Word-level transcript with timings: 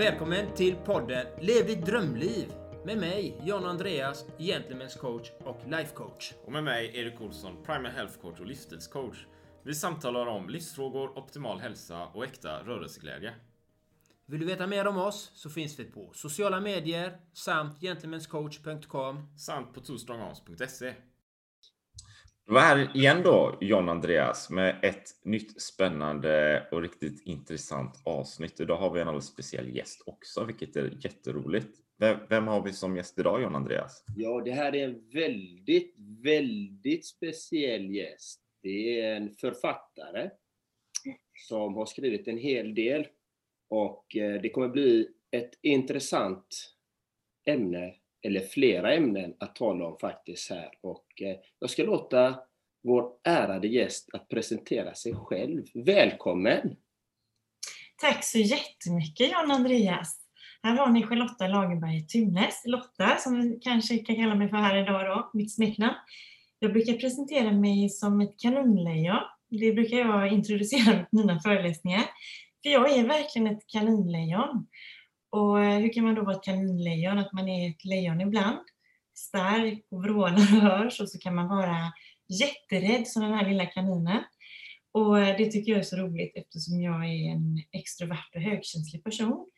Välkommen 0.00 0.54
till 0.54 0.76
podden 0.76 1.26
Lev 1.40 1.66
ditt 1.66 1.86
drömliv 1.86 2.52
med 2.84 2.98
mig, 2.98 3.40
John 3.44 3.64
Andreas, 3.64 4.26
Gentlemen's 4.38 4.98
coach 4.98 5.30
och 5.44 5.60
life 5.66 5.94
coach. 5.94 6.32
Och 6.44 6.52
med 6.52 6.64
mig, 6.64 6.90
Erik 6.94 7.20
Olsson, 7.20 7.56
Primal 7.66 7.92
Health 7.92 8.18
Coach 8.20 8.40
och 8.40 8.46
livsstilscoach. 8.46 9.26
Vi 9.62 9.74
samtalar 9.74 10.26
om 10.26 10.48
livsfrågor, 10.48 11.18
optimal 11.18 11.60
hälsa 11.60 12.06
och 12.06 12.24
äkta 12.24 12.62
rörelseglädje. 12.62 13.34
Vill 14.26 14.40
du 14.40 14.46
veta 14.46 14.66
mer 14.66 14.86
om 14.86 14.98
oss 14.98 15.30
så 15.34 15.50
finns 15.50 15.78
vi 15.78 15.84
på 15.84 16.10
sociala 16.14 16.60
medier 16.60 17.20
samt 17.32 17.80
gentlemanscoach.com 17.80 19.38
Samt 19.38 19.74
på 19.74 19.80
twostrongarms.se. 19.80 20.94
Vi 22.50 22.54
var 22.54 22.60
här 22.60 22.96
igen 22.96 23.22
då, 23.24 23.58
John 23.60 23.88
Andreas, 23.88 24.50
med 24.50 24.76
ett 24.82 25.10
nytt 25.24 25.62
spännande 25.62 26.66
och 26.70 26.82
riktigt 26.82 27.26
intressant 27.26 28.02
avsnitt. 28.04 28.60
Idag 28.60 28.76
har 28.76 28.90
vi 28.90 29.00
en 29.00 29.08
alldeles 29.08 29.26
speciell 29.26 29.76
gäst 29.76 30.02
också, 30.06 30.44
vilket 30.44 30.76
är 30.76 30.98
jätteroligt. 31.00 31.68
Vem, 31.98 32.18
vem 32.28 32.46
har 32.46 32.62
vi 32.62 32.72
som 32.72 32.96
gäst 32.96 33.18
idag, 33.18 33.42
John 33.42 33.54
Andreas? 33.54 34.04
Ja, 34.16 34.42
det 34.44 34.50
här 34.50 34.74
är 34.74 34.84
en 34.84 35.10
väldigt, 35.10 35.94
väldigt 36.24 37.06
speciell 37.06 37.90
gäst. 37.90 38.40
Det 38.62 39.00
är 39.00 39.16
en 39.16 39.34
författare 39.34 40.30
som 41.48 41.74
har 41.74 41.86
skrivit 41.86 42.28
en 42.28 42.38
hel 42.38 42.74
del 42.74 43.06
och 43.68 44.16
eh, 44.16 44.42
det 44.42 44.50
kommer 44.50 44.68
bli 44.68 45.08
ett 45.30 45.58
intressant 45.62 46.74
ämne, 47.46 47.94
eller 48.22 48.40
flera 48.40 48.94
ämnen 48.94 49.34
att 49.40 49.56
tala 49.56 49.86
om 49.86 49.98
faktiskt 50.00 50.50
här. 50.50 50.70
Och 50.80 51.22
eh, 51.22 51.36
jag 51.58 51.70
ska 51.70 51.82
låta 51.82 52.38
vår 52.82 53.12
ärade 53.24 53.68
gäst 53.68 54.08
att 54.12 54.28
presentera 54.28 54.94
sig 54.94 55.14
själv. 55.14 55.64
Välkommen! 55.74 56.76
Tack 57.96 58.24
så 58.24 58.38
jättemycket 58.38 59.32
John 59.32 59.50
Andreas. 59.50 60.16
Här 60.62 60.76
har 60.76 60.90
ni 60.90 61.02
Charlotta 61.02 61.48
Lagerberg 61.48 62.06
Tunes, 62.06 62.62
Lotta 62.64 63.16
som 63.16 63.40
vi 63.40 63.58
kanske 63.62 63.98
kan 63.98 64.16
kalla 64.16 64.34
mig 64.34 64.48
för 64.48 64.56
här 64.56 64.76
idag 64.76 65.06
då, 65.06 65.30
mitt 65.34 65.54
smeknamn. 65.54 65.94
Jag 66.58 66.72
brukar 66.72 66.92
presentera 66.92 67.52
mig 67.52 67.88
som 67.88 68.20
ett 68.20 68.40
kaninlejon. 68.40 69.18
Det 69.50 69.72
brukar 69.72 69.96
jag 69.96 70.32
introducera 70.32 70.98
på 70.98 71.06
mina 71.16 71.40
föreläsningar. 71.40 72.02
För 72.62 72.70
jag 72.70 72.90
är 72.90 73.06
verkligen 73.06 73.56
ett 73.56 73.66
kaninlejon. 73.66 74.66
Och 75.30 75.62
eh, 75.62 75.78
hur 75.78 75.92
kan 75.92 76.04
man 76.04 76.14
då 76.14 76.24
vara 76.24 76.36
ett 76.36 76.44
kaninlejon? 76.44 77.18
Att 77.18 77.32
man 77.32 77.48
är 77.48 77.70
ett 77.70 77.84
lejon 77.84 78.20
ibland, 78.20 78.58
stark 79.14 79.86
och 79.90 80.02
vrålar 80.02 80.34
och 80.34 80.40
hörs 80.40 81.00
och 81.00 81.08
så 81.08 81.18
kan 81.18 81.34
man 81.34 81.48
vara 81.48 81.92
jätterädd 82.28 83.08
som 83.08 83.22
den 83.22 83.34
här 83.34 83.48
lilla 83.48 83.66
kaninen. 83.66 84.22
Och 84.92 85.20
eh, 85.20 85.36
det 85.36 85.50
tycker 85.50 85.72
jag 85.72 85.78
är 85.78 85.84
så 85.84 85.96
roligt 85.96 86.32
eftersom 86.34 86.80
jag 86.80 87.04
är 87.04 87.30
en 87.30 87.62
extrovert 87.72 88.34
och 88.34 88.40
högkänslig 88.40 89.04
person 89.04 89.50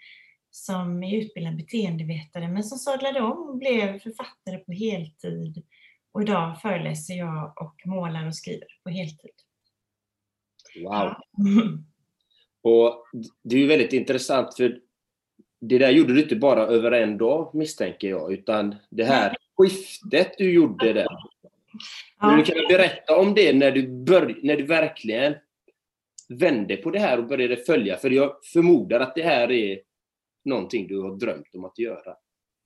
som 0.50 1.03
är 1.03 1.17
utbildad 1.17 1.56
beteendevetare 1.56 2.48
men 2.48 2.65
som 2.65 2.78
sadlade 2.78 3.20
om 3.20 3.48
och 3.48 3.59
blev 3.59 3.98
författare 3.98 4.59
på 4.59 4.73
heltid. 4.73 5.62
Och 6.12 6.23
idag 6.23 6.61
föreläser 6.61 7.15
jag 7.15 7.53
och 7.56 7.83
målar 7.84 8.27
och 8.27 8.37
skriver 8.37 8.67
på 8.84 8.91
heltid. 8.91 9.31
Wow! 10.77 10.93
Ja. 10.93 11.23
Och 12.65 13.05
det 13.43 13.56
är 13.56 13.61
ju 13.61 13.67
väldigt 13.67 13.93
intressant 13.93 14.56
för 14.56 14.81
det 15.64 15.78
där 15.78 15.91
gjorde 15.91 16.14
du 16.14 16.22
inte 16.22 16.36
bara 16.36 16.66
över 16.66 16.92
en 16.92 17.18
dag 17.18 17.55
misstänker 17.55 18.08
jag, 18.08 18.32
utan 18.32 18.74
det 18.91 19.05
här 19.05 19.36
skiftet 19.56 20.34
du 20.38 20.52
gjorde 20.52 20.92
där. 20.92 21.06
Ja. 22.20 22.36
Du 22.36 22.42
kan 22.42 22.56
berätta 22.69 23.16
om 23.16 23.34
det 23.34 23.52
när 23.52 23.70
du, 23.70 23.88
bör, 23.88 24.38
när 24.42 24.56
du 24.56 24.62
verkligen 24.62 25.34
vände 26.28 26.77
på 26.77 26.91
det 26.91 26.98
här 26.98 27.19
och 27.19 27.27
började 27.27 27.56
följa, 27.56 27.96
för 27.96 28.10
jag 28.10 28.32
förmodar 28.52 29.00
att 29.00 29.14
det 29.14 29.22
här 29.22 29.50
är 29.50 29.78
någonting 30.44 30.87
du 30.87 31.00
har 31.00 31.16
drömt 31.16 31.54
om 31.54 31.64
att 31.64 31.78
göra. 31.78 32.14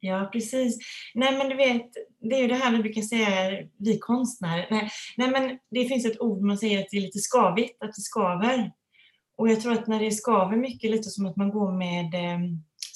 Ja, 0.01 0.29
precis. 0.33 0.79
Nej, 1.15 1.39
men 1.39 1.49
du 1.49 1.57
vet, 1.57 1.87
det 2.21 2.37
är 2.37 2.43
ju 2.43 2.49
det 2.49 2.55
här 2.55 2.73
vi 2.73 2.83
brukar 2.83 3.03
säga, 3.03 3.29
vi 3.79 3.99
konstnärer. 3.99 4.67
Nej, 4.71 4.89
nej, 5.17 5.31
men 5.31 5.59
det 5.71 5.89
finns 5.89 6.07
ett 6.07 6.21
ord 6.21 6.43
man 6.43 6.59
säger 6.59 6.79
att 6.79 6.89
det 6.91 6.97
är 6.97 7.01
lite 7.01 7.19
skavigt, 7.19 7.83
att 7.83 7.95
det 7.95 8.03
skaver. 8.03 8.73
Och 9.37 9.49
jag 9.49 9.61
tror 9.61 9.73
att 9.73 9.87
när 9.87 10.01
det 10.01 10.11
skaver 10.11 10.57
mycket, 10.57 10.91
lite 10.91 11.11
som 11.11 11.27
att 11.27 11.37
man 11.37 11.51
går 11.51 11.73
med 11.73 12.15
eh, 12.15 12.41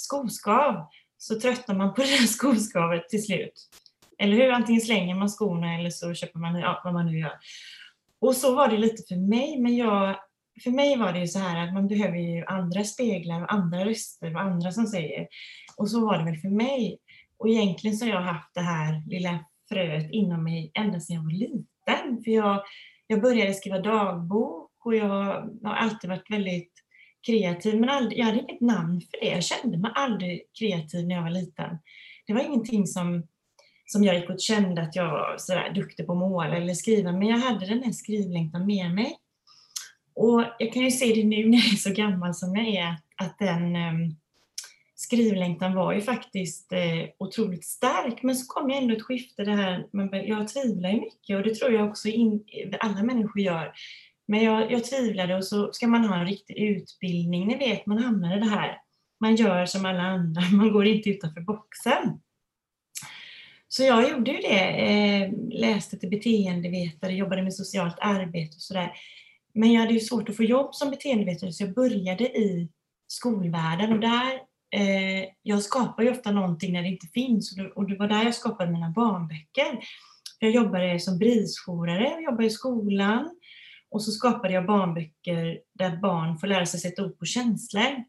skoskav, 0.05 0.87
så 1.19 1.41
tröttnar 1.41 1.75
man 1.75 1.95
på 1.95 2.01
det 2.03 2.09
där 2.09 2.27
skoskavet 2.27 3.09
till 3.09 3.25
slut. 3.25 3.69
Eller 4.19 4.37
hur? 4.37 4.51
Antingen 4.51 4.81
slänger 4.81 5.15
man 5.15 5.29
skorna 5.29 5.75
eller 5.75 5.91
så 5.91 6.15
köper 6.15 6.39
man 6.39 6.61
ja, 6.61 6.81
vad 6.85 6.95
man 6.95 7.07
nu 7.07 7.19
gör. 7.19 7.33
Och 8.21 8.37
så 8.37 8.55
var 8.55 8.69
det 8.69 8.77
lite 8.77 9.03
för 9.09 9.17
mig, 9.17 9.61
men 9.61 9.77
jag, 9.77 10.17
för 10.63 10.71
mig 10.71 10.97
var 10.97 11.13
det 11.13 11.21
ju 11.21 11.27
så 11.27 11.39
här 11.39 11.67
att 11.67 11.75
man 11.75 11.89
behöver 11.89 12.17
ju 12.17 12.45
andra 12.45 12.85
speglar 12.85 13.43
och 13.43 13.53
andra 13.53 13.85
röster 13.85 14.35
och 14.35 14.41
andra 14.41 14.73
som 14.73 14.87
säger. 14.87 15.27
Och 15.77 15.91
så 15.91 16.07
var 16.07 16.19
det 16.19 16.25
väl 16.25 16.37
för 16.37 16.49
mig. 16.49 16.99
Och 17.39 17.49
egentligen 17.49 17.97
så 17.97 18.05
har 18.05 18.13
jag 18.13 18.21
haft 18.21 18.55
det 18.55 18.61
här 18.61 19.03
lilla 19.07 19.39
fröet 19.69 20.11
inom 20.11 20.45
mig 20.45 20.71
ända 20.75 21.01
sedan 21.01 21.17
jag 21.17 21.23
var 21.23 21.31
liten. 21.31 22.25
För 22.25 22.31
jag, 22.31 22.63
jag 23.07 23.21
började 23.21 23.55
skriva 23.55 23.79
dagbok 23.79 24.71
och 24.85 24.95
jag 24.95 25.09
har 25.65 25.75
alltid 25.75 26.11
varit 26.11 26.31
väldigt 26.31 26.73
kreativ. 27.27 27.81
Men 27.81 27.89
aldrig, 27.89 28.19
jag 28.19 28.27
hade 28.27 28.39
inget 28.39 28.61
namn 28.61 29.01
för 29.01 29.21
det. 29.21 29.31
Jag 29.31 29.45
kände 29.45 29.79
mig 29.79 29.91
aldrig 29.95 30.43
kreativ 30.59 31.07
när 31.07 31.15
jag 31.15 31.23
var 31.23 31.31
liten. 31.31 31.79
Det 32.27 32.33
var 32.33 32.41
ingenting 32.41 32.87
som, 32.87 33.27
som 33.87 34.05
jag 34.05 34.15
gick 34.17 34.31
och 34.31 34.41
kände 34.41 34.83
att 34.83 34.97
jag 34.97 35.11
var 35.11 35.35
sådär 35.39 35.73
duktig 35.75 36.07
på 36.07 36.13
att 36.13 36.19
måla 36.19 36.57
eller 36.57 36.75
skriva. 36.75 37.13
Men 37.13 37.29
jag 37.29 37.39
hade 37.39 37.67
den 37.67 37.83
här 37.83 37.93
skrivlängtan 37.93 38.67
med 38.67 38.95
mig. 38.95 39.17
Och 40.15 40.45
jag 40.59 40.73
kan 40.73 40.83
ju 40.83 40.91
se 40.91 41.15
det 41.15 41.25
nu 41.25 41.49
när 41.49 41.59
jag 41.59 41.73
är 41.73 41.77
så 41.77 41.93
gammal 41.93 42.35
som 42.35 42.57
jag 42.57 42.69
är, 42.69 42.97
att 43.17 43.39
den 43.39 43.77
ehm, 43.77 44.17
skrivlängtan 44.95 45.75
var 45.75 45.93
ju 45.93 46.01
faktiskt 46.01 46.73
eh, 46.73 47.09
otroligt 47.19 47.65
stark. 47.65 48.23
Men 48.23 48.37
så 48.37 48.47
kom 48.47 48.71
ju 48.71 48.77
ändå 48.77 48.95
ett 48.95 49.03
skifte 49.03 49.45
det 49.45 49.57
här, 49.57 49.87
men 49.93 50.27
jag 50.27 50.49
tvivlar 50.49 50.91
ju 50.91 51.01
mycket 51.01 51.37
och 51.37 51.43
det 51.43 51.55
tror 51.55 51.73
jag 51.73 51.89
också 51.89 52.09
in, 52.09 52.45
alla 52.81 53.03
människor 53.03 53.41
gör. 53.41 53.73
Men 54.31 54.43
jag, 54.45 54.73
jag 54.73 54.85
tvivlade 54.85 55.37
och 55.37 55.45
så 55.45 55.73
ska 55.73 55.87
man 55.87 56.05
ha 56.05 56.17
en 56.17 56.27
riktig 56.27 56.57
utbildning. 56.59 57.47
Ni 57.47 57.57
vet, 57.57 57.87
man 57.87 57.99
hamnar 57.99 58.37
i 58.37 58.41
det 58.41 58.47
här. 58.47 58.79
Man 59.21 59.37
gör 59.37 59.67
som 59.67 59.85
alla 59.85 60.03
andra, 60.03 60.41
man 60.53 60.73
går 60.73 60.87
inte 60.87 61.11
utanför 61.11 61.41
boxen. 61.41 62.21
Så 63.69 63.83
jag 63.83 64.11
gjorde 64.11 64.31
ju 64.31 64.37
det. 64.37 64.69
Eh, 64.69 65.33
läste 65.51 65.99
till 65.99 66.11
beteendevetare, 66.11 67.13
jobbade 67.13 67.43
med 67.43 67.55
socialt 67.55 67.97
arbete 68.01 68.57
och 68.57 68.63
sådär. 68.63 68.93
Men 69.55 69.73
jag 69.73 69.81
hade 69.81 69.95
ju 69.95 70.01
svårt 70.01 70.29
att 70.29 70.37
få 70.37 70.45
jobb 70.45 70.75
som 70.75 70.91
beteendevetare 70.91 71.53
så 71.53 71.63
jag 71.65 71.75
började 71.75 72.25
i 72.25 72.69
skolvärlden 73.07 73.93
och 73.93 74.01
där, 74.01 74.33
eh, 74.77 75.29
jag 75.43 75.63
skapar 75.63 76.03
ju 76.03 76.11
ofta 76.11 76.31
någonting 76.31 76.73
när 76.73 76.83
det 76.83 76.89
inte 76.89 77.07
finns 77.07 77.53
och 77.53 77.59
det, 77.59 77.71
och 77.71 77.89
det 77.89 77.97
var 77.97 78.09
där 78.09 78.25
jag 78.25 78.35
skapade 78.35 78.73
mina 78.73 78.91
barnböcker. 78.91 79.79
Jag 80.39 80.51
jobbade 80.51 81.01
som 81.01 81.19
brisjourare, 81.19 82.11
jag 82.11 82.23
jobbade 82.23 82.47
i 82.47 82.51
skolan 82.51 83.40
och 83.91 84.03
så 84.03 84.11
skapade 84.11 84.55
jag 84.55 84.67
barnböcker 84.67 85.59
där 85.75 85.97
barn 85.97 86.39
får 86.39 86.47
lära 86.47 86.67
sig 86.67 86.81
sätta 86.81 87.05
ord 87.05 87.19
på 87.19 87.25
känslor. 87.25 88.05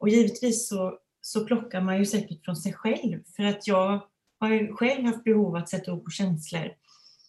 Och 0.00 0.08
givetvis 0.08 0.68
så, 0.68 0.98
så 1.20 1.46
plockar 1.46 1.80
man 1.80 1.98
ju 1.98 2.06
säkert 2.06 2.44
från 2.44 2.56
sig 2.56 2.72
själv 2.72 3.22
för 3.36 3.42
att 3.42 3.66
jag 3.66 4.00
har 4.40 4.50
ju 4.50 4.72
själv 4.72 5.04
haft 5.04 5.24
behov 5.24 5.46
av 5.46 5.62
att 5.62 5.68
sätta 5.68 5.92
ord 5.92 6.04
på 6.04 6.10
känslor 6.10 6.68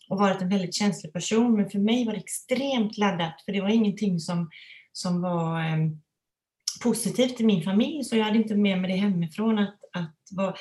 och 0.09 0.19
varit 0.19 0.41
en 0.41 0.49
väldigt 0.49 0.75
känslig 0.75 1.13
person. 1.13 1.55
Men 1.55 1.69
för 1.69 1.79
mig 1.79 2.05
var 2.05 2.13
det 2.13 2.19
extremt 2.19 2.97
laddat 2.97 3.41
för 3.45 3.51
det 3.51 3.61
var 3.61 3.69
ingenting 3.69 4.19
som, 4.19 4.49
som 4.91 5.21
var 5.21 5.59
eh, 5.59 5.77
positivt 6.81 7.41
i 7.41 7.45
min 7.45 7.63
familj 7.63 8.03
så 8.03 8.15
jag 8.15 8.25
hade 8.25 8.37
inte 8.37 8.55
med 8.55 8.81
mig 8.81 8.91
det 8.91 8.97
hemifrån. 8.97 9.59
Att, 9.59 9.75
att 9.93 10.15
var, 10.31 10.57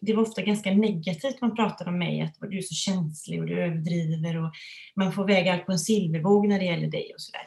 det 0.00 0.14
var 0.14 0.22
ofta 0.22 0.42
ganska 0.42 0.70
negativt 0.70 1.40
man 1.40 1.56
pratade 1.56 1.90
om 1.90 1.98
mig, 1.98 2.20
att 2.20 2.50
du 2.50 2.58
är 2.58 2.62
så 2.62 2.74
känslig 2.74 3.40
och 3.40 3.46
du 3.46 3.62
överdriver 3.62 4.44
och 4.44 4.52
man 4.96 5.12
får 5.12 5.26
väga 5.26 5.52
allt 5.52 5.66
på 5.66 5.72
en 5.72 5.78
silvervåg 5.78 6.48
när 6.48 6.58
det 6.58 6.64
gäller 6.64 6.88
dig 6.88 7.10
och 7.14 7.20
sådär. 7.20 7.46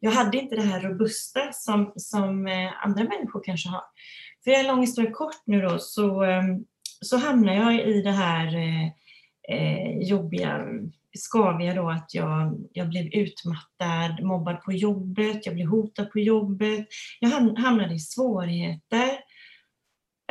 Jag 0.00 0.10
hade 0.10 0.38
inte 0.38 0.56
det 0.56 0.62
här 0.62 0.80
robusta 0.80 1.52
som, 1.52 1.92
som 1.96 2.46
eh, 2.46 2.84
andra 2.84 3.04
människor 3.04 3.42
kanske 3.44 3.68
har. 3.68 3.82
För 4.44 4.50
en 4.50 4.66
lång 4.66 4.80
historia 4.80 5.10
kort 5.10 5.42
nu 5.46 5.62
då 5.62 5.78
så, 5.78 6.22
ehm, 6.22 6.64
så 7.00 7.16
hamnar 7.16 7.54
jag 7.54 7.88
i 7.88 8.02
det 8.02 8.12
här 8.12 8.56
eh, 8.56 8.86
eh 9.48 9.98
jobbiga, 9.98 10.64
skaviga 11.16 11.74
då 11.74 11.90
att 11.90 12.14
jag, 12.14 12.66
jag 12.72 12.88
blev 12.88 13.06
utmattad, 13.06 14.22
mobbad 14.22 14.62
på 14.62 14.72
jobbet, 14.72 15.46
jag 15.46 15.54
blev 15.54 15.66
hotad 15.66 16.10
på 16.10 16.18
jobbet. 16.18 16.86
Jag 17.20 17.28
hamnade 17.58 17.94
i 17.94 17.98
svårigheter. 17.98 19.08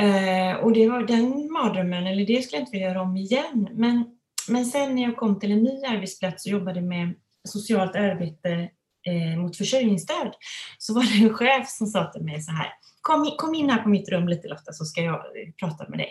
Eh, 0.02 0.56
och 0.64 0.74
det 0.74 0.90
var 0.90 1.04
den 1.04 1.52
mardrömmen, 1.52 2.08
eller 2.08 2.26
det 2.26 2.42
skulle 2.42 2.58
jag 2.58 2.62
inte 2.62 2.72
vilja 2.72 2.88
göra 2.88 3.02
om 3.02 3.18
igen. 3.18 3.70
Men, 3.72 4.06
men 4.48 4.66
sen 4.66 4.96
när 4.96 5.04
jag 5.04 5.18
kom 5.18 5.40
till 5.40 5.52
en 5.52 5.64
ny 5.64 5.86
arbetsplats 5.86 6.46
och 6.46 6.52
jobbade 6.52 6.82
med 6.82 7.14
socialt 7.48 7.96
arbete 7.96 8.70
eh, 9.08 9.40
mot 9.40 9.58
försörjningsstöd 9.58 10.34
så 10.78 10.94
var 10.94 11.04
det 11.04 11.26
en 11.26 11.34
chef 11.34 11.70
som 11.70 11.88
sa 11.88 12.12
till 12.12 12.24
mig 12.24 12.42
så 12.42 12.52
här 12.52 12.68
Kom 13.02 13.26
in, 13.26 13.32
kom 13.38 13.56
in 13.56 13.70
här 13.70 13.84
på 13.84 13.90
mitt 13.90 14.10
rum 14.10 14.28
lite 14.28 14.48
Lotta 14.48 14.74
så 14.74 14.86
ska 14.86 15.02
jag 15.02 15.22
prata 15.60 15.90
med 15.90 16.00
dig. 16.00 16.10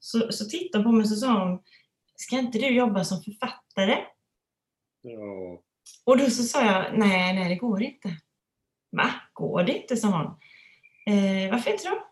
Så, 0.00 0.32
så 0.32 0.44
tittade 0.44 0.84
hon 0.84 0.92
på 0.92 0.92
mig 0.92 1.02
och 1.02 1.08
så 1.08 1.16
sa 1.16 1.44
hon 1.44 1.58
Ska 2.20 2.38
inte 2.38 2.58
du 2.58 2.68
jobba 2.68 3.04
som 3.04 3.22
författare? 3.22 3.98
Ja. 5.02 5.62
Och 6.04 6.18
då 6.18 6.30
så 6.30 6.42
sa 6.42 6.64
jag, 6.64 6.98
nej, 6.98 7.34
nej 7.34 7.48
det 7.48 7.56
går 7.56 7.82
inte. 7.82 8.08
Va? 8.96 9.10
Går 9.32 9.62
det 9.62 9.78
inte? 9.78 9.96
sa 9.96 10.08
hon. 10.08 10.26
Eh, 11.14 11.50
varför 11.50 11.70
inte 11.70 11.88
då? 11.88 12.08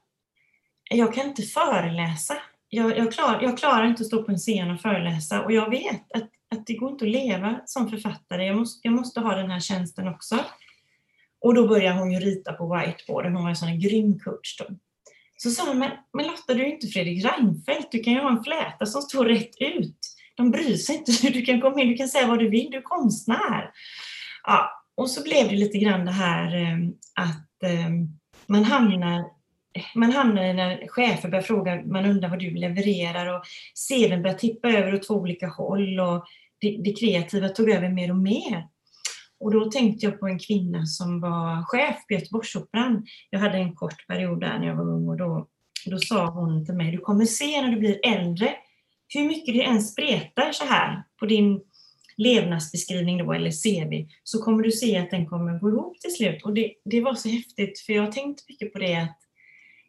jag 0.90 1.14
kan 1.14 1.26
inte 1.26 1.42
föreläsa. 1.42 2.36
Jag, 2.68 2.98
jag, 2.98 3.12
klar, 3.12 3.38
jag 3.42 3.58
klarar 3.58 3.86
inte 3.86 4.00
att 4.00 4.06
stå 4.06 4.22
på 4.22 4.32
en 4.32 4.38
scen 4.38 4.70
och 4.70 4.80
föreläsa 4.80 5.42
och 5.44 5.52
jag 5.52 5.70
vet 5.70 6.12
att, 6.12 6.30
att 6.50 6.66
det 6.66 6.74
går 6.74 6.90
inte 6.90 7.04
att 7.04 7.10
leva 7.10 7.60
som 7.66 7.90
författare. 7.90 8.46
Jag 8.46 8.56
måste, 8.56 8.88
jag 8.88 8.94
måste 8.94 9.20
ha 9.20 9.34
den 9.34 9.50
här 9.50 9.60
tjänsten 9.60 10.08
också. 10.08 10.38
Och 11.40 11.54
då 11.54 11.68
började 11.68 11.98
hon 11.98 12.12
ju 12.12 12.20
rita 12.20 12.52
på 12.52 12.76
whiteboarden. 12.76 13.34
Hon 13.34 13.42
var 13.42 13.50
en 13.50 13.56
sån 13.56 13.80
grym 13.80 14.18
coach 14.18 14.58
då. 14.58 14.64
Så 15.36 15.50
sa 15.50 15.68
hon, 15.68 15.78
men, 15.78 15.90
men 16.12 16.26
Lotta 16.26 16.54
du 16.54 16.62
är 16.62 16.66
inte 16.66 16.86
Fredrik 16.86 17.24
Reinfeldt. 17.24 17.92
Du 17.92 17.98
kan 17.98 18.12
ju 18.12 18.20
ha 18.20 18.30
en 18.30 18.44
fläta 18.44 18.86
som 18.86 19.02
står 19.02 19.24
rätt 19.24 19.60
ut. 19.60 19.98
De 20.36 20.50
bryr 20.50 20.76
sig 20.76 20.96
inte. 20.96 21.12
Du 21.30 21.42
kan 21.42 21.60
komma 21.60 21.80
in, 21.82 21.88
du 21.88 21.96
kan 21.96 22.08
säga 22.08 22.26
vad 22.26 22.38
du 22.38 22.48
vill. 22.48 22.70
Du 22.70 22.76
är 22.76 22.82
konstnär. 22.82 23.70
Ja, 24.44 24.70
och 24.94 25.10
så 25.10 25.22
blev 25.22 25.48
det 25.48 25.56
lite 25.56 25.78
grann 25.78 26.04
det 26.04 26.12
här 26.12 26.54
ehm, 26.54 26.94
att 27.14 27.62
ehm, 27.62 28.08
man 28.46 28.64
hamnar 28.64 29.36
man 29.94 30.12
hamnar 30.12 30.54
när 30.54 30.88
chefer 30.88 31.28
börjar 31.28 31.42
fråga, 31.42 31.82
man 31.84 32.06
undrar 32.06 32.28
vad 32.28 32.38
du 32.38 32.50
levererar 32.50 33.36
och 33.36 33.42
CVn 33.88 34.22
börjar 34.22 34.36
tippa 34.36 34.68
över 34.68 34.94
åt 34.94 35.06
två 35.06 35.14
olika 35.14 35.48
håll 35.48 36.00
och 36.00 36.24
det, 36.60 36.80
det 36.84 36.92
kreativa 36.92 37.48
tog 37.48 37.70
över 37.70 37.88
mer 37.88 38.10
och 38.10 38.16
mer. 38.16 38.68
Och 39.40 39.52
då 39.52 39.70
tänkte 39.70 40.06
jag 40.06 40.20
på 40.20 40.26
en 40.26 40.38
kvinna 40.38 40.86
som 40.86 41.20
var 41.20 41.64
chef 41.64 41.96
på 42.08 42.14
Göteborgsoperan. 42.14 43.06
Jag 43.30 43.40
hade 43.40 43.58
en 43.58 43.74
kort 43.74 44.06
period 44.06 44.40
där 44.40 44.58
när 44.58 44.66
jag 44.66 44.76
var 44.76 44.84
ung 44.84 45.08
och 45.08 45.16
då, 45.16 45.48
då 45.86 45.98
sa 45.98 46.26
hon 46.26 46.66
till 46.66 46.74
mig, 46.74 46.92
du 46.92 46.98
kommer 46.98 47.24
se 47.24 47.62
när 47.62 47.70
du 47.70 47.76
blir 47.76 48.00
äldre 48.06 48.54
hur 49.08 49.28
mycket 49.28 49.54
det 49.54 49.62
än 49.62 49.82
spretar 49.82 50.52
så 50.52 50.64
här 50.64 51.02
på 51.18 51.26
din 51.26 51.60
levnadsbeskrivning 52.16 53.18
då, 53.18 53.32
eller 53.32 53.50
CV, 53.50 54.08
så 54.22 54.42
kommer 54.42 54.62
du 54.62 54.72
se 54.72 54.98
att 54.98 55.10
den 55.10 55.26
kommer 55.26 55.58
gå 55.58 55.68
ihop 55.70 56.00
till 56.00 56.14
slut. 56.14 56.42
Och 56.44 56.54
det, 56.54 56.72
det 56.84 57.00
var 57.00 57.14
så 57.14 57.28
häftigt, 57.28 57.80
för 57.80 57.92
jag 57.92 58.02
har 58.02 58.12
tänkt 58.12 58.48
mycket 58.48 58.72
på 58.72 58.78
det 58.78 58.96
att 58.96 59.18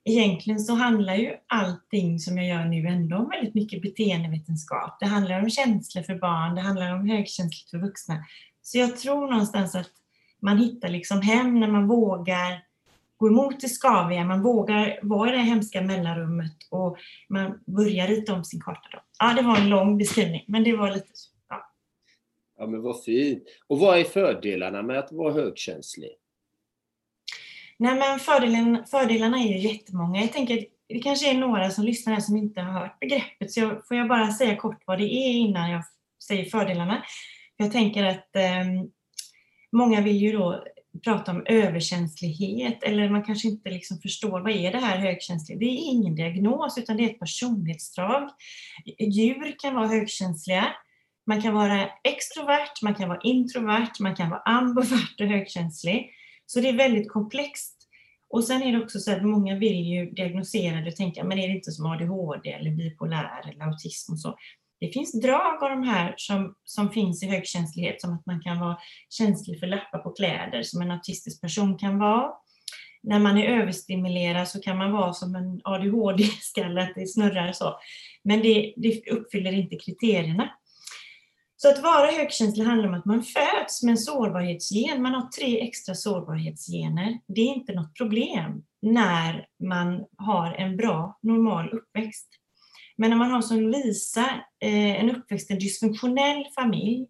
egentligen 0.05 0.59
så 0.59 0.73
handlar 0.73 1.15
ju 1.15 1.33
allting 1.47 2.19
som 2.19 2.37
jag 2.37 2.47
gör 2.47 2.65
nu 2.65 2.87
ändå 2.87 3.17
om 3.17 3.29
väldigt 3.29 3.55
mycket 3.55 3.81
beteendevetenskap. 3.81 4.97
Det 4.99 5.05
handlar 5.05 5.41
om 5.41 5.49
känslor 5.49 6.03
för 6.03 6.15
barn, 6.15 6.55
det 6.55 6.61
handlar 6.61 6.93
om 6.93 7.09
högkänsligt 7.09 7.69
för 7.69 7.77
vuxna. 7.77 8.25
Så 8.67 8.77
jag 8.77 8.97
tror 8.97 9.27
någonstans 9.27 9.75
att 9.75 9.91
man 10.39 10.57
hittar 10.57 10.89
liksom 10.89 11.21
hem 11.21 11.59
när 11.59 11.67
man 11.67 11.87
vågar 11.87 12.63
gå 13.17 13.27
emot 13.27 13.59
det 13.59 13.69
skaviga, 13.69 14.25
man 14.25 14.43
vågar 14.43 14.99
vara 15.01 15.33
i 15.33 15.37
det 15.37 15.43
hemska 15.43 15.81
mellanrummet 15.81 16.57
och 16.69 16.97
man 17.29 17.59
börjar 17.65 18.07
rita 18.07 18.33
om 18.33 18.43
sin 18.43 18.61
karta. 18.61 18.89
Då. 18.91 18.99
Ja, 19.19 19.33
det 19.33 19.41
var 19.41 19.57
en 19.57 19.69
lång 19.69 19.97
beskrivning, 19.97 20.43
men 20.47 20.63
det 20.63 20.75
var 20.75 20.91
lite 20.91 21.09
så. 21.13 21.29
Ja, 21.49 21.73
ja 22.57 22.67
men 22.67 22.81
vad 22.81 23.03
fint. 23.03 23.43
Och 23.67 23.79
vad 23.79 23.99
är 23.99 24.03
fördelarna 24.03 24.81
med 24.81 24.99
att 24.99 25.11
vara 25.11 25.33
högkänslig? 25.33 26.11
Nej, 27.77 27.95
men 27.95 28.19
fördelen, 28.19 28.85
fördelarna 28.87 29.37
är 29.37 29.47
ju 29.47 29.57
jättemånga. 29.57 30.21
Jag 30.21 30.33
tänker 30.33 30.65
det 30.87 30.99
kanske 30.99 31.29
är 31.29 31.37
några 31.37 31.69
som 31.69 31.83
lyssnar 31.83 32.13
här 32.13 32.21
som 32.21 32.37
inte 32.37 32.61
har 32.61 32.79
hört 32.79 32.99
begreppet, 32.99 33.51
så 33.51 33.59
jag, 33.59 33.87
får 33.87 33.97
jag 33.97 34.07
bara 34.07 34.31
säga 34.31 34.55
kort 34.55 34.83
vad 34.85 34.97
det 34.97 35.13
är 35.13 35.33
innan 35.33 35.71
jag 35.71 35.83
säger 36.27 36.45
fördelarna. 36.45 37.03
Jag 37.57 37.71
tänker 37.71 38.05
att 38.05 38.35
eh, 38.35 38.65
många 39.71 40.01
vill 40.01 40.17
ju 40.17 40.31
då 40.31 40.63
prata 41.03 41.31
om 41.31 41.43
överkänslighet 41.45 42.83
eller 42.83 43.09
man 43.09 43.23
kanske 43.23 43.47
inte 43.47 43.69
liksom 43.69 43.97
förstår 43.97 44.39
vad 44.39 44.51
är 44.51 44.71
det 44.71 44.77
här 44.77 44.97
högkänsligt. 44.97 45.59
Det 45.59 45.65
är 45.65 45.91
ingen 45.91 46.15
diagnos 46.15 46.77
utan 46.77 46.97
det 46.97 47.03
är 47.03 47.09
ett 47.09 47.19
personlighetsdrag. 47.19 48.29
Djur 48.99 49.55
kan 49.59 49.75
vara 49.75 49.87
högkänsliga. 49.87 50.67
Man 51.27 51.41
kan 51.41 51.53
vara 51.53 51.89
extrovert, 52.03 52.81
man 52.81 52.95
kan 52.95 53.09
vara 53.09 53.21
introvert, 53.23 53.91
man 53.99 54.15
kan 54.15 54.29
vara 54.29 54.41
ambivert 54.41 55.21
och 55.21 55.27
högkänslig. 55.27 56.09
Så 56.45 56.59
det 56.59 56.69
är 56.69 56.77
väldigt 56.77 57.11
komplext. 57.11 57.73
Och 58.29 58.43
sen 58.43 58.63
är 58.63 58.71
det 58.71 58.83
också 58.83 58.99
så 58.99 59.11
att 59.11 59.23
många 59.23 59.55
vill 59.55 59.79
ju 59.79 60.11
diagnosera 60.11 60.81
det 60.81 60.87
och 60.87 60.95
tänka, 60.95 61.23
men 61.23 61.39
är 61.39 61.47
det 61.47 61.53
inte 61.53 61.71
som 61.71 61.85
ADHD 61.85 62.51
eller 62.51 62.71
bipolär 62.71 63.49
eller 63.49 63.65
autism 63.65 64.13
och 64.13 64.19
så. 64.19 64.37
Det 64.79 64.93
finns 64.93 65.21
drag 65.21 65.63
av 65.63 65.69
de 65.69 65.83
här 65.83 66.13
som, 66.17 66.55
som 66.63 66.89
finns 66.89 67.23
i 67.23 67.27
högkänslighet, 67.27 68.01
som 68.01 68.13
att 68.13 68.25
man 68.25 68.41
kan 68.41 68.59
vara 68.59 68.77
känslig 69.09 69.59
för 69.59 69.67
lappar 69.67 69.99
på 69.99 70.09
kläder, 70.09 70.63
som 70.63 70.81
en 70.81 70.91
autistisk 70.91 71.41
person 71.41 71.77
kan 71.77 71.99
vara. 71.99 72.31
När 73.03 73.19
man 73.19 73.37
är 73.37 73.61
överstimulerad 73.61 74.47
så 74.47 74.61
kan 74.61 74.77
man 74.77 74.91
vara 74.91 75.13
som 75.13 75.35
en 75.35 75.61
ADHD-skalle, 75.63 76.83
att 76.83 76.95
det 76.95 77.07
snurrar 77.07 77.51
så. 77.51 77.79
Men 78.23 78.41
det, 78.41 78.73
det 78.77 79.11
uppfyller 79.11 79.51
inte 79.51 79.75
kriterierna. 79.75 80.49
Så 81.59 81.69
att 81.69 81.83
vara 81.83 82.11
högkänslig 82.11 82.65
handlar 82.65 82.87
om 82.87 82.93
att 82.93 83.05
man 83.05 83.23
föds 83.23 83.83
med 83.83 83.91
en 83.91 83.97
sårbarhetsgen. 83.97 85.01
Man 85.01 85.13
har 85.13 85.27
tre 85.27 85.61
extra 85.67 85.95
sårbarhetsgener. 85.95 87.19
Det 87.27 87.41
är 87.41 87.53
inte 87.55 87.73
något 87.73 87.97
problem 87.97 88.63
när 88.81 89.47
man 89.63 90.05
har 90.17 90.53
en 90.53 90.77
bra, 90.77 91.19
normal 91.21 91.69
uppväxt. 91.69 92.29
Men 92.97 93.09
när 93.09 93.17
man 93.17 93.31
har 93.31 93.41
som 93.41 93.69
Lisa, 93.69 94.29
eh, 94.59 95.01
en 95.01 95.15
uppväxt 95.15 95.51
i 95.51 95.53
en 95.53 95.59
dysfunktionell 95.59 96.45
familj, 96.55 97.07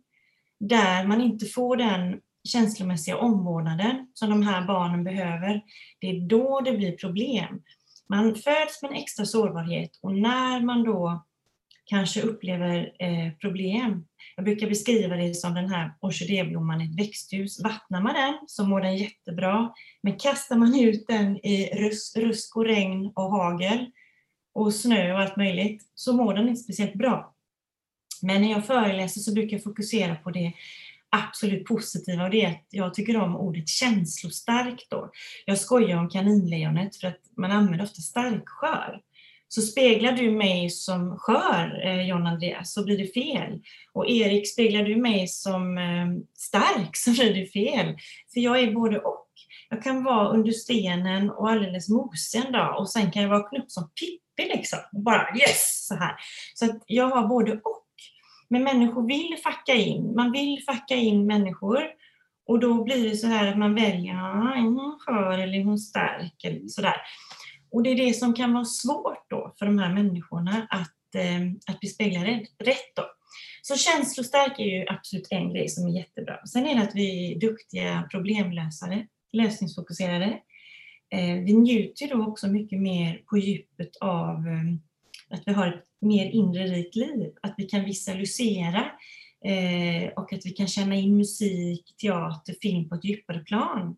där 0.60 1.08
man 1.08 1.22
inte 1.22 1.46
får 1.46 1.78
den 1.78 2.20
känslomässiga 2.44 3.18
omvårdnaden 3.18 4.08
som 4.14 4.30
de 4.30 4.44
här 4.44 4.68
barnen 4.68 5.04
behöver, 5.04 5.62
det 6.00 6.10
är 6.10 6.20
då 6.20 6.62
det 6.62 6.78
blir 6.78 6.92
problem. 6.92 7.62
Man 8.10 8.36
föds 8.36 8.82
med 8.82 8.92
en 8.92 8.98
extra 8.98 9.26
sårbarhet 9.26 10.00
och 10.02 10.16
när 10.16 10.62
man 10.62 10.84
då 10.84 11.26
kanske 11.86 12.22
upplever 12.22 12.94
eh, 13.00 13.32
problem. 13.42 14.06
Jag 14.36 14.46
brukar 14.46 14.68
beskriva 14.68 15.16
det 15.16 15.34
som 15.34 15.54
den 15.54 15.70
här 15.70 15.94
orkidéblomman 16.02 16.82
i 16.82 16.86
ett 16.86 17.00
växthus. 17.00 17.64
Vattnar 17.64 18.02
man 18.02 18.14
den 18.14 18.34
så 18.48 18.66
mår 18.66 18.82
den 18.82 18.98
jättebra. 18.98 19.74
Men 20.02 20.18
kastar 20.18 20.56
man 20.56 20.80
ut 20.80 21.08
den 21.08 21.46
i 21.46 21.70
rusk 22.16 22.56
och 22.56 22.66
regn 22.66 23.12
och 23.16 23.32
hagel 23.32 23.86
och 24.58 24.74
snö 24.74 25.14
och 25.14 25.20
allt 25.20 25.38
möjligt 25.38 25.84
så 25.96 26.14
mår 26.14 26.34
den 26.34 26.50
inte 26.50 26.62
speciellt 26.62 26.94
bra. 26.94 27.34
Men 28.22 28.42
när 28.42 28.52
jag 28.52 28.66
föreläser 28.66 29.22
så 29.22 29.34
brukar 29.34 29.58
jag 29.58 29.64
fokusera 29.64 30.16
på 30.16 30.32
det 30.32 30.54
absolut 31.10 31.66
positiva 31.66 32.24
och 32.24 32.30
det 32.30 32.42
är 32.42 32.50
att 32.50 32.66
jag 32.70 32.94
tycker 32.94 33.18
om 33.18 33.36
ordet 33.36 33.70
känslostark 33.70 34.88
då. 34.90 35.12
Jag 35.46 35.58
skojar 35.58 35.98
om 35.98 36.10
kaninlejonet 36.10 36.96
för 36.96 37.08
att 37.08 37.22
man 37.38 37.52
använder 37.52 37.86
ofta 37.86 38.02
starkskör. 38.02 39.02
Så 39.48 39.62
speglar 39.62 40.12
du 40.12 40.32
mig 40.32 40.70
som 40.70 41.18
skör, 41.18 41.86
eh, 41.86 42.08
John 42.10 42.28
Andreas, 42.28 42.74
så 42.74 42.84
blir 42.84 42.98
det 42.98 43.14
fel. 43.14 43.62
Och 43.94 44.10
Erik, 44.10 44.50
speglar 44.54 44.84
du 44.84 44.96
mig 44.96 45.28
som 45.28 45.78
eh, 45.78 46.08
stark 46.38 46.96
så 46.96 47.12
blir 47.12 47.34
det 47.34 47.46
fel. 47.46 47.96
För 48.34 48.40
jag 48.40 48.60
är 48.60 48.72
både 48.72 49.00
och. 49.00 49.27
Jag 49.70 49.84
kan 49.84 50.04
vara 50.04 50.30
under 50.30 50.52
stenen 50.52 51.30
och 51.30 51.50
alldeles 51.50 51.90
mosig 51.90 52.46
en 52.46 52.52
dag 52.52 52.80
och 52.80 52.90
sen 52.90 53.12
kan 53.12 53.22
jag 53.22 53.30
vakna 53.30 53.60
upp 53.60 53.72
som 53.72 53.90
Pippi 53.90 54.58
liksom. 54.58 54.80
Och 54.92 55.02
bara 55.02 55.28
yes! 55.36 55.88
Så 55.88 55.96
här. 55.96 56.16
Så 56.54 56.66
att 56.66 56.84
jag 56.86 57.10
har 57.10 57.28
både 57.28 57.52
och. 57.52 57.84
Men 58.50 58.64
människor 58.64 59.08
vill 59.08 59.38
facka 59.44 59.74
in. 59.74 60.16
Man 60.16 60.32
vill 60.32 60.64
facka 60.66 60.96
in 60.96 61.28
människor. 61.28 61.84
Och 62.48 62.60
då 62.60 62.84
blir 62.84 63.10
det 63.10 63.16
så 63.16 63.28
här 63.28 63.48
att 63.48 63.58
man 63.58 63.76
väljer, 63.76 64.14
ja, 64.14 64.56
är 64.56 64.62
hon 64.62 64.98
skör 65.00 65.38
eller 65.38 65.60
är 65.60 65.64
hon 65.64 65.80
stark? 65.80 66.44
Eller 66.44 66.68
sådär. 66.68 66.96
Och 67.72 67.84
det 67.84 67.90
är 67.90 67.96
det 67.96 68.14
som 68.14 68.34
kan 68.34 68.54
vara 68.54 68.66
svårt 68.66 69.30
då 69.30 69.56
för 69.60 69.66
de 69.66 69.80
här 69.80 69.94
människorna 69.94 70.68
att, 70.70 71.16
eh, 71.16 71.72
att 71.74 71.80
bli 71.80 71.90
speglade 71.90 72.46
rätt. 72.64 72.96
Då. 72.96 73.04
Så 73.62 73.76
känslostark 73.76 74.60
är 74.60 74.64
ju 74.64 74.86
absolut 74.88 75.28
en 75.30 75.54
grej 75.54 75.70
som 75.70 75.88
är 75.88 75.92
jättebra. 75.92 76.46
Sen 76.46 76.68
är 76.68 76.76
det 76.76 76.82
att 76.82 76.96
vi 76.96 77.34
är 77.34 77.40
duktiga 77.40 78.08
problemlösare, 78.12 79.08
lösningsfokuserade. 79.34 80.40
Eh, 81.10 81.36
vi 81.36 81.54
njuter 81.54 82.08
då 82.08 82.26
också 82.26 82.48
mycket 82.48 82.80
mer 82.80 83.22
på 83.30 83.38
djupet 83.38 83.96
av 84.02 84.48
eh, 84.48 84.74
att 85.30 85.44
vi 85.46 85.54
har 85.54 85.68
ett 85.68 85.86
mer 86.02 86.26
inre 86.26 86.68
rikt 86.68 86.96
liv, 86.96 87.34
att 87.42 87.54
vi 87.58 87.64
kan 87.64 87.86
visualisera 87.86 88.92
eh, 89.46 90.10
och 90.16 90.34
att 90.34 90.46
vi 90.46 90.50
kan 90.50 90.68
känna 90.68 90.96
in 90.96 91.18
musik, 91.18 91.96
teater, 92.02 92.56
film 92.62 92.90
på 92.90 92.96
ett 92.96 93.06
djupare 93.06 93.40
plan. 93.40 93.96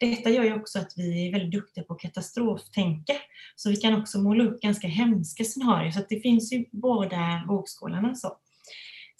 Detta 0.00 0.30
gör 0.30 0.44
ju 0.44 0.54
också 0.54 0.78
att 0.78 0.92
vi 0.96 1.28
är 1.28 1.32
väldigt 1.32 1.50
duktiga 1.50 1.84
på 1.84 1.94
katastroftänka. 1.94 3.12
Så 3.56 3.70
vi 3.70 3.76
kan 3.76 4.00
också 4.00 4.20
måla 4.20 4.44
upp 4.44 4.60
ganska 4.60 4.88
hemska 4.88 5.44
scenarier. 5.44 5.90
Så 5.90 6.00
det 6.08 6.20
finns 6.20 6.52
ju 6.52 6.64
båda 6.72 7.44
vågskålarna. 7.48 8.14
Så. 8.14 8.26
Alltså. 8.26 8.36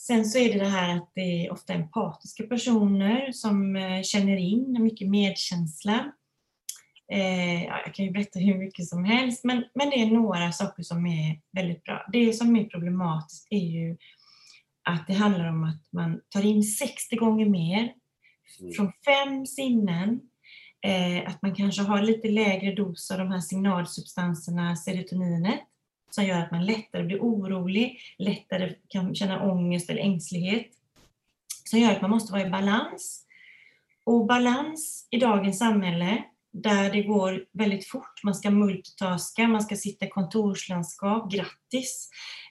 Sen 0.06 0.24
så 0.24 0.38
är 0.38 0.52
det 0.52 0.58
det 0.58 0.70
här 0.70 0.96
att 0.96 1.12
det 1.14 1.46
är 1.46 1.52
ofta 1.52 1.72
empatiska 1.72 2.44
personer 2.44 3.32
som 3.32 3.76
eh, 3.76 4.02
känner 4.02 4.36
in 4.36 4.82
mycket 4.82 5.08
medkänsla. 5.08 6.12
Eh, 7.12 7.64
jag 7.64 7.94
kan 7.94 8.04
ju 8.04 8.10
berätta 8.10 8.38
hur 8.38 8.58
mycket 8.58 8.88
som 8.88 9.04
helst, 9.04 9.44
men, 9.44 9.64
men 9.74 9.90
det 9.90 10.02
är 10.02 10.06
några 10.06 10.52
saker 10.52 10.82
som 10.82 11.06
är 11.06 11.40
väldigt 11.52 11.84
bra. 11.84 12.06
Det 12.12 12.32
som 12.32 12.56
är 12.56 12.64
problematiskt 12.64 13.46
är 13.50 13.66
ju 13.66 13.96
att 14.82 15.06
det 15.06 15.14
handlar 15.14 15.48
om 15.48 15.64
att 15.64 15.92
man 15.92 16.20
tar 16.28 16.46
in 16.46 16.62
60 16.62 17.16
gånger 17.16 17.46
mer 17.46 17.94
mm. 18.60 18.72
från 18.72 18.92
fem 19.04 19.46
sinnen 19.46 20.20
eh, 20.86 21.28
att 21.28 21.42
man 21.42 21.54
kanske 21.54 21.82
har 21.82 22.02
lite 22.02 22.28
lägre 22.28 22.74
dos 22.74 23.10
av 23.10 23.18
de 23.18 23.30
här 23.30 23.40
signalsubstanserna 23.40 24.76
serotoninet 24.76 25.69
som 26.10 26.24
gör 26.24 26.38
att 26.38 26.50
man 26.50 26.66
lättare 26.66 27.02
blir 27.02 27.18
orolig, 27.20 28.00
lättare 28.18 28.74
kan 28.88 29.14
känna 29.14 29.42
ångest 29.42 29.90
eller 29.90 30.00
ängslighet. 30.00 30.66
Som 31.64 31.78
gör 31.78 31.92
att 31.92 32.02
man 32.02 32.10
måste 32.10 32.32
vara 32.32 32.46
i 32.46 32.50
balans. 32.50 33.26
Och 34.04 34.26
balans 34.26 35.08
i 35.10 35.18
dagens 35.18 35.58
samhälle, 35.58 36.24
där 36.52 36.92
det 36.92 37.02
går 37.02 37.44
väldigt 37.52 37.88
fort. 37.88 38.22
Man 38.24 38.34
ska 38.34 38.50
multitaska, 38.50 39.48
man 39.48 39.62
ska 39.62 39.76
sitta 39.76 40.06
i 40.06 40.08
kontorslandskap. 40.08 41.32
Grattis! 41.32 42.10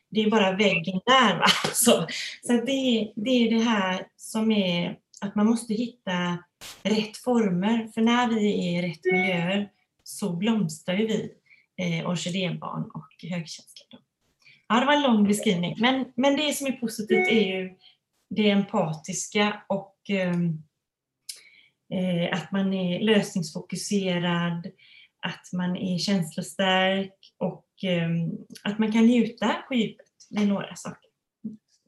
Det 0.09 0.21
är 0.21 0.29
bara 0.29 0.51
väggen 0.51 0.99
där. 1.05 1.37
Va? 1.37 1.45
Så, 1.73 2.07
så 2.41 2.53
det, 2.53 3.13
det 3.15 3.29
är 3.29 3.49
det 3.57 3.63
här 3.63 4.07
som 4.17 4.51
är 4.51 4.97
att 5.21 5.35
man 5.35 5.45
måste 5.45 5.73
hitta 5.73 6.37
rätt 6.83 7.17
former. 7.17 7.87
För 7.93 8.01
när 8.01 8.27
vi 8.27 8.75
är 8.75 8.83
i 8.83 8.89
rätt 8.89 9.05
miljöer 9.05 9.69
så 10.03 10.35
blomstrar 10.35 10.95
ju 10.95 11.07
vi, 11.07 11.33
eh, 11.79 12.09
orkidébarn 12.09 12.83
och 12.93 13.29
högkänsliga. 13.29 13.99
Ja, 14.67 14.79
det 14.79 14.85
var 14.85 14.93
en 14.93 15.03
lång 15.03 15.27
beskrivning. 15.27 15.75
Men, 15.79 16.13
men 16.15 16.35
det 16.35 16.53
som 16.53 16.67
är 16.67 16.71
positivt 16.71 17.27
är 17.27 17.59
ju 17.59 17.75
det 18.29 18.49
empatiska 18.49 19.63
och 19.67 19.95
ehm, 20.09 20.63
eh, 21.93 22.39
att 22.39 22.51
man 22.51 22.73
är 22.73 22.99
lösningsfokuserad, 22.99 24.67
att 25.21 25.53
man 25.53 25.77
är 25.77 25.97
känslostark 25.97 27.33
och 27.37 27.83
eh, 27.83 28.09
att 28.63 28.79
man 28.79 28.91
kan 28.91 29.05
njuta 29.05 29.53
på 29.67 29.73
djupet. 29.73 30.05
Det 30.29 30.41
är 30.41 30.47
några 30.47 30.75
saker. 30.75 31.09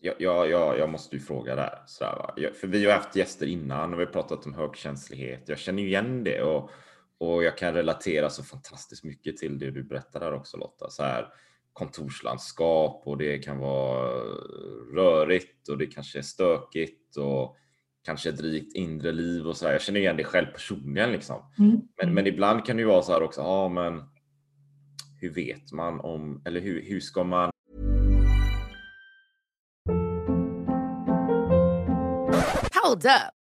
Ja, 0.03 0.13
ja, 0.19 0.45
ja, 0.45 0.77
jag 0.77 0.89
måste 0.89 1.15
ju 1.15 1.21
fråga 1.21 1.55
där. 1.55 1.83
Sådär, 1.85 2.15
va? 2.15 2.49
För 2.61 2.67
vi 2.67 2.85
har 2.85 2.93
haft 2.93 3.15
gäster 3.15 3.47
innan 3.47 3.93
och 3.93 3.99
vi 3.99 4.05
har 4.05 4.11
pratat 4.11 4.45
om 4.45 4.53
högkänslighet. 4.53 5.43
Jag 5.45 5.59
känner 5.59 5.83
ju 5.83 5.87
igen 5.89 6.23
det 6.23 6.41
och, 6.41 6.71
och 7.21 7.43
jag 7.43 7.57
kan 7.57 7.73
relatera 7.73 8.29
så 8.29 8.43
fantastiskt 8.43 9.03
mycket 9.03 9.37
till 9.37 9.59
det 9.59 9.71
du 9.71 9.83
berättar 9.83 10.19
där 10.19 10.33
också 10.33 10.57
Lotta. 10.57 10.89
Så 10.89 11.03
här, 11.03 11.27
kontorslandskap 11.73 13.01
och 13.05 13.17
det 13.17 13.37
kan 13.37 13.57
vara 13.57 14.09
rörigt 14.95 15.69
och 15.69 15.77
det 15.77 15.85
kanske 15.85 16.17
är 16.17 16.21
stökigt 16.21 17.17
och 17.17 17.57
kanske 18.05 18.29
ett 18.29 18.41
rikt 18.41 18.75
inre 18.75 19.11
liv 19.11 19.47
och 19.47 19.57
så 19.57 19.65
här. 19.65 19.73
Jag 19.73 19.81
känner 19.81 19.99
igen 19.99 20.17
det 20.17 20.23
själv 20.23 20.45
personligen 20.45 21.11
liksom. 21.11 21.53
Mm. 21.59 21.81
Men, 22.01 22.13
men 22.13 22.27
ibland 22.27 22.65
kan 22.65 22.75
det 22.75 22.81
ju 22.81 22.87
vara 22.87 23.01
så 23.01 23.11
här 23.11 23.23
också. 23.23 23.41
Ja, 23.41 23.69
men 23.69 24.03
hur 25.19 25.33
vet 25.33 25.71
man 25.71 25.99
om 25.99 26.41
eller 26.45 26.59
hur, 26.59 26.81
hur 26.81 26.99
ska 26.99 27.23
man? 27.23 27.51
Hold 32.83 33.05
up. 33.05 33.40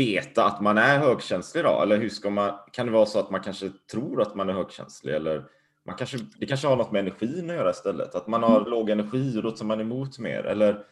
veta 0.00 0.44
att 0.44 0.60
man 0.60 0.78
är 0.78 0.98
högkänslig 0.98 1.64
då? 1.64 1.82
Eller 1.82 1.98
hur 1.98 2.08
ska 2.08 2.30
man, 2.30 2.58
kan 2.72 2.86
det 2.86 2.92
vara 2.92 3.06
så 3.06 3.18
att 3.18 3.30
man 3.30 3.40
kanske 3.40 3.70
tror 3.92 4.22
att 4.22 4.34
man 4.34 4.48
är 4.48 4.52
högkänslig? 4.52 5.14
Eller 5.14 5.44
man 5.86 5.96
kanske, 5.96 6.18
det 6.38 6.46
kanske 6.46 6.66
har 6.66 6.76
något 6.76 6.92
med 6.92 7.00
energin 7.00 7.50
att 7.50 7.56
göra 7.56 7.70
istället? 7.70 8.14
Att 8.14 8.26
man 8.26 8.42
har 8.42 8.64
låg 8.64 8.90
energi 8.90 9.38
och 9.38 9.42
då 9.42 9.50
tar 9.50 9.64
man 9.64 9.80
emot 9.80 10.18
mer? 10.18 10.46
Eller 10.46 10.84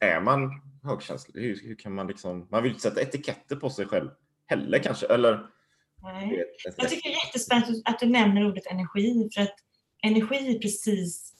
är 0.00 0.20
man 0.20 0.50
högkänslig? 0.82 1.42
Hur, 1.42 1.60
hur 1.62 1.74
kan 1.74 1.94
man 1.94 2.06
liksom, 2.06 2.46
man 2.50 2.62
vill 2.62 2.72
inte 2.72 2.82
sätta 2.82 3.00
etiketter 3.00 3.56
på 3.56 3.70
sig 3.70 3.86
själv 3.86 4.10
heller 4.46 4.78
kanske? 4.78 5.06
Eller? 5.06 5.46
Nej. 6.02 6.44
Jag 6.76 6.88
tycker 6.88 7.08
det 7.08 7.14
är 7.14 7.26
jättespännande 7.26 7.82
att 7.84 7.98
du 7.98 8.06
nämner 8.06 8.46
ordet 8.46 8.66
energi, 8.66 9.28
för 9.34 9.42
att 9.42 9.56
energi 10.02 10.56
är 10.56 10.58
precis 10.58 11.34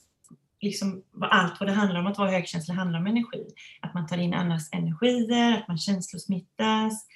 liksom 0.60 1.02
allt 1.20 1.60
vad 1.60 1.68
det 1.68 1.72
handlar 1.72 2.00
om. 2.00 2.06
Att 2.06 2.18
vara 2.18 2.30
högkänslig 2.30 2.75
handlar 2.75 2.98
om 2.98 3.06
energi. 3.06 3.46
Att 3.80 3.94
man 3.94 4.06
tar 4.06 4.18
in 4.18 4.34
andras 4.34 4.68
energier, 4.72 5.58
att 5.58 5.68
man 5.68 5.78
känslosmittas, 5.78 7.06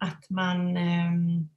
att 0.00 0.30
man... 0.30 0.76
Ehm, 0.76 1.48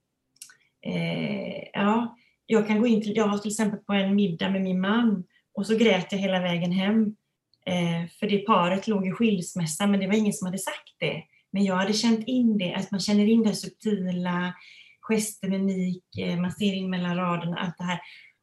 eh, 0.86 1.62
ja, 1.72 2.16
jag 2.46 2.66
kan 2.66 2.80
gå 2.80 2.86
in 2.86 3.02
till... 3.02 3.16
Jag 3.16 3.28
var 3.28 3.38
till 3.38 3.50
exempel 3.50 3.80
på 3.80 3.92
en 3.92 4.14
middag 4.14 4.50
med 4.50 4.62
min 4.62 4.80
man 4.80 5.24
och 5.54 5.66
så 5.66 5.76
grät 5.76 6.12
jag 6.12 6.18
hela 6.18 6.40
vägen 6.40 6.72
hem. 6.72 7.16
Eh, 7.66 8.10
för 8.20 8.26
det 8.26 8.38
paret 8.38 8.88
låg 8.88 9.06
i 9.06 9.12
skilsmässa, 9.12 9.86
men 9.86 10.00
det 10.00 10.06
var 10.06 10.14
ingen 10.14 10.32
som 10.32 10.46
hade 10.46 10.58
sagt 10.58 10.94
det. 10.98 11.22
Men 11.52 11.64
jag 11.64 11.76
hade 11.76 11.92
känt 11.92 12.28
in 12.28 12.58
det, 12.58 12.74
att 12.74 12.90
man 12.90 13.00
känner 13.00 13.26
in 13.26 13.42
det 13.42 13.54
subtila, 13.54 14.54
gester, 15.00 15.48
mimik, 15.48 16.18
eh, 16.18 16.40
man 16.40 16.52
ser 16.52 16.74
in 16.74 16.90
mellan 16.90 17.16
raderna, 17.16 17.56
allt 17.58 17.78
det 17.78 17.84
här. 17.84 18.00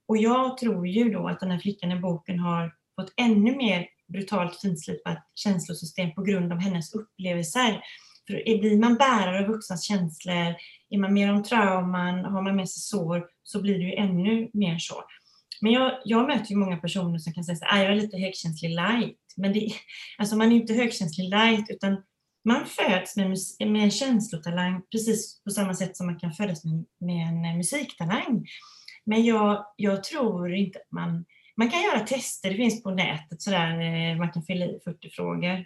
Och 0.08 0.18
jag 0.18 0.58
tror 0.58 0.88
ju 0.88 1.10
då 1.10 1.28
att 1.28 1.40
den 1.40 1.52
här 1.52 1.60
flickan 1.60 1.92
i 1.92 2.00
boken 2.00 2.40
har 2.40 2.74
fått 2.96 3.14
ännu 3.18 3.56
mer 3.56 3.88
brutalt 4.08 4.62
finslipat 4.62 5.32
känslosystem 5.36 6.14
på 6.14 6.22
grund 6.22 6.52
av 6.52 6.60
hennes 6.60 6.94
upplevelser. 6.94 7.82
För 8.30 8.60
blir 8.60 8.78
man 8.78 8.96
bärare 8.96 9.40
av 9.40 9.46
vuxnas 9.46 9.84
känslor, 9.84 10.56
är 10.90 10.98
man 10.98 11.14
mer 11.14 11.34
om 11.34 11.44
trauman, 11.44 12.26
har 12.26 12.42
man 12.42 12.56
med 12.56 12.70
sig 12.70 12.82
sår, 12.82 13.26
så 13.44 13.62
blir 13.62 13.80
det 13.80 13.86
ju 13.86 13.94
ännu 13.94 14.50
mer 14.54 14.78
så. 14.78 15.04
Men 15.62 15.72
jag, 15.72 15.92
jag 16.06 16.28
möter 16.28 16.52
ju 16.52 16.56
många 16.56 16.78
personer 16.78 17.18
som 17.18 17.34
kan 17.34 17.44
säga 17.44 17.56
att 17.56 17.74
ah, 17.74 17.84
jag 17.84 17.92
är 17.92 17.96
lite 17.96 18.18
högkänslig 18.18 18.70
light. 18.70 19.18
Men 19.38 19.54
det, 19.54 19.70
alltså 20.18 20.36
man 20.36 20.52
är 20.52 20.56
inte 20.56 20.74
högkänslig 20.74 21.30
light, 21.30 21.70
utan 21.70 22.04
man 22.46 22.66
föds 22.66 23.16
med, 23.16 23.38
med 23.60 23.84
en 23.84 23.92
känslotalang 23.92 24.82
precis 24.92 25.44
på 25.44 25.50
samma 25.50 25.74
sätt 25.74 25.98
som 25.98 26.06
man 26.06 26.20
kan 26.20 26.34
födas 26.34 26.66
med, 26.66 26.86
med 27.00 27.28
en 27.28 27.58
musiktalang. 27.58 28.46
Men 29.06 29.26
jag, 29.26 29.66
jag 29.76 30.04
tror 30.04 30.54
inte 30.54 30.80
att 30.80 30.92
man... 30.92 31.26
Man 31.58 31.70
kan 31.70 31.82
göra 31.82 32.00
tester, 32.00 32.50
det 32.50 32.56
finns 32.56 32.84
på 32.84 32.92
nätet, 32.92 33.42
sådär, 33.42 33.80
eh, 33.80 34.18
man 34.18 34.32
kan 34.32 34.44
fylla 34.44 34.66
i 34.66 34.80
40 34.84 35.10
frågor. 35.10 35.66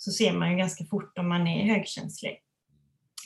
Så 0.00 0.10
ser 0.10 0.32
man 0.32 0.50
ju 0.50 0.56
ganska 0.56 0.84
fort 0.84 1.18
om 1.18 1.28
man 1.28 1.46
är 1.46 1.74
högkänslig. 1.74 2.40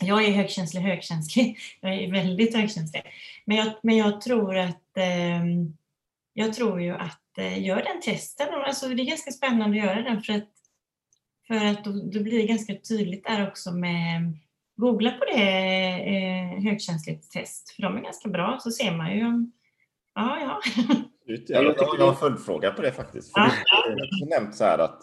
Jag 0.00 0.24
är 0.24 0.32
högkänslig, 0.32 0.80
högkänslig. 0.80 1.58
Jag 1.80 1.94
är 1.94 2.12
väldigt 2.12 2.56
högkänslig. 2.56 3.02
Men 3.44 3.56
jag, 3.56 3.72
men 3.82 3.96
jag 3.96 4.20
tror 4.20 4.56
att... 4.56 4.96
ehm, 4.96 5.76
jag 6.34 6.54
tror 6.54 6.80
ju 6.80 6.90
att 6.90 7.38
eh, 7.38 7.64
gör 7.64 7.82
den 7.82 8.00
testen. 8.00 8.48
Alltså, 8.50 8.88
det 8.88 9.02
är 9.02 9.06
ganska 9.06 9.30
spännande 9.30 9.80
att 9.80 9.86
göra 9.86 10.02
den 10.02 10.22
för 10.22 10.32
att, 10.32 10.48
för 11.46 11.54
att 11.54 11.84
då, 11.84 11.90
då 11.92 12.22
blir 12.22 12.38
det 12.38 12.46
ganska 12.46 12.74
tydligt 12.74 13.24
där 13.24 13.48
också 13.48 13.72
med 13.72 14.38
Googla 14.76 15.10
på 15.10 15.24
det, 15.24 15.90
eh, 15.90 16.62
högkänsligt 16.62 17.32
test, 17.32 17.70
för 17.70 17.82
de 17.82 17.96
är 17.96 18.00
ganska 18.02 18.28
bra, 18.28 18.58
så 18.60 18.70
ser 18.70 18.96
man 18.96 19.16
ju 19.16 19.26
om... 19.26 19.52
Ja, 20.14 20.38
ja. 20.40 20.60
Jag, 21.26 21.64
jag 21.64 21.98
har 21.98 22.10
en 22.10 22.16
följdfråga 22.16 22.70
på 22.70 22.82
det 22.82 22.92
faktiskt. 22.92 23.32
För 23.32 23.40
Ja. 23.40 23.50
Du 23.86 24.24
har 24.24 24.40
nämnt 24.40 24.54
så 24.54 24.64
här 24.64 24.78
att, 24.78 25.00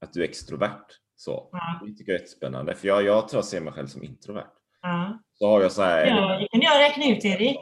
att 0.00 0.12
du 0.12 0.20
är 0.20 0.28
extrovert. 0.28 0.86
Så. 1.20 1.48
Ja. 1.52 1.80
Det 1.86 1.92
tycker 1.92 2.12
jag 2.12 2.16
är 2.16 2.20
jättespännande. 2.20 2.74
För 2.74 2.88
jag, 2.88 3.02
jag 3.02 3.28
tror 3.28 3.38
jag 3.38 3.44
ser 3.44 3.60
mig 3.60 3.72
själv 3.72 3.86
som 3.86 4.02
introvert. 4.02 4.46
ja. 4.82 5.22
Så 5.34 5.48
har 5.48 5.62
jag 5.62 5.72
så 5.72 5.82
här... 5.82 6.06
ja 6.06 6.38
det 6.38 6.48
kunde 6.48 6.66
jag 6.66 6.80
räkna 6.80 7.06
ut, 7.06 7.24
Erik. 7.24 7.58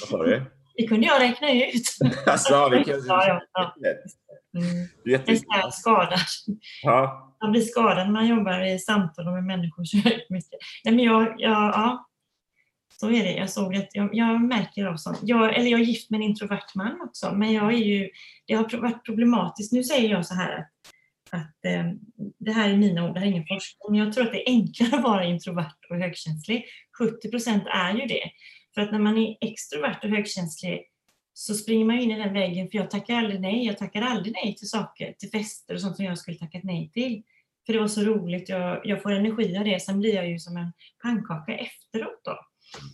Vad 0.00 0.08
sa 0.08 0.24
du? 0.24 0.44
Det 0.76 0.86
kunde 0.86 1.06
jag 1.06 1.20
räkna 1.20 1.50
ut. 1.52 1.82
Alltså, 2.26 2.52
ja, 2.52 2.68
det 2.68 2.84
kan, 2.84 3.06
Ja, 3.06 3.40
ja. 3.52 3.74
Mm. 4.54 4.88
Det 5.04 5.28
är 5.28 5.36
så 5.36 5.70
skadad. 5.70 6.18
Ja. 6.82 7.34
Man 7.42 7.52
blir 7.52 7.62
skadad 7.62 8.06
när 8.06 8.12
man 8.12 8.26
jobbar 8.26 8.64
i 8.74 8.78
samtal 8.78 9.26
och 9.26 9.32
med 9.32 9.44
människor 9.44 9.84
så 9.84 9.96
mycket. 10.28 10.60
Nej, 10.84 10.94
men 10.94 11.04
jag, 11.04 11.22
jag, 11.38 11.52
ja, 11.52 12.08
så 13.00 13.10
är 13.10 13.24
det. 13.24 13.32
Jag 13.32 13.50
såg 13.50 13.76
att 13.76 13.88
jag, 13.92 14.10
jag 14.12 14.40
märker 14.40 14.84
av 14.86 14.96
sånt. 14.96 15.18
Jag, 15.22 15.56
eller 15.56 15.70
jag 15.70 15.80
är 15.80 15.84
gift 15.84 16.10
med 16.10 16.18
en 16.18 16.22
introvert 16.22 16.74
man 16.74 17.00
också, 17.00 17.32
men 17.34 17.52
jag 17.52 17.72
är 17.72 17.78
ju, 17.78 18.10
det 18.46 18.54
har 18.54 18.80
varit 18.80 19.04
problematiskt. 19.04 19.72
Nu 19.72 19.84
säger 19.84 20.10
jag 20.10 20.26
så 20.26 20.34
här 20.34 20.58
att, 20.58 20.68
att 21.32 21.64
eh, 21.64 21.84
det 22.38 22.52
här 22.52 22.70
är 22.70 22.76
mina 22.76 23.08
ord, 23.08 23.14
det 23.14 23.20
här 23.20 23.26
är 23.26 23.30
ingen 23.30 23.46
forskning, 23.46 23.90
men 23.90 24.00
jag 24.00 24.12
tror 24.12 24.24
att 24.24 24.32
det 24.32 24.48
är 24.48 24.52
enklare 24.52 24.96
att 24.96 25.04
vara 25.04 25.24
introvert 25.24 25.78
och 25.90 25.96
högkänslig. 25.96 26.64
70 26.98 27.30
procent 27.30 27.64
är 27.66 27.94
ju 27.94 28.06
det. 28.06 28.30
För 28.74 28.80
att 28.80 28.92
när 28.92 28.98
man 28.98 29.18
är 29.18 29.36
extrovert 29.40 29.98
och 30.02 30.10
högkänslig 30.10 30.82
så 31.34 31.54
springer 31.54 31.84
man 31.84 31.98
in 31.98 32.10
i 32.10 32.18
den 32.18 32.32
väggen, 32.32 32.68
för 32.70 32.78
jag 32.78 32.90
tackar 32.90 33.14
aldrig 33.14 33.40
nej. 33.40 33.66
Jag 33.66 33.78
tackar 33.78 34.02
aldrig 34.02 34.34
nej 34.34 34.56
till 34.56 34.68
saker, 34.68 35.12
till 35.18 35.30
fester 35.30 35.74
och 35.74 35.80
sånt 35.80 35.96
som 35.96 36.04
jag 36.04 36.18
skulle 36.18 36.38
tackat 36.38 36.64
nej 36.64 36.90
till. 36.94 37.22
För 37.66 37.72
det 37.72 37.78
var 37.78 37.88
så 37.88 38.00
roligt, 38.00 38.48
jag, 38.48 38.80
jag 38.84 39.02
får 39.02 39.12
energi 39.12 39.56
av 39.58 39.64
det. 39.64 39.82
Sen 39.82 39.98
blir 39.98 40.14
jag 40.14 40.30
ju 40.30 40.38
som 40.38 40.56
en 40.56 40.72
pannkaka 41.02 41.54
efteråt 41.54 42.20
då. 42.24 42.38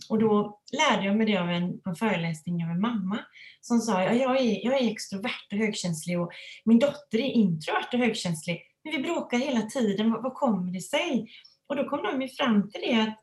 Och 0.09 0.19
då 0.19 0.59
lärde 0.71 1.05
jag 1.05 1.17
mig 1.17 1.27
det 1.27 1.37
av 1.37 1.49
en, 1.49 1.81
på 1.81 1.89
en 1.89 1.95
föreläsning 1.95 2.63
av 2.65 2.71
en 2.71 2.81
mamma 2.81 3.19
som 3.61 3.79
sa 3.79 4.03
ja, 4.03 4.13
jag, 4.13 4.41
är, 4.41 4.65
jag 4.65 4.81
är 4.81 4.91
extrovert 4.91 5.47
och 5.51 5.57
högkänslig 5.57 6.21
och 6.21 6.31
min 6.65 6.79
dotter 6.79 7.17
är 7.17 7.31
introvert 7.31 7.89
och 7.93 7.99
högkänslig. 7.99 8.61
Men 8.83 8.93
vi 8.93 8.99
bråkar 9.03 9.37
hela 9.37 9.61
tiden, 9.61 10.11
vad, 10.11 10.23
vad 10.23 10.33
kommer 10.33 10.71
det 10.71 10.81
sig? 10.81 11.27
Och 11.67 11.75
då 11.75 11.89
kom 11.89 12.03
de 12.03 12.21
ju 12.21 12.27
fram 12.27 12.69
till 12.69 12.81
det 12.81 13.01
att 13.01 13.19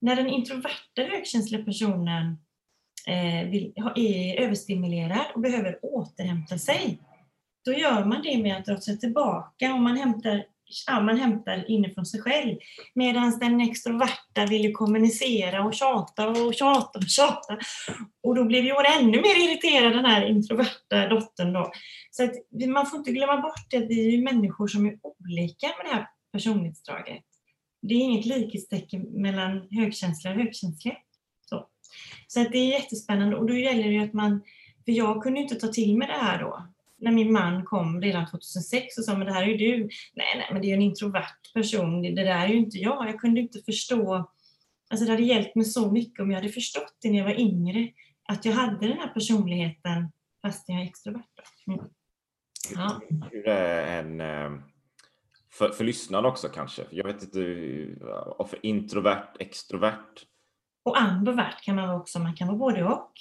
när 0.00 0.16
den 0.16 0.28
introverta 0.28 1.02
högkänsliga 1.10 1.64
personen 1.64 2.38
eh, 3.06 3.50
vill, 3.50 3.72
är 3.96 4.40
överstimulerad 4.40 5.26
och 5.34 5.40
behöver 5.40 5.78
återhämta 5.82 6.58
sig, 6.58 6.98
då 7.64 7.72
gör 7.72 8.04
man 8.04 8.22
det 8.22 8.42
med 8.42 8.56
att 8.56 8.64
dra 8.64 8.80
sig 8.80 8.98
tillbaka 8.98 9.74
och 9.74 9.80
man 9.80 9.96
hämtar 9.96 10.44
ja, 10.86 11.00
man 11.00 11.18
hämtar 11.18 11.70
inifrån 11.70 12.06
sig 12.06 12.20
själv. 12.20 12.56
Medan 12.94 13.38
den 13.38 13.60
extroverta 13.60 14.46
vill 14.48 14.72
kommunicera 14.72 15.64
och 15.64 15.74
tjata 15.74 16.28
och 16.28 16.54
tjata 16.54 16.98
och 16.98 17.08
tjata. 17.08 17.58
Och 18.22 18.34
då 18.34 18.44
blev 18.44 18.64
hon 18.64 18.84
ännu 18.98 19.20
mer 19.20 19.44
irriterad, 19.44 19.92
den 19.92 20.04
här 20.04 20.26
introverta 20.26 21.08
dottern. 21.08 21.52
Då. 21.52 21.72
Så 22.10 22.24
att 22.24 22.34
man 22.68 22.86
får 22.86 22.98
inte 22.98 23.12
glömma 23.12 23.36
bort 23.36 23.74
att 23.74 23.88
vi 23.88 24.06
är 24.06 24.10
ju 24.10 24.22
människor 24.22 24.68
som 24.68 24.86
är 24.86 24.98
olika 25.02 25.66
med 25.66 25.86
det 25.86 25.94
här 25.94 26.08
personlighetsdraget. 26.32 27.22
Det 27.82 27.94
är 27.94 27.98
inget 27.98 28.26
likhetstecken 28.26 29.02
mellan 29.02 29.68
högkänsliga 29.70 30.34
och 30.34 30.40
högkänsliga. 30.40 30.96
Så, 31.40 31.66
så 32.26 32.40
att 32.40 32.52
det 32.52 32.58
är 32.58 32.68
jättespännande 32.68 33.36
och 33.36 33.46
då 33.46 33.54
gäller 33.54 33.84
det 33.84 33.90
ju 33.90 34.04
att 34.04 34.12
man, 34.12 34.42
för 34.84 34.92
jag 34.92 35.22
kunde 35.22 35.40
inte 35.40 35.54
ta 35.54 35.68
till 35.68 35.98
mig 35.98 36.08
det 36.08 36.24
här 36.24 36.38
då 36.38 36.66
när 37.02 37.12
min 37.12 37.32
man 37.32 37.64
kom 37.64 38.00
redan 38.00 38.26
2006 38.26 38.98
och 38.98 39.04
sa 39.04 39.18
men 39.18 39.26
det 39.26 39.32
här 39.32 39.42
är 39.42 39.46
ju 39.46 39.56
du. 39.56 39.78
Nej, 40.14 40.36
nej, 40.36 40.48
men 40.52 40.62
det 40.62 40.66
är 40.66 40.68
ju 40.68 40.74
en 40.74 40.82
introvert 40.82 41.52
person. 41.54 42.02
Det, 42.02 42.10
där 42.10 42.24
är 42.24 42.48
ju 42.48 42.56
inte 42.56 42.78
jag. 42.78 43.08
Jag 43.08 43.20
kunde 43.20 43.40
inte 43.40 43.58
förstå. 43.58 44.30
Alltså 44.90 45.06
det 45.06 45.10
hade 45.10 45.22
hjälpt 45.22 45.54
mig 45.54 45.64
så 45.64 45.92
mycket 45.92 46.20
om 46.20 46.30
jag 46.30 46.38
hade 46.38 46.52
förstått 46.52 46.96
det 47.02 47.10
när 47.10 47.18
jag 47.18 47.24
var 47.24 47.40
yngre. 47.40 47.88
Att 48.28 48.44
jag 48.44 48.52
hade 48.52 48.88
den 48.88 48.98
här 48.98 49.08
personligheten 49.08 50.12
fast 50.42 50.68
jag 50.68 50.80
är 50.80 50.84
extrovert. 50.84 51.24
Mm. 51.66 51.80
Ja. 52.74 53.00
Hur 53.30 53.48
är 53.48 53.98
en, 53.98 54.20
eh, 54.20 54.60
för, 55.52 55.68
för 55.68 55.84
lyssnarna 55.84 56.28
också 56.28 56.48
kanske? 56.48 56.82
Jag 56.90 57.04
vet 57.04 57.22
inte, 57.22 57.38
för 58.48 58.66
introvert, 58.66 59.28
extrovert? 59.38 60.26
Och 60.84 61.00
ambivert 61.00 61.62
kan 61.62 61.76
man 61.76 61.88
vara 61.88 62.00
också, 62.00 62.18
man 62.18 62.34
kan 62.34 62.48
vara 62.48 62.58
både 62.58 62.84
och. 62.84 63.12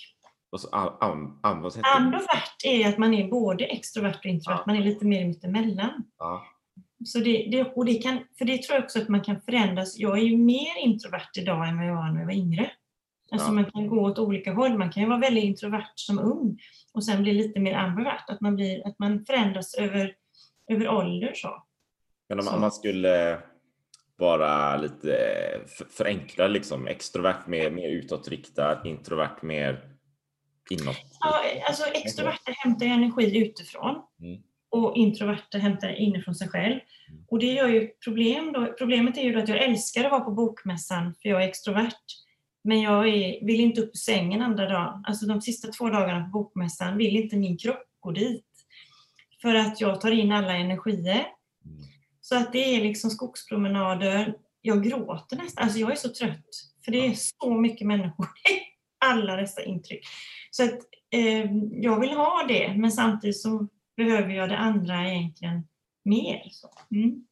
Och 0.51 0.61
så 0.61 0.67
am, 0.69 1.39
am, 1.41 1.61
vad 1.61 1.73
Ambivert 1.97 2.65
är 2.65 2.89
att 2.89 2.97
man 2.97 3.13
är 3.13 3.27
både 3.27 3.65
extrovert 3.65 4.15
och 4.15 4.25
introvert, 4.25 4.59
ja. 4.59 4.63
man 4.67 4.75
är 4.75 4.83
lite 4.83 5.05
mer 5.05 5.25
mittemellan. 5.25 6.03
Ja. 6.19 6.47
Så 7.05 7.19
det, 7.19 7.47
det, 7.51 7.63
och 7.63 7.85
det 7.85 7.93
kan, 7.93 8.19
för 8.37 8.45
det 8.45 8.57
tror 8.57 8.75
jag 8.75 8.83
också 8.83 8.99
att 8.99 9.09
man 9.09 9.21
kan 9.21 9.41
förändras. 9.41 9.97
Jag 9.97 10.17
är 10.17 10.21
ju 10.21 10.37
mer 10.37 10.77
introvert 10.83 11.29
idag 11.37 11.67
än 11.67 11.77
vad 11.77 11.87
jag 11.87 11.95
var 11.95 12.11
när 12.11 12.19
jag 12.19 12.25
var 12.25 12.33
yngre. 12.33 12.71
Alltså 13.31 13.47
ja. 13.47 13.53
man 13.53 13.71
kan 13.71 13.87
gå 13.87 14.01
åt 14.01 14.19
olika 14.19 14.53
håll. 14.53 14.77
Man 14.77 14.91
kan 14.91 15.03
ju 15.03 15.09
vara 15.09 15.19
väldigt 15.19 15.43
introvert 15.43 15.91
som 15.95 16.19
ung 16.19 16.59
och 16.93 17.03
sen 17.03 17.23
bli 17.23 17.33
lite 17.33 17.59
mer 17.59 17.73
ambivert. 17.73 18.29
Att 18.29 18.41
man, 18.41 18.55
blir, 18.55 18.87
att 18.87 18.99
man 18.99 19.25
förändras 19.25 19.73
över, 19.73 20.15
över 20.67 20.89
ålder. 20.89 21.31
Så. 21.35 21.63
Men 22.29 22.39
om, 22.39 22.47
om 22.47 22.61
man 22.61 22.71
skulle 22.71 23.39
vara 24.15 24.77
lite 24.77 25.15
förenkla, 25.89 26.47
liksom 26.47 26.87
extrovert 26.87 27.47
mer, 27.47 27.71
mer 27.71 27.89
utåtriktad, 27.89 28.81
introvert 28.85 29.41
mer 29.41 29.90
inåt? 30.71 30.97
Ja, 31.19 31.41
alltså 31.67 31.83
extroverta 31.85 32.51
hämtar 32.51 32.85
energi 32.85 33.37
utifrån 33.37 34.01
mm. 34.21 34.41
och 34.69 34.97
introverta 34.97 35.57
hämtar 35.57 35.95
inifrån 35.95 36.35
sig 36.35 36.47
själv. 36.47 36.79
Mm. 37.09 37.25
Och 37.27 37.39
det 37.39 37.53
gör 37.53 37.67
ju 37.67 37.87
problem 37.87 38.51
då. 38.53 38.73
Problemet 38.77 39.17
är 39.17 39.21
ju 39.21 39.39
att 39.39 39.49
jag 39.49 39.63
älskar 39.63 40.03
att 40.03 40.11
vara 40.11 40.21
på 40.21 40.31
bokmässan 40.31 41.13
för 41.21 41.29
jag 41.29 41.43
är 41.43 41.47
extrovert. 41.47 42.03
Men 42.63 42.81
jag 42.81 43.07
är, 43.07 43.45
vill 43.45 43.59
inte 43.59 43.81
upp 43.81 43.89
ur 43.93 43.97
sängen 43.97 44.41
andra 44.41 44.69
dagen. 44.69 45.03
Alltså 45.07 45.25
de 45.25 45.41
sista 45.41 45.67
två 45.67 45.89
dagarna 45.89 46.23
på 46.23 46.29
bokmässan 46.29 46.97
vill 46.97 47.15
inte 47.15 47.35
min 47.35 47.57
kropp 47.57 47.87
gå 47.99 48.11
dit. 48.11 48.45
För 49.41 49.55
att 49.55 49.81
jag 49.81 50.01
tar 50.01 50.11
in 50.11 50.31
alla 50.31 50.53
energier. 50.53 51.25
Mm. 51.65 51.81
Så 52.21 52.37
att 52.37 52.53
det 52.53 52.75
är 52.75 52.81
liksom 52.81 53.09
skogspromenader. 53.09 54.35
Jag 54.61 54.83
gråter 54.83 55.37
nästan. 55.37 55.63
Alltså 55.63 55.79
jag 55.79 55.91
är 55.91 55.95
så 55.95 56.09
trött. 56.09 56.49
För 56.85 56.91
det 56.91 57.05
är 57.05 57.13
så 57.15 57.53
mycket 57.53 57.87
människor. 57.87 58.27
alla 59.01 59.35
dessa 59.35 59.63
intryck. 59.63 60.07
Så 60.51 60.63
att, 60.63 60.79
eh, 61.11 61.51
jag 61.71 61.99
vill 61.99 62.11
ha 62.11 62.45
det, 62.47 62.75
men 62.77 62.91
samtidigt 62.91 63.41
så 63.41 63.67
behöver 63.97 64.33
jag 64.33 64.49
det 64.49 64.57
andra 64.57 65.09
egentligen 65.09 65.67
mer. 66.03 66.47
Så. 66.51 66.69
Mm. 66.91 67.25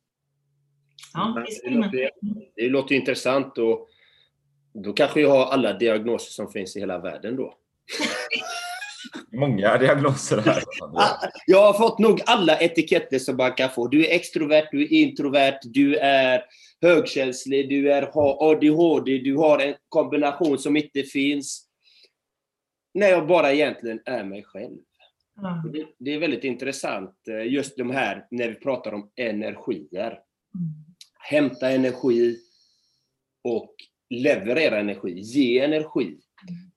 Ja, 1.13 1.45
det, 1.63 1.69
låter, 1.69 2.09
det 2.55 2.69
låter 2.69 2.95
intressant 2.95 3.57
och 3.57 3.89
då 4.73 4.93
kanske 4.93 5.21
jag 5.21 5.29
har 5.29 5.45
alla 5.45 5.73
diagnoser 5.73 6.31
som 6.31 6.51
finns 6.51 6.75
i 6.75 6.79
hela 6.79 6.99
världen 6.99 7.35
då. 7.35 7.53
Många 9.31 9.77
diagnoser 9.77 10.37
här. 10.37 10.63
Jag 11.45 11.61
har 11.61 11.73
fått 11.73 11.99
nog 11.99 12.21
alla 12.25 12.59
etiketter 12.59 13.19
som 13.19 13.37
man 13.37 13.53
kan 13.53 13.69
få. 13.69 13.87
Du 13.87 14.05
är 14.05 14.15
extrovert, 14.15 14.67
du 14.71 14.81
är 14.81 14.93
introvert, 14.93 15.59
du 15.63 15.95
är 15.95 16.43
högkänslig, 16.81 17.69
du 17.69 17.91
är 17.91 18.09
ADHD, 18.51 19.17
du 19.17 19.37
har 19.37 19.59
en 19.59 19.75
kombination 19.89 20.59
som 20.59 20.77
inte 20.77 21.03
finns. 21.03 21.65
När 22.93 23.07
jag 23.07 23.27
bara 23.27 23.53
egentligen 23.53 24.01
är 24.05 24.23
mig 24.23 24.43
själv. 24.43 24.77
Mm. 25.39 25.71
Det, 25.71 25.85
det, 25.97 26.13
är 26.13 26.19
väldigt 26.19 26.43
intressant, 26.43 27.15
eh, 27.27 27.53
just 27.53 27.77
de 27.77 27.91
här, 27.91 28.25
när 28.31 28.47
vi 28.47 28.55
pratar 28.55 28.93
om 28.93 29.11
energier. 29.15 30.07
Mm. 30.07 30.19
Hämta 31.19 31.69
energi 31.69 32.37
och 33.43 33.75
leverera 34.09 34.79
energi, 34.79 35.19
ge 35.19 35.59
energi. 35.59 36.17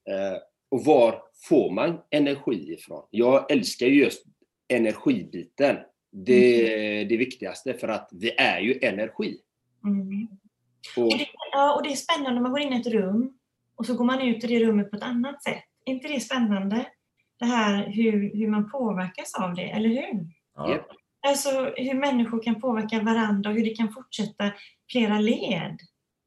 Mm. 0.09 0.39
och 0.71 0.85
var 0.85 1.21
får 1.49 1.71
man 1.71 1.99
energi 2.11 2.73
ifrån? 2.73 3.07
Jag 3.09 3.51
älskar 3.51 3.85
just 3.85 4.25
energibiten. 4.67 5.77
Det 6.11 6.73
är 6.73 6.95
mm. 6.95 7.07
det 7.07 7.17
viktigaste, 7.17 7.73
för 7.73 7.87
att 7.87 8.09
vi 8.11 8.31
är 8.37 8.59
ju 8.59 8.79
energi. 8.81 9.37
Mm. 9.85 10.27
Och, 10.97 11.03
och, 11.03 11.17
det, 11.17 11.27
ja, 11.51 11.75
och 11.75 11.83
det 11.83 11.91
är 11.91 11.95
spännande 11.95 12.33
när 12.33 12.41
man 12.41 12.51
går 12.51 12.61
in 12.61 12.73
i 12.73 12.79
ett 12.79 12.87
rum 12.87 13.37
och 13.75 13.85
så 13.85 13.95
går 13.95 14.05
man 14.05 14.21
ut 14.21 14.43
i 14.43 14.47
det 14.47 14.59
rummet 14.59 14.91
på 14.91 14.97
ett 14.97 15.03
annat 15.03 15.43
sätt. 15.43 15.63
Är 15.85 15.93
inte 15.93 16.07
det 16.07 16.19
spännande? 16.19 16.85
Det 17.39 17.45
här 17.45 17.89
hur, 17.89 18.37
hur 18.37 18.47
man 18.47 18.71
påverkas 18.71 19.33
av 19.35 19.55
det, 19.55 19.69
eller 19.69 19.89
hur? 19.89 20.27
Ja. 20.55 20.87
Alltså 21.27 21.73
hur 21.77 21.93
människor 21.93 22.43
kan 22.43 22.61
påverka 22.61 23.01
varandra 23.01 23.49
och 23.49 23.55
hur 23.55 23.63
det 23.63 23.75
kan 23.75 23.93
fortsätta 23.93 24.51
flera 24.91 25.19
led. 25.19 25.79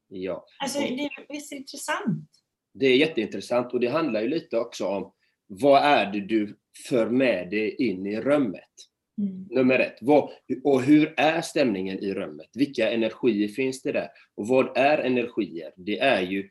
Ja. 0.09 0.45
Alltså, 0.59 0.79
det, 0.79 1.11
visst 1.29 1.53
är 1.53 1.57
det 1.57 1.61
intressant? 1.61 2.31
Det 2.79 2.87
är 2.87 2.97
jätteintressant 2.97 3.73
och 3.73 3.81
det 3.81 3.89
handlar 3.89 4.21
ju 4.21 4.29
lite 4.29 4.59
också 4.59 4.87
om 4.87 5.13
vad 5.47 5.83
är 5.83 6.13
det 6.13 6.21
du 6.21 6.57
för 6.89 7.11
med 7.11 7.51
dig 7.51 7.75
in 7.79 8.07
i 8.07 8.21
rummet? 8.21 8.71
Mm. 9.19 9.47
Nummer 9.51 9.79
ett. 9.79 9.99
Vad, 10.01 10.31
och 10.65 10.83
hur 10.83 11.15
är 11.17 11.41
stämningen 11.41 11.99
i 11.99 12.15
rummet? 12.15 12.51
Vilka 12.55 12.91
energier 12.91 13.49
finns 13.49 13.83
det 13.83 13.93
där? 13.93 14.09
Och 14.35 14.49
vad 14.49 14.77
är 14.77 14.99
energier? 14.99 15.73
Det 15.77 15.99
är 15.99 16.23
ju 16.23 16.51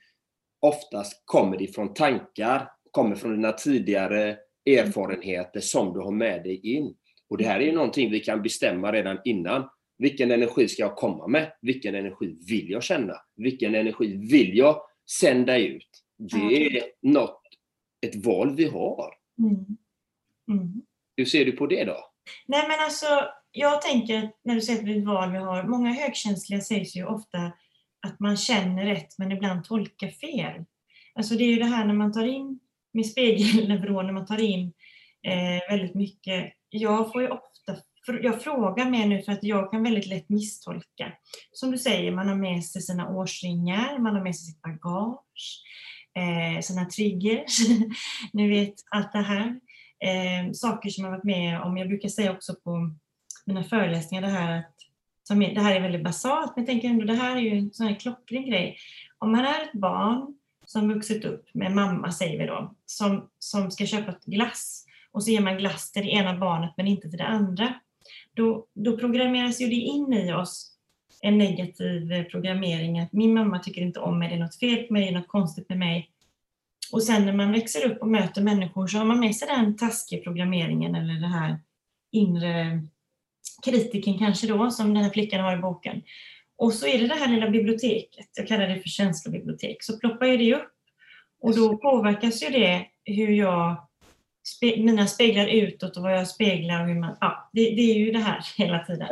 oftast 0.59 1.21
kommer 1.25 1.57
det 1.57 1.67
från 1.67 1.93
tankar, 1.93 2.69
kommer 2.91 3.15
från 3.15 3.31
dina 3.31 3.51
tidigare 3.51 4.37
erfarenheter 4.65 5.59
som 5.59 5.93
du 5.93 5.99
har 5.99 6.11
med 6.11 6.43
dig 6.43 6.75
in. 6.75 6.95
Och 7.29 7.37
det 7.37 7.43
här 7.43 7.59
är 7.59 7.65
ju 7.65 7.71
någonting 7.71 8.11
vi 8.11 8.19
kan 8.19 8.41
bestämma 8.41 8.91
redan 8.91 9.17
innan. 9.25 9.69
Vilken 9.97 10.31
energi 10.31 10.67
ska 10.67 10.83
jag 10.83 10.95
komma 10.95 11.27
med? 11.27 11.51
Vilken 11.61 11.95
energi 11.95 12.37
vill 12.47 12.69
jag 12.69 12.83
känna? 12.83 13.13
Vilken 13.35 13.75
energi 13.75 14.17
vill 14.31 14.57
jag 14.57 14.81
sända 15.19 15.57
ut? 15.57 15.94
Det 16.17 16.77
är 16.77 16.83
något, 17.01 17.41
ett 18.01 18.25
val 18.25 18.55
vi 18.55 18.69
har. 18.69 19.13
Mm. 19.39 19.65
Mm. 20.51 20.81
Hur 21.17 21.25
ser 21.25 21.45
du 21.45 21.51
på 21.51 21.67
det 21.67 21.83
då? 21.83 22.11
Nej 22.47 22.67
men 22.67 22.79
alltså, 22.79 23.05
jag 23.51 23.81
tänker 23.81 24.31
när 24.43 24.55
du 24.55 24.61
säger 24.61 24.79
att 24.79 24.85
det 24.85 24.91
är 24.91 24.97
ett 24.97 25.05
val 25.05 25.31
vi 25.31 25.37
har, 25.37 25.63
många 25.63 25.93
högkänsliga 25.93 26.61
sägs 26.61 26.95
ju 26.95 27.05
ofta 27.05 27.51
att 28.07 28.19
man 28.19 28.37
känner 28.37 28.85
rätt 28.85 29.17
men 29.17 29.31
ibland 29.31 29.63
tolkar 29.63 30.07
fel. 30.07 30.65
Alltså 31.15 31.35
det 31.35 31.43
är 31.43 31.47
ju 31.47 31.59
det 31.59 31.65
här 31.65 31.85
när 31.85 31.93
man 31.93 32.13
tar 32.13 32.25
in 32.25 32.59
med 32.93 33.05
spegelneuron, 33.05 34.05
när 34.05 34.13
man 34.13 34.25
tar 34.25 34.41
in 34.41 34.73
eh, 35.27 35.69
väldigt 35.69 35.95
mycket. 35.95 36.53
Jag 36.69 37.11
får 37.11 37.21
ju 37.21 37.27
ofta, 37.27 37.75
jag 38.21 38.41
frågar 38.41 38.89
mer 38.89 39.07
nu 39.07 39.21
för 39.21 39.31
att 39.31 39.43
jag 39.43 39.71
kan 39.71 39.83
väldigt 39.83 40.07
lätt 40.07 40.29
misstolka. 40.29 41.13
Som 41.51 41.71
du 41.71 41.77
säger, 41.77 42.11
man 42.11 42.27
har 42.27 42.35
med 42.35 42.63
sig 42.63 42.81
sina 42.81 43.09
årsringar, 43.09 43.99
man 43.99 44.15
har 44.15 44.23
med 44.23 44.35
sig 44.35 44.45
sitt 44.45 44.61
bagage, 44.61 45.63
eh, 46.15 46.61
sina 46.61 46.85
triggers, 46.85 47.59
ni 48.33 48.49
vet 48.49 48.73
allt 48.91 49.11
det 49.11 49.21
här. 49.21 49.59
Eh, 49.99 50.51
saker 50.53 50.89
som 50.89 51.03
jag 51.03 51.11
varit 51.11 51.23
med 51.23 51.61
om. 51.61 51.77
Jag 51.77 51.87
brukar 51.87 52.09
säga 52.09 52.31
också 52.31 52.55
på 52.63 52.91
mina 53.45 53.63
föreläsningar 53.63 54.21
det 54.21 54.27
här 54.27 54.59
att 54.59 54.75
som 55.27 55.41
är, 55.41 55.55
det 55.55 55.61
här 55.61 55.75
är 55.75 55.81
väldigt 55.81 56.03
basalt, 56.03 56.55
men 56.55 56.63
jag 56.63 56.71
tänker 56.71 56.87
ändå 56.87 57.05
det 57.05 57.13
här 57.13 57.35
är 57.35 57.41
ju 57.41 57.57
en 57.57 57.73
sån 57.73 57.87
här 57.87 57.95
klockren 57.95 58.45
grej. 58.45 58.77
Om 59.17 59.31
man 59.31 59.45
är 59.45 59.63
ett 59.63 59.73
barn 59.73 60.37
som 60.65 60.93
vuxit 60.93 61.25
upp 61.25 61.49
med 61.53 61.71
mamma, 61.71 62.11
säger 62.11 62.39
vi 62.39 62.45
då, 62.45 62.75
som, 62.85 63.29
som 63.39 63.71
ska 63.71 63.85
köpa 63.85 64.11
ett 64.11 64.25
glass 64.25 64.85
och 65.11 65.23
så 65.23 65.31
ger 65.31 65.41
man 65.41 65.57
glass 65.57 65.91
till 65.91 66.01
det 66.05 66.11
ena 66.11 66.37
barnet 66.37 66.73
men 66.77 66.87
inte 66.87 67.09
till 67.09 67.17
det 67.17 67.27
andra. 67.27 67.73
Då, 68.33 68.67
då 68.73 68.97
programmeras 68.97 69.61
ju 69.61 69.67
det 69.67 69.75
in 69.75 70.13
i 70.13 70.33
oss 70.33 70.74
en 71.21 71.37
negativ 71.37 72.23
programmering 72.23 72.99
att 72.99 73.13
min 73.13 73.33
mamma 73.33 73.59
tycker 73.59 73.81
inte 73.81 73.99
om 73.99 74.19
mig, 74.19 74.29
det 74.29 74.35
är 74.35 74.39
något 74.39 74.59
fel 74.59 74.83
på 74.83 74.93
mig, 74.93 75.01
det 75.01 75.09
är 75.09 75.19
något 75.19 75.27
konstigt 75.27 75.69
med 75.69 75.77
mig. 75.77 76.09
Och 76.91 77.03
sen 77.03 77.25
när 77.25 77.33
man 77.33 77.51
växer 77.51 77.91
upp 77.91 78.01
och 78.01 78.07
möter 78.07 78.41
människor 78.41 78.87
så 78.87 78.97
har 78.97 79.05
man 79.05 79.19
med 79.19 79.35
sig 79.35 79.47
den 79.47 79.77
taskiga 79.77 80.21
programmeringen 80.23 80.95
eller 80.95 81.13
det 81.13 81.27
här 81.27 81.59
inre 82.11 82.81
kritiken 83.65 84.17
kanske 84.17 84.47
då, 84.47 84.71
som 84.71 84.93
den 84.93 85.03
här 85.03 85.09
flickan 85.09 85.43
har 85.43 85.57
i 85.57 85.61
boken. 85.61 86.01
Och 86.57 86.73
så 86.73 86.87
är 86.87 86.99
det 86.99 87.07
det 87.07 87.13
här 87.13 87.27
lilla 87.27 87.49
biblioteket, 87.49 88.27
jag 88.37 88.47
kallar 88.47 88.67
det 88.67 88.79
för 88.79 88.89
känslobibliotek, 88.89 89.83
så 89.83 89.99
ploppar 89.99 90.25
ju 90.25 90.37
det 90.37 90.55
upp. 90.55 90.71
Och 91.41 91.55
då 91.55 91.77
påverkas 91.77 92.43
ju 92.43 92.49
det 92.49 92.85
hur 93.03 93.31
jag, 93.31 93.87
spe, 94.47 94.77
mina 94.77 95.07
speglar 95.07 95.47
utåt 95.47 95.97
och 95.97 96.03
vad 96.03 96.13
jag 96.13 96.27
speglar 96.27 96.81
och 96.81 96.87
hur 96.87 96.99
man, 96.99 97.17
ja, 97.21 97.49
det, 97.53 97.61
det 97.61 97.81
är 97.81 97.95
ju 97.95 98.11
det 98.11 98.19
här 98.19 98.45
hela 98.57 98.79
tiden. 98.79 99.07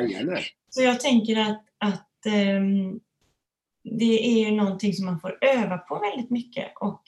Så 0.69 0.81
jag 0.81 0.99
tänker 0.99 1.39
att, 1.39 1.63
att 1.83 2.25
eh, 2.25 2.61
det 3.83 4.27
är 4.27 4.49
ju 4.49 4.55
någonting 4.55 4.93
som 4.93 5.05
man 5.05 5.19
får 5.19 5.37
öva 5.41 5.77
på 5.77 5.99
väldigt 5.99 6.29
mycket 6.29 6.73
och 6.75 7.01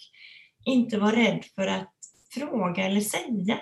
inte 0.65 0.97
vara 0.97 1.15
rädd 1.15 1.43
för 1.55 1.67
att 1.67 1.93
fråga 2.33 2.83
eller 2.83 3.01
säga. 3.01 3.59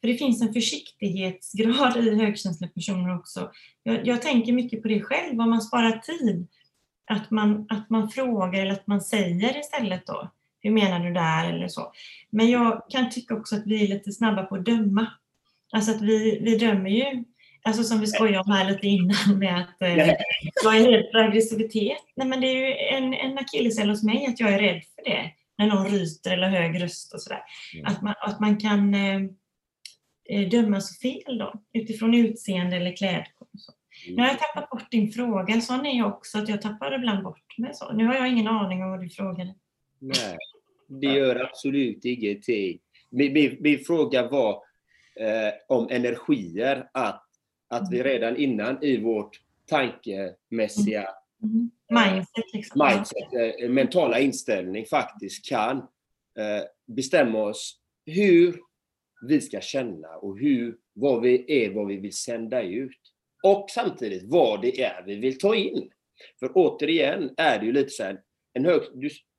För 0.00 0.08
det 0.08 0.16
finns 0.16 0.42
en 0.42 0.52
försiktighetsgrad 0.52 1.96
i 1.96 2.14
högkänsliga 2.14 2.70
personer 2.70 3.16
också. 3.16 3.50
Jag, 3.82 4.06
jag, 4.06 4.22
tänker 4.22 4.52
mycket 4.52 4.82
på 4.82 4.88
det 4.88 5.02
själv, 5.02 5.40
om 5.40 5.50
man 5.50 5.62
sparar 5.62 5.98
tid. 5.98 6.46
Att 7.06 7.30
man, 7.30 7.66
att 7.68 7.90
man 7.90 8.10
frågar 8.10 8.62
eller 8.62 8.72
att 8.72 8.86
man 8.86 9.00
säger 9.00 9.58
istället 9.58 10.06
då. 10.06 10.30
Hur 10.60 10.70
menar 10.70 11.00
du 11.00 11.12
där 11.12 11.52
eller 11.52 11.68
så. 11.68 11.92
Men 12.30 12.50
jag 12.50 12.82
kan 12.88 13.10
tycka 13.10 13.34
också 13.34 13.56
att 13.56 13.66
vi 13.66 13.84
är 13.84 13.88
lite 13.88 14.12
snabba 14.12 14.42
på 14.42 14.54
att 14.54 14.64
döma. 14.64 15.06
Alltså 15.72 15.90
att 15.90 16.02
vi, 16.02 16.40
vi 16.42 16.56
dömer 16.56 16.90
ju 16.90 17.24
Alltså 17.66 17.82
som 17.82 18.00
vi 18.00 18.06
skojade 18.06 18.38
om 18.38 18.52
här 18.52 18.70
lite 18.70 18.86
innan 18.86 19.38
med 19.38 19.60
att 19.60 19.82
eh, 19.82 19.96
jag 20.64 20.76
är 20.76 20.90
rädd 20.90 21.08
för 21.12 21.18
aggressivitet. 21.18 21.98
Nej 22.16 22.28
men 22.28 22.40
det 22.40 22.46
är 22.46 22.66
ju 22.66 22.74
en, 22.74 23.14
en 23.14 23.38
akilleshäl 23.38 23.88
hos 23.88 24.02
mig 24.02 24.26
att 24.26 24.40
jag 24.40 24.52
är 24.52 24.58
rädd 24.58 24.82
för 24.94 25.04
det. 25.04 25.30
När 25.58 25.66
någon 25.66 25.88
ryter 25.88 26.32
eller 26.32 26.48
hög 26.48 26.82
röst 26.82 27.14
och 27.14 27.22
sådär. 27.22 27.42
Mm. 27.74 27.86
Att, 27.86 28.02
man, 28.02 28.14
att 28.20 28.40
man 28.40 28.56
kan 28.56 28.94
eh, 28.94 29.20
Eh, 30.28 30.48
dömas 30.48 30.98
fel 30.98 31.38
då, 31.38 31.52
utifrån 31.72 32.14
utseende 32.14 32.76
eller 32.76 32.96
klädkod. 32.96 33.48
Nu 34.08 34.22
har 34.22 34.28
jag 34.28 34.38
tappat 34.38 34.70
bort 34.70 34.90
din 34.90 35.12
fråga, 35.12 35.60
sån 35.60 35.86
är 35.86 35.98
jag 35.98 36.08
också, 36.08 36.38
att 36.38 36.48
jag 36.48 36.62
tappar 36.62 36.94
ibland 36.94 37.24
bort 37.24 37.58
mig. 37.58 37.70
Så. 37.74 37.92
Nu 37.92 38.06
har 38.06 38.14
jag 38.14 38.28
ingen 38.28 38.48
aning 38.48 38.82
om 38.82 38.90
vad 38.90 39.00
du 39.00 39.08
frågade. 39.08 39.54
Nej, 39.98 40.36
det 40.88 41.06
gör 41.06 41.44
absolut 41.44 42.04
ingenting. 42.04 42.78
Min, 43.10 43.32
min, 43.32 43.56
min 43.60 43.78
fråga 43.78 44.28
var 44.28 44.52
eh, 45.20 45.52
om 45.68 45.88
energier, 45.90 46.88
att, 46.94 47.25
att 47.68 47.88
vi 47.90 48.00
mm. 48.00 48.12
redan 48.12 48.36
innan 48.36 48.84
i 48.84 49.00
vårt 49.00 49.40
tankemässiga 49.66 51.08
mm. 51.42 51.70
Mm. 51.90 52.12
Mindset, 52.12 52.44
liksom. 52.52 52.88
mindset 52.88 53.60
eh, 53.62 53.68
mentala 53.68 54.20
inställning 54.20 54.86
faktiskt 54.86 55.48
kan 55.48 55.76
eh, 56.38 56.64
bestämma 56.86 57.42
oss 57.42 57.80
hur 58.06 58.60
vi 59.22 59.40
ska 59.40 59.60
känna 59.60 60.08
och 60.08 60.38
hur, 60.38 60.76
vad 60.92 61.22
vi 61.22 61.64
är, 61.64 61.70
vad 61.70 61.86
vi 61.86 61.96
vill 61.96 62.16
sända 62.16 62.62
ut. 62.62 63.00
Och 63.42 63.66
samtidigt 63.70 64.22
vad 64.24 64.62
det 64.62 64.82
är 64.82 65.02
vi 65.06 65.14
vill 65.16 65.38
ta 65.38 65.54
in. 65.54 65.90
För 66.40 66.50
återigen 66.54 67.30
är 67.36 67.58
det 67.58 67.66
ju 67.66 67.72
lite 67.72 67.90
så 67.90 68.02
här, 68.02 68.20
en 68.52 68.64
hög, 68.64 68.82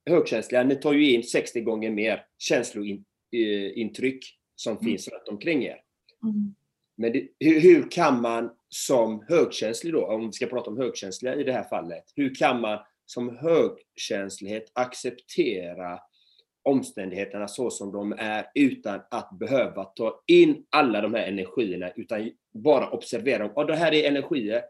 högkänsliga, 0.09 0.63
ni 0.63 0.75
tar 0.75 0.93
ju 0.93 1.11
in 1.11 1.23
60 1.23 1.61
gånger 1.61 1.91
mer 1.91 2.25
känslointryck 2.37 4.25
som 4.55 4.71
mm. 4.71 4.85
finns 4.85 5.07
runt 5.07 5.27
omkring 5.27 5.63
er. 5.63 5.77
Mm. 6.23 6.55
Men 6.97 7.11
det, 7.11 7.27
hur, 7.39 7.59
hur, 7.59 7.91
kan 7.91 8.21
man 8.21 8.51
som 8.69 9.25
högkänslig 9.27 9.93
då, 9.93 10.05
om 10.05 10.25
vi 10.25 10.31
ska 10.31 10.45
prata 10.45 10.69
om 10.69 10.77
högkänsliga 10.77 11.35
i 11.35 11.43
det 11.43 11.51
här 11.51 11.63
fallet, 11.63 12.03
hur 12.15 12.35
kan 12.35 12.61
man 12.61 12.79
som 13.05 13.37
högkänslighet 13.37 14.71
acceptera 14.73 15.99
omständigheterna 16.63 17.47
så 17.47 17.69
som 17.69 17.91
de 17.91 18.15
är 18.17 18.45
utan 18.55 18.99
att 19.11 19.39
behöva 19.39 19.83
ta 19.83 20.23
in 20.27 20.65
alla 20.69 21.01
de 21.01 21.13
här 21.13 21.27
energierna 21.27 21.91
utan 21.95 22.31
bara 22.53 22.89
observera 22.89 23.43
dem. 23.43 23.51
Och 23.55 23.67
det 23.67 23.75
här 23.75 23.93
är 23.93 24.07
energier. 24.07 24.61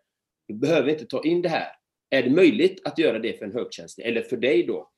Du 0.48 0.54
behöver 0.54 0.90
inte 0.90 1.06
ta 1.06 1.24
in 1.24 1.42
det 1.42 1.50
här. 1.50 1.68
Är 2.10 2.24
det 2.24 2.30
möjligt 2.30 2.82
att 2.88 3.00
göra 3.00 3.20
det 3.20 3.38
för 3.38 3.46
en 3.46 3.54
högkänslig 3.54 4.06
eller 4.06 4.22
för 4.22 4.38
dig 4.38 4.64
då? 4.64 4.90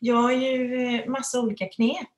Jag 0.00 0.16
har 0.16 0.32
ju 0.32 0.74
eh, 0.74 1.06
massa 1.06 1.40
olika 1.40 1.66
knep. 1.66 2.08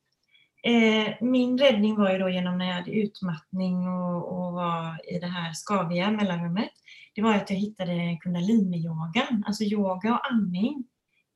Eh, 0.62 1.14
min 1.20 1.58
räddning 1.58 1.96
var 1.96 2.12
ju 2.12 2.18
då 2.18 2.28
genom 2.28 2.58
när 2.58 2.66
jag 2.66 2.74
hade 2.74 2.90
utmattning 2.90 3.88
och, 3.88 4.32
och 4.32 4.52
var 4.52 5.14
i 5.14 5.18
det 5.18 5.26
här 5.26 5.52
skaviga 5.52 6.10
mellanrummet. 6.10 6.72
Det 7.14 7.22
var 7.22 7.34
att 7.34 7.50
jag 7.50 7.56
hittade 7.56 8.18
kundaliniyogan. 8.20 9.44
alltså 9.46 9.64
yoga 9.64 10.12
och 10.12 10.32
andning 10.32 10.84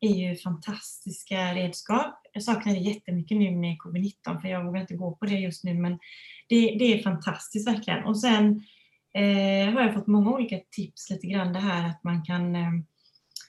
är 0.01 0.15
ju 0.15 0.37
fantastiska 0.37 1.55
redskap. 1.55 2.21
Jag 2.33 2.43
saknar 2.43 2.75
det 2.75 2.81
jättemycket 2.81 3.39
nu 3.39 3.51
med 3.51 3.77
covid-19 3.79 4.41
för 4.41 4.49
jag 4.49 4.65
vågar 4.65 4.81
inte 4.81 4.95
gå 4.95 5.17
på 5.17 5.27
det 5.27 5.35
just 5.35 5.65
nu 5.65 5.75
men 5.75 5.99
det, 6.49 6.77
det 6.79 6.99
är 6.99 7.03
fantastiskt 7.03 7.69
verkligen. 7.69 8.05
Och 8.05 8.21
sen 8.21 8.63
eh, 9.15 9.75
har 9.75 9.81
jag 9.81 9.95
fått 9.95 10.07
många 10.07 10.31
olika 10.31 10.59
tips 10.71 11.11
lite 11.11 11.27
grann 11.27 11.53
det 11.53 11.59
här 11.59 11.89
att 11.89 12.05
man 12.05 12.25
kan 12.25 12.57
eh, 12.57 12.71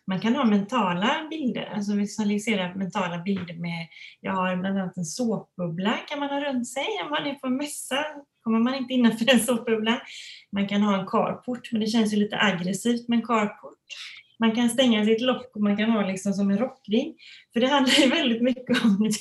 man 0.07 0.19
kan 0.19 0.35
ha 0.35 0.45
mentala 0.45 1.27
bilder, 1.29 1.65
alltså 1.75 1.93
visualisera 1.93 2.75
mentala 2.75 3.17
bilder 3.17 3.53
med, 3.53 3.87
jag 4.21 4.31
har 4.31 4.55
bland 4.55 4.79
annat 4.79 4.97
en 4.97 5.05
såpbubbla 5.05 5.97
kan 6.09 6.19
man 6.19 6.29
ha 6.29 6.39
runt 6.39 6.67
sig 6.67 6.87
om 7.03 7.09
man 7.09 7.27
är 7.27 7.33
på 7.33 7.47
en 7.47 7.57
mässa, 7.57 8.05
kommer 8.41 8.59
man 8.59 8.75
inte 8.75 8.93
innanför 8.93 9.29
en 9.33 9.39
såpbubbla. 9.39 10.01
Man 10.51 10.67
kan 10.67 10.81
ha 10.81 10.99
en 10.99 11.07
carport, 11.07 11.71
men 11.71 11.81
det 11.81 11.87
känns 11.87 12.13
ju 12.13 12.17
lite 12.17 12.37
aggressivt 12.37 13.07
med 13.07 13.19
en 13.19 13.25
carport. 13.25 13.79
Man 14.39 14.55
kan 14.55 14.69
stänga 14.69 15.05
sitt 15.05 15.21
lock 15.21 15.55
och 15.55 15.61
man 15.61 15.77
kan 15.77 15.91
ha 15.91 16.07
liksom 16.07 16.33
som 16.33 16.51
en 16.51 16.57
rockring. 16.57 17.15
För 17.53 17.59
det 17.59 17.67
handlar 17.67 17.93
ju 17.93 18.09
väldigt 18.19 18.41
mycket 18.41 18.83
om 18.83 19.11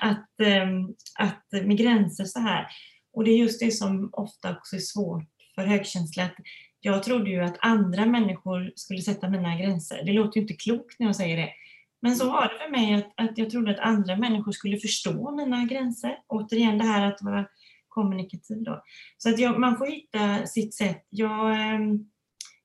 att, 0.00 0.40
ehm, 0.42 0.88
att 1.18 1.64
med 1.64 1.76
gränser 1.76 2.24
så 2.24 2.40
här. 2.40 2.66
Och 3.12 3.24
det 3.24 3.30
är 3.30 3.38
just 3.38 3.60
det 3.60 3.70
som 3.70 4.10
ofta 4.12 4.56
också 4.56 4.76
är 4.76 4.80
svårt 4.80 5.28
för 5.54 5.62
högkänsliga 5.62 6.30
jag 6.80 7.02
trodde 7.02 7.30
ju 7.30 7.40
att 7.40 7.56
andra 7.60 8.06
människor 8.06 8.72
skulle 8.74 9.00
sätta 9.00 9.28
mina 9.28 9.56
gränser. 9.56 10.02
Det 10.04 10.12
låter 10.12 10.36
ju 10.36 10.42
inte 10.42 10.54
klokt 10.54 10.98
när 10.98 11.06
jag 11.06 11.16
säger 11.16 11.36
det. 11.36 11.50
Men 12.02 12.16
så 12.16 12.26
var 12.26 12.42
det 12.42 12.64
för 12.64 12.70
mig 12.70 12.94
att, 12.94 13.12
att 13.16 13.38
jag 13.38 13.50
trodde 13.50 13.70
att 13.70 13.78
andra 13.78 14.16
människor 14.16 14.52
skulle 14.52 14.76
förstå 14.76 15.30
mina 15.30 15.64
gränser. 15.64 16.18
Återigen 16.26 16.78
det 16.78 16.84
här 16.84 17.06
att 17.06 17.22
vara 17.22 17.46
kommunikativ 17.88 18.62
då. 18.62 18.82
Så 19.18 19.28
att 19.28 19.38
jag, 19.38 19.60
man 19.60 19.78
får 19.78 19.86
hitta 19.86 20.46
sitt 20.46 20.74
sätt. 20.74 21.06
Jag, 21.10 21.60
ehm, 21.60 22.10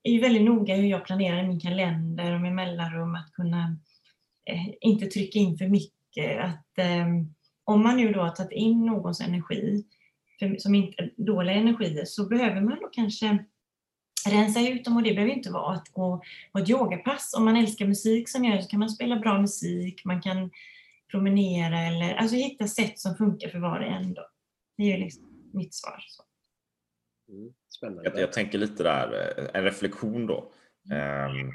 är 0.03 0.11
ju 0.11 0.19
väldigt 0.19 0.43
noga 0.43 0.75
hur 0.75 0.87
jag 0.87 1.05
planerar 1.05 1.47
min 1.47 1.59
kalender 1.59 2.33
och 2.33 2.41
med 2.41 2.55
mellanrum 2.55 3.15
att 3.15 3.31
kunna 3.31 3.77
eh, 4.49 4.73
inte 4.81 5.05
trycka 5.05 5.39
in 5.39 5.57
för 5.57 5.67
mycket. 5.67 6.43
Att, 6.43 6.77
eh, 6.77 7.05
om 7.63 7.83
man 7.83 7.97
nu 7.97 8.11
då 8.11 8.21
har 8.21 8.29
tagit 8.29 8.51
in 8.51 8.85
någons 8.85 9.21
energi, 9.21 9.83
för, 10.39 10.55
som 10.57 10.75
inte 10.75 11.09
dåliga 11.17 11.55
energier, 11.55 12.05
så 12.05 12.27
behöver 12.27 12.61
man 12.61 12.77
då 12.81 12.89
kanske 12.91 13.45
rensa 14.27 14.59
ut 14.59 14.85
dem 14.85 14.97
och 14.97 15.03
det 15.03 15.13
behöver 15.13 15.33
inte 15.33 15.51
vara 15.51 15.75
att 15.75 15.89
gå 15.89 16.23
på 16.51 16.59
ett 16.59 16.69
yogapass. 16.69 17.33
Om 17.37 17.45
man 17.45 17.55
älskar 17.55 17.85
musik 17.85 18.29
som 18.29 18.45
jag 18.45 18.63
så 18.63 18.69
kan 18.69 18.79
man 18.79 18.89
spela 18.89 19.19
bra 19.19 19.41
musik, 19.41 20.05
man 20.05 20.21
kan 20.21 20.51
promenera 21.11 21.79
eller 21.79 22.15
alltså 22.15 22.35
hitta 22.35 22.67
sätt 22.67 22.99
som 22.99 23.15
funkar 23.15 23.49
för 23.49 23.59
var 23.59 23.79
och 23.79 23.85
en. 23.85 24.13
Då. 24.13 24.27
Det 24.77 24.83
är 24.83 24.97
ju 24.97 25.03
liksom 25.03 25.23
mitt 25.53 25.73
svar. 25.73 26.03
Så. 26.07 26.23
Mm, 27.31 27.53
spännande. 27.77 28.09
Jag, 28.09 28.19
jag, 28.19 28.33
tänker 28.33 28.57
lite 28.57 28.83
där, 28.83 29.37
eh, 29.37 29.45
en 29.53 29.63
reflektion 29.63 30.27
då. 30.27 30.51
Um, 30.91 31.51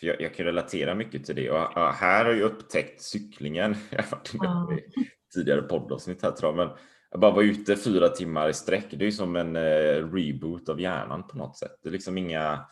för 0.00 0.06
jag, 0.06 0.20
jag, 0.20 0.34
kan 0.34 0.46
relatera 0.46 0.94
mycket 0.94 1.24
till 1.24 1.36
det 1.36 1.50
och 1.50 1.76
uh, 1.76 1.92
här 1.92 2.24
har 2.24 2.32
jag 2.32 2.42
upptäckt 2.42 3.02
cyklingen. 3.02 3.76
Jag 3.90 4.02
har 4.02 4.10
varit 4.10 4.34
med 4.34 4.78
i 4.78 5.10
tidigare 5.34 5.62
poddavsnitt 5.62 6.22
här 6.22 6.30
tror 6.30 6.56
jag, 6.58 6.68
men 6.68 6.76
jag 7.14 7.20
bara 7.20 7.30
var 7.30 7.42
ute 7.42 7.76
fyra 7.76 8.08
timmar 8.08 8.48
i 8.48 8.54
sträck. 8.54 8.86
Det 8.90 8.96
är 8.96 9.06
ju 9.06 9.12
som 9.12 9.36
en 9.36 9.56
eh, 9.56 10.12
reboot 10.12 10.68
av 10.68 10.80
hjärnan 10.80 11.26
på 11.26 11.36
något 11.36 11.56
sätt. 11.56 11.78
Det 11.82 11.88
är 11.88 11.92
liksom 11.92 12.18
inga, 12.18 12.66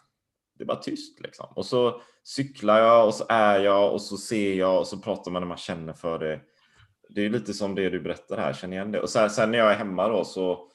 det 0.58 0.64
är 0.64 0.66
bara 0.66 0.82
tyst 0.82 1.20
liksom. 1.20 1.46
Och 1.56 1.66
så 1.66 2.00
cyklar 2.24 2.78
jag 2.78 3.06
och 3.06 3.14
så 3.14 3.24
är 3.28 3.58
jag 3.58 3.92
och 3.92 4.02
så 4.02 4.16
ser 4.16 4.54
jag 4.54 4.78
och 4.78 4.86
så 4.86 4.98
pratar 4.98 5.30
man 5.30 5.42
när 5.42 5.46
man 5.48 5.56
känner 5.56 5.92
för 5.92 6.18
det. 6.18 6.40
Det 7.08 7.20
är 7.20 7.30
lite 7.30 7.54
som 7.54 7.74
det 7.74 7.90
du 7.90 8.00
berättar 8.00 8.36
här, 8.36 8.52
känner 8.52 8.76
igen 8.76 8.92
det. 8.92 9.00
Och 9.00 9.10
sen, 9.10 9.30
sen 9.30 9.50
när 9.50 9.58
jag 9.58 9.72
är 9.72 9.76
hemma 9.76 10.08
då 10.08 10.24
så 10.24 10.68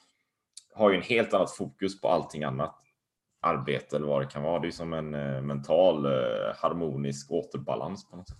har 0.76 0.90
jag 0.90 0.98
en 0.98 1.06
helt 1.06 1.34
annat 1.34 1.52
fokus 1.52 2.02
på 2.02 2.10
allting 2.10 2.44
annat. 2.44 2.76
Arbete 3.42 3.96
eller 3.96 4.08
vad 4.08 4.22
det 4.22 4.28
kan 4.28 4.44
vara. 4.44 4.60
Det 4.60 4.68
är 4.68 4.72
som 4.72 4.94
en 4.94 5.14
eh, 5.14 5.42
mental 5.42 6.06
eh, 6.06 6.56
harmonisk 6.56 7.32
återbalans 7.32 8.10
på 8.10 8.16
något 8.16 8.30
sätt. 8.30 8.38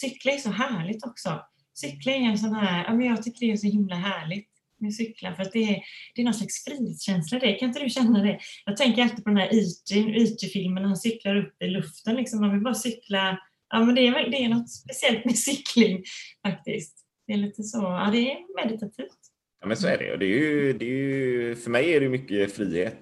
Cykla 0.00 0.32
är 0.32 0.38
så 0.38 0.50
härligt 0.50 1.06
också. 1.06 1.40
Cykla 1.74 2.12
är 2.12 2.20
en 2.20 2.38
sån 2.38 2.54
här, 2.54 3.02
jag 3.02 3.22
tycker 3.22 3.46
det 3.46 3.52
är 3.52 3.56
så 3.56 3.66
himla 3.66 3.94
härligt 3.94 4.51
med 4.82 4.94
cykla 4.94 5.34
för 5.34 5.42
att 5.42 5.52
det 5.52 5.62
är, 5.62 5.82
det 6.14 6.20
är 6.22 6.24
någon 6.24 6.34
slags 6.34 6.64
frihetskänsla 6.64 7.38
det. 7.38 7.52
Kan 7.52 7.68
inte 7.68 7.80
du 7.80 7.90
känna 7.90 8.22
det? 8.22 8.38
Jag 8.64 8.76
tänker 8.76 9.02
alltid 9.02 9.24
på 9.24 9.30
den 9.30 9.38
här 9.38 9.48
IT-filmen 9.52 10.82
när 10.82 10.88
han 10.88 10.96
cyklar 10.96 11.36
upp 11.36 11.62
i 11.62 11.66
luften. 11.66 12.16
Liksom. 12.16 12.40
Man 12.40 12.52
vill 12.52 12.60
bara 12.60 12.74
cykla 12.74 13.38
Ja, 13.72 13.84
men 13.84 13.94
det 13.94 14.06
är, 14.06 14.30
det 14.30 14.44
är 14.44 14.48
något 14.48 14.70
speciellt 14.70 15.24
med 15.24 15.38
cykling 15.38 16.04
faktiskt. 16.46 16.98
Det 17.26 17.32
är 17.32 17.36
lite 17.36 17.62
så, 17.62 17.78
ja 17.78 18.08
det 18.12 18.32
är 18.32 18.64
meditativt. 18.64 19.18
Ja, 19.60 19.66
men 19.66 19.76
så 19.76 19.88
är 19.88 19.98
det. 19.98 20.12
Och 20.12 20.18
det 20.18 20.24
är 20.24 20.38
ju, 20.38 20.72
det 20.72 20.84
är 20.84 20.88
ju, 20.88 21.56
för 21.56 21.70
mig 21.70 21.94
är 21.94 22.00
det 22.00 22.08
mycket 22.08 22.52
frihet. 22.52 22.96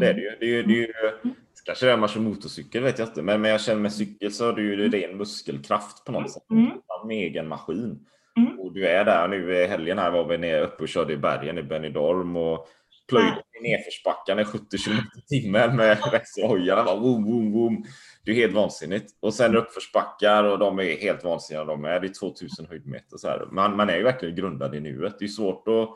Det 0.00 0.06
är 0.06 0.14
det 0.14 0.20
ju. 0.20 0.36
Det 0.40 0.46
är 0.46 0.62
det 0.62 0.74
är 0.74 0.76
ju 0.76 0.92
kanske 1.64 1.86
det 1.86 1.92
är 1.92 1.96
man 1.96 2.08
kör 2.08 2.20
motorcykel 2.20 2.82
vet 2.82 2.98
jag 2.98 3.08
inte, 3.08 3.22
men, 3.22 3.40
men 3.40 3.50
jag 3.50 3.60
känner 3.60 3.80
med 3.80 3.92
cykel 3.92 4.32
så 4.32 4.48
är 4.48 4.52
det 4.52 4.62
ju 4.62 4.88
ren 4.88 5.16
muskelkraft 5.16 6.04
på 6.04 6.12
något 6.12 6.32
sätt. 6.32 6.50
Mm. 6.50 6.70
Med 7.06 7.16
egen 7.16 7.48
maskin. 7.48 8.06
Mm. 8.46 8.60
Och 8.60 8.72
du 8.72 8.86
är 8.86 9.04
där 9.04 9.28
nu 9.28 9.54
i 9.54 9.66
helgen 9.66 9.98
här 9.98 10.10
var 10.10 10.24
vi 10.24 10.38
nere 10.38 10.64
uppe 10.64 10.82
och 10.82 10.88
körde 10.88 11.12
i 11.12 11.16
bergen 11.16 11.58
i 11.58 11.62
Benidorm 11.62 12.36
och 12.36 12.68
plöjde 13.08 13.42
i 13.60 13.62
nedförsbackarna 13.62 14.42
i 14.42 14.44
70 14.44 14.78
km 14.78 14.96
i 14.96 15.40
timmen 15.40 15.76
med 15.76 15.98
växelhojarna. 16.12 16.84
Bara 16.84 17.00
Boom, 17.00 17.24
boom, 17.24 17.52
boom. 17.52 17.84
Det 18.24 18.30
är 18.30 18.34
helt 18.34 18.54
vansinnigt. 18.54 19.16
Och 19.20 19.34
sen 19.34 19.56
uppförsbackar 19.56 20.44
och 20.44 20.58
de 20.58 20.78
är 20.78 21.00
helt 21.00 21.24
vansinniga 21.24 21.64
de 21.64 21.84
är. 21.84 22.00
Det 22.00 22.06
är 22.06 22.14
2000 22.14 22.66
höjdmeter. 22.66 23.16
Så 23.16 23.28
här. 23.28 23.46
Man, 23.52 23.76
man 23.76 23.90
är 23.90 23.96
ju 23.96 24.02
verkligen 24.02 24.34
grundad 24.34 24.74
i 24.74 24.80
nuet. 24.80 25.16
Det 25.18 25.24
är 25.24 25.28
svårt 25.28 25.68
att 25.68 25.88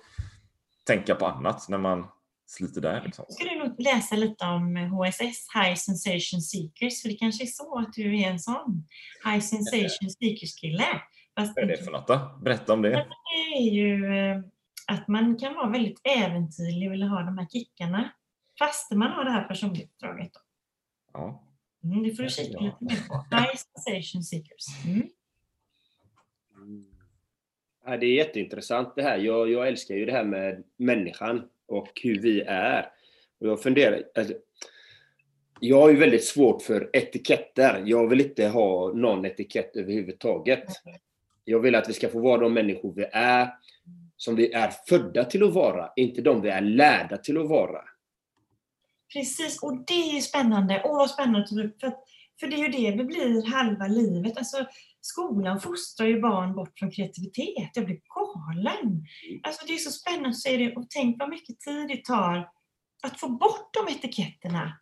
tänka 0.86 1.14
på 1.14 1.26
annat 1.26 1.68
när 1.68 1.78
man 1.78 2.06
sliter 2.46 2.80
där. 2.80 3.02
Liksom. 3.04 3.24
ska 3.28 3.44
du 3.44 3.58
nog 3.58 3.80
läsa 3.80 4.16
lite 4.16 4.44
om 4.44 4.76
HSS, 4.76 5.46
High 5.54 5.74
Sensation 5.74 6.40
Seekers, 6.40 7.02
för 7.02 7.08
det 7.08 7.14
kanske 7.14 7.44
är 7.44 7.46
så 7.46 7.78
att 7.78 7.92
du 7.92 8.20
är 8.20 8.30
en 8.30 8.38
sån 8.38 8.86
High 9.24 9.40
Sensation 9.40 10.10
Seekers-kille. 10.10 11.00
Fast 11.36 11.56
Vad 11.56 11.64
är 11.64 11.68
det 11.68 11.84
för 11.84 11.92
något 11.92 12.06
då? 12.06 12.38
Berätta 12.42 12.72
om 12.72 12.82
det. 12.82 12.88
det 12.90 13.58
är 13.58 13.70
ju 13.70 14.16
eh, 14.18 14.40
att 14.86 15.08
man 15.08 15.38
kan 15.38 15.54
vara 15.54 15.70
väldigt 15.70 16.00
äventyrlig 16.04 16.88
och 16.88 16.92
vilja 16.92 17.06
ha 17.06 17.22
de 17.22 17.38
här 17.38 17.46
kickarna, 17.46 18.12
fast 18.58 18.92
man 18.92 19.10
har 19.10 19.24
det 19.24 19.30
här 19.30 19.48
personlighetsuppdraget. 19.48 20.32
då. 20.32 20.40
Ja. 21.12 21.44
Mm, 21.84 22.02
det 22.02 22.14
får 22.14 22.22
du 22.22 22.28
kika 22.28 22.60
lite 22.60 22.76
mer 22.80 23.08
på. 23.08 23.36
High 23.36 23.56
Sensation 23.56 24.22
Seekers. 24.22 24.66
Mm. 24.86 25.08
Ja, 27.84 27.96
det 27.96 28.06
är 28.06 28.14
jätteintressant 28.14 28.96
det 28.96 29.02
här. 29.02 29.18
Jag, 29.18 29.50
jag 29.50 29.68
älskar 29.68 29.94
ju 29.94 30.06
det 30.06 30.12
här 30.12 30.24
med 30.24 30.64
människan 30.76 31.48
och 31.66 32.00
hur 32.02 32.18
vi 32.20 32.40
är. 32.40 32.92
Och 33.40 33.46
jag 33.46 33.62
funderar, 33.62 34.02
alltså, 34.14 34.34
jag 35.60 35.80
har 35.80 35.90
ju 35.90 35.96
väldigt 35.96 36.24
svårt 36.24 36.62
för 36.62 36.90
etiketter. 36.92 37.82
Jag 37.86 38.08
vill 38.08 38.20
inte 38.20 38.48
ha 38.48 38.92
någon 38.92 39.24
etikett 39.24 39.76
överhuvudtaget. 39.76 40.64
Jag 41.44 41.60
vill 41.60 41.74
att 41.74 41.88
vi 41.88 41.92
ska 41.92 42.08
få 42.08 42.20
vara 42.20 42.40
de 42.40 42.54
människor 42.54 42.92
vi 42.94 43.04
är, 43.12 43.48
som 44.16 44.36
vi 44.36 44.52
är 44.52 44.72
födda 44.88 45.24
till 45.24 45.42
att 45.42 45.52
vara, 45.52 45.90
inte 45.96 46.22
de 46.22 46.42
vi 46.42 46.48
är 46.48 46.60
lärda 46.60 47.16
till 47.16 47.38
att 47.38 47.48
vara. 47.48 47.80
Precis, 49.12 49.62
och 49.62 49.84
det 49.86 49.92
är 50.10 50.14
ju 50.14 50.20
spännande. 50.20 50.82
Åh, 50.84 50.96
vad 50.96 51.10
spännande. 51.10 51.46
För, 51.80 51.86
att- 51.86 52.04
för 52.40 52.46
det 52.46 52.56
är 52.56 52.58
ju 52.58 52.68
det 52.68 52.90
vi 52.96 53.04
blir 53.04 53.46
halva 53.52 53.86
livet. 53.86 54.38
Alltså, 54.38 54.66
skolan 55.00 55.60
fostrar 55.60 56.06
ju 56.06 56.20
barn 56.20 56.54
bort 56.54 56.78
från 56.78 56.90
kreativitet. 56.90 57.70
Jag 57.74 57.84
blir 57.84 58.00
galen. 58.14 59.06
Alltså, 59.42 59.66
det 59.66 59.72
är 59.72 59.76
så 59.78 59.90
spännande 59.90 60.28
att 60.28 60.38
se 60.38 60.56
det. 60.56 60.76
Och 60.76 60.86
tänk 60.90 61.16
vad 61.18 61.28
mycket 61.28 61.60
tid 61.60 61.88
det 61.88 62.04
tar 62.04 62.48
att 63.02 63.20
få 63.20 63.28
bort 63.28 63.70
de 63.74 63.92
etiketterna. 63.92 64.72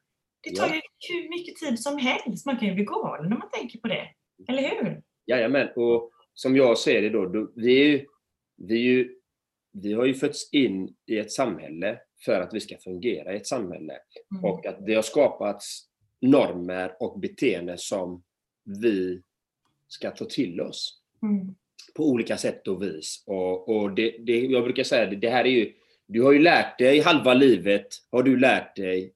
Det 0.42 0.56
tar 0.56 0.66
Ja. 0.68 0.74
ju 0.74 0.80
hur 1.08 1.28
mycket 1.28 1.56
tid 1.56 1.80
som 1.82 1.98
helst. 1.98 2.46
Man 2.46 2.58
kan 2.58 2.68
ju 2.68 2.74
bli 2.74 2.84
galen 2.84 3.30
när 3.30 3.36
man 3.38 3.50
tänker 3.50 3.78
på 3.78 3.88
det. 3.88 4.08
Eller 4.48 4.62
hur? 4.62 5.02
Jajamän, 5.26 5.68
och 5.76 6.10
som 6.34 6.56
jag 6.56 6.78
ser 6.78 7.02
det 7.02 7.10
då, 7.10 7.26
då 7.26 7.52
vi, 7.56 7.80
är 7.80 7.84
ju, 7.88 8.06
vi, 8.56 8.74
är 8.74 8.82
ju, 8.92 9.14
vi 9.72 9.92
har 9.92 10.04
ju 10.04 10.14
fötts 10.14 10.52
in 10.52 10.94
i 11.06 11.18
ett 11.18 11.32
samhälle 11.32 11.98
för 12.24 12.40
att 12.40 12.54
vi 12.54 12.60
ska 12.60 12.76
fungera 12.78 13.32
i 13.32 13.36
ett 13.36 13.46
samhälle. 13.46 13.98
Mm. 14.32 14.44
Och 14.44 14.66
att 14.66 14.86
det 14.86 14.94
har 14.94 15.02
skapats 15.02 15.86
normer 16.20 16.96
och 17.00 17.20
beteenden 17.20 17.78
som 17.78 18.22
vi 18.64 19.22
ska 19.88 20.10
ta 20.10 20.24
till 20.24 20.60
oss 20.60 20.96
Mm. 21.22 21.54
på 21.94 22.08
olika 22.10 22.36
sätt 22.36 22.68
och 22.68 22.82
vis. 22.82 23.24
Och, 23.26 23.68
och 23.68 23.94
det, 23.94 24.16
det, 24.18 24.40
jag 24.40 24.64
brukar 24.64 24.82
säga 24.82 25.10
det, 25.10 25.16
det 25.16 25.30
här 25.30 25.44
är 25.44 25.50
ju, 25.50 25.72
du 26.06 26.22
har 26.22 26.32
ju 26.32 26.38
lärt 26.38 26.78
dig 26.78 27.00
halva 27.00 27.34
livet, 27.34 27.86
har 28.10 28.22
du 28.22 28.36
lärt 28.36 28.76
dig 28.76 29.12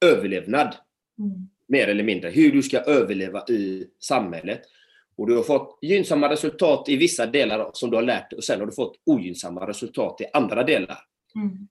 överlevnad 0.00 0.76
Mm. 1.18 1.48
mer 1.66 1.88
eller 1.88 2.04
mindre. 2.04 2.30
Hur 2.30 2.52
du 2.52 2.62
ska 2.62 2.78
överleva 2.78 3.44
i 3.48 3.86
samhället. 3.98 4.60
Och 5.18 5.26
du 5.26 5.36
har 5.36 5.42
fått 5.42 5.78
gynnsamma 5.82 6.28
resultat 6.28 6.88
i 6.88 6.96
vissa 6.96 7.26
delar 7.26 7.70
som 7.72 7.90
du 7.90 7.96
har 7.96 8.02
lärt 8.02 8.30
dig 8.30 8.36
och 8.36 8.44
sen 8.44 8.60
har 8.60 8.66
du 8.66 8.72
fått 8.72 8.96
ogynnsamma 9.06 9.66
resultat 9.66 10.20
i 10.20 10.24
andra 10.32 10.62
delar. 10.62 10.98
Mm. 11.34 11.68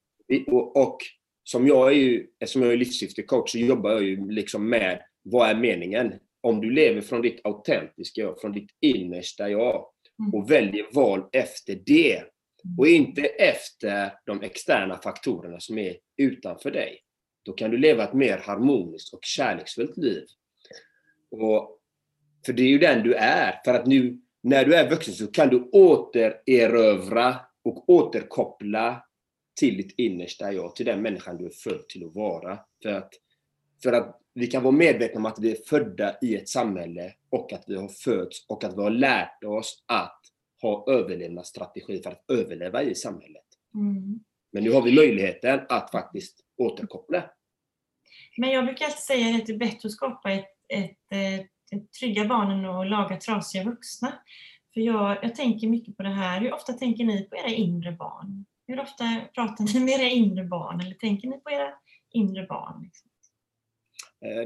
Och, 0.47 0.77
och 0.77 0.97
som 1.43 1.67
jag 1.67 1.91
är 1.91 1.95
ju, 1.95 2.27
eftersom 2.39 2.61
jag 2.61 2.73
är 2.73 2.77
livssyftecoach 2.77 3.51
så 3.51 3.57
jobbar 3.57 3.91
jag 3.91 4.03
ju 4.03 4.31
liksom 4.31 4.69
med 4.69 5.01
vad 5.23 5.49
är 5.49 5.55
meningen? 5.55 6.13
Om 6.41 6.61
du 6.61 6.71
lever 6.71 7.01
från 7.01 7.21
ditt 7.21 7.45
autentiska 7.45 8.21
jag, 8.21 8.41
från 8.41 8.51
ditt 8.51 8.69
innersta 8.81 9.49
jag 9.49 9.85
Mm. 10.19 10.33
och 10.33 10.51
väljer 10.51 10.85
val 10.93 11.23
efter 11.31 11.79
det 11.85 12.23
och 12.77 12.87
inte 12.87 13.21
efter 13.21 14.13
de 14.25 14.41
externa 14.41 14.97
faktorerna 14.97 15.59
som 15.59 15.77
är 15.77 15.97
utanför 16.17 16.71
dig. 16.71 16.99
Då 17.43 17.53
kan 17.53 17.71
du 17.71 17.77
leva 17.77 18.03
ett 18.03 18.13
mer 18.13 18.37
harmoniskt 18.37 19.13
och 19.13 19.19
kärleksfullt 19.23 19.97
liv. 19.97 20.23
Och, 21.31 21.76
för 22.47 22.53
det 22.53 22.61
är 22.63 22.67
ju 22.67 22.77
den 22.77 23.03
du 23.03 23.13
är. 23.13 23.61
För 23.65 23.73
att 23.73 23.85
nu, 23.85 24.17
när 24.43 24.65
du 24.65 24.75
är 24.75 24.89
vuxen 24.89 25.13
så 25.13 25.27
kan 25.27 25.49
du 25.49 25.69
återerövra 25.71 27.35
och 27.63 27.89
återkoppla 27.89 29.03
till 29.59 29.77
ditt 29.77 29.93
innersta 29.97 30.53
jag, 30.53 30.75
till 30.75 30.85
den 30.85 31.01
människan 31.01 31.37
du 31.37 31.45
är 31.45 31.49
född 31.49 31.89
till 31.89 32.05
att 32.05 32.15
vara. 32.15 32.59
För 32.83 32.89
att, 32.89 33.13
för 33.83 33.93
att 33.93 34.21
vi 34.33 34.47
kan 34.47 34.63
vara 34.63 34.71
medvetna 34.71 35.19
om 35.19 35.25
att 35.25 35.39
vi 35.39 35.51
är 35.51 35.57
födda 35.69 36.15
i 36.21 36.35
ett 36.35 36.49
samhälle 36.49 37.13
och 37.29 37.53
att 37.53 37.63
vi 37.67 37.75
har 37.75 37.87
fötts 37.87 38.45
och 38.49 38.63
att 38.63 38.77
vi 38.77 38.81
har 38.81 38.89
lärt 38.89 39.43
oss 39.43 39.83
att 39.85 40.21
ha 40.61 40.85
överlevnadsstrategi 40.89 42.01
för 42.03 42.09
att 42.09 42.25
överleva 42.31 42.83
i 42.83 42.95
samhället. 42.95 43.45
Mm. 43.75 44.19
Men 44.51 44.63
nu 44.63 44.71
har 44.71 44.81
vi 44.81 44.95
möjligheten 44.95 45.59
att 45.69 45.91
faktiskt 45.91 46.39
återkoppla. 46.57 47.23
Men 48.37 48.49
jag 48.49 48.65
brukar 48.65 48.85
alltid 48.85 48.99
säga 48.99 49.35
att 49.35 49.45
det 49.45 49.53
är 49.53 49.57
bättre 49.57 49.87
att 49.87 49.91
skapa 49.91 50.31
ett, 50.31 50.45
ett, 50.69 51.11
eh, 51.11 51.39
ett 51.39 51.47
trygga 51.99 52.25
barnen 52.25 52.65
och 52.65 52.85
laga 52.85 53.17
trasiga 53.17 53.63
vuxna. 53.63 54.13
För 54.73 54.81
jag, 54.81 55.17
jag 55.21 55.35
tänker 55.35 55.67
mycket 55.67 55.97
på 55.97 56.03
det 56.03 56.09
här. 56.09 56.41
Hur 56.41 56.53
ofta 56.53 56.73
tänker 56.73 57.03
ni 57.03 57.23
på 57.23 57.35
era 57.35 57.49
inre 57.49 57.91
barn? 57.91 58.45
Hur 58.67 58.79
ofta 58.79 59.03
pratar 59.35 59.73
ni 59.73 59.79
med 59.79 59.93
era 59.93 60.09
inre 60.09 60.43
barn? 60.43 60.81
Eller 60.81 60.95
tänker 60.95 61.27
ni 61.27 61.39
på 61.39 61.51
era 61.51 61.69
inre 62.13 62.43
barn? 62.43 62.81
Liksom? 62.83 63.09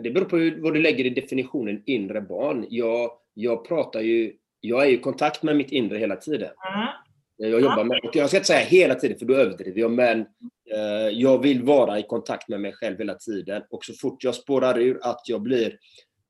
Det 0.04 0.12
beror 0.12 0.26
på 0.26 0.62
vad 0.62 0.74
du 0.74 0.82
lägger 0.82 1.06
i 1.06 1.10
definitionen 1.10 1.84
inre 1.86 2.22
barn. 2.22 2.66
Jag, 2.70 3.12
jag 3.34 3.68
pratar 3.68 4.02
ju, 4.02 4.34
jag 4.60 4.86
är 4.86 4.90
i 4.90 4.98
kontakt 4.98 5.44
med 5.44 5.56
mitt 5.56 5.72
inre 5.72 5.98
hela 5.98 6.16
tiden. 6.16 6.52
Ja. 6.56 6.94
Jag 7.38 7.62
jobbar 7.62 7.84
med, 7.84 8.00
jag 8.14 8.28
ska 8.28 8.38
inte 8.38 8.48
säga 8.48 8.66
hela 8.66 8.96
tiden 8.96 9.20
för 9.20 9.26
då 9.26 9.36
överdriver 9.36 9.80
jag, 9.82 9.92
men 9.92 10.20
eh, 10.74 11.10
jag 11.12 11.42
vill 11.42 11.64
vara 11.64 12.00
i 12.00 12.04
kontakt 12.04 12.48
med 12.48 12.62
mig 12.62 12.74
själv 12.74 12.98
hela 12.98 13.16
tiden. 13.16 13.64
Och 13.70 13.86
så 13.86 13.94
fort 13.94 14.24
jag 14.24 14.36
spårar 14.36 14.80
ur 14.80 15.00
att 15.04 15.22
jag 15.26 15.42
blir 15.42 15.78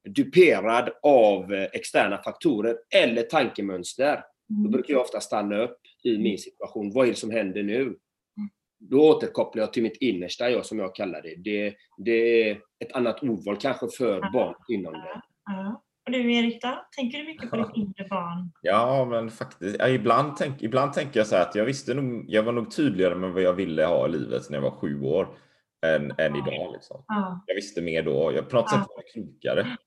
duperad 0.10 0.90
av 1.04 1.54
eh, 1.54 1.64
externa 1.74 2.18
faktorer 2.18 2.78
eller 2.96 3.22
tankemönster, 3.22 4.24
då 4.50 4.56
Mm. 4.60 4.72
brukar 4.72 4.94
jag 4.94 5.02
ofta 5.02 5.20
stanna 5.20 5.58
upp 5.58 5.78
i 6.04 6.18
min 6.18 6.38
situation. 6.38 6.92
Vad 6.94 7.06
är 7.06 7.10
det 7.10 7.16
som 7.18 7.32
händer 7.32 7.62
Mm. 7.62 7.74
nu? 7.74 7.96
Då 8.80 9.10
återkopplar 9.10 9.64
jag 9.64 9.74
till 9.74 9.84
mitt 9.84 9.98
innersta 10.02 10.50
jag, 10.50 10.66
som 10.66 10.80
jag 10.80 10.96
kallar 10.96 11.22
det. 11.22 11.36
Det, 11.36 11.74
det 11.98 12.50
är 12.50 12.52
ett 12.80 12.92
annat 12.94 13.24
ordval 13.24 13.58
kanske 13.58 13.88
för 13.98 14.32
barn 14.34 14.56
inom 14.70 14.94
det. 14.94 15.22
Ja. 15.46 15.84
Och 16.06 16.12
du 16.12 16.34
Erik 16.36 16.62
då? 16.62 16.86
Tänker 16.98 17.18
du 17.18 17.24
mycket 17.24 17.50
på 17.50 17.56
ditt 17.58 17.76
inre 17.76 18.08
barn? 18.10 18.52
Ja, 18.62 19.06
men 19.06 19.30
faktiskt. 19.32 19.76
Ja, 19.80 19.88
ibland, 19.90 20.38
tänk, 20.38 20.62
ibland 20.62 20.94
tänker 20.94 21.20
jag 21.20 21.28
så 21.28 21.36
här 21.36 21.44
att 21.50 21.56
jag 21.56 21.66
visste 21.66 21.94
nog, 21.94 22.26
jag 22.28 22.44
var 22.44 22.52
nog 22.52 22.76
tydligare 22.76 23.16
med 23.16 23.32
vad 23.32 23.42
jag 23.42 23.54
ville 23.54 23.86
ha 23.86 24.08
i 24.08 24.12
livet 24.12 24.50
när 24.50 24.58
jag 24.58 24.62
var 24.64 24.72
sju 24.72 25.02
år 25.02 25.28
än, 25.86 26.12
än 26.18 26.36
idag. 26.36 26.74
Liksom. 26.74 27.04
Ja. 27.08 27.44
Jag 27.48 27.56
visste 27.56 27.82
mer 27.82 28.04
då. 28.04 28.32
Jag 28.36 28.50
på 28.50 28.56
något 28.56 28.70
sätt 28.70 28.80
var 28.80 29.04
jag 29.06 29.08
klokare. 29.14 29.78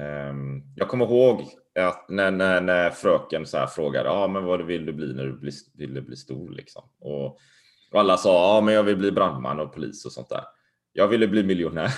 Ehm, 0.00 0.62
jag 0.74 0.88
kommer 0.88 1.04
ihåg 1.04 1.42
att 1.80 2.08
när, 2.08 2.30
när, 2.30 2.60
när 2.60 2.90
fröken 2.90 3.46
så 3.46 3.58
här 3.58 3.66
frågade 3.66 4.10
ah, 4.10 4.28
men 4.28 4.44
vad 4.44 4.66
vill 4.66 4.86
du 4.86 4.92
bli 4.92 5.14
när 5.14 5.26
du 5.26 5.38
blir, 5.38 5.52
vill 5.74 6.02
bli 6.02 6.16
stor. 6.16 6.50
Liksom. 6.50 6.82
Och, 7.00 7.26
och 7.92 8.00
alla 8.00 8.16
sa 8.16 8.58
ah, 8.58 8.60
men 8.60 8.74
jag 8.74 8.82
vill 8.82 8.96
bli 8.96 9.12
brandman 9.12 9.60
och 9.60 9.74
polis 9.74 10.04
och 10.04 10.12
sånt 10.12 10.28
där. 10.28 10.44
Jag 10.92 11.08
ville 11.08 11.28
bli 11.28 11.42
miljonär. 11.42 11.88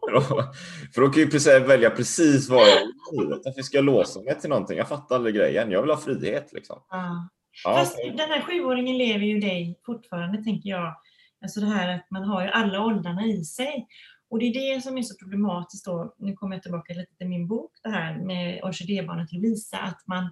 för, 0.00 0.12
då, 0.12 0.52
för 0.94 1.00
då 1.00 1.08
kan 1.08 1.52
jag 1.52 1.60
välja 1.60 1.90
precis 1.90 2.48
vad 2.48 2.68
jag 2.68 2.80
vill. 3.12 3.40
Varför 3.44 3.62
ska 3.62 3.76
jag 3.76 3.84
låsa 3.84 4.20
mig 4.20 4.40
till 4.40 4.50
någonting? 4.50 4.78
Jag 4.78 4.88
fattar 4.88 5.16
aldrig 5.16 5.34
grejen. 5.34 5.70
Jag 5.70 5.82
vill 5.82 5.90
ha 5.90 5.98
frihet. 5.98 6.52
Liksom. 6.52 6.82
Ja. 6.90 7.28
Ja, 7.64 7.76
Fast 7.76 7.96
den 7.96 8.30
här 8.30 8.40
sjuåringen 8.40 8.98
lever 8.98 9.26
ju 9.26 9.40
dig 9.40 9.80
fortfarande, 9.86 10.44
tänker 10.44 10.70
jag. 10.70 10.96
Alltså 11.42 11.60
det 11.60 11.66
här 11.66 11.94
att 11.94 12.10
man 12.10 12.24
har 12.24 12.42
ju 12.42 12.48
alla 12.48 12.84
åldrarna 12.84 13.26
i 13.26 13.44
sig. 13.44 13.86
Och 14.32 14.38
det 14.38 14.46
är 14.46 14.74
det 14.74 14.80
som 14.80 14.98
är 14.98 15.02
så 15.02 15.16
problematiskt 15.16 15.84
då, 15.84 16.14
nu 16.18 16.32
kommer 16.32 16.56
jag 16.56 16.62
tillbaka 16.62 16.94
lite 16.94 17.16
till 17.16 17.28
min 17.28 17.48
bok, 17.48 17.72
det 17.82 17.90
här 17.90 18.18
med 18.18 18.64
orkidébarnet 18.64 19.32
Lovisa, 19.32 19.78
att 19.78 20.06
man, 20.06 20.24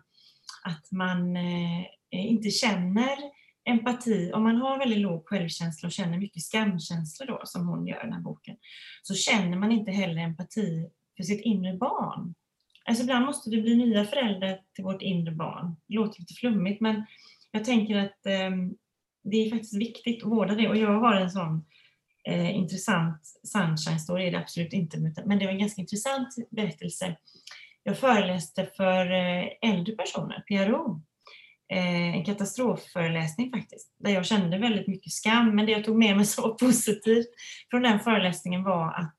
att 0.64 0.92
man 0.92 1.36
eh, 1.36 1.84
inte 2.10 2.50
känner 2.50 3.16
empati. 3.64 4.32
Om 4.34 4.42
man 4.42 4.56
har 4.56 4.78
väldigt 4.78 4.98
låg 4.98 5.28
självkänsla 5.28 5.86
och 5.86 5.92
känner 5.92 6.18
mycket 6.18 6.42
skamkänsla 6.42 7.26
då, 7.26 7.40
som 7.44 7.68
hon 7.68 7.86
gör 7.86 7.96
i 7.96 8.04
den 8.04 8.12
här 8.12 8.20
boken, 8.20 8.56
så 9.02 9.14
känner 9.14 9.56
man 9.56 9.72
inte 9.72 9.90
heller 9.90 10.22
empati 10.22 10.88
för 11.16 11.22
sitt 11.22 11.40
inre 11.40 11.76
barn. 11.76 12.34
Alltså 12.84 13.02
ibland 13.02 13.26
måste 13.26 13.50
vi 13.50 13.62
bli 13.62 13.76
nya 13.76 14.04
föräldrar 14.04 14.60
till 14.74 14.84
vårt 14.84 15.02
inre 15.02 15.32
barn. 15.32 15.76
Det 15.88 15.94
låter 15.94 16.20
lite 16.20 16.34
flummigt 16.34 16.80
men 16.80 17.04
jag 17.50 17.64
tänker 17.64 17.96
att 17.96 18.26
eh, 18.26 18.50
det 19.24 19.36
är 19.36 19.50
faktiskt 19.50 19.76
viktigt 19.76 20.24
att 20.24 20.30
vårda 20.30 20.54
det 20.54 20.68
och 20.68 20.76
jag 20.76 21.00
har 21.00 21.14
en 21.14 21.30
sån 21.30 21.64
eh, 22.28 22.56
intressant 22.56 23.20
sunshine 23.44 24.00
story, 24.00 24.26
är 24.26 24.30
det 24.30 24.38
absolut 24.38 24.72
inte, 24.72 24.98
men 25.26 25.38
det 25.38 25.44
var 25.44 25.52
en 25.52 25.58
ganska 25.58 25.80
intressant 25.80 26.28
berättelse. 26.50 27.16
Jag 27.82 27.98
föreläste 27.98 28.66
för 28.76 29.10
eh, 29.10 29.70
äldre 29.70 29.94
personer, 29.94 30.44
PRO, 30.48 31.02
eh, 31.72 32.14
en 32.16 32.24
katastrofföreläsning 32.24 33.50
faktiskt, 33.50 33.94
där 33.98 34.10
jag 34.10 34.26
kände 34.26 34.58
väldigt 34.58 34.86
mycket 34.86 35.12
skam, 35.12 35.56
men 35.56 35.66
det 35.66 35.72
jag 35.72 35.84
tog 35.84 35.98
med 35.98 36.16
mig 36.16 36.26
så 36.26 36.54
positivt 36.54 37.28
från 37.70 37.82
den 37.82 38.00
föreläsningen 38.00 38.64
var 38.64 38.92
att 38.92 39.16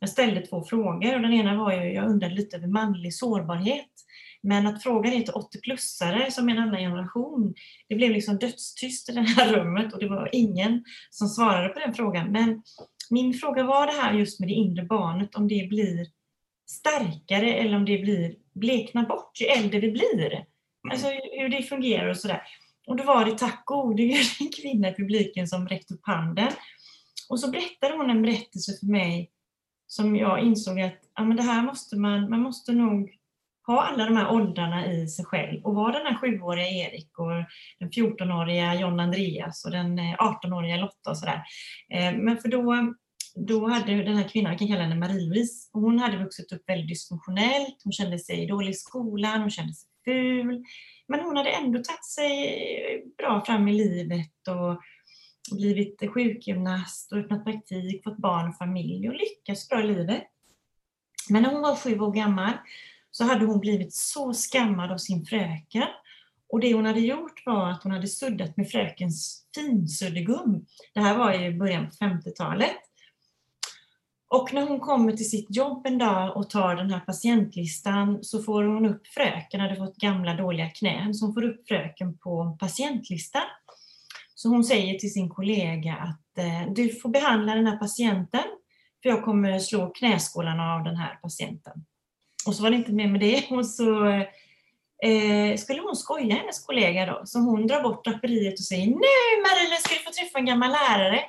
jag 0.00 0.10
ställde 0.10 0.46
två 0.46 0.64
frågor 0.64 1.14
och 1.14 1.22
den 1.22 1.32
ena 1.32 1.56
var 1.56 1.72
ju, 1.72 1.92
jag 1.92 2.10
undrade 2.10 2.34
lite 2.34 2.56
över 2.56 2.66
manlig 2.66 3.14
sårbarhet. 3.14 3.90
Men 4.48 4.66
att 4.66 4.82
fråga 4.82 5.10
det 5.10 5.22
till 5.22 5.34
80-plussare 5.34 6.30
som 6.30 6.48
en 6.48 6.58
annan 6.58 6.80
generation, 6.80 7.54
det 7.88 7.94
blev 7.94 8.10
liksom 8.10 8.38
dödstyst 8.38 9.08
i 9.08 9.12
det 9.12 9.20
här 9.20 9.52
rummet 9.56 9.92
och 9.92 10.00
det 10.00 10.08
var 10.08 10.30
ingen 10.32 10.84
som 11.10 11.28
svarade 11.28 11.68
på 11.68 11.78
den 11.78 11.94
frågan. 11.94 12.32
Men 12.32 12.62
min 13.10 13.34
fråga 13.34 13.64
var 13.64 13.86
det 13.86 14.02
här 14.02 14.12
just 14.12 14.40
med 14.40 14.48
det 14.48 14.52
inre 14.54 14.82
barnet, 14.82 15.34
om 15.34 15.48
det 15.48 15.68
blir 15.68 16.06
starkare 16.70 17.54
eller 17.54 17.76
om 17.76 17.84
det 17.84 17.98
blir 17.98 18.34
bleknar 18.54 19.06
bort 19.06 19.40
ju 19.40 19.46
äldre 19.46 19.80
vi 19.80 19.90
blir. 19.90 20.44
Alltså 20.90 21.06
hur 21.32 21.48
det 21.48 21.62
fungerar 21.62 22.08
och 22.08 22.16
sådär. 22.16 22.42
Och 22.86 22.96
då 22.96 23.04
var 23.04 23.24
det 23.24 23.38
tack 23.38 23.62
gode 23.64 24.02
en 24.40 24.48
kvinna 24.62 24.88
i 24.88 24.94
publiken 24.94 25.48
som 25.48 25.68
räckte 25.68 25.94
upp 25.94 26.06
handen. 26.06 26.52
Och 27.28 27.40
så 27.40 27.50
berättade 27.50 27.96
hon 27.96 28.10
en 28.10 28.22
berättelse 28.22 28.72
för 28.80 28.86
mig 28.86 29.30
som 29.86 30.16
jag 30.16 30.40
insåg 30.40 30.80
att 30.80 31.00
ja, 31.14 31.24
men 31.24 31.36
det 31.36 31.42
här 31.42 31.62
måste 31.62 31.96
man, 31.96 32.30
man 32.30 32.40
måste 32.40 32.72
nog 32.72 33.17
ha 33.68 33.82
alla 33.82 34.04
de 34.04 34.16
här 34.16 34.30
åldrarna 34.30 34.92
i 34.92 35.08
sig 35.08 35.24
själv 35.24 35.64
och 35.64 35.74
vara 35.74 35.92
den 35.92 36.06
här 36.06 36.18
sjuåriga 36.18 36.66
Erik 36.66 37.18
och 37.18 37.30
den 37.78 37.90
14-åriga 37.90 38.74
John 38.74 39.00
Andreas 39.00 39.64
och 39.64 39.70
den 39.70 39.98
eh, 39.98 40.14
18-åriga 40.14 40.76
Lotta 40.76 41.10
och 41.10 41.18
sådär. 41.18 41.42
Eh, 41.94 42.12
men 42.12 42.38
för 42.38 42.48
då, 42.48 42.94
då 43.34 43.68
hade 43.68 44.02
den 44.02 44.16
här 44.16 44.28
kvinnan, 44.28 44.52
vi 44.52 44.58
kan 44.58 44.68
kalla 44.68 44.82
henne 44.82 45.06
Marie-Louise, 45.06 45.70
hon 45.72 45.98
hade 45.98 46.16
vuxit 46.16 46.52
upp 46.52 46.62
väldigt 46.68 46.88
dysfunktionellt, 46.88 47.76
hon 47.84 47.92
kände 47.92 48.18
sig 48.18 48.46
dålig 48.46 48.70
i 48.70 48.74
skolan, 48.74 49.40
hon 49.40 49.50
kände 49.50 49.74
sig 49.74 49.88
ful, 50.04 50.64
men 51.08 51.20
hon 51.20 51.36
hade 51.36 51.50
ändå 51.50 51.78
tagit 51.78 52.04
sig 52.04 53.04
bra 53.18 53.44
fram 53.44 53.68
i 53.68 53.72
livet 53.72 54.48
och 54.48 54.80
blivit 55.56 56.10
sjukgymnast 56.14 57.12
och 57.12 57.18
öppnat 57.18 57.44
praktik, 57.44 58.04
fått 58.04 58.18
barn 58.18 58.48
och 58.48 58.56
familj 58.56 59.08
och 59.08 59.14
lyckats 59.14 59.68
bra 59.68 59.80
i 59.80 59.86
livet. 59.86 60.22
Men 61.30 61.42
när 61.42 61.50
hon 61.50 61.62
var 61.62 61.76
sju 61.76 62.00
år 62.00 62.12
gammal 62.12 62.52
så 63.18 63.24
hade 63.24 63.44
hon 63.44 63.60
blivit 63.60 63.94
så 63.94 64.32
skammad 64.32 64.92
av 64.92 64.98
sin 64.98 65.26
fröken. 65.26 65.88
Och 66.48 66.60
det 66.60 66.74
hon 66.74 66.86
hade 66.86 67.00
gjort 67.00 67.46
var 67.46 67.70
att 67.70 67.82
hon 67.82 67.92
hade 67.92 68.06
suddat 68.06 68.56
med 68.56 68.70
frökens 68.70 69.46
finsuddgum. 69.54 70.66
Det 70.94 71.00
här 71.00 71.18
var 71.18 71.32
i 71.32 71.58
början 71.58 71.86
på 71.90 72.04
50-talet. 72.04 72.76
Och 74.28 74.54
när 74.54 74.68
hon 74.68 74.80
kommer 74.80 75.12
till 75.12 75.30
sitt 75.30 75.56
jobb 75.56 75.86
en 75.86 75.98
dag 75.98 76.36
och 76.36 76.50
tar 76.50 76.76
den 76.76 76.90
här 76.90 77.00
patientlistan 77.00 78.18
så 78.22 78.42
får 78.42 78.64
hon 78.64 78.86
upp 78.86 79.06
fröken, 79.06 79.60
hade 79.60 79.76
fått 79.76 79.96
gamla 79.96 80.34
dåliga 80.34 80.68
knän, 80.68 81.14
så 81.14 81.26
hon 81.26 81.34
får 81.34 81.44
upp 81.44 81.68
fröken 81.68 82.18
på 82.18 82.56
patientlistan. 82.60 83.42
Så 84.34 84.48
hon 84.48 84.64
säger 84.64 84.98
till 84.98 85.12
sin 85.12 85.28
kollega 85.28 85.94
att 85.94 86.38
eh, 86.38 86.72
du 86.74 86.88
får 86.88 87.08
behandla 87.08 87.54
den 87.54 87.66
här 87.66 87.76
patienten 87.76 88.44
för 89.02 89.08
jag 89.08 89.24
kommer 89.24 89.58
slå 89.58 89.90
knäskålarna 89.90 90.74
av 90.74 90.84
den 90.84 90.96
här 90.96 91.18
patienten. 91.22 91.84
Och 92.48 92.54
så 92.54 92.62
var 92.62 92.70
det 92.70 92.76
inte 92.76 92.92
mer 92.92 93.08
med 93.08 93.20
det. 93.20 93.46
Och 93.50 93.66
så 93.66 94.06
eh, 95.02 95.56
skulle 95.56 95.80
hon 95.80 95.96
skoja, 95.96 96.34
hennes 96.34 96.64
kollega 96.64 97.06
då. 97.06 97.22
Så 97.24 97.38
hon 97.38 97.66
drar 97.66 97.82
bort 97.82 98.04
draperiet 98.04 98.58
och 98.58 98.64
säger 98.64 98.86
Nu 98.86 99.42
Marie, 99.42 99.80
ska 99.80 99.94
du 99.94 100.00
få 100.00 100.10
träffa 100.10 100.38
en 100.38 100.46
gammal 100.46 100.70
lärare. 100.70 101.24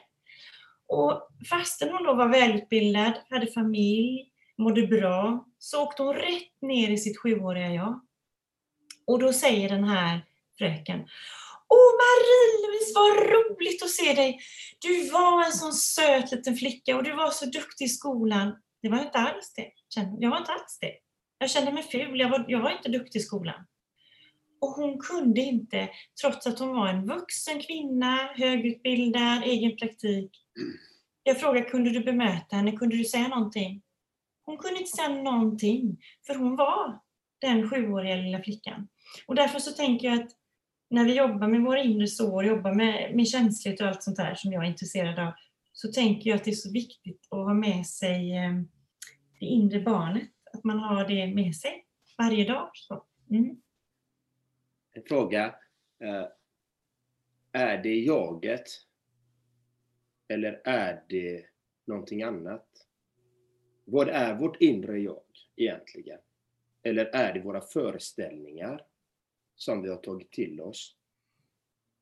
Och 0.88 1.30
fastän 1.50 1.90
hon 1.90 2.04
då 2.04 2.14
var 2.14 2.28
välutbildad, 2.28 3.14
hade 3.30 3.48
familj, 3.52 4.32
mådde 4.58 4.88
bra, 4.88 5.46
så 5.60 5.84
åkte 5.84 6.04
hon 6.04 6.16
rätt 6.16 6.62
ner 6.62 6.90
i 6.90 6.98
sitt 6.98 7.20
sjuåriga 7.20 7.74
jag. 7.74 8.02
Och 9.08 9.20
då 9.20 9.34
säger 9.34 9.70
den 9.70 9.84
här 9.84 10.26
fröken 10.58 11.00
Åh 11.72 11.92
Marie-Louise, 12.02 12.94
vad 12.96 13.34
roligt 13.34 13.84
att 13.84 13.90
se 13.90 14.14
dig! 14.14 14.40
Du 14.80 15.10
var 15.10 15.46
en 15.46 15.52
sån 15.52 15.74
söt 15.74 16.32
liten 16.32 16.56
flicka 16.56 16.98
och 16.98 17.04
du 17.04 17.16
var 17.16 17.32
så 17.32 17.46
duktig 17.46 17.86
i 17.86 17.90
skolan. 17.90 18.56
Det 18.82 18.90
var 18.90 19.00
inte 19.02 19.18
alls 19.18 19.54
det. 19.56 19.72
Jag 20.20 20.30
var 20.30 20.38
inte 20.38 20.52
alls 20.52 20.78
det. 20.82 21.09
Jag 21.39 21.49
kände 21.49 21.71
mig 21.71 21.84
ful, 21.84 22.19
jag 22.19 22.30
var, 22.30 22.45
jag 22.47 22.62
var 22.62 22.71
inte 22.71 22.89
duktig 22.89 23.19
i 23.19 23.23
skolan. 23.23 23.65
Och 24.62 24.69
hon 24.69 24.99
kunde 24.99 25.41
inte, 25.41 25.89
trots 26.21 26.47
att 26.47 26.60
hon 26.60 26.69
var 26.69 26.88
en 26.88 27.06
vuxen 27.06 27.60
kvinna, 27.60 28.17
högutbildad, 28.36 29.43
egen 29.43 29.78
praktik. 29.78 30.32
Jag 31.23 31.39
frågade, 31.39 31.69
kunde 31.69 31.89
du 31.89 31.99
bemöta 31.99 32.56
henne? 32.56 32.71
Kunde 32.71 32.97
du 32.97 33.06
säga 33.06 33.28
någonting? 33.28 33.82
Hon 34.45 34.58
kunde 34.58 34.80
inte 34.80 34.91
säga 34.91 35.10
någonting, 35.10 35.97
för 36.28 36.36
hon 36.36 36.56
var 36.56 36.99
den 37.41 37.69
sjuåriga 37.69 38.15
lilla 38.15 38.43
flickan. 38.43 38.88
Och 39.28 39.36
därför 39.36 39.60
så 39.60 39.71
tänker 39.71 40.08
jag 40.08 40.19
att 40.19 40.30
när 40.89 41.06
vi 41.06 41.15
jobbar 41.15 41.47
med 41.47 41.62
våra 41.62 41.82
inre 41.84 42.08
sår, 42.08 42.45
jobbar 42.45 42.73
med, 42.73 43.15
med 43.15 43.28
känsligt 43.28 43.82
och 43.82 43.88
allt 43.88 44.04
sånt 44.04 44.17
där 44.17 44.36
som 44.36 44.54
jag 44.54 44.63
är 44.63 44.67
intresserad 44.67 45.19
av, 45.19 45.34
så 45.73 45.91
tänker 45.91 46.30
jag 46.30 46.38
att 46.38 46.43
det 46.43 46.52
är 46.52 46.56
så 46.56 46.71
viktigt 46.71 47.28
att 47.30 47.38
ha 47.38 47.54
med 47.54 47.86
sig 47.86 48.38
eh, 48.38 48.54
det 49.39 49.45
inre 49.45 49.80
barnet 49.80 50.30
att 50.60 50.63
man 50.63 50.80
har 50.80 51.08
det 51.08 51.28
med 51.28 51.56
sig 51.56 51.86
varje 52.17 52.45
dag. 52.45 52.72
Mm. 53.30 53.62
En 54.93 55.04
fråga. 55.08 55.56
Eh, 56.04 56.26
är 57.52 57.78
det 57.78 57.95
jaget? 57.95 58.67
Eller 60.28 60.62
är 60.65 61.04
det 61.10 61.45
någonting 61.88 62.24
annat? 62.24 62.67
Vad 63.86 64.10
är 64.10 64.36
vårt 64.36 64.62
inre 64.62 65.00
jag 65.00 65.24
egentligen? 65.56 66.19
Eller 66.84 67.06
är 67.06 67.34
det 67.34 67.39
våra 67.39 67.62
föreställningar 67.62 68.82
som 69.56 69.82
vi 69.82 69.89
har 69.89 69.98
tagit 69.98 70.32
till 70.32 70.62
oss? 70.62 70.95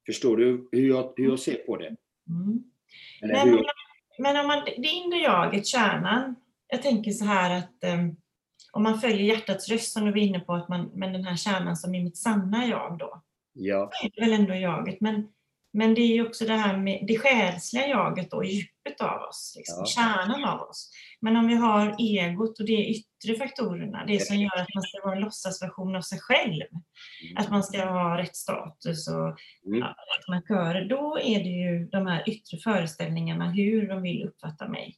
Förstår 0.06 0.38
du 0.38 0.70
hur 0.72 0.88
jag, 0.88 1.14
hur 1.16 1.26
jag 1.26 1.40
ser 1.40 1.56
på 1.56 1.78
det? 1.78 1.96
Mm. 2.30 2.72
Men, 3.22 3.50
hur... 3.50 3.66
men 4.20 4.40
om 4.40 4.48
man, 4.48 4.66
det 4.66 4.88
inre 4.88 5.18
jaget, 5.18 5.68
kärnan, 5.68 6.36
jag 6.68 6.82
tänker 6.82 7.12
så 7.12 7.26
här 7.26 7.58
att 7.58 7.94
um, 7.94 8.18
om 8.78 8.84
man 8.84 9.00
följer 9.00 9.36
hjärtats 9.36 9.70
röst 9.70 9.94
som 9.94 10.06
du 10.06 10.12
var 10.12 10.18
inne 10.18 10.40
på, 10.40 10.54
att 10.54 10.70
man, 10.70 10.92
men 10.94 11.14
den 11.14 11.24
här 11.24 11.36
kärnan 11.36 11.76
som 11.76 11.96
är 11.96 12.04
mitt 12.04 12.18
sanna 12.18 12.66
jag 12.66 12.98
då. 12.98 13.22
Ja. 13.54 13.92
Det 14.02 14.22
är 14.22 14.26
väl 14.26 14.40
ändå 14.40 14.56
jaget. 14.56 15.02
Men, 15.02 15.28
men 15.74 15.94
det 15.94 16.02
är 16.02 16.14
ju 16.14 16.28
också 16.28 16.46
det 16.46 16.54
här 16.54 16.78
med 16.78 17.06
det 17.08 17.20
själsliga 17.20 17.88
jaget 17.88 18.32
då, 18.32 18.44
djupet 18.44 19.02
av 19.02 19.22
oss, 19.22 19.54
liksom, 19.58 19.80
ja. 19.80 19.86
kärnan 19.86 20.44
av 20.44 20.62
oss. 20.62 20.92
Men 21.22 21.36
om 21.36 21.48
vi 21.48 21.56
har 21.56 21.96
egot 22.00 22.60
och 22.60 22.66
de 22.66 22.74
yttre 22.74 23.36
faktorerna, 23.38 24.06
det 24.08 24.20
som 24.20 24.38
gör 24.38 24.58
att 24.58 24.74
man 24.76 24.84
ska 24.84 25.02
vara 25.04 25.16
en 25.16 25.22
låtsasversion 25.22 25.96
av 25.96 26.02
sig 26.02 26.20
själv, 26.20 26.64
mm. 26.72 27.38
att 27.38 27.52
man 27.52 27.64
ska 27.64 27.86
ha 27.86 28.18
rätt 28.18 28.36
status 28.36 29.08
och 29.08 29.38
mm. 29.66 29.80
ja, 29.80 29.88
rätt 29.88 30.28
markörer, 30.28 30.86
då 30.90 31.20
är 31.24 31.40
det 31.40 31.50
ju 31.50 31.86
de 31.86 32.08
här 32.08 32.30
yttre 32.30 32.58
föreställningarna, 32.58 33.52
hur 33.52 33.88
de 33.88 34.02
vill 34.02 34.24
uppfatta 34.24 34.68
mig. 34.68 34.98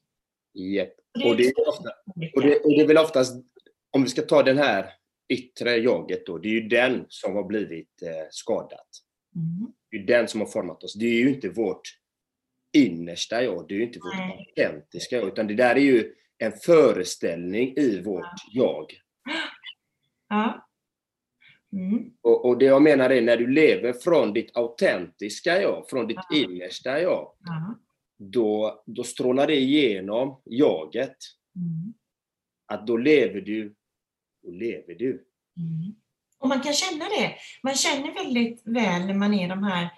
Yep. 0.60 0.94
Och, 1.26 1.38
det 1.38 1.44
är 1.44 1.70
ofta, 1.70 1.90
och, 2.06 2.42
det, 2.42 2.60
och 2.60 2.70
det 2.70 2.82
är 2.82 2.88
väl 2.88 2.98
oftast 2.98 3.46
om 3.92 4.04
vi 4.04 4.10
ska 4.10 4.22
ta 4.22 4.44
den 4.44 4.58
här 4.58 4.94
yttre 5.30 5.78
jaget 5.78 6.26
då, 6.26 6.38
det 6.38 6.48
är 6.48 6.54
ju 6.54 6.68
den 6.68 7.06
som 7.10 7.36
har 7.36 7.44
blivit 7.44 8.02
eh, 8.02 8.28
skadat. 8.32 8.88
Mm. 9.36 9.74
Det 9.92 9.98
är 9.98 10.20
den 10.20 10.28
som 10.28 10.40
har 10.40 10.48
format 10.48 10.84
oss. 10.84 10.94
Det 10.94 11.06
är 11.06 11.20
ju 11.20 11.30
inte 11.30 11.50
vårt 11.50 11.82
innersta 12.74 13.44
jag, 13.44 13.66
det 13.68 13.74
är 13.74 13.78
ju 13.78 13.84
inte 13.84 14.00
vårt 14.00 14.38
autentiska 14.38 15.16
jag, 15.16 15.28
utan 15.28 15.48
det 15.48 15.54
där 15.54 15.76
är 15.76 15.80
ju 15.80 16.14
en 16.38 16.52
föreställning 16.52 17.74
i 17.78 18.02
vårt 18.02 18.26
ja. 18.52 18.64
jag. 18.64 18.86
Ja. 20.32 20.66
Mm. 21.74 22.12
Och, 22.22 22.46
och, 22.46 22.58
det 22.58 22.66
jag 22.66 22.82
menar 22.82 23.10
är 23.10 23.22
när 23.22 23.38
du 23.38 23.48
lever 23.48 23.94
från 23.94 24.34
ditt 24.34 24.58
autentiska 24.58 25.62
jag, 25.62 25.90
från 25.90 26.08
ditt 26.08 26.20
ja. 26.30 26.38
innersta 26.38 27.02
jag, 27.02 27.34
ja. 27.40 27.80
då, 28.18 28.84
då 28.86 29.04
strålar 29.04 29.48
det 29.48 29.56
igenom 29.56 30.42
jaget. 30.46 31.16
Mm. 31.56 31.94
Att 32.66 32.88
då 32.88 32.98
lever 32.98 33.42
du 33.42 33.76
och 34.50 34.56
lever 34.56 34.96
du. 34.96 35.12
Mm. 35.58 35.96
Och 36.40 36.50
man 36.50 36.62
kan 36.62 36.74
känna 36.74 37.06
det. 37.06 37.36
Man 37.64 37.76
känner 37.76 38.14
väldigt 38.14 38.62
väl 38.66 39.06
när 39.06 39.14
man 39.14 39.34
är 39.34 39.50
de 39.50 39.64
här, 39.64 39.90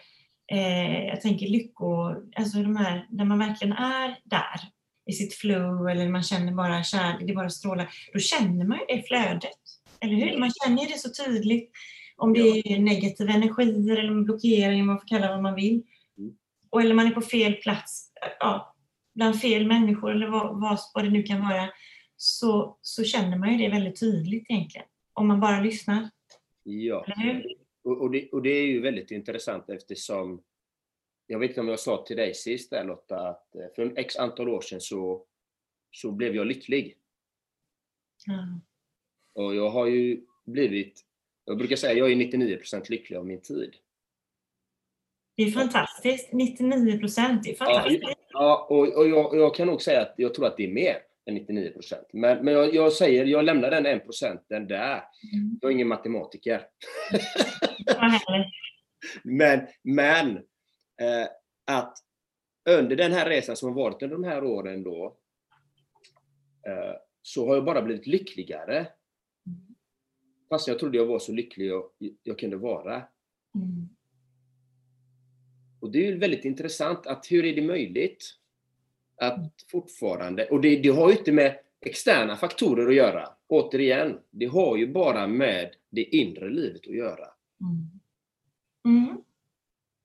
eh, 0.51 1.05
jag 1.05 1.21
tänker 1.21 1.47
lycko, 1.47 2.15
alltså 2.35 2.57
de 2.57 2.75
här, 2.75 3.07
när 3.09 3.25
man 3.25 3.39
verkligen 3.39 3.73
är 3.73 4.19
där 4.23 4.59
i 5.09 5.13
sitt 5.13 5.33
flow 5.33 5.89
eller 5.89 6.09
man 6.09 6.23
känner 6.23 6.51
bara 6.51 6.83
kärlek, 6.83 7.27
det 7.27 7.33
bara 7.33 7.49
strålar. 7.49 7.89
Då 8.13 8.19
känner 8.19 8.65
man 8.65 8.79
ju 8.79 8.95
det 8.95 9.07
flödet. 9.07 9.59
Eller 9.99 10.15
hur? 10.15 10.39
Man 10.39 10.51
känner 10.63 10.87
det 10.87 10.97
så 10.97 11.23
tydligt. 11.25 11.71
Om 12.17 12.33
det 12.33 12.39
är 12.39 12.79
negativa 12.79 13.33
energier 13.33 13.97
eller 13.97 14.23
blockering, 14.23 14.85
man 14.85 14.99
får 14.99 15.07
kalla 15.07 15.27
det 15.27 15.33
vad 15.33 15.43
man 15.43 15.55
vill. 15.55 15.83
Mm. 16.17 16.31
Och, 16.69 16.81
eller 16.81 16.95
man 16.95 17.07
är 17.07 17.11
på 17.11 17.21
fel 17.21 17.53
plats, 17.53 18.11
ja, 18.39 18.75
bland 19.15 19.41
fel 19.41 19.67
människor 19.67 20.11
eller 20.11 20.27
vad, 20.27 20.59
vad 20.93 21.03
det 21.03 21.09
nu 21.09 21.23
kan 21.23 21.41
vara 21.41 21.69
så, 22.21 22.77
så 22.81 23.03
känner 23.03 23.37
man 23.37 23.51
ju 23.51 23.57
det 23.57 23.69
väldigt 23.69 23.99
tydligt 23.99 24.45
egentligen. 24.49 24.87
Om 25.13 25.27
man 25.27 25.39
bara 25.39 25.61
lyssnar. 25.61 26.09
Ja. 26.63 27.05
Och, 27.83 28.01
och, 28.01 28.11
det, 28.11 28.29
och 28.29 28.41
det 28.41 28.49
är 28.49 28.65
ju 28.65 28.81
väldigt 28.81 29.11
intressant 29.11 29.69
eftersom 29.69 30.43
jag 31.27 31.39
vet 31.39 31.49
inte 31.49 31.61
om 31.61 31.67
jag 31.67 31.79
sa 31.79 32.05
till 32.07 32.17
dig 32.17 32.33
sist 32.33 32.69
där 32.69 32.83
Lotta, 32.83 33.29
att 33.29 33.55
eh, 33.55 33.61
för 33.75 33.81
en 33.81 33.97
x 33.97 34.15
antal 34.15 34.49
år 34.49 34.61
sedan 34.61 34.81
så, 34.81 35.25
så 35.91 36.11
blev 36.11 36.35
jag 36.35 36.47
lycklig. 36.47 36.97
Ja. 38.25 38.59
Och 39.33 39.55
jag 39.55 39.69
har 39.69 39.87
ju 39.87 40.25
blivit, 40.45 41.05
jag 41.45 41.57
brukar 41.57 41.75
säga 41.75 41.93
jag 41.93 42.11
är 42.11 42.15
99% 42.15 42.85
lycklig 42.89 43.17
av 43.17 43.25
min 43.25 43.41
tid. 43.41 43.75
Det 45.35 45.43
är 45.43 45.51
fantastiskt. 45.51 46.33
99 46.33 46.99
procent, 46.99 47.43
det 47.43 47.51
är 47.51 47.55
fantastiskt. 47.55 48.03
Ja, 48.29 48.67
och, 48.69 48.97
och 48.97 49.07
jag, 49.07 49.35
jag 49.35 49.55
kan 49.55 49.67
nog 49.67 49.81
säga 49.81 50.01
att 50.01 50.13
jag 50.17 50.33
tror 50.33 50.47
att 50.47 50.57
det 50.57 50.63
är 50.63 50.73
mer 50.73 51.10
än 51.25 51.35
99 51.35 51.71
procent. 51.71 52.07
Men, 52.13 52.45
men 52.45 52.53
jag, 52.53 52.75
jag 52.75 52.93
säger, 52.93 53.25
jag 53.25 53.45
lämnar 53.45 53.71
den 53.71 53.85
1 53.85 54.03
procenten 54.03 54.67
där. 54.67 55.03
Mm. 55.33 55.59
Jag 55.61 55.71
är 55.71 55.75
ingen 55.75 55.87
matematiker. 55.87 56.67
Men, 59.23 59.67
men 59.83 60.37
eh, 61.01 61.27
att 61.65 61.97
under 62.69 62.95
den 62.95 63.11
här 63.11 63.29
resan 63.29 63.55
som 63.55 63.69
har 63.69 63.75
varit 63.75 64.03
under 64.03 64.15
de 64.15 64.23
här 64.23 64.43
åren 64.43 64.83
då, 64.83 65.17
eh, 66.67 66.95
så 67.21 67.47
har 67.47 67.55
jag 67.55 67.65
bara 67.65 67.81
blivit 67.81 68.07
lyckligare. 68.07 68.87
Fast 70.49 70.67
jag 70.67 70.79
trodde 70.79 70.97
jag 70.97 71.05
var 71.05 71.19
så 71.19 71.31
lycklig 71.31 71.67
jag, 71.67 71.83
jag 72.23 72.39
kunde 72.39 72.57
vara. 72.57 72.95
Mm. 73.55 73.89
Och 75.79 75.91
det 75.91 75.97
är 75.97 76.11
ju 76.11 76.17
väldigt 76.17 76.45
intressant 76.45 77.07
att 77.07 77.31
hur 77.31 77.45
är 77.45 77.55
det 77.55 77.61
möjligt 77.61 78.40
att 79.21 79.65
fortfarande, 79.71 80.45
och 80.45 80.61
det, 80.61 80.75
det 80.75 80.89
har 80.89 81.11
ju 81.11 81.17
inte 81.17 81.31
med 81.31 81.59
externa 81.85 82.35
faktorer 82.35 82.87
att 82.87 82.95
göra. 82.95 83.29
Återigen, 83.47 84.19
det 84.29 84.45
har 84.45 84.77
ju 84.77 84.87
bara 84.87 85.27
med 85.27 85.75
det 85.89 86.03
inre 86.03 86.49
livet 86.49 86.81
att 86.87 86.95
göra. 86.95 87.27
Mm. 87.61 87.99
Mm. 88.97 89.17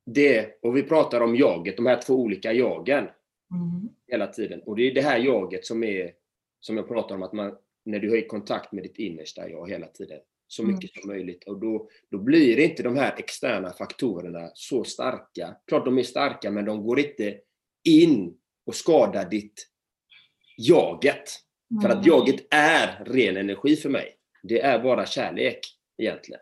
Det, 0.07 0.59
och 0.63 0.77
vi 0.77 0.83
pratar 0.83 1.21
om 1.21 1.37
jaget, 1.37 1.77
de 1.77 1.87
här 1.87 2.01
två 2.03 2.15
olika 2.15 2.53
jagen 2.53 3.09
Mm. 3.51 3.89
hela 4.07 4.27
tiden. 4.27 4.61
Och 4.61 4.77
det 4.77 4.83
är 4.91 4.95
det 4.95 5.01
här 5.01 5.19
jaget 5.19 5.67
som 5.67 5.85
är, 5.85 6.13
som 6.61 6.77
jag 6.77 6.89
pratar 6.89 7.15
om, 7.15 7.23
att 7.23 7.33
man, 7.33 7.57
när 7.85 7.99
du 7.99 8.11
har 8.11 8.17
i 8.17 8.27
kontakt 8.27 8.73
med 8.73 8.85
ditt 8.85 8.99
innersta 8.99 9.49
jag 9.51 9.71
hela 9.71 9.87
tiden, 9.87 10.21
så 10.47 10.63
Mm. 10.63 10.75
mycket 10.75 10.91
som 10.95 11.09
möjligt. 11.11 11.45
Och 11.45 11.61
då, 11.61 11.89
då 12.11 12.19
blir 12.19 12.59
inte 12.59 12.83
de 12.83 12.97
här 12.97 13.15
externa 13.19 13.73
faktorerna 13.73 14.51
så 14.55 14.85
starka. 14.85 15.57
Klart 15.67 15.85
de 15.85 15.99
är 15.99 16.03
starka, 16.03 16.51
men 16.51 16.65
de 16.65 16.83
går 16.87 16.99
inte 17.01 17.39
in 17.85 18.39
och 18.67 18.75
skadar 18.75 19.31
ditt 19.31 19.69
jaget. 20.57 21.25
För 21.83 21.89
att 21.89 21.95
Mm. 21.95 22.09
jaget 22.09 22.55
är 22.55 23.05
ren 23.05 23.37
energi 23.37 23.77
för 23.77 23.89
mig. 23.89 24.17
Det 24.43 24.61
är 24.61 24.83
bara 24.83 25.07
kärlek 25.07 25.59
egentligen. 25.99 26.41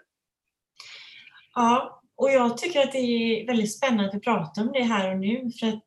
Ja, 1.54 2.02
och 2.16 2.30
jag 2.30 2.58
tycker 2.58 2.80
att 2.80 2.92
det 2.92 2.98
är 2.98 3.46
väldigt 3.46 3.76
spännande 3.76 4.08
att 4.08 4.14
vi 4.14 4.20
pratar 4.20 4.62
om 4.62 4.72
det 4.72 4.82
här 4.82 5.12
och 5.12 5.20
nu. 5.20 5.50
För 5.60 5.66
att 5.66 5.84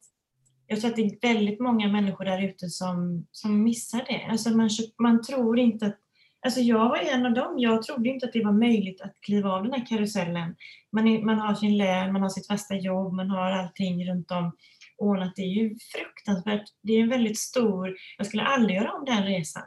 jag 0.68 0.82
tror 0.82 0.90
att 0.90 0.96
det 0.96 1.02
är 1.02 1.34
väldigt 1.34 1.60
många 1.60 1.88
människor 1.88 2.26
där 2.26 2.44
ute 2.44 2.70
som, 2.70 3.28
som 3.32 3.64
missar 3.64 4.06
det. 4.08 4.28
Alltså 4.32 4.50
man, 4.50 4.70
man 5.02 5.22
tror 5.22 5.60
inte 5.60 5.86
att... 5.86 5.98
Alltså 6.46 6.60
jag 6.60 6.90
var 6.90 6.98
en 6.98 7.26
av 7.26 7.34
dem. 7.34 7.56
Jag 7.58 7.84
trodde 7.84 8.10
inte 8.10 8.26
att 8.26 8.34
det 8.34 8.44
var 8.44 8.52
möjligt 8.52 9.02
att 9.02 9.14
kliva 9.22 9.50
av 9.50 9.64
den 9.64 9.74
här 9.74 9.86
karusellen. 9.86 10.56
Man, 10.92 11.08
är, 11.08 11.22
man 11.22 11.38
har 11.40 11.56
sin 11.56 11.78
lön, 11.78 12.14
man 12.14 12.22
har 12.22 12.30
sitt 12.30 12.48
fasta 12.48 12.76
jobb, 12.76 13.14
man 13.14 13.30
har 13.30 13.52
allting 13.52 14.10
runt 14.10 14.32
om 14.32 14.52
ordnat. 14.98 15.36
Det 15.36 15.42
är 15.42 15.54
ju 15.64 15.76
fruktansvärt. 15.96 16.64
Det 16.82 16.94
är 16.94 17.04
en 17.04 17.10
väldigt 17.10 17.40
stor... 17.40 17.96
Jag 18.18 18.28
skulle 18.28 18.44
aldrig 18.44 18.78
göra 18.78 18.94
om 18.94 19.06
den 19.06 19.24
resan. 19.24 19.64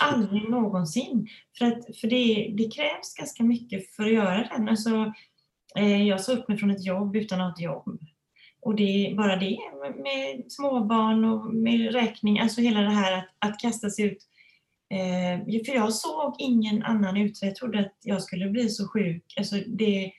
Aldrig 0.00 0.50
någonsin. 0.50 1.28
För, 1.58 1.66
att, 1.66 1.98
för 2.00 2.08
det, 2.08 2.54
det 2.56 2.74
krävs 2.74 3.14
ganska 3.14 3.42
mycket 3.42 3.94
för 3.94 4.04
att 4.04 4.12
göra 4.12 4.48
den. 4.48 4.68
Alltså, 4.68 5.12
eh, 5.78 6.02
jag 6.02 6.20
sa 6.20 6.32
upp 6.32 6.48
mig 6.48 6.58
från 6.58 6.70
ett 6.70 6.84
jobb 6.84 7.16
utan 7.16 7.40
att 7.40 7.46
ha 7.46 7.52
ett 7.52 7.60
jobb. 7.60 7.98
Och 8.62 8.74
det, 8.74 9.14
bara 9.16 9.36
det 9.36 9.58
med, 9.80 9.96
med 9.96 10.52
småbarn 10.52 11.24
och 11.24 11.54
med 11.54 11.92
räkning, 11.92 12.40
alltså 12.40 12.60
hela 12.60 12.80
det 12.80 12.90
här 12.90 13.18
att, 13.18 13.28
att 13.38 13.58
kasta 13.58 13.90
sig 13.90 14.04
ut. 14.04 14.18
Eh, 14.90 15.64
för 15.64 15.74
jag 15.74 15.92
såg 15.92 16.34
ingen 16.38 16.82
annan 16.82 17.16
utväg. 17.16 17.48
Jag 17.48 17.56
trodde 17.56 17.80
att 17.80 17.94
jag 18.02 18.22
skulle 18.22 18.48
bli 18.48 18.68
så 18.68 18.88
sjuk. 18.88 19.34
Alltså 19.36 19.56
det, 19.66 20.12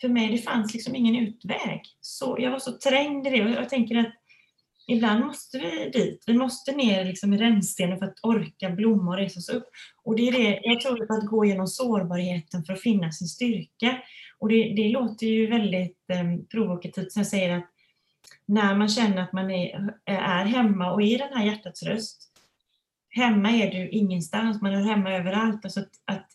för 0.00 0.08
mig 0.08 0.28
det 0.28 0.38
fanns 0.38 0.74
liksom 0.74 0.96
ingen 0.96 1.16
utväg. 1.16 1.82
Så, 2.00 2.36
jag 2.38 2.50
var 2.50 2.58
så 2.58 2.72
trängd 2.72 3.26
i 3.26 3.30
det 3.30 3.44
och 3.44 3.50
jag 3.50 3.68
tänker 3.68 3.96
att 3.96 4.14
ibland 4.86 5.24
måste 5.24 5.58
vi 5.58 5.90
dit. 5.90 6.24
Vi 6.26 6.34
måste 6.34 6.72
ner 6.72 7.04
liksom 7.04 7.32
i 7.34 7.38
rännstenen 7.38 7.98
för 7.98 8.06
att 8.06 8.18
orka 8.22 8.70
blomma 8.70 9.10
och 9.10 9.16
resa 9.16 9.38
oss 9.38 9.48
upp. 9.48 9.68
Och 10.04 10.16
det 10.16 10.28
är 10.28 10.32
det, 10.32 10.60
jag 10.62 10.80
tror 10.80 11.06
på 11.06 11.14
att 11.14 11.26
gå 11.26 11.44
igenom 11.44 11.66
sårbarheten 11.66 12.64
för 12.64 12.72
att 12.72 12.82
finna 12.82 13.12
sin 13.12 13.28
styrka. 13.28 13.98
Och 14.38 14.48
det, 14.48 14.74
det 14.76 14.88
låter 14.88 15.26
ju 15.26 15.46
väldigt 15.46 16.10
eh, 16.12 16.46
provokativt 16.50 17.12
som 17.12 17.20
jag 17.20 17.26
säger 17.26 17.58
att 17.58 17.70
när 18.46 18.74
man 18.74 18.88
känner 18.88 19.22
att 19.22 19.32
man 19.32 19.50
är, 19.50 19.94
är 20.04 20.44
hemma 20.44 20.92
och 20.92 21.02
är 21.02 21.18
den 21.18 21.32
här 21.32 21.46
hjärtats 21.46 21.82
röst. 21.82 22.24
Hemma 23.10 23.50
är 23.50 23.70
du 23.70 23.88
ingenstans, 23.88 24.62
man 24.62 24.74
är 24.74 24.82
hemma 24.82 25.12
överallt. 25.12 25.64
Alltså 25.64 25.80
att, 25.80 25.90
att, 26.04 26.26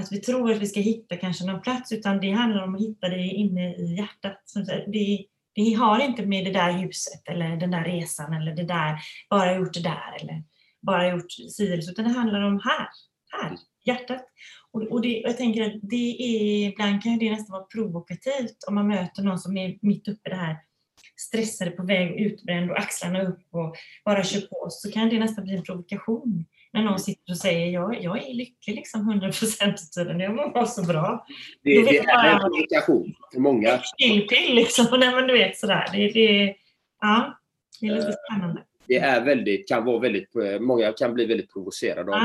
att 0.00 0.12
vi 0.12 0.20
tror 0.20 0.52
att 0.52 0.58
vi 0.58 0.66
ska 0.66 0.80
hitta 0.80 1.16
kanske 1.16 1.46
någon 1.46 1.62
plats, 1.62 1.92
utan 1.92 2.20
det 2.20 2.30
handlar 2.30 2.62
om 2.62 2.74
att 2.74 2.80
hitta 2.80 3.08
det 3.08 3.26
inne 3.26 3.74
i 3.74 3.96
hjärtat. 3.96 4.42
Det, 4.86 5.26
det 5.54 5.72
har 5.72 6.00
inte 6.00 6.26
med 6.26 6.44
det 6.44 6.52
där 6.52 6.72
huset 6.72 7.28
eller 7.28 7.56
den 7.56 7.70
där 7.70 7.84
resan 7.84 8.32
eller 8.32 8.56
det 8.56 8.64
där, 8.64 8.98
bara 9.30 9.56
gjort 9.56 9.74
det 9.74 9.82
där 9.82 10.16
eller 10.20 10.42
bara 10.86 11.10
gjort 11.10 11.32
si 11.32 11.72
eller 11.72 11.82
så, 11.82 11.90
utan 11.90 12.04
det 12.04 12.10
handlar 12.10 12.40
om 12.40 12.60
här, 12.64 12.88
här, 13.32 13.56
hjärtat. 13.84 14.24
Och, 14.72 14.82
och 14.82 15.02
det, 15.02 15.20
jag 15.20 15.36
tänker 15.36 15.66
att 15.66 15.80
det 15.82 16.16
är, 16.22 16.68
ibland 16.68 17.02
kan 17.02 17.18
det 17.18 17.30
nästan 17.30 17.52
vara 17.52 17.64
provokativt 17.64 18.64
om 18.68 18.74
man 18.74 18.88
möter 18.88 19.22
någon 19.22 19.38
som 19.38 19.56
är 19.56 19.78
mitt 19.82 20.08
uppe 20.08 20.28
i 20.28 20.32
det 20.32 20.36
här 20.36 20.56
stressade 21.16 21.70
på 21.70 21.82
väg 21.82 22.20
utbränd 22.20 22.70
och 22.70 22.78
axlarna 22.78 23.22
upp 23.22 23.46
och 23.50 23.76
bara 24.04 24.24
kör 24.24 24.40
på 24.40 24.66
så 24.70 24.90
kan 24.90 25.08
det 25.08 25.18
nästan 25.18 25.44
bli 25.44 25.56
en 25.56 25.62
provokation. 25.62 26.44
När 26.72 26.82
någon 26.82 26.98
sitter 26.98 27.32
och 27.32 27.36
säger 27.38 27.66
jag, 27.70 28.02
jag 28.02 28.28
är 28.28 28.34
lycklig 28.34 28.74
liksom 28.76 29.00
100 29.00 29.26
procent 29.26 29.74
av 29.74 30.02
tiden, 30.02 30.20
jag 30.20 30.34
mår 30.34 30.64
så 30.64 30.82
bra. 30.82 31.26
Det, 31.62 31.82
det 31.82 31.98
är 31.98 32.34
en 32.34 32.40
provokation 32.40 33.14
för 33.32 33.40
många. 33.40 33.80
Chillpill 33.98 34.54
liksom, 34.54 34.86
nej 35.00 35.14
men 35.14 35.26
du 35.26 35.32
vet 35.32 35.56
sådär. 35.58 35.88
Det, 35.92 36.08
det, 36.12 36.56
ja, 37.00 37.38
det 37.80 37.86
är 37.86 37.94
lite 37.94 38.12
spännande. 38.28 38.62
Det 38.86 38.96
är 38.98 39.24
väldigt, 39.24 39.68
kan 39.68 39.84
vara 39.84 39.98
väldigt, 39.98 40.36
eh, 40.36 40.60
många 40.60 40.92
kan 40.92 41.14
bli 41.14 41.26
väldigt 41.26 41.52
provocerade 41.52 42.12
av 42.12 42.20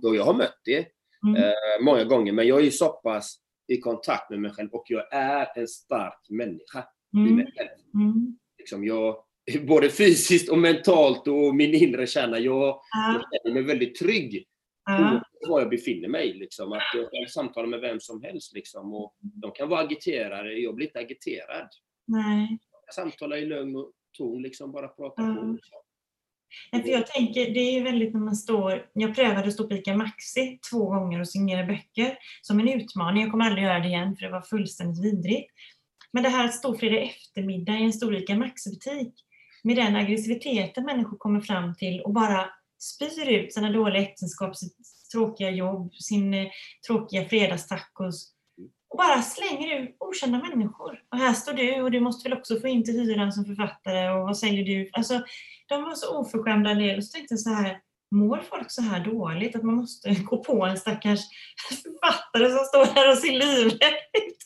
det. 0.00 0.08
Och 0.08 0.16
jag 0.16 0.24
har 0.24 0.34
mött 0.34 0.60
det 0.64 0.86
Mm. 1.26 1.42
eh, 1.42 1.52
många 1.84 2.04
gånger. 2.04 2.32
Men 2.32 2.46
jag 2.46 2.66
är 2.66 2.70
så 2.70 2.88
pass 2.88 3.38
i 3.68 3.76
kontakt 3.80 4.30
med 4.30 4.40
mig 4.40 4.50
själv 4.50 4.68
och 4.72 4.84
jag 4.88 5.12
är 5.12 5.48
en 5.58 5.68
stark 5.68 6.26
människa 6.28 6.84
i 7.14 7.16
Mm. 7.18 7.36
mig 7.36 7.52
själv. 7.56 7.68
Mm. 7.94 8.38
Liksom 8.58 8.84
jag, 8.84 9.16
både 9.66 9.90
fysiskt 9.90 10.48
och 10.48 10.58
mentalt 10.58 11.28
och 11.28 11.54
min 11.54 11.74
inre 11.74 12.06
kärna. 12.06 12.38
Jag, 12.38 12.54
jag 12.54 12.80
Ja, 12.92 13.22
känner 13.42 13.54
mig 13.54 13.62
väldigt 13.62 13.94
trygg 13.98 14.46
ja, 14.84 14.98
oavsett 15.12 15.48
var 15.48 15.60
jag 15.60 15.70
befinner 15.70 16.08
mig. 16.08 16.34
Liksom. 16.34 16.72
Att 16.72 16.82
jag 16.94 17.10
kan 17.12 17.28
samtala 17.28 17.66
med 17.68 17.80
vem 17.80 18.00
som 18.00 18.22
helst. 18.22 18.54
Liksom. 18.54 18.94
Och 18.94 19.14
de 19.20 19.52
kan 19.52 19.68
vara 19.68 19.80
agiterade. 19.80 20.52
Jag 20.52 20.74
blir 20.74 20.86
inte 20.86 20.98
agiterad. 20.98 21.68
nej. 22.06 22.58
Jag 22.86 22.94
samtalar 22.94 23.36
i 23.36 23.44
lugn 23.46 23.76
och 23.76 23.92
ton, 24.18 24.42
liksom 24.42 24.72
bara 24.72 24.88
prata 24.88 25.22
Mm. 25.22 25.36
på. 25.36 25.52
Liksom. 25.52 25.78
Nej, 26.72 26.82
för 26.82 26.90
jag 26.90 27.06
tänker, 27.06 27.54
det 27.54 27.60
är 27.60 27.82
väldigt 27.82 28.12
när 28.14 28.20
man 28.20 28.36
står... 28.36 28.86
Jag 28.92 29.14
prövade 29.14 29.48
att 29.48 29.52
stå 29.52 29.68
på 29.68 29.74
ICA 29.74 29.96
Maxi 29.96 30.58
två 30.70 30.78
gånger 30.86 31.20
och 31.20 31.28
signera 31.28 31.66
böcker 31.66 32.18
som 32.42 32.60
en 32.60 32.68
utmaning. 32.68 33.22
Jag 33.22 33.30
kommer 33.30 33.44
aldrig 33.44 33.64
göra 33.64 33.78
det 33.80 33.88
igen 33.88 34.16
för 34.16 34.26
det 34.26 34.32
var 34.32 34.40
fullständigt 34.42 35.04
vidrigt. 35.04 35.50
Men 36.12 36.22
det 36.22 36.28
här 36.28 36.44
att 36.44 36.54
stå 36.54 36.78
fredag 36.78 36.98
eftermiddag 37.02 37.72
i 37.78 37.82
en 37.84 37.92
stor 37.92 38.16
ICA 38.16 38.34
Maxi-butik 38.36 39.14
med 39.62 39.76
den 39.76 39.96
aggressiviteten 39.96 40.84
människor 40.84 41.16
kommer 41.16 41.40
fram 41.40 41.74
till 41.74 42.00
och 42.00 42.12
bara 42.12 42.50
spyr 42.78 43.28
ut 43.28 43.54
sina 43.54 43.72
dåliga 43.72 44.02
äktenskap, 44.02 44.56
sitt 44.56 44.76
tråkiga 45.12 45.50
jobb, 45.50 45.94
sin 45.94 46.34
eh, 46.34 46.46
tråkiga 46.86 47.28
fredagstacos 47.28 48.32
och 48.90 48.98
bara 48.98 49.22
slänger 49.22 49.80
ut 49.80 49.96
okända 49.98 50.38
människor. 50.38 51.00
Och 51.12 51.18
här 51.18 51.32
står 51.32 51.52
du 51.52 51.82
och 51.82 51.90
du 51.90 52.00
måste 52.00 52.28
väl 52.28 52.38
också 52.38 52.60
få 52.60 52.68
in 52.68 52.84
till 52.84 53.00
hyran 53.00 53.32
som 53.32 53.44
författare 53.44 54.10
och 54.10 54.22
vad 54.22 54.38
säljer 54.38 54.64
du? 54.64 54.90
Alltså, 54.92 55.22
de 55.68 55.82
var 55.82 55.94
så 55.94 56.18
oförskämda 56.18 56.70
en 56.70 56.78
del 56.78 56.98
och 56.98 57.04
så 57.04 57.12
tänkte 57.12 57.34
jag 57.34 57.40
så 57.40 57.50
här, 57.50 57.80
mår 58.10 58.42
folk 58.50 58.70
så 58.70 58.82
här 58.82 59.04
dåligt 59.04 59.56
att 59.56 59.62
man 59.62 59.74
måste 59.74 60.14
gå 60.24 60.44
på 60.44 60.64
en 60.64 60.78
stackars 60.78 61.20
författare 61.68 62.50
som 62.50 62.64
står 62.64 62.84
här 62.94 63.10
och 63.10 63.18
ser 63.18 63.32
livrädd 63.32 63.94
ut? 64.18 64.36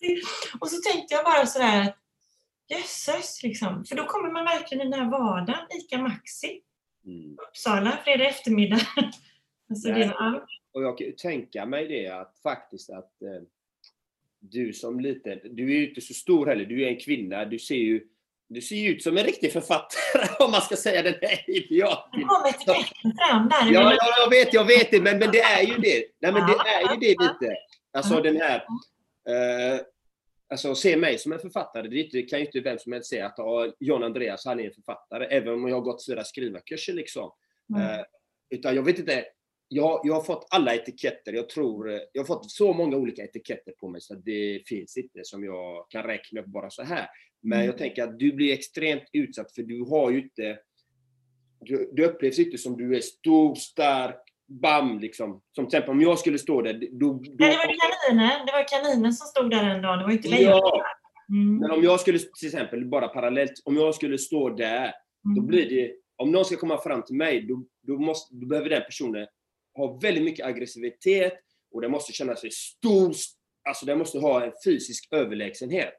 Och 0.60 0.70
så 0.70 0.76
tänkte 0.90 1.14
jag 1.14 1.24
bara 1.24 1.46
sådär 1.46 1.80
att 1.80 1.96
jösses, 2.70 3.42
liksom. 3.42 3.84
För 3.84 3.96
då 3.96 4.04
kommer 4.04 4.30
man 4.30 4.44
verkligen 4.44 4.86
i 4.86 4.90
den 4.90 5.00
här 5.00 5.10
vardagen, 5.10 5.66
ICA 5.70 5.98
Maxi, 5.98 6.62
Mm. 7.06 7.36
Uppsala, 7.48 7.98
fredag 8.04 8.28
eftermiddag. 8.28 8.80
Alltså 9.70 9.88
det, 9.88 9.94
Nej. 9.94 10.10
ja. 10.18 10.46
Och 10.72 10.82
jag 10.82 10.98
kan 10.98 11.06
ju 11.06 11.12
tänka 11.12 11.66
mig 11.66 11.88
det 11.88 12.08
att 12.08 12.38
faktiskt 12.42 12.90
att 12.90 13.22
eh, 13.22 13.42
du 14.40 14.72
som 14.72 15.00
liten, 15.00 15.40
du 15.44 15.64
är 15.64 15.78
ju 15.78 15.88
inte 15.88 16.00
så 16.00 16.14
stor 16.14 16.46
heller, 16.46 16.64
du 16.64 16.84
är 16.84 16.88
en 16.88 17.00
kvinna, 17.00 17.44
du 17.44 17.58
ser 17.58 17.74
ju 17.74 18.06
du 18.48 18.60
ser 18.60 18.76
ju 18.76 18.88
ut 18.88 19.02
som 19.02 19.18
en 19.18 19.24
riktig 19.24 19.52
författare 19.52 20.28
om 20.44 20.50
man 20.50 20.60
ska 20.60 20.76
säga 20.76 21.02
det. 21.02 21.22
Etiketten 21.22 23.12
fram 23.18 23.48
där. 23.48 23.72
Ja, 23.72 23.94
ja, 23.98 24.14
jag 24.24 24.30
vet, 24.30 24.54
jag 24.54 24.64
vet 24.64 24.90
det, 24.90 25.00
men, 25.00 25.18
men 25.18 25.30
det 25.32 25.40
är 25.40 25.62
ju 25.62 25.76
det. 25.76 26.04
Nej, 26.20 26.32
men 26.32 26.46
det 26.46 26.52
är 26.52 26.94
ju 26.94 27.00
det 27.00 27.22
lite. 27.22 27.56
Alltså 27.92 28.20
den 28.20 28.36
här... 28.36 28.56
Eh, 29.28 29.80
alltså 30.50 30.74
se 30.74 30.96
mig 30.96 31.18
som 31.18 31.32
en 31.32 31.38
författare, 31.38 31.88
det, 31.88 32.22
kan 32.22 32.38
ju 32.38 32.46
inte 32.46 32.60
vem 32.60 32.78
som 32.78 32.92
helst 32.92 33.10
säga 33.10 33.26
att 33.26 33.74
John 33.80 34.02
Andreas, 34.02 34.44
han 34.44 34.60
är 34.60 34.64
en 34.64 34.74
författare, 34.74 35.24
även 35.24 35.54
om 35.54 35.68
jag 35.68 35.76
har 35.76 35.82
gått 35.82 36.06
fyra 36.06 36.24
skrivarkurser 36.24 36.92
liksom. 36.92 37.30
Mm. 37.74 37.82
Eh, 37.82 38.04
utan 38.50 38.74
jag 38.74 38.82
vet 38.82 38.98
inte, 38.98 39.24
jag, 39.68 40.00
jag 40.04 40.14
har 40.14 40.22
fått 40.22 40.46
alla 40.50 40.74
etiketter, 40.74 41.32
jag 41.32 41.48
tror, 41.48 41.90
eh, 41.92 42.00
jag 42.12 42.22
har 42.22 42.26
fått 42.26 42.50
så 42.50 42.72
många 42.72 42.96
olika 42.96 43.24
etiketter 43.24 43.72
på 43.72 43.88
mig 43.88 44.00
så 44.00 44.14
det 44.14 44.62
finns 44.66 44.96
inte 44.96 45.20
som 45.22 45.44
jag 45.44 45.86
kan 45.90 46.02
räkna 46.02 46.40
upp 46.40 46.46
bara 46.46 46.70
så 46.70 46.82
här. 46.82 47.06
Men 47.42 47.58
Mm. 47.58 47.66
jag 47.66 47.78
tänker 47.78 48.02
att 48.02 48.18
du 48.18 48.32
blir 48.32 48.52
extremt 48.52 49.04
utsatt 49.12 49.54
för 49.54 49.62
du 49.62 49.84
har 49.84 50.10
ju 50.10 50.22
inte, 50.22 50.58
du, 51.60 51.90
du 51.92 52.04
upplevs 52.04 52.38
inte 52.38 52.58
som 52.58 52.76
du 52.76 52.96
är 52.96 53.00
stor, 53.00 53.54
stark, 53.54 54.22
bam 54.50 54.98
liksom. 55.00 55.42
Som 55.52 55.66
till 55.68 55.76
exempel 55.76 55.90
om 55.90 56.00
jag 56.00 56.18
skulle 56.18 56.38
stå 56.38 56.62
där, 56.62 56.72
då... 56.92 57.12
då 57.12 57.20
Nej, 57.38 57.50
det 57.50 57.56
var 57.56 57.74
kaninen. 58.08 58.46
Det 58.46 58.52
var 58.52 58.68
kaninen 58.68 59.12
som 59.12 59.26
stod 59.26 59.50
där 59.50 59.64
en 59.64 59.82
dag. 59.82 59.98
Det 59.98 60.04
var 60.04 60.12
inte 60.12 60.28
Ja. 60.28 60.36
lejonet. 60.36 60.86
Mm. 61.28 61.56
Men 61.56 61.70
om 61.70 61.82
jag 61.82 62.00
skulle, 62.00 62.18
till 62.18 62.48
exempel, 62.48 62.84
bara 62.86 63.08
parallellt, 63.08 63.52
om 63.64 63.76
jag 63.76 63.94
skulle 63.94 64.18
stå 64.18 64.48
där, 64.50 64.92
då 65.22 65.30
Mm. 65.40 65.46
blir 65.46 65.68
det, 65.70 65.92
om 66.16 66.32
någon 66.32 66.44
ska 66.44 66.56
komma 66.56 66.78
fram 66.78 67.02
till 67.02 67.16
mig, 67.16 67.46
då, 67.46 67.64
då, 67.82 67.98
måste, 67.98 68.34
då 68.34 68.46
behöver 68.46 68.68
den 68.70 68.82
personen 68.82 69.26
ha 69.76 69.98
väldigt 70.02 70.24
mycket 70.24 70.46
aggressivitet 70.46 71.32
och 71.74 71.80
den 71.80 71.90
måste 71.90 72.12
känna 72.12 72.36
sig 72.36 72.50
stor, 72.50 73.12
alltså 73.68 73.86
den 73.86 73.98
måste 73.98 74.18
ha 74.18 74.44
en 74.44 74.52
fysisk 74.64 75.08
överlägsenhet. 75.12 75.94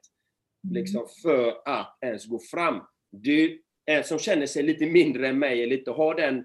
Mm. 0.64 0.74
Liksom 0.74 1.06
för 1.22 1.54
att 1.64 1.98
ens 2.00 2.26
gå 2.26 2.38
fram. 2.50 2.80
Du, 3.12 3.62
en 3.86 4.04
som 4.04 4.18
känner 4.18 4.46
sig 4.46 4.62
lite 4.62 4.86
mindre 4.86 5.28
än 5.28 5.38
mig, 5.38 5.62
eller 5.62 5.78
inte 5.78 5.90
har 5.90 6.14
den 6.14 6.44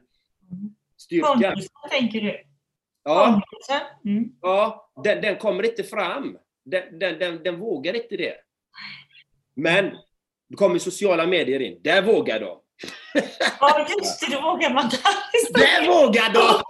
styrkan. 0.98 1.42
Pontusen, 1.42 1.70
tänker 1.90 2.22
du? 2.22 2.44
Ja? 3.04 3.42
Mm. 4.06 4.30
ja 4.42 4.92
den, 5.04 5.22
den 5.22 5.38
kommer 5.38 5.66
inte 5.66 5.84
fram. 5.84 6.38
Den, 6.66 7.00
den, 7.00 7.44
den, 7.44 7.60
vågar 7.60 7.94
inte 7.94 8.18
det. 8.18 8.36
Men, 9.56 9.92
då 10.50 10.58
kommer 10.58 10.80
sociala 10.80 11.28
medier 11.28 11.60
in. 11.60 11.82
Där 11.84 12.02
vågar 12.02 12.40
de. 12.40 12.62
Ja, 13.60 13.88
just 13.98 14.20
det. 14.20 14.36
Då 14.36 14.42
vågar 14.42 14.74
man 14.74 14.90
där 14.90 15.00
Där 15.54 15.88
vågar 15.88 16.34
de! 16.34 16.64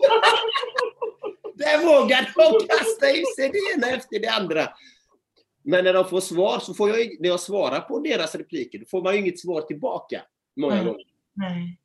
Där 1.58 1.86
vågar 1.86 2.34
de 2.36 2.68
kasta 2.68 3.10
i 3.12 3.24
sig 3.36 3.50
det 3.50 3.74
ena 3.76 3.96
efter 3.96 4.20
det 4.20 4.28
andra. 4.28 4.70
Men 5.64 5.84
när 5.84 5.94
de 5.94 6.10
får 6.10 6.22
svar, 6.22 6.60
så 6.60 6.74
får 6.74 6.90
jag, 6.90 7.20
när 7.20 7.30
jag 7.30 7.40
svarar 7.40 7.80
på 7.80 8.00
deras 8.00 8.36
repliker, 8.36 8.80
då 8.80 8.86
får 8.86 9.04
man 9.04 9.14
ju 9.14 9.20
inget 9.20 9.40
svar 9.40 9.62
tillbaka. 9.62 10.22
Många 10.56 10.76
Nej. 10.76 10.86
gånger. 10.86 11.06
Nej. 11.34 11.80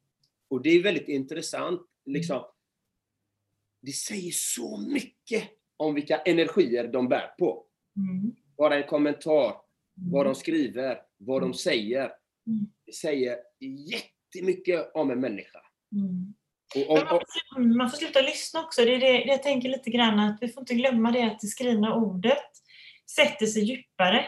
Och 0.51 0.63
det 0.63 0.71
är 0.71 0.83
väldigt 0.83 1.09
intressant. 1.09 1.81
Liksom, 2.07 2.45
det 3.83 3.93
säger 3.93 4.33
så 4.33 4.77
mycket 4.77 5.51
om 5.77 5.95
vilka 5.95 6.19
energier 6.19 6.89
de 6.89 7.09
bär 7.09 7.35
på. 7.39 7.67
Mm. 7.97 8.35
Bara 8.57 8.77
en 8.77 8.89
kommentar, 8.89 9.55
vad 9.95 10.27
de 10.27 10.35
skriver, 10.35 10.99
vad 11.17 11.43
de 11.43 11.55
säger. 11.55 12.13
Mm. 12.47 12.67
Det 12.87 12.93
säger 12.93 13.37
jättemycket 13.61 14.91
om 14.95 15.11
en 15.11 15.21
människa. 15.21 15.59
Mm. 15.93 16.35
Och 16.89 16.91
om, 16.91 17.21
Men 17.57 17.77
man, 17.77 17.91
får, 17.91 17.97
sluta 17.97 18.21
lyssna 18.21 18.61
också. 18.61 18.85
Det 18.85 18.95
är 18.95 19.01
det, 19.01 19.13
det 19.13 19.25
jag 19.25 19.43
tänker 19.43 19.69
lite 19.69 19.91
grann 19.91 20.19
att 20.19 20.39
vi 20.41 20.49
får 20.49 20.61
inte 20.61 20.75
glömma 20.75 21.11
det 21.11 21.23
att 21.23 21.41
det 21.41 21.47
skrivna 21.47 21.95
ordet 21.95 22.51
sätter 23.11 23.47
sig 23.47 23.63
djupare. 23.63 24.25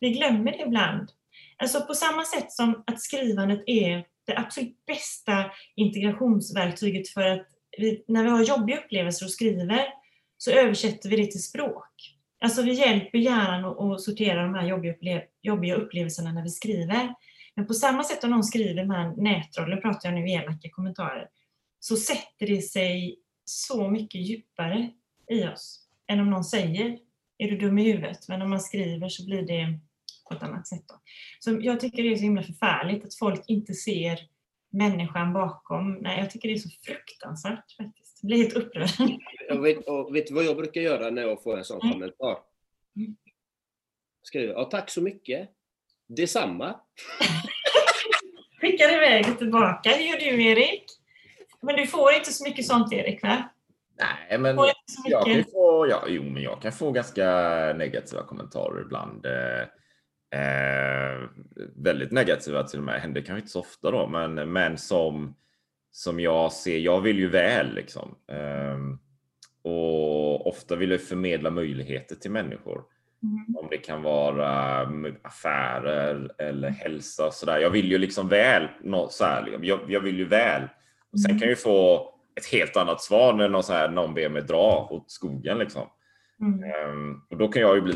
Vi 0.00 0.10
glömmer 0.10 0.52
det 0.52 0.62
ibland. 0.62 1.08
Alltså 1.56 1.86
på 1.86 1.94
samma 1.94 2.24
sätt 2.24 2.52
som 2.52 2.84
att 2.86 3.00
skrivandet 3.00 3.62
är 3.66 4.06
det 4.28 4.38
absolut 4.38 4.86
bästa 4.86 5.50
integrationsverktyget 5.76 7.08
för 7.08 7.22
att 7.22 7.46
vi, 7.78 8.04
när 8.08 8.24
vi 8.24 8.30
har 8.30 8.44
jobbiga 8.44 8.78
upplevelser 8.78 9.26
och 9.26 9.32
skriver 9.32 9.86
så 10.36 10.50
översätter 10.50 11.08
vi 11.08 11.16
det 11.16 11.26
till 11.26 11.42
språk. 11.42 12.14
Alltså 12.40 12.62
vi 12.62 12.72
hjälper 12.72 13.18
hjärnan 13.18 13.64
att, 13.64 14.00
sortera 14.00 14.42
de 14.42 14.54
här 14.54 14.66
jobbiga, 14.66 14.92
upplev, 14.92 15.22
jobbiga 15.42 15.74
upplevelserna 15.74 16.32
när 16.32 16.42
vi 16.42 16.50
skriver. 16.50 17.14
Men 17.54 17.66
på 17.66 17.74
samma 17.74 18.04
sätt 18.04 18.24
om 18.24 18.30
någon 18.30 18.44
skriver 18.44 18.84
med 18.84 19.06
en 19.06 19.14
nätroll, 19.24 19.70
nu 19.70 19.76
pratar 19.76 20.08
jag 20.08 20.20
nu 20.20 20.30
elaka 20.30 20.68
kommentarer, 20.70 21.28
så 21.80 21.96
sätter 21.96 22.46
det 22.46 22.62
sig 22.62 23.18
så 23.44 23.90
mycket 23.90 24.20
djupare 24.20 24.90
i 25.30 25.44
oss 25.44 25.84
än 26.08 26.20
om 26.20 26.30
någon 26.30 26.44
säger 26.44 26.98
är 27.38 27.50
du 27.50 27.56
dum 27.56 27.78
i 27.78 27.92
huvudet? 27.92 28.28
Men 28.28 28.42
om 28.42 28.50
man 28.50 28.60
skriver 28.60 29.08
så 29.08 29.24
blir 29.24 29.42
det 29.42 29.78
på 30.28 30.34
ett 30.34 30.42
annat 30.42 30.66
sätt. 30.66 30.84
Då. 30.88 30.94
Så 31.38 31.58
jag 31.60 31.80
tycker 31.80 32.02
det 32.02 32.12
är 32.12 32.16
så 32.16 32.22
himla 32.22 32.42
förfärligt 32.42 33.04
att 33.04 33.14
folk 33.14 33.44
inte 33.46 33.74
ser 33.74 34.18
människan 34.70 35.32
bakom. 35.32 35.94
Nej, 35.94 36.18
jag 36.18 36.30
tycker 36.30 36.48
det 36.48 36.54
är 36.54 36.58
så 36.58 36.68
fruktansvärt 36.86 37.72
faktiskt. 37.76 38.18
Jag 38.22 38.26
blir 38.26 38.36
helt 38.36 38.54
upprörd. 38.54 38.88
Jag 39.48 39.62
vet, 39.62 39.88
och 39.88 40.16
vet 40.16 40.26
du 40.26 40.34
vad 40.34 40.44
jag 40.44 40.56
brukar 40.56 40.80
göra 40.80 41.10
när 41.10 41.22
jag 41.22 41.42
får 41.42 41.58
en 41.58 41.64
sån 41.64 41.80
Nej. 41.82 41.92
kommentar? 41.92 42.38
Mm. 42.96 43.16
Skriver 44.22 44.54
ja 44.54 44.64
tack 44.64 44.90
så 44.90 45.00
mycket. 45.00 45.50
Detsamma. 46.08 46.80
Skickar 48.60 48.92
iväg 48.96 49.26
det 49.26 49.34
tillbaka. 49.34 49.90
Det 49.90 50.02
gör 50.02 50.18
du 50.18 50.44
Erik. 50.44 50.84
Men 51.60 51.76
du 51.76 51.86
får 51.86 52.12
inte 52.12 52.32
så 52.32 52.44
mycket 52.44 52.66
sånt 52.66 52.92
Erik 52.92 53.22
va? 53.22 53.48
Nej, 53.98 54.38
men 54.38 54.56
jag 55.04 55.26
kan 55.26 55.44
få, 55.52 55.86
ja, 55.90 56.04
jo, 56.08 56.22
men 56.22 56.42
jag 56.42 56.62
kan 56.62 56.72
få 56.72 56.90
ganska 56.90 57.24
negativa 57.76 58.22
kommentarer 58.22 58.80
ibland. 58.80 59.26
Eh, 59.26 59.66
eh, 60.30 61.28
väldigt 61.76 62.12
negativa 62.12 62.62
till 62.62 62.78
och 62.78 62.84
med. 62.84 63.00
Händer 63.00 63.20
kanske 63.20 63.40
inte 63.40 63.52
så 63.52 63.60
ofta 63.60 63.90
då, 63.90 64.06
men, 64.06 64.52
men 64.52 64.78
som, 64.78 65.34
som 65.90 66.20
jag 66.20 66.52
ser, 66.52 66.78
jag 66.78 67.00
vill 67.00 67.18
ju 67.18 67.28
väl 67.28 67.74
liksom. 67.74 68.14
Ehm, 68.28 68.98
och 69.62 70.46
ofta 70.46 70.76
vill 70.76 70.90
jag 70.90 71.02
förmedla 71.02 71.50
möjligheter 71.50 72.16
till 72.16 72.30
människor. 72.30 72.82
Mm. 73.22 73.56
Om 73.56 73.66
det 73.70 73.78
kan 73.78 74.02
vara 74.02 74.80
mm, 74.80 75.16
affärer 75.22 76.30
eller 76.38 76.68
hälsa 76.70 77.26
och 77.26 77.34
sådär. 77.34 77.58
Jag 77.58 77.70
vill 77.70 77.90
ju 77.90 77.98
liksom 77.98 78.28
väl. 78.28 78.68
Så 79.10 79.24
här, 79.24 79.42
liksom. 79.42 79.64
jag, 79.64 79.80
jag 79.88 80.00
vill 80.00 80.18
ju 80.18 80.24
väl. 80.24 80.62
Och 81.12 81.20
sen 81.20 81.30
Mm. 81.30 81.40
kan 81.40 81.48
jag 81.48 81.52
ju 81.52 81.62
få 81.62 82.08
ett 82.36 82.46
helt 82.46 82.76
annat 82.76 83.00
svar 83.00 83.32
när 83.32 83.48
någon, 83.48 83.62
så 83.62 83.72
här, 83.72 83.88
någon 83.88 84.14
ber 84.14 84.28
mig 84.28 84.42
dra 84.42 84.88
åt 84.90 85.10
skogen. 85.10 85.58
Liksom. 85.58 85.86
Mm. 86.40 86.62
Ehm, 86.62 87.20
och 87.30 87.36
då 87.36 87.48
kan 87.48 87.62
jag 87.62 87.74
ju 87.74 87.80
bli 87.82 87.94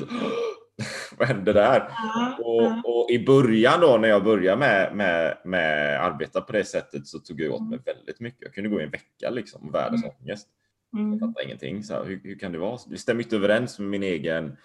vad 1.18 1.28
hände 1.28 1.52
där? 1.52 1.88
Ja, 1.88 2.36
ja. 2.42 2.82
Och, 2.84 3.02
och 3.02 3.10
i 3.10 3.24
början 3.26 3.80
då 3.80 3.96
när 3.96 4.08
jag 4.08 4.24
började 4.24 4.58
med, 4.58 4.96
med, 4.96 5.38
med 5.44 6.00
arbeta 6.04 6.40
på 6.40 6.52
det 6.52 6.64
sättet 6.64 7.06
så 7.06 7.18
tog 7.18 7.40
jag 7.40 7.52
åt 7.54 7.70
mig 7.70 7.78
väldigt 7.84 8.20
mycket. 8.20 8.42
Jag 8.42 8.54
kunde 8.54 8.70
gå 8.70 8.80
i 8.80 8.84
en 8.84 8.90
vecka 8.90 9.30
liksom, 9.30 9.68
och 9.68 9.74
världens 9.74 10.04
ångest. 10.04 10.48
Jag 10.90 11.00
Mm. 11.00 11.18
fattar 11.18 11.44
ingenting. 11.44 11.82
Så 11.84 11.94
här, 11.94 12.04
hur, 12.04 12.20
hur 12.24 12.38
kan 12.38 12.52
det 12.52 12.58
vara? 12.58 12.78
Det 12.90 12.98
stämmer 12.98 13.22
inte 13.22 13.36
överens 13.36 13.78
med 13.78 13.88
min 13.88 14.02
egen 14.02 14.56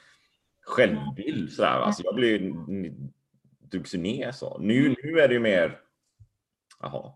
självbild. 0.66 1.52
Så 1.52 1.62
där, 1.62 1.70
alltså, 1.70 2.04
jag 2.06 2.16
blev 2.16 2.42
drogs 3.72 3.96
ju 3.96 3.98
ner 3.98 4.32
så. 4.32 4.58
Nu, 4.60 4.96
nu 5.04 5.20
är 5.20 5.28
det 5.28 5.34
ju 5.34 5.40
mer, 5.40 5.80
jaha, 6.82 7.12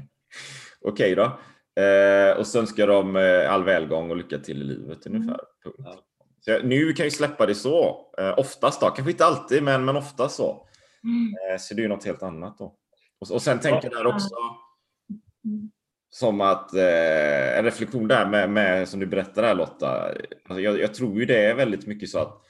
okej 0.80 1.14
då. 1.14 1.38
Eh, 1.82 2.38
och 2.38 2.46
så 2.46 2.58
önskar 2.58 2.86
de 2.86 3.16
eh, 3.16 3.52
all 3.52 3.64
välgång 3.64 4.10
och 4.10 4.16
lycka 4.16 4.38
till 4.38 4.62
i 4.62 4.64
livet 4.64 5.06
ungefär. 5.06 5.40
Punkt. 5.64 6.02
Så 6.44 6.58
nu 6.62 6.92
kan 6.92 7.06
jag 7.06 7.12
släppa 7.12 7.46
det 7.46 7.54
så. 7.54 8.06
Eh, 8.18 8.38
oftast 8.38 8.80
då, 8.80 8.90
kanske 8.90 9.10
inte 9.10 9.24
alltid, 9.24 9.62
men, 9.62 9.84
men 9.84 9.96
ofta 9.96 10.28
så. 10.28 10.66
Mm. 11.04 11.34
Eh, 11.52 11.58
så 11.58 11.74
det 11.74 11.80
är 11.80 11.82
ju 11.82 11.88
något 11.88 12.04
helt 12.04 12.22
annat 12.22 12.58
då. 12.58 12.74
Och, 13.20 13.30
och 13.30 13.42
sen 13.42 13.60
tänker 13.60 13.90
jag 13.90 14.04
där 14.04 14.14
också 14.14 14.34
som 16.10 16.40
att 16.40 16.74
eh, 16.74 17.58
en 17.58 17.64
reflektion 17.64 18.08
där 18.08 18.26
med, 18.26 18.50
med 18.50 18.88
som 18.88 19.00
du 19.00 19.06
berättade 19.06 19.46
här 19.46 19.54
Lotta. 19.54 20.08
Alltså 20.48 20.60
jag, 20.60 20.80
jag 20.80 20.94
tror 20.94 21.20
ju 21.20 21.26
det 21.26 21.44
är 21.44 21.54
väldigt 21.54 21.86
mycket 21.86 22.08
så 22.08 22.18
att 22.18 22.42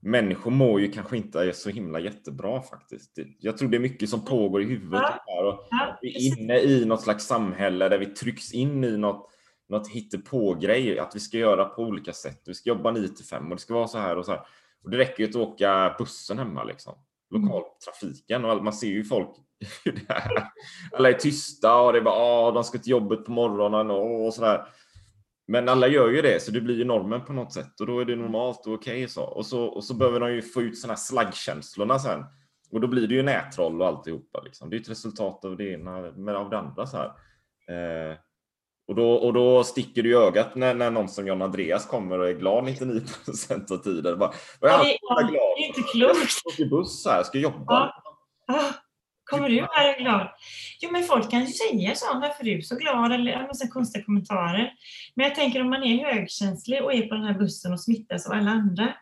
människor 0.00 0.50
mår 0.50 0.80
ju 0.80 0.92
kanske 0.92 1.16
inte 1.16 1.52
så 1.52 1.70
himla 1.70 2.00
jättebra 2.00 2.62
faktiskt. 2.62 3.18
Jag 3.38 3.58
tror 3.58 3.68
det 3.68 3.76
är 3.76 3.80
mycket 3.80 4.08
som 4.08 4.24
pågår 4.24 4.62
i 4.62 4.64
huvudet. 4.64 5.02
Ja. 5.26 5.48
Och 5.48 5.66
Ja, 5.70 5.98
vi 6.02 6.16
är 6.16 6.38
inne 6.38 6.58
i 6.58 6.84
något 6.84 7.02
slags 7.02 7.26
samhälle 7.26 7.88
där 7.88 7.98
vi 7.98 8.06
trycks 8.06 8.52
in 8.52 8.84
i 8.84 8.96
något, 8.96 9.30
något 9.72 9.88
hittepå-grej. 9.88 10.98
Att 10.98 11.16
vi 11.16 11.20
ska 11.20 11.38
göra 11.38 11.64
på 11.64 11.82
olika 11.82 12.12
sätt. 12.12 12.42
Vi 12.46 12.54
ska 12.54 12.68
jobba 12.68 12.90
9 12.90 13.08
till 13.08 13.24
5 13.24 13.44
och 13.44 13.56
det 13.56 13.62
ska 13.62 13.74
vara 13.74 13.88
så 13.88 13.98
här 13.98 14.16
och 14.18 14.24
så 14.24 14.32
här. 14.32 14.40
Och 14.84 14.90
det 14.90 14.98
räcker 14.98 15.22
ju 15.22 15.28
att 15.28 15.36
åka 15.36 15.94
bussen 15.98 16.38
hemma 16.38 16.64
liksom. 16.64 16.94
Lokaltrafiken 17.30 18.44
och 18.44 18.64
man 18.64 18.72
ser 18.72 18.86
ju 18.86 19.04
folk. 19.04 19.28
Alla 20.92 21.08
är 21.08 21.12
tysta 21.12 21.80
och 21.80 21.92
det 21.92 21.98
är 21.98 22.02
bara 22.02 22.48
Åh, 22.48 22.54
de 22.54 22.64
ska 22.64 22.78
till 22.78 22.90
jobbet 22.90 23.24
på 23.24 23.32
morgonen 23.32 23.90
och, 23.90 24.26
och 24.26 24.34
sådär. 24.34 24.66
Men 25.46 25.68
alla 25.68 25.88
gör 25.88 26.08
ju 26.08 26.22
det, 26.22 26.42
så 26.42 26.50
det 26.50 26.60
blir 26.60 26.76
ju 26.76 26.84
normen 26.84 27.24
på 27.24 27.32
något 27.32 27.52
sätt 27.52 27.80
och 27.80 27.86
då 27.86 28.00
är 28.00 28.04
det 28.04 28.16
normalt 28.16 28.66
och 28.66 28.72
okej 28.72 29.08
så. 29.08 29.22
Och 29.22 29.46
så. 29.46 29.64
Och 29.64 29.84
så 29.84 29.94
behöver 29.94 30.20
de 30.20 30.32
ju 30.32 30.42
få 30.42 30.62
ut 30.62 30.78
sådana 30.78 30.92
här 30.92 30.98
slaggkänslorna 30.98 31.98
sen. 31.98 32.24
Och 32.70 32.80
då 32.80 32.86
blir 32.86 33.08
det 33.08 33.14
ju 33.14 33.22
nätroll 33.22 33.82
och 33.82 33.88
alltihopa. 33.88 34.40
Liksom. 34.40 34.70
Det 34.70 34.76
är 34.76 34.80
ett 34.80 34.90
resultat 34.90 35.44
av 35.44 35.56
det 35.56 35.64
ena, 35.64 36.00
men 36.00 36.36
av 36.36 36.50
det 36.50 36.58
andra. 36.58 36.86
Så 36.86 36.96
här. 36.96 37.06
Eh, 37.68 38.16
och, 38.92 38.96
då, 38.96 39.12
och 39.12 39.32
då 39.32 39.64
sticker 39.64 40.02
det 40.02 40.08
i 40.08 40.14
ögat 40.14 40.54
när, 40.54 40.74
när 40.74 40.90
någon 40.90 41.08
som 41.08 41.26
John 41.26 41.42
Andreas 41.42 41.86
kommer 41.86 42.18
och 42.18 42.28
är 42.28 42.32
glad 42.32 42.64
99 42.64 43.00
av 43.70 43.76
tiden. 43.76 44.18
Bara, 44.18 44.32
vad 44.60 44.70
är 44.70 44.76
så 44.78 44.98
ja, 45.00 45.20
glad? 45.20 45.32
det 45.32 45.62
är 45.62 45.66
inte 45.66 45.80
Jag 45.80 46.10
klokt. 46.14 46.30
ska 46.30 46.48
åka 46.48 46.64
buss 46.64 47.06
här, 47.06 47.22
ska 47.22 47.38
jobba. 47.38 47.64
Ja. 47.66 48.54
Ah, 48.54 48.72
kommer 49.24 49.48
du 49.48 49.60
vara 49.60 49.98
glad? 49.98 50.28
Jo, 50.80 50.90
men 50.92 51.02
folk 51.02 51.30
kan 51.30 51.40
ju 51.40 51.46
säga 51.46 51.94
så. 51.94 52.06
Varför 52.14 52.48
är 52.48 52.56
du 52.56 52.62
så 52.62 52.76
glad? 52.76 53.12
Eller 53.12 53.32
en 53.32 53.46
massa 53.46 53.68
konstiga 53.68 54.04
kommentarer. 54.04 54.72
Men 55.14 55.26
jag 55.26 55.34
tänker 55.34 55.60
om 55.60 55.70
man 55.70 55.82
är 55.82 56.04
högkänslig 56.04 56.82
och 56.82 56.94
är 56.94 57.06
på 57.06 57.14
den 57.14 57.24
här 57.24 57.38
bussen 57.38 57.72
och 57.72 57.80
smittas 57.80 58.26
av 58.26 58.32
alla 58.32 58.50
andra 58.50 58.94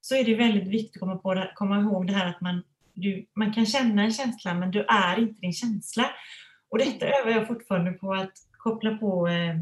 så 0.00 0.14
är 0.14 0.24
det 0.24 0.34
väldigt 0.34 0.68
viktigt 0.68 0.96
att 0.96 1.00
komma, 1.00 1.16
på 1.16 1.34
det, 1.34 1.52
komma 1.54 1.80
ihåg 1.80 2.06
det 2.06 2.12
här 2.12 2.28
att 2.28 2.40
man, 2.40 2.62
du, 2.94 3.26
man 3.36 3.52
kan 3.52 3.66
känna 3.66 4.02
en 4.02 4.12
känsla 4.12 4.54
men 4.54 4.70
du 4.70 4.84
är 4.88 5.18
inte 5.18 5.40
din 5.40 5.52
känsla. 5.52 6.10
Och 6.70 6.78
detta 6.78 7.06
övar 7.06 7.30
jag 7.30 7.46
fortfarande 7.46 7.92
på 7.92 8.14
att 8.14 8.32
koppla 8.70 8.96
på 8.96 9.28
eh, 9.28 9.56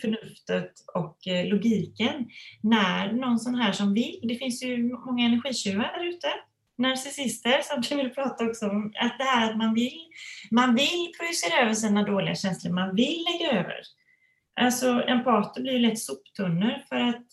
förnuftet 0.00 0.72
och 0.94 1.28
eh, 1.28 1.46
logiken. 1.46 2.28
När 2.60 3.12
någon 3.12 3.38
sån 3.38 3.54
här 3.54 3.72
som 3.72 3.94
vill, 3.94 4.20
det 4.22 4.34
finns 4.34 4.62
ju 4.62 4.82
många 4.82 5.26
energitjuvar 5.26 5.92
där 5.98 6.04
ute, 6.04 6.28
narcissister 6.78 7.60
som 7.62 7.80
du 7.80 8.02
vill 8.02 8.14
prata 8.14 8.44
också 8.44 8.68
om, 8.68 8.92
att 9.00 9.18
det 9.18 9.24
här 9.24 9.50
att 9.50 9.56
man 9.56 9.74
vill, 9.74 10.00
man 10.50 10.74
vill 10.74 11.12
projicera 11.18 11.62
över 11.62 11.74
sina 11.74 12.02
dåliga 12.02 12.34
känslor, 12.34 12.72
man 12.72 12.94
vill 12.94 13.24
lägga 13.32 13.60
över. 13.60 13.80
Alltså 14.60 15.02
empater 15.06 15.62
blir 15.62 15.72
ju 15.72 15.78
lätt 15.78 15.98
soptunnor 15.98 16.82
för 16.88 16.96
att 16.96 17.26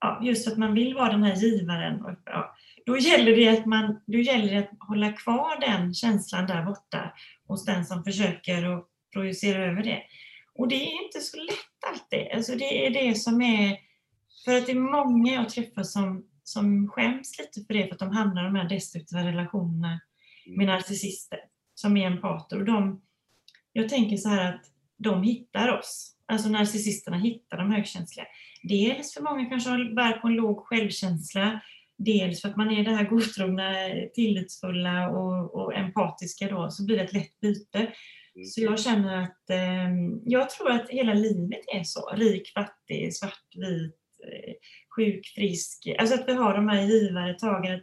ja, 0.00 0.20
just 0.22 0.48
att 0.48 0.58
man 0.58 0.74
vill 0.74 0.94
vara 0.94 1.12
den 1.12 1.22
här 1.22 1.36
givaren. 1.36 2.04
Och, 2.04 2.18
ja, 2.24 2.54
då, 2.86 2.98
gäller 2.98 3.36
det 3.36 3.48
att 3.48 3.66
man, 3.66 4.00
då 4.06 4.18
gäller 4.18 4.52
det 4.52 4.58
att 4.58 4.88
hålla 4.88 5.12
kvar 5.12 5.60
den 5.60 5.94
känslan 5.94 6.46
där 6.46 6.62
borta 6.62 7.12
hos 7.48 7.64
den 7.64 7.86
som 7.86 8.04
försöker 8.04 8.76
att 8.76 8.86
projicera 9.12 9.64
över 9.64 9.82
det. 9.82 10.02
Och 10.54 10.68
det 10.68 10.74
är 10.74 11.04
inte 11.04 11.20
så 11.20 11.36
lätt 11.36 11.90
alltid. 11.92 12.28
Alltså 12.34 12.54
det 12.54 12.86
är 12.86 12.90
det 12.90 13.14
som 13.14 13.42
är... 13.42 13.78
För 14.44 14.56
att 14.56 14.66
det 14.66 14.72
är 14.72 15.04
många 15.04 15.32
jag 15.32 15.48
träffar 15.48 15.82
som, 15.82 16.24
som 16.42 16.88
skäms 16.88 17.38
lite 17.38 17.66
för 17.66 17.74
det, 17.74 17.86
för 17.86 17.92
att 17.92 17.98
de 17.98 18.10
hamnar 18.10 18.42
i 18.42 18.44
de 18.44 18.54
här 18.54 18.68
destruktiva 18.68 19.24
relationerna 19.24 20.00
med 20.46 20.66
narcissister 20.66 21.38
som 21.74 21.96
är 21.96 22.06
empater. 22.06 22.58
Och 22.58 22.64
de, 22.64 23.02
jag 23.72 23.88
tänker 23.88 24.16
så 24.16 24.28
här 24.28 24.54
att 24.54 24.64
de 24.96 25.22
hittar 25.22 25.78
oss. 25.78 26.16
Alltså 26.26 26.48
narcissisterna 26.48 27.16
hittar 27.16 27.58
de 27.58 27.72
högkänsliga. 27.72 28.26
Dels 28.62 29.14
för 29.14 29.22
många 29.22 29.46
kanske 29.46 29.70
bär 29.70 30.12
på 30.12 30.26
en 30.26 30.34
låg 30.34 30.66
självkänsla, 30.66 31.60
dels 31.96 32.42
för 32.42 32.48
att 32.48 32.56
man 32.56 32.70
är 32.70 32.84
det 32.84 32.90
här 32.90 33.04
godtrogna, 33.04 33.72
tillitsfulla 34.14 35.08
och, 35.08 35.54
och 35.54 35.74
empatiska 35.74 36.48
då, 36.48 36.70
så 36.70 36.84
blir 36.84 36.96
det 36.96 37.04
ett 37.04 37.12
lätt 37.12 37.40
byte. 37.40 37.92
Så 38.46 38.60
jag 38.60 38.80
känner 38.80 39.22
att 39.22 39.50
eh, 39.50 39.90
jag 40.24 40.50
tror 40.50 40.70
att 40.70 40.88
hela 40.90 41.14
livet 41.14 41.60
är 41.74 41.82
så. 41.82 42.10
Rik, 42.14 42.52
fattig, 42.54 43.16
svart, 43.16 43.44
vit, 43.56 43.94
eh, 44.32 44.52
sjuk, 44.96 45.26
frisk. 45.26 45.88
Alltså 45.98 46.14
att 46.14 46.28
vi 46.28 46.32
har 46.32 46.54
de 46.54 46.68
här 46.68 46.82
givare, 46.82 47.34
tagare. 47.34 47.80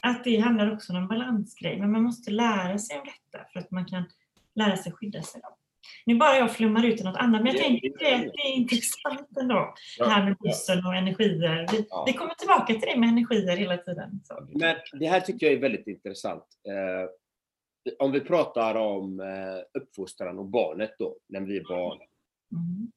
Att 0.00 0.24
det 0.24 0.36
handlar 0.38 0.72
också 0.72 0.92
om 0.92 0.98
en 0.98 1.08
balansgrej. 1.08 1.80
Men 1.80 1.92
man 1.92 2.02
måste 2.02 2.30
lära 2.30 2.78
sig 2.78 2.98
om 2.98 3.04
detta 3.04 3.44
för 3.52 3.60
att 3.60 3.70
man 3.70 3.84
kan 3.86 4.04
lära 4.54 4.76
sig 4.76 4.92
skydda 4.92 5.22
sig. 5.22 5.40
Då. 5.44 5.48
Nu 6.06 6.14
bara 6.14 6.36
jag 6.36 6.52
flummar 6.52 6.84
ut 6.84 7.04
något 7.04 7.16
annat, 7.16 7.42
men 7.42 7.52
jag 7.54 7.62
tänker 7.64 7.88
att 7.88 7.98
det, 7.98 8.30
det 8.34 8.48
är 8.48 8.54
intressant 8.56 9.36
ändå. 9.40 9.74
Det 9.98 10.08
här 10.08 10.24
med 10.24 10.36
bussen 10.36 10.86
och 10.86 10.94
energier. 10.96 11.66
Vi, 11.72 11.86
Ja. 11.90 12.04
vi 12.06 12.12
kommer 12.12 12.34
tillbaka 12.34 12.72
till 12.74 12.88
det 12.88 12.96
med 12.96 13.08
energier 13.08 13.56
hela 13.56 13.76
tiden. 13.76 14.20
Så. 14.24 14.48
Men 14.54 14.76
det 14.92 15.06
här 15.06 15.20
tycker 15.20 15.46
jag 15.46 15.54
är 15.54 15.60
väldigt 15.60 15.86
intressant. 15.86 16.44
Om 17.98 18.12
vi 18.12 18.20
pratar 18.20 18.74
om 18.74 19.20
eh, 19.20 19.80
uppfostran 19.82 20.38
och 20.38 20.46
barnet 20.46 20.94
då, 20.98 21.18
när 21.26 21.40
vi 21.40 21.56
är 21.56 21.64
barn. 21.64 21.98
Mm. 22.52 22.92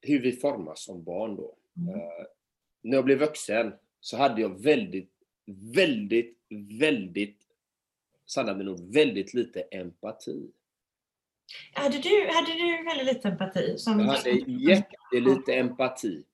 Hur 0.00 0.20
vi 0.20 0.32
formas 0.32 0.84
som 0.84 1.04
barn 1.04 1.36
då. 1.36 1.56
Mm. 1.76 1.94
Eh, 1.94 2.26
när 2.82 2.96
jag 2.96 3.04
blev 3.04 3.18
vuxen 3.18 3.72
så 4.00 4.16
hade 4.16 4.40
jag 4.40 4.62
väldigt, 4.62 5.12
väldigt, 5.74 6.38
väldigt, 6.80 7.38
sanna 8.26 8.52
nog 8.52 8.94
väldigt 8.94 9.34
lite 9.34 9.60
empati. 9.60 10.50
Hade, 11.72 11.98
du, 11.98 12.28
hade 12.32 12.52
du 12.52 12.84
väldigt 12.84 13.14
lite 13.14 13.28
empati? 13.28 13.78
Som, 13.78 14.00
Jag 14.00 14.06
hade 14.06 14.30
jättelite 14.46 15.54
empati. 15.54 16.24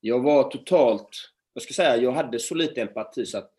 Jag 0.00 0.20
var 0.20 0.50
totalt, 0.50 1.08
jag 1.54 1.62
ska 1.62 1.74
säga, 1.74 1.96
jag 1.96 2.12
hade 2.12 2.38
så 2.38 2.54
lite 2.54 2.82
empati 2.82 3.26
så 3.26 3.38
att 3.38 3.54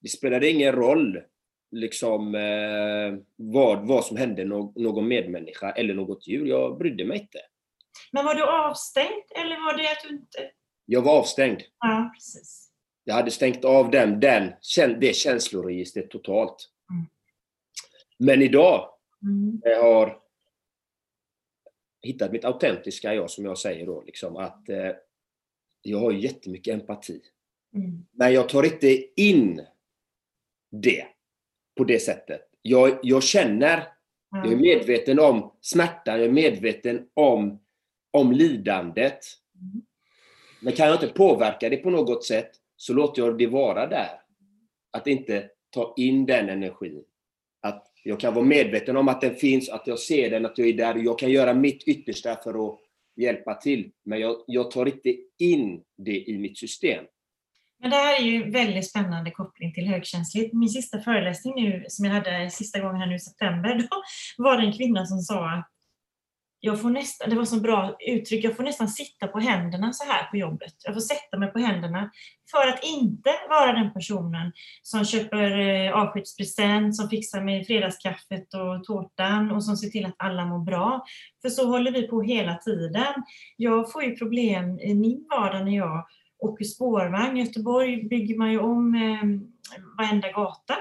det 0.00 0.08
spelade 0.08 0.50
ingen 0.50 0.72
roll 0.72 1.22
liksom 1.70 2.34
eh, 2.34 3.14
vad, 3.36 3.86
vad 3.86 4.04
som 4.04 4.16
hände 4.16 4.44
no 4.44 4.72
någon 4.76 5.08
medmänniska 5.08 5.70
eller 5.70 5.94
något 5.94 6.26
djur. 6.26 6.46
Jag 6.46 6.78
brydde 6.78 7.04
mig 7.04 7.20
inte. 7.20 7.38
Men 8.12 8.24
var 8.24 8.34
du 8.34 8.42
avstängd 8.42 9.24
eller 9.34 9.56
var 9.64 9.76
det 9.76 9.90
att 9.92 10.02
du 10.08 10.14
inte... 10.14 10.50
Jag 10.84 11.02
var 11.02 11.18
avstängd. 11.18 11.62
Ja, 11.80 12.10
precis. 12.14 12.70
Jag 13.04 13.14
hade 13.14 13.30
stängt 13.30 13.64
av 13.64 13.90
den, 13.90 14.20
den, 14.20 14.52
det 15.00 15.16
känsloregistret 15.16 16.10
totalt. 16.10 16.70
Mm. 16.90 17.06
Men 18.18 18.42
idag, 18.42 18.94
Mm. 19.22 19.60
jag 19.64 19.82
har 19.82 20.18
hittat 22.02 22.32
mitt 22.32 22.44
autentiska 22.44 23.14
jag, 23.14 23.30
som 23.30 23.44
jag 23.44 23.58
säger 23.58 23.86
då, 23.86 24.02
liksom, 24.02 24.36
att 24.36 24.68
eh, 24.68 24.90
jag 25.82 25.98
har 25.98 26.12
jättemycket 26.12 26.74
empati. 26.74 27.20
Mm. 27.74 28.06
Men 28.12 28.32
jag 28.32 28.48
tar 28.48 28.62
inte 28.62 29.20
in 29.20 29.66
det 30.70 31.06
på 31.78 31.84
det 31.84 31.98
sättet. 31.98 32.40
Jag, 32.62 32.98
jag 33.02 33.22
känner, 33.22 33.88
jag 34.30 34.46
är 34.46 34.50
Ja. 34.50 34.56
medveten 34.56 35.18
om 35.18 35.52
smärtan, 35.60 36.18
jag 36.18 36.28
är 36.28 36.32
medveten 36.32 37.06
om, 37.14 37.60
om 38.10 38.32
lidandet. 38.32 39.18
Mm. 39.54 39.82
Men 40.60 40.72
kan 40.72 40.86
jag 40.86 40.94
inte 40.94 41.06
påverka 41.06 41.68
det 41.68 41.76
på 41.76 41.90
något 41.90 42.24
sätt 42.24 42.50
så 42.76 42.92
låter 42.94 43.22
jag 43.22 43.38
det 43.38 43.46
vara 43.46 43.86
där. 43.86 44.20
Att 44.90 45.06
inte 45.06 45.50
ta 45.70 45.94
in 45.96 46.26
den 46.26 46.48
energin. 46.48 47.04
Att 47.62 47.86
jag 48.04 48.20
kan 48.20 48.34
vara 48.34 48.44
medveten 48.44 48.96
om 48.96 49.08
att 49.08 49.20
den 49.20 49.34
finns, 49.34 49.68
att 49.68 49.86
jag 49.86 49.98
ser 49.98 50.30
den, 50.30 50.46
att 50.46 50.58
jag 50.58 50.68
är 50.68 50.72
där. 50.72 50.94
Jag 50.94 51.18
kan 51.18 51.30
göra 51.30 51.54
mitt 51.54 51.88
yttersta 51.88 52.36
för 52.36 52.68
att 52.68 52.78
hjälpa 53.16 53.54
till. 53.54 53.90
Men 54.04 54.20
jag, 54.20 54.36
jag 54.46 54.70
tar 54.70 54.86
inte 54.86 55.16
in 55.38 55.82
det 55.96 56.30
i 56.30 56.38
mitt 56.38 56.58
system. 56.58 57.04
Men 57.80 57.90
det 57.90 57.96
här 57.96 58.20
är 58.20 58.24
ju 58.24 58.50
väldigt 58.50 58.90
spännande 58.90 59.30
koppling 59.30 59.74
till 59.74 59.88
högkänsligt. 59.88 60.54
Min 60.54 60.68
sista 60.68 61.00
föreläsning 61.00 61.54
nu, 61.54 61.84
som 61.88 62.04
jag 62.04 62.12
hade 62.12 62.50
sista 62.50 62.80
gången 62.80 62.96
här 62.96 63.06
nu 63.06 63.14
i 63.14 63.20
september, 63.20 63.74
då 63.90 64.02
var 64.44 64.56
det 64.56 64.66
en 64.66 64.72
kvinna 64.72 65.06
som 65.06 65.18
sa 65.18 65.50
att 65.50 65.68
jag 66.60 66.80
får 66.80 66.90
nästan, 66.90 67.30
det 67.30 67.36
var 67.36 67.44
så 67.44 67.60
bra 67.60 67.96
uttryck, 68.00 68.44
jag 68.44 68.56
får 68.56 68.62
nästan 68.62 68.88
sitta 68.88 69.26
på 69.26 69.38
händerna 69.38 69.92
så 69.92 70.12
här 70.12 70.30
på 70.30 70.36
jobbet. 70.36 70.74
Jag 70.84 70.94
får 70.94 71.00
sätta 71.00 71.38
mig 71.38 71.52
på 71.52 71.58
händerna 71.58 72.10
för 72.50 72.68
att 72.68 72.84
inte 72.84 73.30
vara 73.48 73.72
den 73.72 73.92
personen 73.92 74.52
som 74.82 75.04
köper 75.04 75.58
eh, 75.58 75.92
avskedspresent, 75.92 76.96
som 76.96 77.08
fixar 77.08 77.40
med 77.40 77.66
fredagskaffet 77.66 78.54
och 78.54 78.84
tårtan 78.84 79.50
och 79.50 79.64
som 79.64 79.76
ser 79.76 79.88
till 79.88 80.06
att 80.06 80.14
alla 80.18 80.44
mår 80.44 80.64
bra. 80.64 81.04
För 81.42 81.48
så 81.48 81.66
håller 81.66 81.90
vi 81.90 82.08
på 82.08 82.22
hela 82.22 82.54
tiden. 82.54 83.14
Jag 83.56 83.92
får 83.92 84.04
ju 84.04 84.16
problem 84.16 84.78
i 84.80 84.94
min 84.94 85.26
vardag 85.30 85.64
när 85.64 85.76
jag 85.76 86.06
åker 86.38 86.64
spårvagn. 86.64 87.36
I 87.36 87.44
Göteborg 87.44 88.08
bygger 88.08 88.36
man 88.38 88.52
ju 88.52 88.58
om 88.58 88.94
eh, 88.94 89.78
varenda 89.98 90.30
gata. 90.30 90.76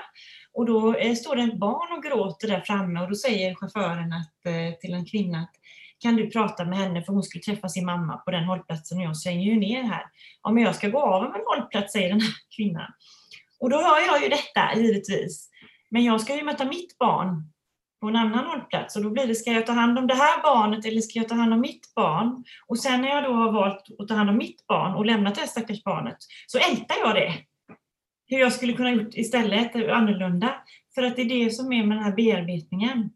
Och 0.54 0.66
då 0.66 0.96
eh, 0.96 1.16
står 1.16 1.36
det 1.36 1.44
ett 1.44 1.60
barn 1.60 1.98
och 1.98 2.04
gråter 2.04 2.48
där 2.48 2.62
framme 2.62 3.02
och 3.02 3.10
då 3.10 3.16
säger 3.16 3.56
chauffören 3.56 4.14
att, 4.14 4.46
eh, 4.46 4.80
till 4.80 4.94
en 4.94 5.06
kvinna 5.06 5.40
att 5.40 5.52
kan 6.00 6.16
du 6.16 6.30
prata 6.30 6.66
med 6.66 6.78
henne 6.78 7.04
för 7.04 7.14
hon 7.14 7.24
skulle 7.24 7.44
träffa 7.44 7.70
sin 7.70 7.86
mamma 7.86 8.18
på 8.18 8.32
den 8.32 8.44
hållplatsen 8.44 8.98
och 8.98 9.04
jag 9.04 9.18
svänger 9.18 9.46
ju 9.46 9.60
ner 9.60 9.84
här. 9.84 10.04
Ja 10.44 10.52
men 10.52 10.64
jag 10.64 10.76
ska 10.76 10.90
gå 10.90 11.00
av 11.00 11.24
om 11.24 11.36
en 11.36 11.42
hållplats 11.46 11.94
säger 11.94 12.10
den 12.10 12.22
här 12.22 12.34
kvinnan. 12.56 12.92
Och 13.60 13.70
då 13.70 13.78
hör 13.78 14.06
jag 14.08 14.24
ju 14.24 14.30
detta 14.30 14.76
givetvis. 14.76 15.50
Men 15.90 16.04
jag 16.04 16.22
ska 16.22 16.36
ju 16.36 16.44
möta 16.44 16.66
mitt 16.66 16.98
barn 16.98 17.52
på 18.02 18.08
en 18.08 18.16
annan 18.16 18.46
hållplats 18.46 18.96
och 18.96 19.04
då 19.04 19.10
blir 19.10 19.28
det, 19.28 19.36
ska 19.36 19.52
jag 19.52 19.66
ta 19.66 19.72
hand 19.72 20.00
om 20.00 20.08
det 20.08 20.14
här 20.14 20.42
barnet 20.44 20.86
eller 20.86 21.02
ska 21.02 21.20
jag 21.20 21.30
ta 21.30 21.36
hand 21.36 21.54
om 21.54 21.62
mitt 21.62 21.94
barn? 21.96 22.44
Och 22.68 22.80
sen 22.80 23.02
när 23.02 23.10
jag 23.10 23.24
då 23.24 23.34
har 23.34 23.52
valt 23.52 23.86
att 24.00 24.08
ta 24.08 24.14
hand 24.14 24.30
om 24.30 24.38
mitt 24.38 24.68
barn 24.68 24.96
och 24.96 25.06
lämnat 25.06 25.36
det 25.36 25.42
här 25.42 25.48
stackars 25.48 25.84
barnet 25.84 26.18
så 26.48 26.58
ältar 26.58 26.96
jag 27.04 27.16
det. 27.16 27.34
Hur 28.28 28.40
jag 28.40 28.54
skulle 28.54 28.74
kunna 28.74 28.92
gjort 28.92 29.14
istället, 29.14 29.76
annorlunda. 29.76 30.56
För 30.96 31.04
att 31.04 31.16
det 31.16 31.22
är 31.22 31.46
det 31.46 31.50
som 31.50 31.74
är 31.74 31.84
med 31.84 31.98
den 31.98 32.04
här 32.04 32.16
bearbetningen. 32.16 33.10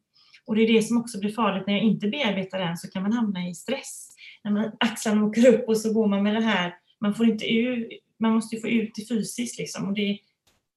Och 0.45 0.55
det 0.55 0.61
är 0.61 0.73
det 0.73 0.82
som 0.82 0.97
också 0.97 1.19
blir 1.19 1.32
farligt 1.32 1.67
när 1.67 1.73
jag 1.73 1.84
inte 1.84 2.07
bearbetar 2.07 2.59
den 2.59 2.77
så 2.77 2.91
kan 2.91 3.03
man 3.03 3.13
hamna 3.13 3.47
i 3.47 3.55
stress. 3.55 4.09
När 4.43 4.51
man, 4.51 4.71
axlarna 4.79 5.25
åker 5.25 5.47
upp 5.53 5.67
och 5.67 5.77
så 5.77 5.93
går 5.93 6.07
man 6.07 6.23
med 6.23 6.36
det 6.36 6.41
här, 6.41 6.75
man 7.01 7.15
får 7.15 7.25
inte 7.25 7.53
ur, 7.53 7.89
man 8.19 8.34
måste 8.34 8.55
ju 8.55 8.61
få 8.61 8.67
ut 8.67 8.91
det 8.95 9.07
fysiskt 9.07 9.59
liksom. 9.59 9.88
Och 9.88 9.93
det 9.93 10.19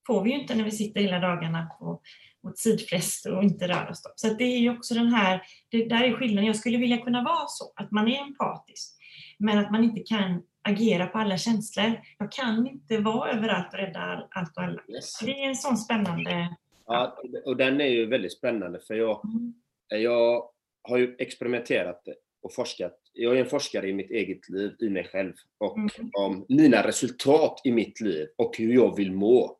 får 0.07 0.23
vi 0.23 0.29
ju 0.31 0.39
inte 0.41 0.55
när 0.55 0.63
vi 0.63 0.71
sitter 0.71 1.01
hela 1.01 1.19
dagarna 1.19 1.67
på 1.79 2.01
vårt 2.45 2.57
sidfläst 2.57 3.25
och 3.25 3.43
inte 3.43 3.67
rör 3.67 3.89
oss. 3.89 4.03
Då. 4.03 4.09
Så 4.15 4.33
det 4.33 4.43
är 4.43 4.57
ju 4.59 4.77
också 4.77 4.93
den 4.93 5.07
här, 5.13 5.41
det 5.69 5.85
där 5.89 6.03
är 6.03 6.13
skillnaden. 6.13 6.45
Jag 6.45 6.55
skulle 6.55 6.77
vilja 6.77 6.97
kunna 6.97 7.23
vara 7.23 7.47
så, 7.47 7.73
att 7.75 7.91
man 7.91 8.07
är 8.07 8.21
empatisk. 8.21 8.95
Men 9.37 9.57
att 9.57 9.71
man 9.71 9.83
inte 9.83 10.01
kan 10.01 10.43
agera 10.61 11.07
på 11.07 11.17
alla 11.17 11.37
känslor. 11.37 11.91
Jag 12.17 12.31
kan 12.31 12.67
inte 12.67 12.97
vara 12.97 13.31
överallt 13.31 13.73
och 13.73 13.79
rädda 13.79 14.27
allt 14.31 14.57
och 14.57 14.63
alla. 14.63 14.81
Så 15.01 15.25
det 15.25 15.31
är 15.31 15.47
en 15.47 15.55
sån 15.55 15.77
spännande... 15.77 16.55
Ja, 16.87 17.17
och 17.45 17.57
den 17.57 17.81
är 17.81 17.85
ju 17.85 18.05
väldigt 18.05 18.33
spännande 18.33 18.79
för 18.87 18.93
jag, 18.95 19.25
Mm. 19.25 19.53
jag 19.87 20.49
har 20.83 20.97
ju 20.97 21.15
experimenterat 21.19 22.07
och 22.41 22.53
forskat. 22.53 22.99
Jag 23.13 23.35
är 23.35 23.39
en 23.43 23.49
forskare 23.49 23.89
i 23.89 23.93
mitt 23.93 24.11
eget 24.11 24.49
liv, 24.49 24.75
i 24.79 24.89
mig 24.89 25.03
själv 25.03 25.33
och 25.57 25.77
Mm. 25.77 25.89
om 26.17 26.45
mina 26.49 26.87
resultat 26.87 27.61
i 27.63 27.71
mitt 27.71 28.01
liv 28.01 28.27
och 28.35 28.57
hur 28.57 28.73
jag 28.73 28.95
vill 28.95 29.11
må. 29.11 29.57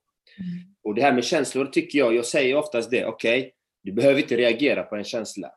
Och 0.84 0.96
det 0.96 1.02
här 1.02 1.14
med 1.14 1.24
känslor 1.24 1.66
tycker 1.66 2.00
jag, 2.00 2.16
jag 2.16 2.26
säger 2.26 2.56
oftast 2.56 2.92
det, 2.92 3.06
okej, 3.06 3.54
du 3.82 3.92
behöver 3.92 4.22
inte 4.22 4.38
reagera 4.38 4.84
på 4.84 4.96
en 4.96 5.04
känsla. 5.04 5.52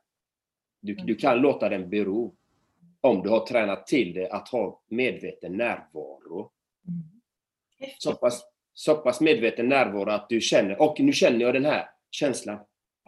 Du, 0.81 0.95
du 0.95 1.15
kan 1.15 1.39
låta 1.39 1.69
den 1.69 1.91
bero. 1.91 2.35
Om 3.01 3.23
du 3.23 3.29
har 3.29 3.47
tränat 3.47 3.87
till 3.87 4.15
det 4.15 4.31
att 4.31 4.49
ha 4.49 4.83
medveten 4.89 5.57
närvaro. 5.57 6.51
Så 7.99 8.15
pass, 8.15 8.45
så 8.75 8.95
pass 8.95 9.21
medveten 9.21 9.69
närvaro 9.69 10.11
att 10.11 10.29
du 10.29 10.41
känner, 10.41 10.83
och 10.83 11.01
nu 11.01 11.13
känner 11.13 11.41
jag 11.41 11.55
den 11.55 11.65
här 11.65 11.91
känslan. 12.11 12.59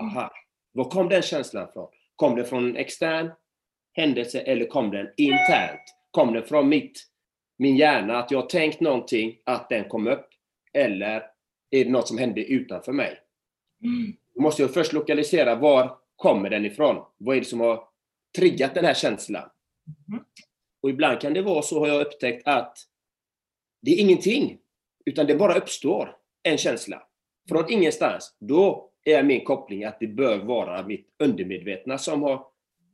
Aha, 0.00 0.30
var 0.72 0.84
kom 0.84 1.08
den 1.08 1.22
känslan 1.22 1.68
ifrån? 1.68 1.88
Kom 2.16 2.36
den 2.36 2.44
från 2.44 2.68
en 2.68 2.76
extern 2.76 3.30
händelse 3.92 4.40
eller 4.40 4.66
kom 4.66 4.90
den 4.90 5.08
internt? 5.16 5.80
Kom 6.10 6.32
den 6.32 6.42
från 6.42 6.68
mitt, 6.68 7.06
min 7.58 7.76
hjärna, 7.76 8.18
att 8.18 8.30
jag 8.30 8.40
har 8.40 8.46
tänkt 8.46 8.80
någonting, 8.80 9.38
att 9.44 9.68
den 9.68 9.88
kom 9.88 10.06
upp? 10.06 10.26
Eller 10.72 11.22
är 11.70 11.84
det 11.84 11.90
något 11.90 12.08
som 12.08 12.18
hände 12.18 12.44
utanför 12.44 12.92
mig? 12.92 13.18
Då 14.34 14.42
måste 14.42 14.62
jag 14.62 14.74
först 14.74 14.92
lokalisera 14.92 15.54
var 15.54 15.98
kommer 16.16 16.50
den 16.50 16.64
ifrån? 16.64 17.04
Vad 17.18 17.36
är 17.36 17.40
det 17.40 17.46
som 17.46 17.60
har 17.60 17.84
triggat 18.38 18.74
den 18.74 18.84
här 18.84 18.94
känslan? 18.94 19.48
Och 20.82 20.90
ibland 20.90 21.20
kan 21.20 21.34
det 21.34 21.42
vara 21.42 21.62
så, 21.62 21.80
har 21.80 21.88
jag 21.88 22.06
upptäckt, 22.06 22.46
att 22.46 22.78
det 23.82 23.90
är 23.90 24.00
ingenting, 24.00 24.58
utan 25.04 25.26
det 25.26 25.34
bara 25.34 25.54
uppstår 25.54 26.16
en 26.42 26.58
känsla. 26.58 27.02
Från 27.48 27.72
ingenstans. 27.72 28.36
Då 28.40 28.90
är 29.04 29.22
min 29.22 29.44
koppling 29.44 29.84
att 29.84 30.00
det 30.00 30.06
bör 30.06 30.38
vara 30.38 30.86
mitt 30.86 31.06
undermedvetna 31.18 31.98
som 31.98 32.22
har 32.22 32.46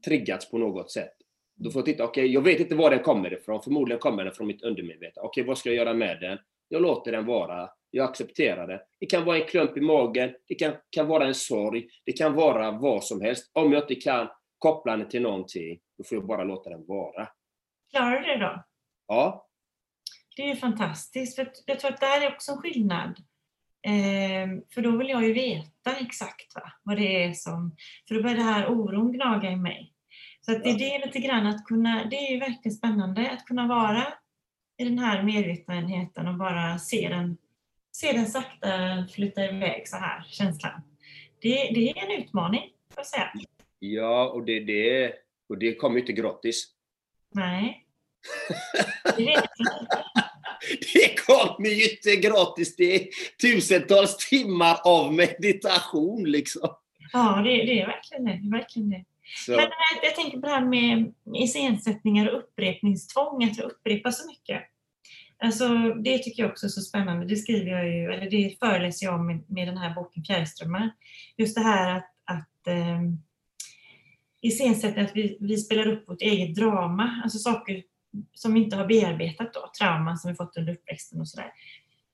triggats 0.04 0.50
på 0.50 0.58
något 0.58 0.90
sätt. 0.90 1.12
Då 1.54 1.70
får 1.70 1.80
jag 1.80 1.86
titta, 1.86 2.04
okej, 2.04 2.26
jag 2.26 2.40
vet 2.40 2.60
inte 2.60 2.74
var 2.74 2.90
den 2.90 3.02
kommer 3.02 3.32
ifrån. 3.32 3.62
Förmodligen 3.62 4.00
kommer 4.00 4.24
den 4.24 4.32
från 4.32 4.46
mitt 4.46 4.62
undermedvetna. 4.62 5.22
Okej, 5.22 5.44
vad 5.44 5.58
ska 5.58 5.68
jag 5.68 5.76
göra 5.76 5.94
med 5.94 6.20
den? 6.20 6.38
Jag 6.68 6.82
låter 6.82 7.12
den 7.12 7.26
vara. 7.26 7.70
Jag 7.96 8.10
accepterar 8.10 8.66
det. 8.66 8.82
Det 9.00 9.06
kan 9.06 9.24
vara 9.24 9.38
en 9.38 9.46
klump 9.46 9.76
i 9.76 9.80
magen. 9.80 10.34
Det 10.48 10.54
kan, 10.54 10.72
kan 10.90 11.06
vara 11.06 11.26
en 11.26 11.34
sorg. 11.34 11.88
Det 12.04 12.12
kan 12.12 12.34
vara 12.34 12.70
vad 12.70 13.04
som 13.04 13.20
helst. 13.20 13.50
Om 13.54 13.72
jag 13.72 13.82
inte 13.82 13.94
kan 13.94 14.28
koppla 14.58 14.96
den 14.96 15.08
till 15.08 15.22
någonting, 15.22 15.78
då 15.98 16.04
får 16.04 16.18
jag 16.18 16.26
bara 16.26 16.44
låta 16.44 16.70
den 16.70 16.86
vara. 16.86 17.28
Klarar 17.90 18.20
du 18.20 18.26
det 18.26 18.38
då? 18.38 18.64
Ja, 19.06 19.48
Det 20.36 20.42
är 20.42 20.46
ju 20.46 20.56
fantastiskt. 20.56 21.36
För 21.36 21.52
jag 21.66 21.80
tror 21.80 21.92
att 21.92 22.00
det 22.00 22.06
här 22.06 22.26
är 22.26 22.34
också 22.34 22.52
en 22.52 22.58
skillnad. 22.58 23.16
Ehm, 23.86 24.62
för 24.74 24.82
då 24.82 24.96
vill 24.96 25.08
jag 25.08 25.24
ju 25.24 25.32
veta 25.32 25.96
exakt 26.00 26.54
va? 26.54 26.72
vad 26.82 26.96
det 26.96 27.24
är 27.24 27.32
som... 27.32 27.76
För 28.08 28.14
då 28.14 28.22
börjar 28.22 28.36
det 28.36 28.42
här 28.42 28.68
oron 28.68 29.12
gnaga 29.12 29.50
i 29.50 29.56
mig. 29.56 29.92
Så 30.40 30.52
att 30.52 30.64
det 30.64 30.70
är 30.70 30.78
det 30.78 31.06
lite 31.06 31.18
grann 31.18 31.46
att 31.46 31.64
kunna... 31.64 32.04
Det 32.04 32.16
är 32.16 32.32
ju 32.32 32.38
verkligen 32.38 32.76
spännande 32.76 33.30
att 33.30 33.44
kunna 33.44 33.66
vara 33.66 34.06
i 34.78 34.84
den 34.84 34.98
här 34.98 35.22
medvetenheten 35.22 36.28
och 36.28 36.38
bara 36.38 36.78
se 36.78 37.08
den, 37.08 37.36
se 38.00 38.12
den 38.12 38.26
sakta 38.26 38.68
flytta 39.14 39.44
iväg 39.44 39.88
så 39.88 39.96
här, 39.96 40.24
känslan. 40.30 40.82
Det, 41.40 41.70
det 41.74 41.90
är 41.90 42.04
en 42.04 42.22
utmaning, 42.22 42.60
får 42.60 42.96
jag 42.96 43.06
säga. 43.06 43.32
ja 43.78 44.30
och 44.30 44.44
det, 44.44 44.60
det, 44.60 45.12
och 45.48 45.58
det 45.58 45.74
kommer 45.74 45.94
ju 45.96 46.00
inte 46.00 46.12
gratis. 46.12 46.66
Nej. 47.34 47.82
Det 50.94 51.20
kommer 51.26 51.68
ju 51.68 51.90
inte 51.90 52.16
gratis. 52.16 52.76
Det 52.76 52.94
är 52.94 53.08
tusentals 53.40 54.16
timmar 54.16 54.80
av 54.84 55.14
meditation 55.14 56.24
liksom. 56.24 56.68
Ja, 57.12 57.42
det, 57.44 57.50
det 57.50 57.80
är 57.80 57.86
verkligen 57.86 58.24
det. 58.24 58.56
verkligen 58.56 58.90
det. 58.90 59.04
Så, 59.46 59.50
Men 59.50 59.60
jag, 59.60 59.70
jag 60.02 60.14
tänker 60.14 60.38
på 60.38 60.46
det 60.46 60.52
här 60.52 60.64
med 60.64 61.14
iscensättningar 61.34 62.28
och 62.28 62.38
upprepningstvång, 62.38 63.44
att 63.44 63.58
jag 63.58 63.66
upprepar 63.70 64.10
så 64.10 64.26
mycket. 64.26 64.62
Alltså, 65.44 65.68
det 65.94 66.18
tycker 66.18 66.42
jag 66.42 66.50
också 66.50 66.66
är 66.66 66.70
så 66.70 66.80
spännande. 66.80 67.26
Det 67.26 67.36
skriver 67.36 67.70
jag 67.70 67.88
ju, 67.88 68.12
eller 68.12 68.30
det 68.30 68.58
föreläser 68.58 69.06
jag 69.06 69.14
om 69.14 69.26
med, 69.26 69.50
med 69.50 69.68
den 69.68 69.78
här 69.78 69.94
boken 69.94 70.24
Fjärrströmmar. 70.24 70.90
Just 71.36 71.54
det 71.54 71.62
här 71.62 71.96
att, 71.96 72.10
att 72.24 72.66
eh, 72.66 73.02
iscensätta 74.40 75.00
att 75.00 75.16
vi, 75.16 75.36
vi 75.40 75.56
spelar 75.56 75.86
upp 75.86 76.08
vårt 76.08 76.22
eget 76.22 76.54
drama, 76.54 77.20
alltså 77.24 77.38
saker 77.38 77.82
som 78.34 78.54
vi 78.54 78.60
inte 78.60 78.76
har 78.76 78.86
bearbetat 78.86 79.54
då, 79.54 79.70
trauman 79.78 80.18
som 80.18 80.30
vi 80.30 80.36
fått 80.36 80.56
under 80.56 80.72
uppväxten 80.72 81.20
och 81.20 81.28
sådär. 81.28 81.52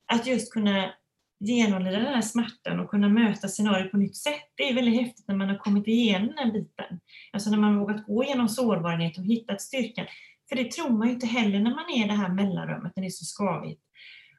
Att 0.05 0.27
just 0.27 0.53
kunna 0.53 0.93
genomlida 1.39 1.97
den 1.97 2.13
här 2.13 2.21
smärtan 2.21 2.79
och 2.79 2.89
kunna 2.89 3.09
möta 3.09 3.47
scenariot 3.47 3.91
på 3.91 3.97
nytt 3.97 4.15
sätt. 4.15 4.51
Det 4.55 4.69
är 4.69 4.73
väldigt 4.73 5.01
häftigt 5.01 5.27
när 5.27 5.35
man 5.35 5.49
har 5.49 5.57
kommit 5.57 5.87
igenom 5.87 6.27
den 6.27 6.37
här 6.37 6.51
biten. 6.51 6.99
Alltså 7.31 7.49
när 7.49 7.57
man 7.57 7.73
har 7.73 7.79
vågat 7.79 8.05
gå 8.05 8.23
igenom 8.23 8.49
sårbarhet 8.49 9.17
och 9.17 9.23
hittat 9.23 9.61
styrkan. 9.61 10.05
För 10.53 10.63
det 10.63 10.71
tror 10.71 10.89
man 10.89 11.07
ju 11.07 11.13
inte 11.13 11.27
heller 11.27 11.59
när 11.59 11.75
man 11.75 11.89
är 11.89 12.05
i 12.05 12.07
det 12.07 12.13
här 12.13 12.29
mellanrummet, 12.29 12.91
när 12.95 13.03
det 13.03 13.07
är 13.07 13.09
så 13.09 13.25
skavigt. 13.25 13.81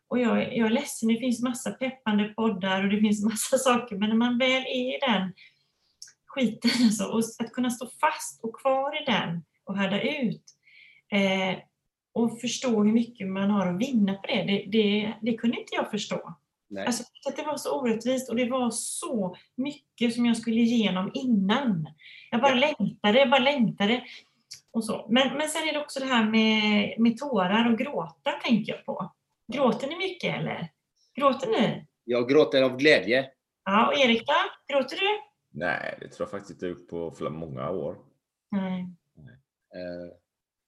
Och 0.08 0.18
jag, 0.18 0.56
jag 0.56 0.66
är 0.66 0.70
ledsen, 0.70 1.08
det 1.08 1.18
finns 1.18 1.42
massa 1.42 1.70
peppande 1.70 2.24
poddar 2.24 2.84
och 2.84 2.90
det 2.90 3.00
finns 3.00 3.24
massa 3.30 3.58
saker, 3.58 3.96
men 3.96 4.08
när 4.08 4.16
man 4.16 4.38
väl 4.38 4.62
är 4.62 4.94
i 4.94 4.98
den 5.08 5.32
skiten, 6.26 6.70
alltså, 6.84 7.04
och 7.04 7.18
att 7.18 7.52
kunna 7.52 7.70
stå 7.70 7.86
fast 8.00 8.44
och 8.44 8.60
kvar 8.60 9.02
i 9.02 9.04
den 9.04 9.44
och 9.64 9.78
härda 9.78 10.00
ut 10.02 10.42
eh, 11.12 11.58
och 12.12 12.40
förstå 12.40 12.84
hur 12.84 12.92
mycket 12.92 13.28
man 13.28 13.50
har 13.50 13.66
att 13.66 13.80
vinna 13.80 14.14
på 14.14 14.26
det, 14.26 14.42
det, 14.42 14.66
det, 14.70 15.14
det 15.22 15.36
kunde 15.36 15.60
inte 15.60 15.74
jag 15.74 15.90
förstå. 15.90 16.36
nej. 16.70 16.86
Alltså, 16.86 17.04
att 17.28 17.36
det 17.36 17.42
var 17.42 17.56
så 17.56 17.80
orättvist 17.80 18.30
och 18.30 18.36
det 18.36 18.50
var 18.50 18.70
så 18.70 19.36
mycket 19.56 20.14
som 20.14 20.26
jag 20.26 20.36
skulle 20.36 20.60
igenom 20.60 21.10
innan. 21.14 21.86
Jag 22.30 22.40
bara 22.40 22.54
längtade, 22.54 23.18
jag 23.18 23.30
bara 23.30 23.40
längtade. 23.40 24.04
Och 24.74 24.84
så. 24.84 25.06
Men, 25.08 25.36
men 25.36 25.48
sen 25.48 25.68
är 25.68 25.72
det 25.72 25.80
också 25.80 26.00
det 26.00 26.06
här 26.06 26.30
med, 26.30 26.94
med 27.00 27.18
tårar 27.18 27.72
och 27.72 27.78
gråta, 27.78 28.30
tänker 28.30 28.72
jag 28.72 28.84
på. 28.84 29.12
Gråter 29.52 29.88
ni 29.88 29.96
mycket 29.96 30.36
eller? 30.36 30.68
Gråter 31.14 31.48
ni? 31.48 31.86
Jag 32.04 32.28
gråter 32.28 32.62
av 32.62 32.76
glädje. 32.76 33.30
Ja, 33.64 33.86
och 33.86 33.94
Erik 33.98 34.26
då? 34.26 34.34
Gråter 34.74 34.96
du? 34.96 35.06
Nej, 35.50 35.98
det 36.00 36.08
tror 36.08 36.24
jag 36.26 36.30
faktiskt 36.30 36.50
inte 36.50 36.66
jag 36.66 36.70
gjort 36.70 36.88
på 37.20 37.30
många 37.30 37.70
år. 37.70 37.96
Nej. 38.50 38.80
Eh, 39.74 40.12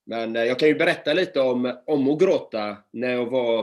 Men 0.07 0.37
eh, 0.37 0.45
jag 0.45 0.59
kan 0.59 0.69
ju 0.69 0.75
berätta 0.75 1.13
lite 1.13 1.41
om, 1.41 1.79
om 1.87 2.11
att 2.11 2.19
gråta 2.21 2.77
när 2.91 3.11
jag 3.13 3.27
var... 3.27 3.61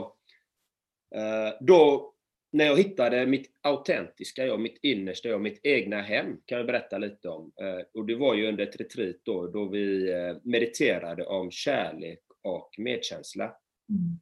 eh, 1.14 1.52
Då, 1.60 2.12
när 2.54 2.64
jag 2.64 2.76
hittade 2.76 3.26
mitt 3.26 3.50
autentiska 3.62 4.46
jag, 4.46 4.60
mitt 4.60 4.78
innersta 4.82 5.28
jag, 5.28 5.40
mitt 5.40 5.60
egna 5.62 6.02
hem, 6.02 6.36
kan 6.44 6.58
jag 6.58 6.66
berätta 6.66 6.98
lite 6.98 7.28
om. 7.28 7.52
Eh, 7.60 7.86
Och 7.94 8.06
det 8.06 8.14
var 8.14 8.34
ju 8.34 8.48
under 8.48 8.66
ett 8.66 8.80
retreat 8.80 9.16
då, 9.22 9.46
då 9.46 9.68
vi 9.68 10.12
eh, 10.12 10.36
mediterade 10.42 11.26
om 11.26 11.50
kärlek 11.50 12.20
och 12.42 12.74
medkänsla. 12.78 13.44
Mm. 13.44 14.18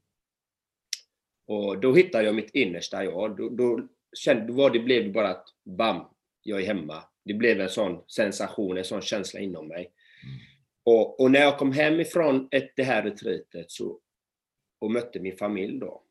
Och 1.46 1.80
då 1.80 1.94
hittade 1.94 2.24
jag 2.24 2.34
mitt 2.34 2.54
innersta 2.54 3.04
jag. 3.04 3.36
Då, 3.36 3.48
då, 3.48 3.88
kände, 4.16 4.46
då 4.46 4.52
var 4.52 4.70
det, 4.70 4.80
blev 4.80 5.04
det 5.04 5.10
bara 5.10 5.28
att 5.28 5.48
bam, 5.64 6.04
jag 6.42 6.60
är 6.60 6.66
hemma. 6.66 7.04
Det 7.24 7.34
blev 7.34 7.60
en 7.60 7.68
sån 7.68 8.04
sensation, 8.06 8.78
en 8.78 8.84
sån 8.84 9.02
känsla 9.02 9.40
inom 9.40 9.68
mig. 9.68 9.92
Och, 10.84 11.20
och 11.20 11.30
när 11.30 11.40
jag 11.40 11.58
kom 11.58 11.72
hem 11.72 12.00
ifrån 12.00 12.48
ett, 12.50 12.72
det 12.76 12.82
här 12.82 13.02
retreatet 13.02 13.70
så, 13.70 14.00
och 14.80 14.90
mötte 14.90 15.20
min 15.20 15.36
familj 15.36 15.78
då, 15.78 16.04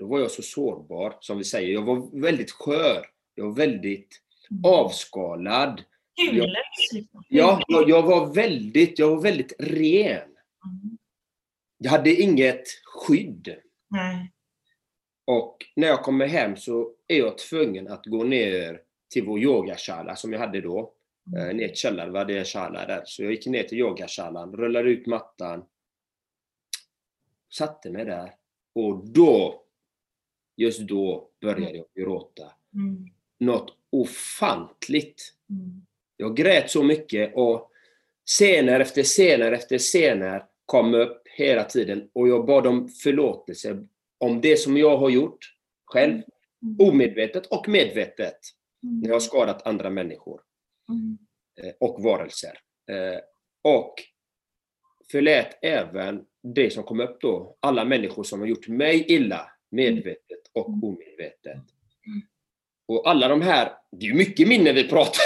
då 0.00 0.06
var 0.06 0.20
jag 0.20 0.30
så 0.30 0.42
sårbar, 0.42 1.16
som 1.20 1.38
vi 1.38 1.44
säger. 1.44 1.72
Jag 1.72 1.82
var 1.82 2.20
väldigt 2.20 2.50
skör. 2.50 3.06
Jag 3.34 3.44
var 3.44 3.54
väldigt 3.54 4.20
avskalad. 4.64 5.82
Kulor, 6.20 6.46
liksom. 6.92 7.24
Ja, 7.28 7.62
jag, 7.68 7.88
jag 7.88 8.02
var 8.02 8.34
väldigt, 8.34 8.98
jag 8.98 9.10
var 9.10 9.22
väldigt 9.22 9.52
ren. 9.58 10.16
Mm. 10.18 10.98
Jag 11.78 11.90
hade 11.90 12.14
inget 12.14 12.62
skydd. 12.84 13.56
Nej. 13.88 14.32
Och 15.24 15.56
när 15.76 15.88
jag 15.88 16.02
kommer 16.02 16.26
hem 16.26 16.56
så 16.56 16.92
är 17.08 17.18
jag 17.18 17.38
tvungen 17.38 17.88
att 17.88 18.06
gå 18.06 18.24
ner 18.24 18.80
till 19.10 19.24
vår 19.24 19.38
yogashala 19.40 20.16
som 20.16 20.32
jag 20.32 20.40
hade 20.40 20.60
då. 20.60 20.92
Eh, 21.36 21.54
ner 21.54 21.68
till 21.68 21.76
källaren, 21.76 22.12
vi 22.12 22.18
hade 22.18 22.38
en 22.38 22.44
shala 22.44 22.86
där. 22.86 23.02
Så 23.04 23.22
jag 23.22 23.32
gick 23.32 23.46
ner 23.46 23.62
till 23.62 23.78
yogashalan, 23.78 24.56
rullade 24.56 24.90
ut 24.90 25.06
mattan, 25.06 25.64
satte 27.50 27.90
mig 27.90 28.04
där. 28.04 28.34
Och 28.74 29.06
då, 29.06 29.62
just 30.60 30.80
då, 30.80 31.28
började 31.40 31.76
jag 31.76 31.86
gråta. 31.94 32.42
Mm. 32.74 33.06
Något 33.38 33.76
ofantligt. 33.90 35.34
Mm. 35.50 35.86
Jag 36.16 36.36
grät 36.36 36.70
så 36.70 36.82
mycket 36.82 37.32
och 37.34 37.70
scener 38.26 38.80
efter 38.80 39.02
scener 39.02 39.52
efter 39.52 39.78
scener 39.78 40.44
kom 40.66 40.94
upp 40.94 41.22
hela 41.28 41.64
tiden 41.64 42.10
och 42.12 42.28
jag 42.28 42.46
bad 42.46 42.66
om 42.66 42.88
förlåtelse 42.88 43.86
om 44.18 44.40
det 44.40 44.56
som 44.56 44.76
jag 44.76 44.96
har 44.96 45.10
gjort 45.10 45.38
själv, 45.84 46.22
Mm. 46.62 46.88
omedvetet 46.92 47.46
och 47.46 47.68
medvetet, 47.68 48.38
Mm. 48.82 49.00
när 49.00 49.08
jag 49.08 49.14
har 49.14 49.20
skadat 49.20 49.66
andra 49.66 49.90
människor 49.90 50.40
Mm. 50.88 51.18
eh, 51.62 51.72
och 51.80 52.02
varelser. 52.02 52.58
Eh, 52.90 53.20
Och 53.62 53.94
förlät 55.12 55.58
även 55.62 56.24
det 56.42 56.70
som 56.70 56.82
kom 56.84 57.00
upp 57.00 57.20
då, 57.20 57.56
alla 57.60 57.84
människor 57.84 58.22
som 58.24 58.40
har 58.40 58.46
gjort 58.46 58.68
mig 58.68 59.04
illa, 59.08 59.50
medvetet 59.70 60.39
och 60.54 60.68
omedvetet. 60.68 61.62
Och 62.88 63.10
alla 63.10 63.28
de 63.28 63.42
här, 63.42 63.72
det 63.92 64.06
är 64.06 64.10
ju 64.10 64.14
mycket 64.14 64.48
minnen 64.48 64.74
vi 64.74 64.88
pratar 64.88 65.22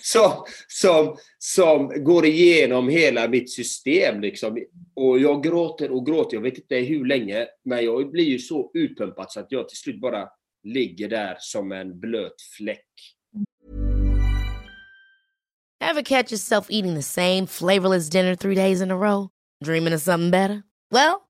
som, 0.00 0.44
som, 0.68 1.16
som 1.38 2.04
går 2.04 2.26
igenom 2.26 2.88
hela 2.88 3.28
mitt 3.28 3.50
system. 3.52 4.20
Liksom. 4.20 4.58
Och 4.94 5.18
jag 5.18 5.42
gråter 5.42 5.90
och 5.90 6.06
gråter, 6.06 6.36
jag 6.36 6.42
vet 6.42 6.58
inte 6.58 6.76
hur 6.76 7.06
länge, 7.06 7.46
men 7.64 7.84
jag 7.84 8.10
blir 8.10 8.24
ju 8.24 8.38
så 8.38 8.70
utpumpad 8.74 9.32
så 9.32 9.40
att 9.40 9.52
jag 9.52 9.68
till 9.68 9.78
slut 9.78 10.00
bara 10.00 10.28
ligger 10.64 11.08
där 11.08 11.36
som 11.38 11.72
en 11.72 12.00
blöt 12.00 12.42
fläck. 12.56 12.86
Ever 15.82 16.02
catch 16.02 16.32
yourself 16.32 16.66
eating 16.70 16.94
the 16.94 17.02
same 17.02 17.46
flavorless 17.46 18.10
dinner 18.10 18.36
three 18.36 18.54
days 18.54 18.82
in 18.82 18.90
a 18.90 18.96
row? 18.96 19.28
Dreaming 19.64 19.94
of 19.94 20.02
something 20.02 20.30
better? 20.30 20.62
Well, 20.90 21.29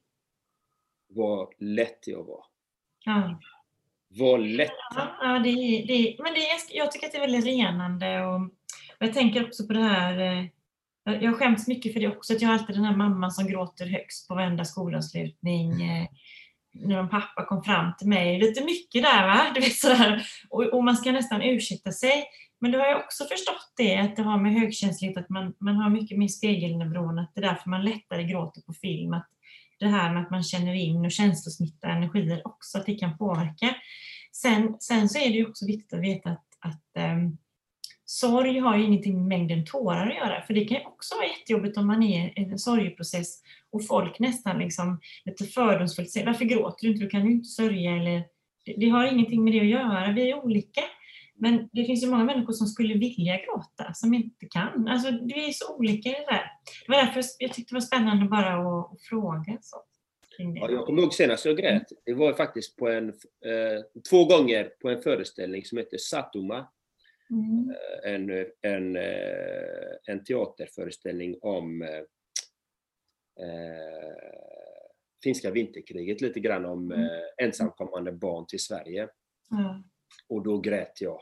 Vad 1.15 1.53
lätt 1.59 2.03
jag 2.07 2.23
var. 2.23 2.43
Ja. 3.05 3.39
Vad 4.07 4.39
lätt. 4.39 4.71
Ja, 4.95 5.17
ja, 5.21 5.39
det, 5.39 5.51
det, 5.87 6.15
men 6.23 6.33
det 6.33 6.75
jag 6.77 6.91
tycker 6.91 7.07
att 7.07 7.11
det 7.11 7.17
är 7.17 7.21
väldigt 7.27 7.45
renande. 7.45 8.25
Och, 8.25 8.41
och 8.99 9.05
jag 9.07 9.13
tänker 9.13 9.45
också 9.47 9.67
på 9.67 9.73
det 9.73 9.83
här, 9.83 10.19
eh, 11.05 11.23
jag 11.23 11.35
skäms 11.37 11.67
mycket 11.67 11.93
för 11.93 11.99
det 11.99 12.07
också, 12.07 12.33
att 12.33 12.41
jag 12.41 12.49
har 12.49 12.53
alltid 12.53 12.75
den 12.75 12.85
här 12.85 12.95
mamman 12.95 13.31
som 13.31 13.47
gråter 13.47 13.85
högst 13.85 14.27
på 14.27 14.35
varenda 14.35 14.65
skolavslutning. 14.65 15.71
eh, 15.81 16.07
När 16.73 16.97
en 16.97 17.09
pappa 17.09 17.45
kom 17.45 17.63
fram 17.63 17.93
till 17.97 18.07
mig, 18.07 18.39
lite 18.39 18.63
mycket 18.63 19.03
där 19.03 19.27
va, 19.27 19.51
du 19.55 19.61
vet 19.61 19.75
sådär. 19.75 20.23
Och, 20.49 20.63
och 20.63 20.83
man 20.83 20.97
ska 20.97 21.11
nästan 21.11 21.41
ursäkta 21.41 21.91
sig. 21.91 22.23
Men 22.59 22.71
då 22.71 22.79
har 22.79 22.85
jag 22.85 22.97
också 22.99 23.23
förstått 23.25 23.73
det, 23.77 23.97
att 23.97 24.15
det 24.15 24.21
har 24.21 24.37
med 24.37 24.53
högkänslighet, 24.53 25.17
att 25.17 25.29
man, 25.29 25.53
man 25.59 25.75
har 25.75 25.89
mycket 25.89 26.17
mer 26.17 26.27
spegelneuron, 26.27 27.19
att 27.19 27.31
det 27.35 27.41
är 27.41 27.47
därför 27.47 27.69
man 27.69 27.85
lättare 27.85 28.23
gråter 28.23 28.61
på 28.61 28.73
film. 28.73 29.13
Att 29.13 29.27
det 29.81 29.91
här 29.91 30.13
med 30.13 30.23
att 30.23 30.31
man 30.31 30.43
känner 30.43 30.73
in 30.73 31.05
och 31.05 31.11
känslosmittar 31.11 31.89
energier 31.89 32.41
också, 32.47 32.77
att 32.77 32.85
det 32.85 32.95
kan 32.95 33.17
påverka. 33.17 33.75
Sen, 34.31 34.75
sen 34.79 35.09
så 35.09 35.19
är 35.19 35.29
det 35.29 35.35
ju 35.35 35.49
också 35.49 35.65
viktigt 35.65 35.93
att 35.93 36.01
veta 36.01 36.29
att, 36.29 36.45
att 36.59 37.11
um, 37.13 37.37
sorg 38.05 38.59
har 38.59 38.77
ju 38.77 38.85
ingenting 38.85 39.15
med 39.15 39.27
mängden 39.27 39.65
tårar 39.65 40.07
att 40.07 40.15
göra. 40.15 40.41
För 40.41 40.53
det 40.53 40.65
kan 40.65 40.77
ju 40.77 40.85
också 40.85 41.15
vara 41.15 41.27
jättejobbigt 41.27 41.77
om 41.77 41.87
man 41.87 42.03
är 42.03 42.39
i 42.39 42.43
en 42.43 42.59
sorgeprocess 42.59 43.41
och 43.71 43.87
folk 43.87 44.19
nästan 44.19 44.59
liksom 44.59 44.99
lite 45.25 45.45
fördomsfullt 45.45 46.11
säger 46.11 46.25
varför 46.25 46.45
gråter 46.45 46.87
du 46.87 46.93
inte? 46.93 47.03
Du 47.03 47.09
kan 47.09 47.25
ju 47.25 47.31
inte 47.31 47.49
sörja. 47.49 47.91
Eller, 47.91 48.23
det, 48.65 48.73
det 48.77 48.89
har 48.89 49.05
ingenting 49.05 49.43
med 49.43 49.53
det 49.53 49.59
att 49.59 49.65
göra. 49.65 50.11
Vi 50.11 50.31
är 50.31 50.45
olika. 50.45 50.81
Men 51.41 51.69
det 51.73 51.85
finns 51.85 52.03
ju 52.03 52.07
många 52.09 52.23
människor 52.23 52.53
som 52.53 52.67
skulle 52.67 52.93
vilja 52.93 53.37
gråta, 53.37 53.93
som 53.93 54.13
inte 54.13 54.45
kan. 54.49 54.87
Alltså, 54.87 55.11
vi 55.11 55.47
är 55.47 55.51
så 55.51 55.75
olika 55.75 56.09
i 56.09 56.11
det 56.11 56.25
där. 56.29 56.43
Det 56.85 56.91
var 56.91 56.97
därför 57.05 57.23
jag 57.39 57.53
tyckte 57.53 57.73
det 57.73 57.75
var 57.75 57.81
spännande 57.81 58.25
bara 58.25 58.53
att, 58.53 58.91
att 58.93 59.01
fråga. 59.01 59.57
Så, 59.61 59.77
det. 60.37 60.43
Ja, 60.43 60.71
jag 60.71 60.85
kommer 60.85 61.01
ihåg 61.01 61.13
senast 61.13 61.45
jag 61.45 61.57
grät. 61.57 61.83
Det 62.05 62.13
var 62.13 62.33
faktiskt 62.33 62.77
på 62.77 62.89
en, 62.89 63.09
eh, 63.09 63.81
två 64.09 64.25
gånger 64.25 64.63
på 64.81 64.89
en 64.89 65.01
föreställning 65.01 65.65
som 65.65 65.77
heter 65.77 65.97
Satuma. 65.97 66.67
Mm. 67.29 67.69
Eh, 68.05 68.13
En, 68.13 68.45
en, 68.61 68.95
eh, 68.95 69.95
en 70.07 70.23
teaterföreställning 70.23 71.35
om 71.41 71.81
eh, 71.81 71.89
eh, 73.45 74.15
finska 75.23 75.51
vinterkriget, 75.51 76.21
lite 76.21 76.39
grann 76.39 76.65
om 76.65 76.91
Mm. 76.91 77.05
eh, 77.05 77.45
ensamkommande 77.45 78.11
barn 78.11 78.45
till 78.47 78.59
Sverige. 78.59 79.07
Ja. 79.49 79.83
Och 80.29 80.43
då 80.43 80.59
grät 80.59 81.01
jag. 81.01 81.19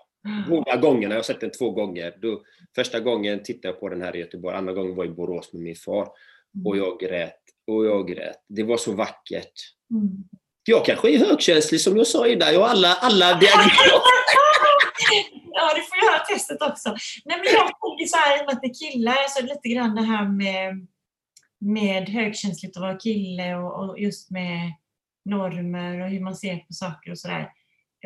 Båda 0.49 0.77
gångerna, 0.77 1.13
jag 1.13 1.19
har 1.19 1.23
sett 1.23 1.41
den 1.41 1.51
två 1.51 1.71
gånger. 1.71 2.17
Då, 2.21 2.41
första 2.75 2.99
gången 2.99 3.43
tittade 3.43 3.73
jag 3.73 3.79
på 3.79 3.89
den 3.89 4.01
här 4.01 4.15
i 4.15 4.19
Göteborg, 4.19 4.55
andra 4.55 4.73
gången 4.73 4.95
var 4.95 5.05
i 5.05 5.09
Borås 5.09 5.53
med 5.53 5.61
min 5.61 5.75
far. 5.75 6.07
Och 6.65 6.77
jag 6.77 6.99
grät, 6.99 7.39
och 7.67 7.85
jag 7.85 8.07
grät. 8.07 8.37
Det 8.49 8.63
var 8.63 8.77
så 8.77 8.93
vackert. 8.93 9.53
Mm. 9.91 10.09
Jag 10.63 10.85
kanske 10.85 11.09
är 11.09 11.17
högkänslig 11.17 11.81
som 11.81 11.97
jag 11.97 12.07
sa 12.07 12.27
innan. 12.27 12.53
Jag 12.53 12.59
har 12.59 12.67
alla, 12.67 12.93
alla 12.93 13.25
diagnoser. 13.25 13.69
Ja, 15.51 15.71
du 15.75 15.81
får 15.81 15.97
göra 15.97 16.19
testet 16.19 16.61
också. 16.61 16.89
Nej, 17.25 17.37
men 17.37 17.45
jag 17.53 17.61
tänker 17.61 18.05
så 18.05 18.17
här, 18.17 18.37
i 18.37 18.41
och 18.41 18.45
med 18.45 18.53
att 18.55 18.61
det 18.61 18.67
är 18.67 18.91
killar, 18.91 19.27
så 19.29 19.39
är 19.39 19.43
det 19.43 19.53
lite 19.53 19.69
grann 19.69 19.95
det 19.95 20.01
här 20.01 20.27
med, 20.27 20.87
med 21.59 22.09
högkänsligt 22.09 22.77
att 22.77 22.81
vara 22.81 22.97
kille 22.97 23.55
och, 23.55 23.89
och 23.89 23.99
just 23.99 24.31
med 24.31 24.73
normer 25.25 26.01
och 26.01 26.09
hur 26.09 26.19
man 26.19 26.35
ser 26.35 26.57
på 26.57 26.73
saker 26.73 27.11
och 27.11 27.19
sådär. 27.19 27.51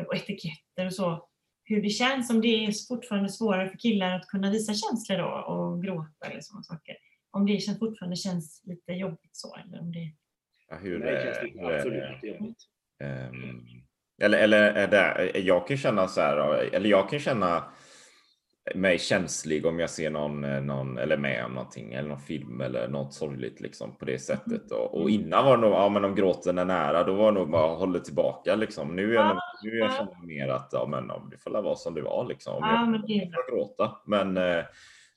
Och 0.08 0.16
etiketter 0.16 0.86
och 0.86 0.94
så. 0.94 1.28
Hur 1.64 1.82
det 1.82 1.88
känns, 1.88 2.30
om 2.30 2.40
det 2.40 2.48
är 2.48 2.72
fortfarande 2.88 3.28
svårare 3.28 3.68
för 3.68 3.78
killar 3.78 4.16
att 4.16 4.26
kunna 4.26 4.50
visa 4.50 4.74
känslor 4.74 5.18
då 5.18 5.24
och 5.26 5.82
gråta 5.82 6.26
eller 6.30 6.40
sådana 6.40 6.62
saker. 6.62 6.96
Om 7.30 7.46
det 7.46 7.58
känns, 7.60 7.78
fortfarande 7.78 8.16
känns 8.16 8.62
lite 8.64 8.92
jobbigt 8.92 9.36
så. 9.36 9.56
Eller 9.56 9.80
om 9.80 9.92
det... 9.92 10.12
Ja, 10.68 10.76
hur, 10.76 10.98
Nej, 10.98 11.12
det 11.12 11.18
eh, 11.18 11.24
känns 11.24 11.54
hur 11.54 11.70
är 11.70 11.76
absolut 11.76 12.02
det? 12.02 12.14
inte 12.14 12.26
jobbigt. 12.26 12.58
Ehm, 13.00 13.66
eller, 14.22 14.38
eller 14.38 14.62
är 14.62 14.88
det, 14.88 15.38
jag 15.38 15.68
kan 15.68 15.76
känna 15.76 16.08
så 16.08 16.20
här, 16.20 16.36
eller 16.74 16.90
jag 16.90 17.10
kan 17.10 17.18
känna 17.18 17.64
mig 18.74 18.98
känslig 18.98 19.66
om 19.66 19.78
jag 19.78 19.90
ser 19.90 20.10
någon, 20.10 20.44
eh, 20.44 20.60
någon 20.62 20.98
eller 20.98 21.16
med 21.16 21.44
om 21.44 21.52
någonting 21.54 21.92
eller 21.92 22.08
någon 22.08 22.20
film 22.20 22.60
eller 22.60 22.88
något 22.88 23.14
sorgligt 23.14 23.60
liksom 23.60 23.96
på 23.96 24.04
det 24.04 24.18
sättet. 24.18 24.70
Och, 24.70 25.00
och 25.02 25.10
innan 25.10 25.44
var 25.44 25.56
det 25.56 25.60
nog, 25.60 25.72
ja 25.72 25.88
men 25.88 26.04
om 26.04 26.14
gråten 26.14 26.58
är 26.58 26.64
nära, 26.64 27.04
då 27.04 27.14
var 27.14 27.32
det 27.32 27.38
nog 27.38 27.50
bara 27.50 27.74
håller 27.74 28.00
tillbaka 28.00 28.54
liksom. 28.54 28.96
Nu 28.96 29.10
är 29.10 29.14
jag, 29.14 29.38
nu 29.62 29.70
är 29.70 29.76
jag 29.78 29.90
Ja. 29.90 29.96
känner 29.96 30.26
mer 30.26 30.48
att, 30.48 30.68
ja 30.72 30.86
men 30.86 31.10
om 31.10 31.30
det 31.30 31.38
får 31.38 31.50
vara 31.50 31.76
som 31.76 31.94
det 31.94 32.02
var 32.02 32.26
liksom. 32.28 32.54
Om 32.54 32.62
Ja, 32.62 32.98
jag, 33.08 33.10
är 33.10 33.22
jag 33.24 33.32
får 33.34 33.56
gråta. 33.56 33.96
Men 34.06 34.36
eh, 34.36 34.64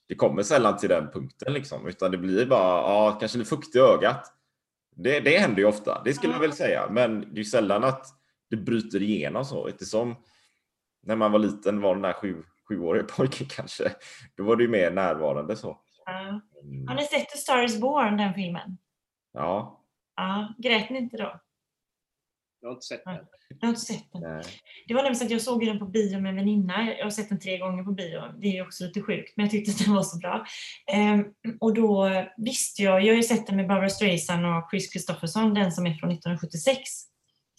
det 0.07 0.15
kommer 0.15 0.43
sällan 0.43 0.77
till 0.77 0.89
den 0.89 1.07
punkten 1.11 1.53
liksom, 1.53 1.87
utan 1.87 2.11
det 2.11 2.17
blir 2.17 2.45
bara, 2.45 2.81
ja 2.81 3.17
kanske 3.19 3.37
lite 3.37 3.49
fukt 3.49 3.75
i 3.75 3.79
ögat. 3.79 4.33
Det, 4.95 5.19
det 5.19 5.37
händer 5.37 5.57
ju 5.61 5.65
ofta, 5.65 6.01
det 6.05 6.13
skulle 6.13 6.33
jag 6.33 6.39
väl 6.39 6.53
säga. 6.53 6.87
Men 6.91 7.33
det 7.33 7.39
är 7.41 7.43
sällan 7.43 7.83
att 7.83 8.05
det 8.49 8.55
bryter 8.57 9.01
igenom 9.01 9.45
så. 9.45 9.67
Eftersom 9.67 10.15
när 11.03 11.15
man 11.15 11.31
var 11.31 11.39
liten 11.39 11.81
var 11.81 11.93
den 11.95 12.01
där 12.01 12.13
sju, 12.13 12.43
sjuåriga 12.69 13.03
pojken 13.17 13.47
kanske. 13.49 13.91
Då 14.37 14.43
var 14.43 14.55
det 14.55 14.63
ju 14.63 14.69
mer 14.69 14.91
närvarande 14.91 15.55
så. 15.55 15.77
Ja. 16.05 16.41
Mm, 16.63 16.87
Har 16.87 16.95
ni 16.95 17.03
sett 17.03 17.29
The 17.29 17.37
Star 17.37 17.63
is 17.63 17.79
Born, 17.81 18.17
den 18.17 18.33
filmen? 18.33 18.77
Ja. 19.33 19.83
Ja, 20.15 20.53
grät 20.57 20.89
ni 20.89 20.97
inte 20.97 21.17
då? 21.17 21.41
Jag 22.61 22.69
har 22.69 22.75
inte 22.75 22.85
sett 22.85 23.03
den. 23.05 23.13
Jag 23.49 23.67
har 23.67 23.69
inte 23.69 23.81
sett 23.81 24.11
den. 24.11 24.21
nej. 24.21 24.43
Det 24.87 24.93
var 24.93 25.01
nämligen 25.03 25.15
så 25.15 25.25
att 25.25 25.31
jag 25.31 25.41
såg 25.41 25.65
den 25.65 25.79
på 25.79 25.85
bio 25.85 26.19
med 26.19 26.29
en 26.29 26.35
väninna. 26.35 26.93
Jag 26.97 27.05
har 27.05 27.09
sett 27.09 27.29
den 27.29 27.39
tre 27.39 27.57
gånger 27.57 27.83
på 27.83 27.91
bio. 27.91 28.21
Det 28.41 28.47
är 28.47 28.51
ju 28.51 28.61
också 28.61 28.83
lite 28.83 29.01
sjukt, 29.01 29.33
men 29.37 29.45
jag 29.45 29.51
tyckte 29.51 29.71
att 29.71 29.85
den 29.85 29.95
var 29.95 30.03
så 30.03 30.17
bra. 30.17 30.45
Ehm, 30.91 31.25
och 31.59 31.73
då 31.73 32.09
visste 32.37 32.83
jag, 32.83 33.01
jag 33.01 33.07
har 33.13 33.17
ju 33.17 33.23
sett 33.23 33.47
den 33.47 33.55
med 33.55 33.67
Barbara 33.67 33.89
Streisand 33.89 34.45
och 34.45 34.69
Chris 34.71 34.91
Christopherson, 34.91 35.53
den 35.53 35.71
som 35.71 35.85
är 35.85 35.93
från 35.93 36.11
1976. 36.11 36.79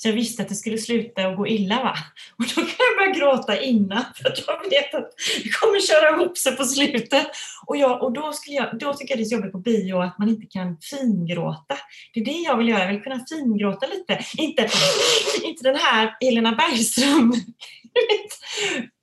Så 0.01 0.09
jag 0.09 0.13
visste 0.13 0.43
att 0.43 0.49
det 0.49 0.55
skulle 0.55 0.79
sluta 0.79 1.29
och 1.29 1.37
gå 1.37 1.47
illa 1.47 1.83
va. 1.83 1.95
Och 2.39 2.45
då 2.45 2.55
kan 2.55 2.75
jag 2.79 2.99
börja 2.99 3.21
gråta 3.21 3.61
innan 3.61 4.05
för 4.15 4.29
att 4.29 4.39
jag 4.47 4.71
vet 4.71 4.95
att 4.95 5.11
det 5.45 5.49
kommer 5.49 5.81
köra 5.81 6.17
ihop 6.17 6.39
sig 6.39 6.57
på 6.57 6.65
slutet. 6.65 7.27
Och, 7.67 7.77
jag, 7.77 8.03
och 8.03 8.13
då, 8.13 8.33
skulle 8.33 8.57
jag, 8.57 8.79
då 8.79 8.95
tycker 8.95 9.13
jag 9.13 9.19
det 9.19 9.23
är 9.23 9.25
så 9.25 9.35
jobbigt 9.35 9.53
på 9.53 9.59
bio 9.59 10.01
att 10.01 10.19
man 10.19 10.29
inte 10.29 10.47
kan 10.47 10.77
fingråta. 10.81 11.79
Det 12.15 12.21
är 12.21 12.25
det 12.25 12.31
jag 12.31 12.57
vill 12.57 12.69
göra, 12.69 12.81
jag 12.81 12.93
vill 12.93 13.03
kunna 13.03 13.25
fingråta 13.29 13.87
lite. 13.87 14.25
Inte, 14.39 14.69
inte 15.45 15.63
den 15.63 15.77
här 15.77 16.17
Helena 16.21 16.53
Bergström. 16.53 17.35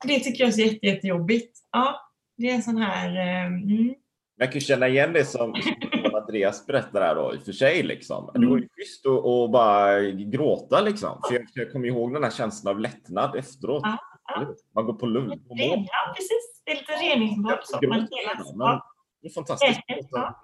Det 0.07 0.19
tycker 0.19 0.43
jag 0.43 0.47
är 0.47 0.53
så 0.53 0.61
jätte, 0.61 0.85
jättejobbigt. 0.87 1.57
Ja, 1.71 2.11
det 2.37 2.49
är 2.49 2.53
en 2.53 2.63
sån 2.63 2.77
här... 2.77 3.17
Eh, 3.17 3.45
mm. 3.45 3.95
Jag 4.37 4.51
kan 4.51 4.61
känna 4.61 4.87
igen 4.87 5.13
det 5.13 5.25
som, 5.25 5.55
som 5.55 6.15
Andreas 6.15 6.65
berättar 6.65 7.01
här 7.01 7.15
då 7.15 7.33
i 7.35 7.37
och 7.37 7.41
för 7.41 7.51
sig 7.51 7.83
liksom. 7.83 8.31
Det 8.33 8.47
var 8.47 8.57
ju 8.57 8.67
schysst 8.75 9.05
att 9.05 9.25
att 9.25 9.51
bara 9.51 10.01
gråta 10.09 10.81
liksom. 10.81 11.21
För 11.27 11.35
jag, 11.35 11.45
jag 11.53 11.71
kommer 11.71 11.87
ihåg 11.87 12.13
den 12.13 12.23
här 12.23 12.31
känslan 12.31 12.75
av 12.75 12.79
lättnad 12.79 13.35
efteråt. 13.35 13.81
Ja. 13.83 13.97
Ja. 14.27 14.53
Man 14.75 14.85
går 14.85 14.93
på 14.93 15.05
lugn. 15.05 15.27
mår. 15.29 15.57
Ren, 15.57 15.85
ja, 15.91 16.13
precis. 16.15 16.61
Det 16.65 16.71
är 16.71 16.75
lite 16.75 16.91
reningsbad. 16.91 17.59
Det 17.81 17.87
är 17.87 17.91
delas. 17.91 18.55
men 18.55 18.67
Ja. 18.67 18.91
det 19.21 19.27
är 19.27 19.31
fantastiskt. 19.31 19.79
Ja. 20.11 20.41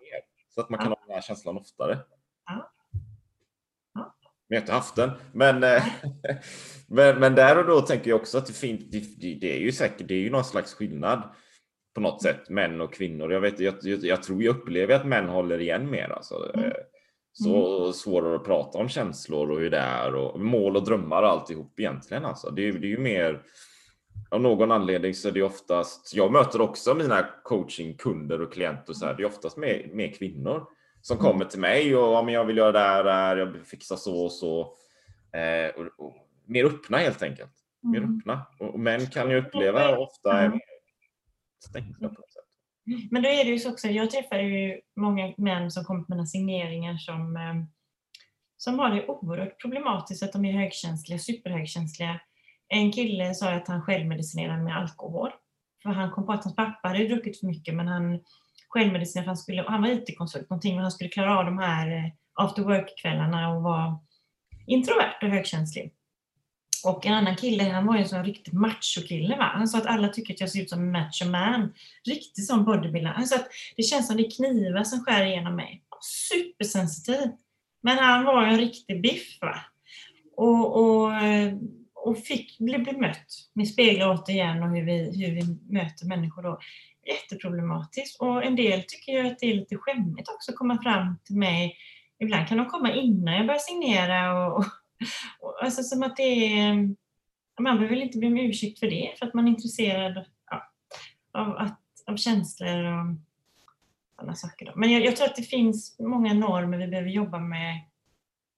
Så 0.50 0.62
att 0.62 0.70
man 0.70 0.80
kan 0.80 0.88
ha 0.88 0.98
den 1.08 1.16
här 1.16 1.22
känslan 1.22 1.58
oftare. 1.58 2.00
Men 3.96 4.56
jag 4.56 4.58
har 4.58 4.62
inte 4.62 4.74
haft 4.74 4.96
den. 4.96 5.12
Men, 5.34 5.64
eh, 5.64 5.84
men, 6.88 7.20
men 7.20 7.36
där 7.36 7.58
och 7.58 7.66
då 7.66 7.82
tänker 7.82 8.10
jag 8.10 8.20
också 8.20 8.38
att 8.38 8.46
det, 8.46 8.54
finns, 8.54 8.82
det, 8.92 9.34
det 9.42 9.56
är 9.56 9.60
ju 9.60 9.72
säkert 9.72 10.08
det 10.08 10.14
är 10.14 10.20
ju 10.20 10.30
någon 10.30 10.44
slags 10.44 10.74
skillnad 10.74 11.24
på 11.94 12.02
något 12.02 12.22
sätt, 12.24 12.50
män 12.50 12.82
och 12.82 12.94
kvinnor. 12.94 13.32
Jag, 13.34 13.42
vet, 13.42 13.60
jag, 13.60 13.76
jag, 13.84 14.24
tror 14.24 14.44
jag 14.44 14.56
upplever 14.56 14.96
att 14.96 15.06
män 15.06 15.30
håller 15.30 15.60
igen 15.60 15.90
mer. 15.90 16.10
Alltså. 16.10 16.52
Mm. 16.54 16.66
Eh, 16.66 16.74
Så 17.34 17.94
svårare 17.94 18.36
att 18.36 18.46
prata 18.46 18.78
om 18.78 18.90
känslor 18.90 19.52
och 19.52 19.60
hur 19.60 19.70
det 19.70 19.78
är 19.78 20.16
och 20.16 20.40
mål 20.40 20.76
och 20.76 20.84
drömmar 20.86 21.24
och 21.24 21.30
alltihop 21.30 21.80
egentligen. 21.80 22.26
Alltså. 22.26 22.50
Det, 22.52 22.68
är, 22.68 22.74
det 22.74 22.88
är 22.88 22.90
ju 22.90 22.98
mer 22.98 23.42
av 24.30 24.42
någon 24.42 24.72
anledning 24.72 25.14
så 25.14 25.28
är 25.28 25.32
det 25.32 25.42
oftast, 25.44 26.16
jag 26.16 26.32
möter 26.32 26.62
också 26.62 26.94
mina 26.94 27.28
coachingkunder 27.44 28.42
och 28.42 28.54
klienter 28.54 28.94
så 28.94 29.06
här, 29.06 29.14
det 29.14 29.24
är 29.24 29.28
oftast 29.28 29.58
mer, 29.58 29.90
mer 29.94 30.14
kvinnor 30.14 30.66
som 31.02 31.18
Mm. 31.18 31.32
kommer 31.32 31.46
till 31.46 31.60
mig 31.60 31.96
och 31.96 32.14
ja, 32.14 32.22
men 32.22 32.34
jag 32.34 32.46
vill 32.46 32.58
göra 32.58 32.72
det 32.72 32.80
här, 32.80 33.04
det 33.04 33.12
här 33.12 33.38
jag 33.38 33.46
vill 33.46 33.64
fixa 33.64 33.98
så 33.98 34.24
och 34.26 34.32
så. 34.32 34.62
Eh, 35.34 35.76
och, 35.76 36.06
och, 36.06 36.14
mer 36.46 36.66
öppna 36.66 36.98
helt 36.98 37.24
enkelt. 37.24 37.52
Mer 37.84 37.98
Mm. 38.00 38.18
öppna. 38.20 38.42
Och, 38.60 38.74
och 38.74 38.80
män 38.80 39.08
kan 39.08 39.30
ju 39.30 39.38
uppleva 39.38 39.98
ofta 39.98 40.32
är 40.40 40.60
Mer 41.74 41.82
stängda 41.82 42.10
på 42.10 42.22
något 42.22 42.34
sätt. 42.34 42.44
Men 43.12 43.24
då 43.24 43.30
är 43.30 43.46
det 43.46 43.52
ju 43.52 43.60
så 43.60 43.72
också, 43.72 43.88
jag 43.88 44.12
träffar 44.12 44.38
ju 44.38 44.82
många 44.96 45.34
män 45.38 45.72
som 45.72 45.84
kommer 45.84 46.04
på 46.04 46.12
mina 46.12 46.26
signeringar 46.26 46.98
som, 46.98 47.36
eh, 47.36 47.56
som 48.58 48.80
har 48.80 48.90
det 48.90 49.08
oerhört 49.08 49.62
problematiskt 49.62 50.24
att 50.24 50.34
de 50.34 50.46
är 50.46 50.52
högkänsliga, 50.52 51.20
superhögkänsliga. 51.20 52.20
En 52.68 52.92
kille 52.92 53.34
sa 53.34 53.54
att 53.54 53.68
han 53.68 53.82
självmedicinerar 53.82 54.64
med 54.64 54.78
alkohol. 54.78 55.32
För 55.84 55.90
han 55.90 56.12
kom 56.12 56.26
på 56.26 56.32
att 56.32 56.44
hans 56.44 56.56
pappa 56.56 56.88
hade 56.88 57.08
druckit 57.08 57.40
för 57.40 57.48
mycket 57.48 57.76
men 57.76 57.88
han 57.88 58.20
självmedicinerade 58.70 59.26
för 59.26 59.30
han, 59.30 59.38
skulle, 59.38 59.62
han 59.68 59.82
var 59.82 59.90
IT-konsult 59.90 60.50
någonting 60.50 60.76
och 60.76 60.82
han 60.82 60.92
skulle 60.92 61.10
klara 61.10 61.40
av 61.40 61.46
de 61.46 61.58
här 61.58 61.92
eh, 61.92 62.12
after 62.34 62.64
work-kvällarna 62.64 63.50
och 63.50 63.64
var 63.64 64.00
introvert 64.68 65.18
och 65.22 65.30
högkänslig. 65.30 65.94
Och 66.84 67.06
en 67.06 67.14
annan 67.14 67.36
kille, 67.36 67.64
han 67.64 67.86
var 67.86 67.96
ju 67.96 68.02
en 68.02 68.10
sån 68.10 68.26
riktig 68.26 68.54
machokille. 68.54 69.38
Va? 69.38 69.44
Han 69.44 69.68
sa 69.68 69.78
att 69.78 69.86
alla 69.86 70.08
tycker 70.08 70.34
att 70.34 70.40
jag 70.40 70.50
ser 70.50 70.62
ut 70.62 70.70
som 70.70 70.80
en 70.80 70.92
macho 70.92 71.26
man. 71.26 71.74
Riktig 72.08 72.46
sån 72.46 72.66
bodybuilder. 72.66 73.12
Han 73.12 73.28
sa 73.28 73.36
att 73.36 73.48
det 73.76 73.84
känns 73.84 74.08
som 74.08 74.18
det 74.18 74.26
är 74.26 74.32
knivar 74.32 74.84
som 74.84 75.04
skär 75.04 75.26
igenom 75.26 75.56
mig. 75.56 75.84
Supersensitiv. 76.02 77.32
Men 77.84 77.98
han 77.98 78.26
var 78.26 78.46
ju 78.46 78.52
en 78.52 78.60
riktig 78.60 79.02
biff. 79.02 79.38
Va? 79.42 79.56
Och, 80.38 80.76
och, 80.76 81.12
och 81.96 82.18
fick 82.18 82.60
bli 82.60 82.78
bemött 82.78 83.50
med 83.54 83.68
speglar 83.68 84.14
återigen 84.14 84.64
och 84.64 84.70
hur 84.70 84.86
vi, 84.86 85.26
hur 85.26 85.36
vi 85.36 85.74
möter 85.74 86.06
människor 86.06 86.44
då. 86.44 86.60
Jätteproblematiskt. 87.08 88.22
Och 88.22 88.44
en 88.44 88.56
del 88.56 88.84
tycker 88.84 89.12
ju 89.12 89.28
att 89.28 89.40
det 89.40 89.46
är 89.46 89.54
lite 89.54 89.78
skämmigt 89.78 90.30
också 90.30 90.52
att 90.52 90.58
komma 90.58 90.82
fram 90.82 91.18
till 91.26 91.38
mig. 91.38 91.76
Ibland 92.20 92.48
kan 92.48 92.58
de 92.58 92.66
komma 92.66 92.94
innan 92.94 93.34
jag 93.34 93.46
börjar 93.48 93.60
signera 93.60 94.46
och, 94.46 94.58
och 94.58 94.66
alltså 95.62 95.84
som 95.84 96.04
att 96.04 96.18
det 96.18 96.60
är... 96.60 96.96
Man 97.60 97.76
behöver 97.76 97.96
väl 97.96 98.04
inte 98.04 98.18
be 98.18 98.28
om 98.28 98.38
ursäkt 98.38 98.80
för 98.80 98.88
det, 98.88 99.14
för 99.20 99.26
att 99.26 99.34
man 99.34 99.46
är 99.46 99.50
intresserad 99.50 100.26
ja, 100.52 100.72
av, 101.32 101.58
att, 101.58 101.80
av 102.08 102.16
känslor 102.16 102.84
och 102.84 103.16
sådana 104.16 104.36
saker. 104.36 104.66
Då. 104.66 104.72
Men 104.76 104.92
jag, 104.92 105.06
jag 105.06 105.16
tror 105.16 105.28
att 105.28 105.36
det 105.36 105.44
finns 105.44 106.00
många 106.00 106.34
normer 106.34 106.78
vi 106.78 106.88
behöver 106.88 107.10
jobba 107.10 107.40
med. 107.40 107.80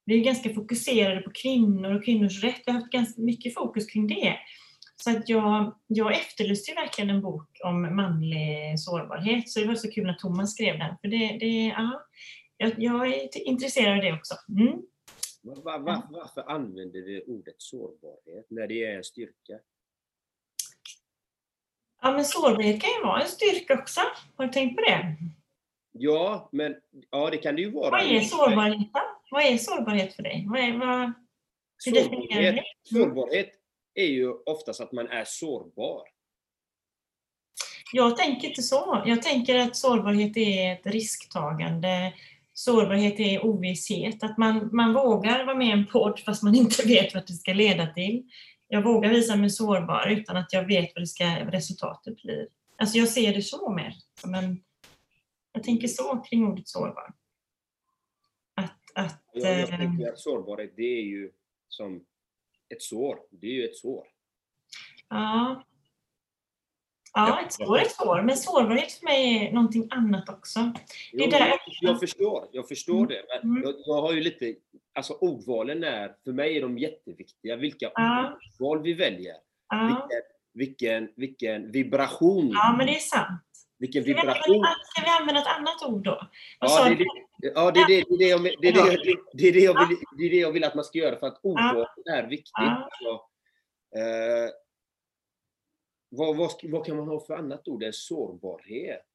Vi 0.05 0.19
är 0.19 0.23
ganska 0.23 0.53
fokuserade 0.53 1.21
på 1.21 1.31
kvinnor 1.33 1.95
och 1.95 2.05
kvinnors 2.05 2.43
rätt. 2.43 2.61
Vi 2.65 2.71
har 2.71 2.79
haft 2.79 2.91
ganska 2.91 3.21
mycket 3.21 3.53
fokus 3.53 3.85
kring 3.85 4.07
det. 4.07 4.37
Så 4.95 5.17
att 5.17 5.29
jag, 5.29 5.75
jag 5.87 6.13
efterlyste 6.13 6.71
ju 6.71 6.75
verkligen 6.75 7.09
en 7.09 7.21
bok 7.21 7.59
om 7.63 7.95
manlig 7.95 8.79
sårbarhet, 8.79 9.49
så 9.49 9.59
det 9.59 9.65
var 9.65 9.75
så 9.75 9.91
kul 9.91 10.05
när 10.05 10.13
Thomas 10.13 10.51
skrev 10.51 10.79
den. 10.79 10.95
För 11.01 11.07
det, 11.07 11.37
det, 11.39 11.65
ja, 11.65 12.01
jag, 12.57 12.73
jag 12.77 13.07
är 13.07 13.47
intresserad 13.47 13.97
av 13.97 14.03
det 14.03 14.13
också. 14.13 14.35
Mm. 14.49 14.81
Var, 15.45 15.79
var, 15.79 16.01
varför 16.09 16.49
använder 16.49 17.01
vi 17.01 17.23
ordet 17.27 17.55
sårbarhet 17.57 18.45
när 18.49 18.67
det 18.67 18.83
är 18.83 18.97
en 18.97 19.03
styrka? 19.03 19.59
Ja, 22.01 22.11
men 22.11 22.25
sårbarhet 22.25 22.81
kan 22.81 22.89
ju 22.89 23.01
vara 23.03 23.21
en 23.21 23.27
styrka 23.27 23.79
också. 23.79 24.01
Har 24.35 24.45
du 24.45 24.51
tänkt 24.53 24.75
på 24.75 24.81
det? 24.81 25.15
Ja, 25.91 26.49
men 26.51 26.75
ja, 27.09 27.29
det 27.29 27.37
kan 27.37 27.55
det 27.55 27.61
ju 27.61 27.71
vara. 27.71 27.89
Vad 27.89 28.01
är 28.01 28.19
sårbarhet? 28.19 28.89
Vad 29.31 29.43
är 29.43 29.57
sårbarhet 29.57 30.15
för 30.15 30.23
dig? 30.23 30.45
Vad 30.49 30.59
är, 30.59 30.77
vad, 30.77 31.13
Sårbarhet, 31.77 32.55
det? 32.55 32.63
Sårbarhet 32.83 33.49
är 33.93 34.05
ju 34.05 34.31
oftast 34.31 34.81
att 34.81 34.91
man 34.91 35.07
är 35.07 35.23
sårbar. 35.25 36.03
Jag 37.93 38.17
tänker 38.17 38.47
inte 38.47 38.61
så. 38.61 39.03
Jag 39.05 39.21
tänker 39.21 39.55
att 39.55 39.75
sårbarhet 39.75 40.37
är 40.37 40.73
ett 40.73 40.85
risktagande. 40.85 42.13
Sårbarhet 42.53 43.19
är 43.19 43.45
ovisshet. 43.45 44.23
Att 44.23 44.37
man, 44.37 44.69
man 44.71 44.93
vågar 44.93 45.45
vara 45.45 45.55
med 45.55 45.67
i 45.67 45.71
en 45.71 45.87
podd 45.87 46.19
fast 46.19 46.43
man 46.43 46.55
inte 46.55 46.83
vet 46.87 47.13
vad 47.13 47.27
det 47.27 47.33
ska 47.33 47.53
leda 47.53 47.87
till. 47.87 48.23
Jag 48.67 48.83
vågar 48.83 49.09
visa 49.09 49.35
mig 49.35 49.49
sårbar 49.49 50.07
utan 50.09 50.37
att 50.37 50.53
jag 50.53 50.67
vet 50.67 50.91
vad, 50.95 51.09
ska, 51.09 51.25
vad 51.25 51.53
resultatet 51.53 52.21
blir. 52.21 52.47
Alltså 52.77 52.97
jag 52.97 53.07
ser 53.07 53.33
det 53.33 53.41
så 53.41 53.69
mer. 53.69 53.95
Som 54.21 54.33
en, 54.33 54.63
jag 55.51 55.63
tänker 55.63 55.87
så 55.87 56.17
kring 56.17 56.47
ordet 56.47 56.67
sårbar. 56.67 57.13
Att, 58.55 58.79
att, 58.95 59.23
Jag, 59.33 59.51
jag 59.51 59.59
eh, 59.59 59.77
tänker 59.77 60.09
att 60.09 60.19
sårbarhet, 60.19 60.73
det 60.75 60.99
är 60.99 61.03
ju 61.03 61.31
som 61.67 62.05
ett 62.69 62.81
sår. 62.81 63.17
Det 63.29 63.47
är 63.47 63.51
ju 63.51 63.65
ett 63.65 63.77
sår. 63.77 64.03
Ja. 65.09 65.63
Ja, 67.14 67.41
ett 67.45 67.53
sår 67.53 67.78
är 67.78 67.82
ett 67.82 67.91
sår. 67.91 68.22
Men 68.22 68.38
sårbarhet 68.38 68.91
för 68.91 69.05
mig 69.05 69.47
är 69.47 69.51
någonting 69.53 69.88
annat 69.91 70.30
också. 70.30 70.59
Det 71.11 71.24
är 71.24 71.32
där- 71.32 71.39
jag, 71.47 71.59
jag 71.82 71.99
förstår, 71.99 72.47
jag 72.51 72.68
förstår 72.68 72.95
Mm. 72.97 73.07
det. 73.07 73.24
Men 73.43 73.51
Mm. 73.51 73.64
jag, 73.64 73.74
jag 73.86 74.01
har 74.01 74.14
ju 74.14 74.22
lite, 74.22 74.55
alltså 74.95 75.14
ordvalen 75.14 75.84
är, 75.84 76.16
för 76.24 76.32
mig 76.32 76.57
är 76.57 76.61
de 76.61 76.78
jätteviktiga. 76.78 77.55
Vilka 77.55 77.91
Ja. 77.95 78.38
ordval 78.59 78.84
vi 78.84 78.93
väljer. 78.93 79.36
Ja, 79.70 80.07
Vilken, 80.09 80.22
vilken, 80.53 81.09
vilken 81.16 81.72
vibration. 81.72 82.49
ja 82.53 82.76
men 82.78 82.88
det 82.88 82.95
är 82.95 82.99
sant. 82.99 83.41
Vilken 83.80 84.03
vibration. 84.03 84.66
ska 84.84 85.01
vi 85.03 85.09
använda 85.22 85.41
ett 85.41 85.57
annat 85.57 85.84
ord 85.88 86.03
då? 86.03 86.28
Ja, 86.59 86.84
det 86.84 86.91
är 86.93 86.97
det, 86.97 87.05
ja, 87.55 87.72
det 87.72 87.80
är 87.80 87.88
det, 87.88 88.03
det, 88.09 88.14
är 88.14 88.18
det, 88.18 88.26
jag, 88.28 88.43
det, 88.43 88.68
är 88.68 88.74
det, 88.74 89.03
det, 89.03 89.16
det, 89.34 89.47
är 89.47 89.53
det, 89.53 89.59
jag 89.59 89.88
vill, 89.88 89.97
det 90.18 90.24
är 90.26 90.30
det 90.30 90.38
jag 90.38 90.51
vill 90.51 90.64
att 90.64 90.76
man 90.76 90.84
ska 90.84 90.97
göra 90.97 91.20
för 91.20 91.28
att 91.28 91.39
ordval 91.43 91.88
är 92.11 92.24
viktigt. 92.28 92.51
Ja. 92.53 92.89
Alltså, 92.91 93.09
eh, 93.99 94.49
vad, 96.16 96.38
vad, 96.38 96.51
vad 96.64 96.86
kan 96.86 96.97
man 96.97 97.07
ha 97.07 97.20
för 97.20 97.34
annat 97.34 97.68
ord 97.68 97.84
än 97.84 97.93
sårbarhet? 97.93 99.05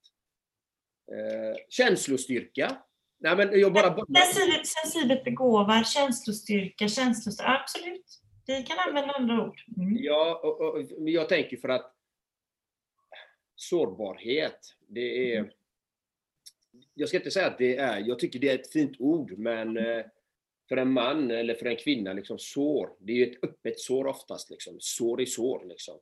Eh, 1.13 1.57
känslostyrka? 1.69 2.83
Nej, 3.19 3.37
men 3.37 3.61
jag 3.61 3.73
bara... 3.73 3.97
Sensibelt, 3.97 4.67
sensibelt 4.67 5.25
begåvad, 5.25 5.87
känslostyrka, 5.87 6.89
känslostyrka. 6.89 7.51
Absolut. 7.51 8.21
Vi 8.47 8.63
kan 8.63 8.79
använda 8.89 9.15
andra 9.15 9.49
ord. 9.49 9.61
Mm. 9.77 9.97
Ja, 10.01 10.41
och, 10.43 10.61
och, 10.61 11.09
jag 11.09 11.29
tänker 11.29 11.57
för 11.57 11.69
att 11.69 11.95
sårbarhet, 13.55 14.77
det 14.89 15.35
är... 15.35 15.53
Jag 16.95 17.09
ska 17.09 17.17
inte 17.19 17.31
säga 17.31 17.47
att 17.47 17.59
det 17.59 17.77
är, 17.77 17.99
jag 18.01 18.19
tycker 18.19 18.39
det 18.39 18.49
är 18.49 18.59
ett 18.59 18.73
fint 18.73 18.97
ord, 19.01 19.39
men 19.39 19.77
eh, 19.77 20.05
för 20.69 20.77
en 20.77 20.93
man 20.93 21.31
eller 21.31 21.55
för 21.55 21.67
en 21.67 21.77
kvinna, 21.77 22.13
liksom 22.13 22.39
sår, 22.39 22.91
det 22.99 23.13
är 23.13 23.17
ju 23.17 23.33
ett 23.33 23.45
öppet 23.45 23.81
sår 23.81 24.07
oftast. 24.07 24.51
Liksom. 24.51 24.77
Sår 24.81 25.21
i 25.21 25.27
sår. 25.27 25.65
Liksom. 25.69 25.99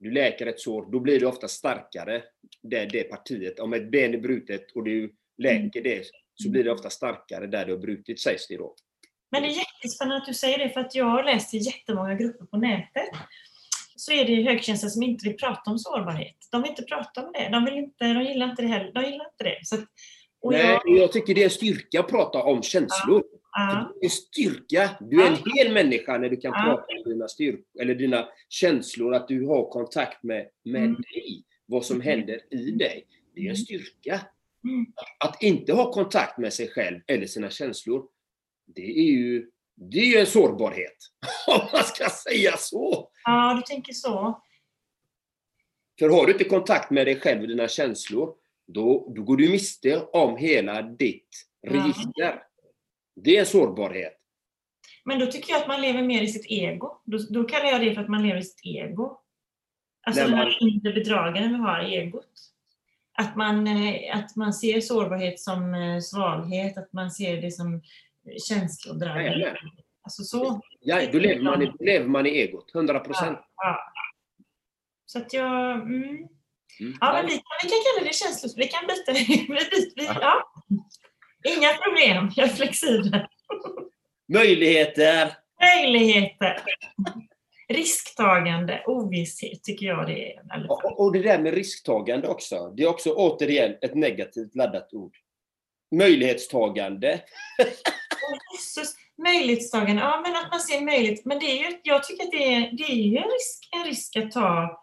Du 0.00 0.10
läker 0.10 0.46
ett 0.46 0.60
sår, 0.60 0.92
då 0.92 1.00
blir 1.00 1.20
det 1.20 1.26
ofta 1.26 1.48
starkare, 1.48 2.22
det, 2.62 2.84
det 2.84 3.04
partiet. 3.04 3.60
Om 3.60 3.72
ett 3.72 3.90
ben 3.90 4.14
är 4.14 4.18
brutet 4.18 4.72
och 4.74 4.84
du 4.84 5.14
läker 5.38 5.82
det, 5.82 6.04
så 6.34 6.50
blir 6.50 6.64
det 6.64 6.72
ofta 6.72 6.90
starkare 6.90 7.46
där 7.46 7.66
det 7.66 7.72
har 7.72 7.78
brutit, 7.78 8.20
sägs 8.20 8.48
det 8.48 8.56
då. 8.56 8.74
Men 9.30 9.42
det 9.42 9.48
är 9.48 9.52
jättespännande 9.52 10.16
att 10.16 10.26
du 10.26 10.34
säger 10.34 10.58
det, 10.58 10.70
för 10.70 10.80
att 10.80 10.94
jag 10.94 11.04
har 11.04 11.24
läst 11.24 11.54
i 11.54 11.58
jättemånga 11.58 12.14
grupper 12.14 12.44
på 12.44 12.56
nätet. 12.56 13.08
Så 13.96 14.12
är 14.12 14.24
det 14.24 14.42
högkänsliga 14.42 14.90
som 14.90 15.02
inte 15.02 15.28
vill 15.28 15.36
prata 15.36 15.70
om 15.70 15.78
sårbarhet. 15.78 16.36
De 16.50 16.62
vill 16.62 16.70
inte 16.70 16.82
prata 16.82 17.26
om 17.26 17.32
det. 17.32 17.48
De, 17.48 17.64
vill 17.64 17.74
inte, 17.74 18.12
de 18.12 18.22
gillar 18.22 18.50
inte 18.50 18.62
det 18.62 18.68
heller. 18.68 18.92
De 18.92 19.04
gillar 19.04 19.26
inte 19.26 19.44
det. 19.44 19.58
Så 19.62 19.74
att, 19.74 19.84
och 20.42 20.52
Nej, 20.52 20.78
jag, 20.84 20.98
jag 20.98 21.12
tycker 21.12 21.34
det 21.34 21.40
är 21.40 21.44
en 21.44 21.50
styrka 21.50 22.00
att 22.00 22.08
prata 22.08 22.42
om 22.42 22.62
känslor. 22.62 23.22
ja, 23.52 23.92
Det 24.00 24.06
är 24.06 24.10
styrka. 24.10 24.90
Du 25.00 25.22
är 25.22 25.26
en 25.26 25.36
hel 25.54 25.72
människa 25.74 26.18
när 26.18 26.28
du 26.28 26.36
kan 26.36 26.52
Ja. 26.54 26.62
prata 26.64 26.84
om 27.04 27.10
dina, 27.12 27.28
styrk 27.28 27.60
eller 27.80 27.94
dina 27.94 28.28
känslor, 28.48 29.14
att 29.14 29.28
du 29.28 29.46
har 29.46 29.70
kontakt 29.70 30.22
med, 30.22 30.46
med 30.64 30.82
Mm. 30.82 30.94
dig, 30.94 31.44
vad 31.66 31.84
som 31.84 32.00
händer 32.00 32.40
i 32.54 32.70
dig. 32.70 33.06
Det 33.34 33.40
är 33.46 33.50
en 33.50 33.56
styrka. 33.56 34.20
Mm. 34.64 34.86
Att 35.24 35.42
inte 35.42 35.72
ha 35.72 35.92
kontakt 35.92 36.38
med 36.38 36.52
sig 36.52 36.68
själv 36.68 37.00
eller 37.06 37.26
sina 37.26 37.50
känslor, 37.50 38.06
det 38.66 38.82
är 38.98 39.04
ju, 39.12 39.50
det 39.76 39.98
är 39.98 40.04
ju 40.06 40.16
en 40.16 40.26
sårbarhet. 40.26 40.96
Om 41.46 41.60
man 41.72 41.84
ska 41.84 42.08
säga 42.08 42.56
så. 42.56 43.10
ja, 43.24 43.54
du 43.66 43.74
tänker 43.74 43.92
så. 43.92 44.42
För 45.98 46.08
har 46.08 46.26
du 46.26 46.32
inte 46.32 46.44
kontakt 46.44 46.90
med 46.90 47.06
dig 47.06 47.20
själv 47.20 47.40
och 47.42 47.48
dina 47.48 47.68
känslor, 47.68 48.34
då, 48.72 49.12
då 49.16 49.22
går 49.22 49.36
du 49.36 49.50
miste 49.50 50.02
om 50.12 50.36
hela 50.36 50.82
ditt 50.82 51.46
Ja. 51.60 51.72
register. 51.72 52.42
Det 53.16 53.36
är 53.36 53.40
en 53.40 53.46
sårbarhet. 53.46 54.16
Men 55.04 55.18
då 55.18 55.26
tycker 55.26 55.52
jag 55.52 55.62
att 55.62 55.68
man 55.68 55.80
lever 55.80 56.02
mer 56.02 56.22
i 56.22 56.28
sitt 56.28 56.46
ego. 56.50 57.00
Då, 57.04 57.18
då 57.30 57.44
kallar 57.44 57.64
jag 57.66 57.80
det 57.80 57.94
för 57.94 58.02
att 58.02 58.08
man 58.08 58.22
lever 58.22 58.40
i 58.40 58.42
sitt 58.42 58.66
ego. 58.66 59.16
Alltså 60.06 60.22
den 60.22 60.30
man- 60.30 60.38
här 60.40 60.58
inre 60.62 60.92
bedragaren 60.92 61.52
vi 61.52 61.58
har, 61.58 61.80
egot. 61.80 62.26
Att 63.18 63.36
man, 63.36 63.66
eh, 63.66 64.16
att 64.18 64.36
man 64.36 64.52
ser 64.52 64.80
sårbarhet 64.80 65.40
som 65.40 65.74
eh, 65.74 66.00
svaghet, 66.00 66.78
att 66.78 66.92
man 66.92 67.10
ser 67.10 67.42
det 67.42 67.50
som 67.50 67.82
känslodrag. 68.48 69.24
Jajamän. 69.24 69.56
Alltså 70.02 70.22
så. 70.22 70.60
Ja, 70.80 71.12
då 71.12 71.18
lever 71.18 71.42
man, 71.42 71.62
i, 71.62 71.72
lever 71.80 72.08
man 72.08 72.26
i 72.26 72.30
egot, 72.30 72.74
100 72.74 72.98
procent. 73.00 73.38
Ja. 73.56 73.78
Så 75.06 75.18
att 75.18 75.32
jag... 75.32 75.72
Mm. 75.80 76.28
Mm. 76.80 76.98
Ja, 77.00 77.12
men 77.12 77.26
vi, 77.26 77.32
vi 77.32 77.68
kan 77.68 77.78
kalla 77.94 78.08
det 78.08 78.14
känslos... 78.14 78.56
Vi 78.56 78.66
kan 78.68 78.86
byta. 78.86 79.12
Vi, 79.28 79.46
byter- 79.46 79.92
vi, 79.96 80.04
ja. 80.04 80.52
Inga 81.56 81.68
problem. 81.74 82.30
Jag 82.36 82.48
är 82.48 82.52
flexibel. 82.52 83.26
Möjligheter. 84.32 85.32
Möjligheter. 85.62 86.62
Risktagande, 87.68 88.82
ovisshet 88.86 89.62
tycker 89.62 89.86
jag 89.86 90.06
det 90.06 90.32
är. 90.34 90.66
Och, 90.68 91.00
och- 91.00 91.12
det 91.12 91.22
där 91.22 91.38
med 91.38 91.54
risktagande 91.54 92.28
också. 92.28 92.70
Det 92.76 92.82
är 92.82 92.88
också 92.88 93.12
återigen 93.14 93.76
ett 93.82 93.94
negativt 93.94 94.54
laddat 94.54 94.94
ord. 94.94 95.16
Möjlighetstagande. 95.96 97.20
Jesus, 98.52 98.94
möjlighetstagande, 99.22 100.02
ja 100.02 100.20
men 100.24 100.36
att 100.36 100.50
man 100.50 100.60
ser 100.60 100.80
möjlighet. 100.80 101.24
Men 101.24 101.38
det 101.38 101.46
är 101.46 101.70
ju, 101.70 101.80
jag 101.82 102.04
tycker 102.04 102.24
att 102.24 102.30
det 102.30 102.54
är, 102.54 102.60
det 102.72 102.82
är 102.84 102.94
ju 102.94 103.16
en 103.16 103.24
risk, 103.30 103.68
en 103.76 103.84
risk 103.84 104.16
att 104.16 104.30
ta 104.32 104.82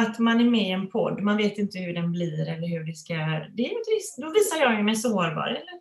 att 0.00 0.18
man 0.18 0.40
är 0.40 0.44
med 0.50 0.68
i 0.68 0.70
en 0.70 0.88
podd, 0.90 1.22
man 1.22 1.36
vet 1.36 1.58
inte 1.58 1.78
hur 1.78 1.94
den 1.94 2.12
blir 2.12 2.48
eller 2.48 2.68
hur 2.68 2.84
det 2.84 2.94
ska... 2.94 3.14
Det 3.14 3.62
är 3.66 3.70
ju 3.70 3.80
ett 3.80 3.88
risk. 3.96 4.16
Då 4.18 4.30
visar 4.32 4.56
jag 4.60 4.76
ju 4.76 4.82
mig 4.82 4.96
sårbar, 4.96 5.48
eller? 5.48 5.80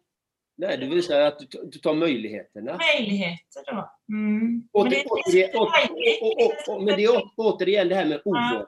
Nej, 0.58 0.78
det 0.78 0.86
visar 0.86 1.22
att 1.22 1.40
du, 1.40 1.46
du 1.72 1.80
tar 1.80 1.94
möjligheterna. 1.94 2.80
Möjligheter 2.98 3.64
då. 3.66 3.92
Mm. 4.10 4.70
Åter, 4.72 4.84
Men 4.84 4.92
det 4.92 5.06
återigen, 5.06 5.50
åter, 5.56 6.86
men 6.86 6.98
det 6.98 7.04
är 7.04 7.22
återigen 7.38 7.90
det 7.90 7.96
här 7.96 8.06
med 8.06 8.22
ordvalen. 8.26 8.66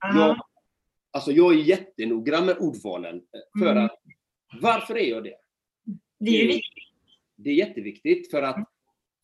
Ja. 0.00 0.18
Jag, 0.18 0.36
alltså 1.10 1.32
jag 1.32 1.52
är 1.54 1.58
jättenoggrann 1.58 2.46
med 2.46 2.56
ordvalen. 2.58 3.20
För 3.58 3.70
Mm. 3.70 3.84
att, 3.84 3.98
varför 4.60 4.98
är 4.98 5.10
jag 5.10 5.24
det? 5.24 5.34
Det 6.20 6.30
är 6.30 6.42
ju 6.42 6.46
viktigt. 6.46 6.84
Det 7.36 7.50
är 7.50 7.54
jätteviktigt 7.54 8.30
för 8.30 8.42
att, 8.42 8.68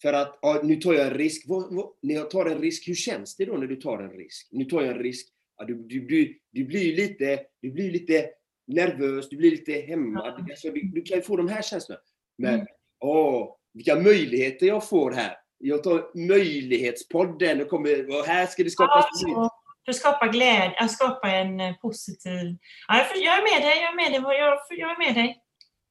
för 0.02 0.12
att 0.12 0.38
ja, 0.42 0.60
nu 0.64 0.76
tar 0.76 0.92
jag 0.94 1.06
en 1.06 1.14
risk. 1.14 1.44
Vad, 1.48 1.74
vad, 1.74 1.92
när 2.00 2.14
jag 2.14 2.30
tar 2.30 2.46
en 2.46 2.58
risk, 2.58 2.88
hur 2.88 2.94
känns 2.94 3.36
det 3.36 3.44
då 3.44 3.56
när 3.56 3.66
du 3.66 3.76
tar 3.76 3.98
en 3.98 4.10
risk? 4.10 4.48
Nu 4.52 4.64
tar 4.64 4.82
jag 4.82 4.96
en 4.96 5.02
risk. 5.02 5.28
Ja, 5.58 5.64
du, 5.64 5.74
du, 5.74 6.00
du, 6.00 6.38
du, 6.52 6.64
blir 6.64 6.96
lite, 6.96 7.40
du 7.62 7.70
blir 7.70 7.90
lite 7.90 8.26
nervös, 8.66 9.28
du 9.28 9.36
blir 9.36 9.50
lite 9.50 9.72
hämmad. 9.72 10.34
Ja. 10.38 10.44
Alltså, 10.50 10.70
du, 10.70 10.80
du 10.82 11.02
kan 11.02 11.16
ju 11.16 11.22
få 11.22 11.36
de 11.36 11.48
här 11.48 11.62
känslorna. 11.62 12.00
Men 12.38 12.54
Mm. 12.54 12.66
åh, 13.00 13.56
vilka 13.74 13.96
möjligheter 13.96 14.66
jag 14.66 14.88
får 14.88 15.12
här. 15.12 15.36
Jag 15.58 15.82
tar 15.84 16.10
möjlighetspodden 16.28 17.60
och 17.62 17.68
kommer, 17.68 18.08
och 18.18 18.24
här 18.26 18.46
ska 18.46 18.62
det 18.62 18.66
Ja, 18.66 18.70
skapas 18.70 19.20
så, 19.20 19.50
för 19.84 19.90
att 19.90 19.96
skapa 19.96 20.26
glädje, 20.26 20.76
att 20.78 20.90
skapa 20.92 21.30
en 21.30 21.60
eh, 21.60 21.74
positiv... 21.76 22.56
Ja, 22.88 22.96
jag, 22.98 23.22
jag 23.24 23.38
är 23.38 23.42
med 23.42 23.68
dig, 23.70 23.82
jag 23.82 23.92
är 23.92 23.96
med 23.96 24.12
dig, 24.22 24.38
jag, 24.38 24.58
jag 24.70 24.90
är 24.90 24.98
med 25.06 25.14
dig. 25.14 25.40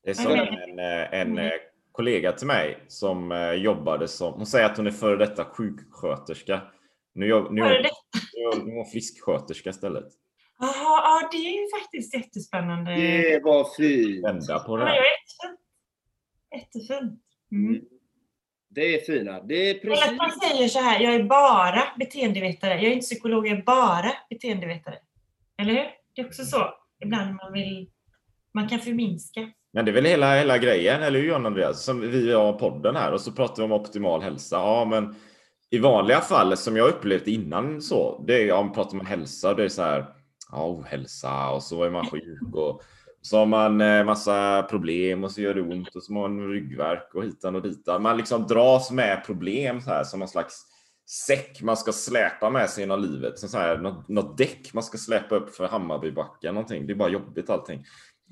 Det 0.03 0.09
är 0.09 0.13
som 0.13 0.31
en, 0.31 0.79
eh, 0.79 1.13
en 1.21 1.37
eh, 1.37 1.51
kollega 1.91 2.31
till 2.31 2.47
mig 2.47 2.77
som 2.87 3.51
jobbade 3.57 4.07
som, 4.07 4.33
hon 4.33 4.45
säger 4.45 4.65
att 4.65 4.77
hon 4.77 4.87
är 4.87 4.91
före 4.91 5.17
detta 5.25 5.45
sjuksköterska. 5.45 6.61
Nu, 7.15 7.25
jobb- 7.27 7.51
nu, 7.51 7.61
Är 8.43 8.75
hon 8.75 8.85
frisksköterska 8.85 9.69
istället. 9.69 10.05
Jaha, 10.59 10.71
ja, 10.75 11.29
det 11.31 11.37
är 11.37 11.61
ju 11.61 11.67
faktiskt 11.81 12.13
jättespännande. 12.13 12.91
Det 12.95 13.41
var 13.43 13.67
fint. 13.77 14.25
Vända 14.25 14.59
på 14.59 14.77
det 14.77 14.83
Ja, 14.83 14.87
här. 14.89 14.95
jättefint. 14.95 15.59
Jättefint. 16.55 17.19
Mm. 17.51 17.81
Det 18.69 18.95
är 18.95 18.99
fina. 19.05 19.41
Det 19.41 19.55
är 19.69 19.75
Eller 19.81 19.91
att 19.93 19.99
precis. 19.99 20.17
man 20.17 20.31
säger 20.31 20.67
så 20.67 20.79
här, 20.79 20.99
jag 20.99 21.13
är 21.15 21.23
bara 21.23 21.83
beteendevetare. 21.99 22.73
Jag 22.73 22.83
är 22.83 22.91
inte 22.91 23.05
psykolog, 23.05 23.47
jag 23.47 23.57
är 23.57 23.63
bara 23.63 24.11
beteendevetare. 24.29 24.95
Eller 25.61 25.71
hur? 25.73 25.85
Det 26.15 26.21
är 26.21 26.25
också 26.27 26.43
så. 26.45 26.69
Ibland 27.03 27.35
man 27.35 27.53
vill... 27.53 27.89
Man 28.53 28.67
kan 28.69 28.79
förminska. 28.79 29.49
Men 29.73 29.85
det 29.85 29.91
är 29.91 29.93
väl 29.93 30.05
hela, 30.05 30.35
hela 30.35 30.57
grejen, 30.57 31.03
eller 31.03 31.19
hur 31.19 31.27
John 31.27 31.45
Andreas? 31.45 31.83
Som 31.85 32.01
vi 32.01 32.33
har 32.33 32.53
podden 32.53 32.95
här 32.95 33.11
och 33.11 33.21
så 33.21 33.31
pratar 33.31 33.55
vi 33.55 33.63
om 33.63 33.71
optimal 33.71 34.21
hälsa. 34.21 34.55
Ja, 34.55 34.85
men 34.85 35.15
i 35.73 35.79
vanliga 35.79 36.21
fall 36.21 36.57
som 36.57 36.77
jag 36.77 36.89
upplevt 36.89 37.27
innan 37.27 37.81
så, 37.81 38.23
det 38.27 38.49
är 38.49 38.53
om 38.53 38.65
man 38.65 38.75
pratar 38.75 38.99
om 38.99 39.05
hälsa, 39.05 39.53
det 39.53 39.63
är 39.63 39.69
så 39.69 39.81
här, 39.81 40.05
ja, 40.51 40.67
ohälsa 40.67 41.49
och 41.49 41.63
så 41.63 41.83
är 41.83 41.89
man 41.89 42.05
sjuk 42.05 42.53
och 42.53 42.81
så 43.21 43.37
har 43.37 43.45
man 43.45 43.81
eh, 43.81 44.03
massa 44.03 44.63
problem 44.63 45.23
och 45.23 45.31
så 45.31 45.41
gör 45.41 45.53
det 45.53 45.61
ont 45.61 45.95
och 45.95 46.03
så 46.03 46.13
har 46.13 46.29
man 46.29 46.49
ryggvärk 46.49 47.15
och 47.15 47.23
hitan 47.23 47.55
och 47.55 47.61
ditan. 47.61 48.01
Man 48.01 48.17
liksom 48.17 48.47
dras 48.47 48.91
med 48.91 49.25
problem 49.25 49.81
så 49.81 49.89
här 49.89 50.03
som 50.03 50.19
någon 50.19 50.29
slags 50.29 50.65
säck 51.27 51.61
man 51.61 51.77
ska 51.77 51.91
släpa 51.91 52.49
med 52.49 52.69
sig 52.69 52.83
genom 52.83 53.01
livet. 53.01 53.39
Som 53.39 53.49
så 53.49 53.57
här, 53.57 53.77
något, 53.77 54.07
något 54.07 54.37
däck 54.37 54.73
man 54.73 54.83
ska 54.83 54.97
släpa 54.97 55.35
upp 55.35 55.55
för 55.55 55.67
Hammarbybacken. 55.67 56.55
Någonting. 56.55 56.87
Det 56.87 56.93
är 56.93 56.95
bara 56.95 57.09
jobbigt 57.09 57.49
allting. 57.49 57.85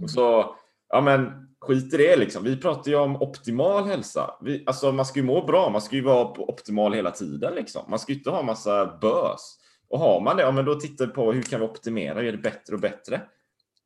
Och 0.04 0.10
så, 0.10 0.56
ja 0.92 1.02
men 1.02 1.48
skit 1.62 1.94
i 1.94 1.98
det 1.98 2.16
liksom. 2.16 2.44
Vi 2.44 2.58
pratar 2.58 2.92
ju 2.92 2.98
om 2.98 3.16
optimal 3.16 3.86
hälsa. 3.86 4.36
Vi, 4.42 4.64
alltså 4.66 4.92
man 4.92 5.06
ska 5.06 5.20
ju 5.20 5.26
må 5.26 5.46
bra, 5.46 5.70
man 5.70 5.82
ska 5.82 5.96
ju 5.96 6.02
vara 6.02 6.28
optimal 6.28 6.94
hela 6.94 7.12
tiden 7.12 7.56
liksom. 7.56 7.86
Man 7.90 8.00
ska 8.00 8.12
ju 8.12 8.18
inte 8.18 8.30
ha 8.30 8.42
massa 8.42 8.98
bös. 9.02 9.58
Och 9.90 10.00
har 10.00 10.22
man 10.22 10.38
det, 10.38 10.44
ja 10.44 10.52
men 10.52 10.66
då 10.66 10.76
tittar 10.76 11.06
vi 11.06 11.12
på 11.12 11.32
hur 11.32 11.42
kan 11.42 11.60
vi 11.60 11.66
optimera 11.66 12.16
och 12.16 12.24
göra 12.24 12.36
det 12.36 12.42
bättre 12.42 12.76
och 12.76 12.82
bättre. 12.82 13.22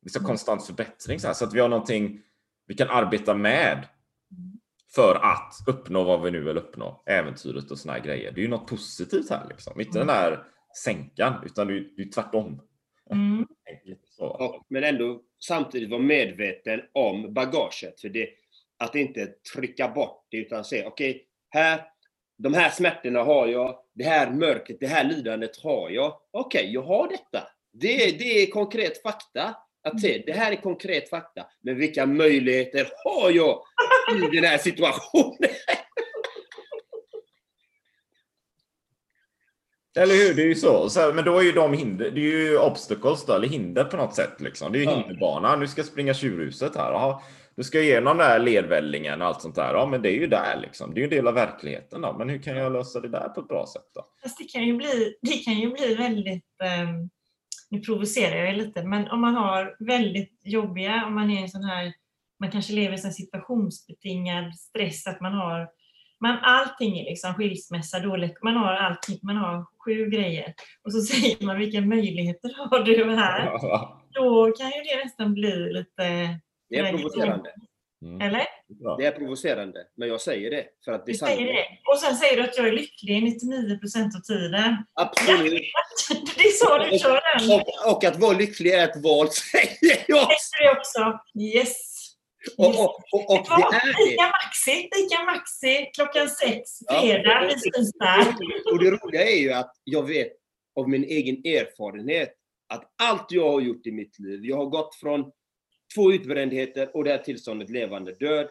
Det 0.02 0.10
ska 0.10 0.24
konstant 0.24 0.66
förbättring 0.66 1.20
så, 1.20 1.26
här, 1.26 1.34
så 1.34 1.44
att 1.44 1.54
vi 1.54 1.60
har 1.60 1.68
någonting 1.68 2.20
vi 2.66 2.74
kan 2.74 2.88
arbeta 2.88 3.34
med 3.34 3.86
för 4.94 5.14
att 5.22 5.54
uppnå 5.66 6.04
vad 6.04 6.22
vi 6.22 6.30
nu 6.30 6.40
vill 6.40 6.56
uppnå. 6.56 7.02
Äventyret 7.06 7.70
och 7.70 7.78
såna 7.78 7.92
här 7.92 8.00
grejer. 8.00 8.32
Det 8.32 8.40
är 8.40 8.42
ju 8.42 8.48
något 8.48 8.68
positivt 8.68 9.30
här 9.30 9.46
liksom. 9.48 9.80
Inte 9.80 9.98
den 9.98 10.08
här 10.08 10.44
sänkan, 10.84 11.34
utan 11.44 11.66
det 11.66 11.72
är 11.72 11.98
ju 11.98 12.04
tvärtom. 12.04 12.60
Mm. 13.10 13.46
Så. 14.16 14.26
Och, 14.26 14.64
men 14.68 14.84
ändå 14.84 15.22
samtidigt 15.44 15.90
vara 15.90 16.00
medveten 16.00 16.82
om 16.92 17.34
bagaget. 17.34 18.00
För 18.00 18.08
det, 18.08 18.28
att 18.78 18.94
inte 18.94 19.26
trycka 19.54 19.88
bort 19.88 20.26
det 20.30 20.36
utan 20.36 20.64
se, 20.64 20.84
okej, 20.84 21.26
här, 21.50 21.82
de 22.38 22.54
här 22.54 22.70
smärtorna 22.70 23.22
har 23.22 23.46
jag, 23.46 23.78
det 23.94 24.04
här 24.04 24.30
mörkret, 24.30 24.80
det 24.80 24.86
här 24.86 25.04
lidandet 25.04 25.56
har 25.56 25.90
jag. 25.90 26.20
Okej, 26.30 26.72
jag 26.72 26.82
har 26.82 27.08
detta. 27.08 27.48
Det, 27.72 28.18
det 28.18 28.42
är 28.42 28.50
konkret 28.50 29.02
fakta. 29.02 29.56
Att 29.82 30.00
se, 30.00 30.22
det 30.26 30.32
här 30.32 30.52
är 30.52 30.56
konkret 30.56 31.10
fakta. 31.10 31.46
Men 31.60 31.76
vilka 31.76 32.06
möjligheter 32.06 32.88
har 33.04 33.30
jag 33.30 33.62
i 34.32 34.36
den 34.36 34.44
här 34.44 34.58
situationen? 34.58 35.50
Eller 39.96 40.14
hur? 40.14 40.34
Det 40.34 40.42
är 40.42 40.46
ju 40.46 40.54
så. 40.54 40.88
så 40.88 41.00
här, 41.00 41.12
men 41.12 41.24
då 41.24 41.38
är 41.38 41.42
ju 41.42 41.52
de 41.52 41.72
hinder, 41.72 42.10
det 42.10 42.20
är 42.20 42.24
ju 42.50 42.58
obstacles 42.58 43.26
då, 43.26 43.32
eller 43.32 43.48
hinder 43.48 43.84
på 43.84 43.96
något 43.96 44.14
sätt. 44.14 44.40
Liksom. 44.40 44.72
Det 44.72 44.78
är 44.78 44.80
ju 44.80 44.84
Ja. 44.90 44.96
hinderbana. 44.96 45.56
Nu 45.56 45.66
ska 45.68 45.82
springa 45.82 46.14
tjurhuset 46.14 46.76
här. 46.76 46.92
Jaha, 46.92 47.20
du 47.56 47.64
ska 47.64 47.80
igenom 47.80 48.16
den 48.18 48.26
där 48.28 48.38
ledvällingen 48.38 49.22
och 49.22 49.28
allt 49.28 49.42
sånt 49.42 49.54
där. 49.54 49.74
Ja, 49.74 49.86
men 49.86 50.02
det 50.02 50.08
är 50.10 50.20
ju 50.20 50.26
där 50.26 50.58
liksom. 50.62 50.94
Det 50.94 50.98
är 50.98 51.02
ju 51.02 51.04
en 51.04 51.10
del 51.10 51.28
av 51.28 51.34
verkligheten 51.34 52.00
då. 52.00 52.12
Men 52.18 52.28
hur 52.28 52.42
kan 52.42 52.56
jag 52.56 52.72
lösa 52.72 53.00
det 53.00 53.08
där 53.08 53.28
på 53.28 53.40
ett 53.40 53.48
bra 53.48 53.66
sätt 53.66 53.90
då? 53.94 54.06
Fast 54.22 54.38
det 54.38 54.44
kan 54.44 54.64
ju 54.66 54.76
bli, 54.76 55.14
det 55.22 55.36
kan 55.44 55.54
ju 55.54 55.70
bli 55.70 55.94
väldigt... 55.94 56.44
ehm, 56.62 57.10
nu 57.70 57.80
provocerar 57.80 58.44
jag 58.44 58.56
lite, 58.56 58.82
men 58.84 59.08
om 59.10 59.20
man 59.20 59.34
har 59.34 59.76
väldigt 59.78 60.40
jobbiga, 60.44 61.04
om 61.06 61.14
man 61.14 61.30
är 61.30 61.42
en 61.42 61.48
sån 61.48 61.64
här... 61.64 61.92
Man 62.40 62.50
kanske 62.50 62.72
lever 62.72 62.96
i 62.96 62.98
en 62.98 63.04
här 63.04 63.10
situationsbetingad 63.10 64.54
stress, 64.54 65.06
att 65.06 65.20
man 65.20 65.32
har... 65.32 65.68
Man, 66.20 66.38
allting 66.42 66.98
är 66.98 67.04
liksom 67.04 67.34
skilsmässa, 67.34 67.98
dåligt, 68.00 68.42
man 68.42 68.56
har 68.56 68.74
allting, 68.74 69.18
man 69.22 69.36
har 69.36 69.66
sju 69.84 70.10
grejer. 70.10 70.54
Och 70.84 70.92
så 70.92 71.00
säger 71.12 71.46
man 71.46 71.58
vilka 71.58 71.80
möjligheter 71.80 72.50
har 72.70 72.80
du 72.80 73.16
här? 73.16 73.50
Då 74.10 74.52
kan 74.58 74.66
ju 74.66 74.82
det 74.82 75.04
nästan 75.04 75.34
bli 75.34 75.72
lite... 75.72 76.38
Det 76.68 76.78
är 76.78 76.92
provocerande. 76.92 77.50
Mm. 78.02 78.20
Eller? 78.20 78.46
Det 78.98 79.06
är 79.06 79.10
provocerande. 79.10 79.84
Men 79.96 80.08
jag 80.08 80.20
säger 80.20 80.50
det. 80.50 80.64
För 80.84 80.92
att 80.92 81.06
det 81.06 81.10
är 81.10 81.12
Du 81.12 81.18
säger 81.18 81.46
det. 81.46 81.66
Och 81.92 81.98
sen 81.98 82.16
säger 82.16 82.36
du 82.36 82.42
att 82.42 82.56
jag 82.56 82.68
är 82.68 82.72
lycklig 82.72 83.22
99 83.22 83.78
procent 83.78 84.16
av 84.16 84.20
tiden. 84.20 84.76
Absolut. 84.94 85.62
Det 86.36 86.42
är 86.42 86.52
så 86.52 86.78
du 86.78 86.98
kör 86.98 87.20
den. 87.38 87.60
Och, 87.60 87.92
och 87.94 88.04
att 88.04 88.16
vara 88.16 88.38
lycklig 88.38 88.72
är 88.72 88.84
ett 88.84 89.02
val, 89.02 89.28
säger 89.52 90.04
jag. 90.08 90.30
Är 90.62 90.78
också. 90.78 91.20
Yes. 91.40 91.95
Och, 92.58 92.66
och, 92.66 92.94
och, 93.12 93.30
och 93.30 93.44
det 93.48 93.76
är 93.76 94.04
det. 94.04 94.10
Lika 94.10 94.22
Maxi, 94.22 94.90
lika 94.96 95.24
Maxi 95.24 95.90
klockan 95.94 96.28
sex, 96.28 96.70
Ja. 96.88 97.00
fredag, 97.00 97.50
syns 97.58 97.92
där. 97.92 98.26
Och 98.72 98.84
det 98.84 98.90
roliga 98.90 99.22
är 99.30 99.36
ju 99.38 99.52
att 99.52 99.72
jag 99.84 100.02
vet 100.02 100.32
av 100.76 100.88
min 100.88 101.04
egen 101.04 101.36
erfarenhet 101.36 102.34
att 102.68 102.92
allt 103.02 103.26
jag 103.32 103.52
har 103.52 103.60
gjort 103.60 103.86
i 103.86 103.92
mitt 103.92 104.18
liv, 104.18 104.40
jag 104.44 104.56
har 104.56 104.66
gått 104.66 104.94
från 104.94 105.32
två 105.94 106.12
utbrändheter 106.12 106.96
och 106.96 107.04
det 107.04 107.10
här 107.10 107.18
tillståndet 107.18 107.70
levande 107.70 108.12
död, 108.14 108.46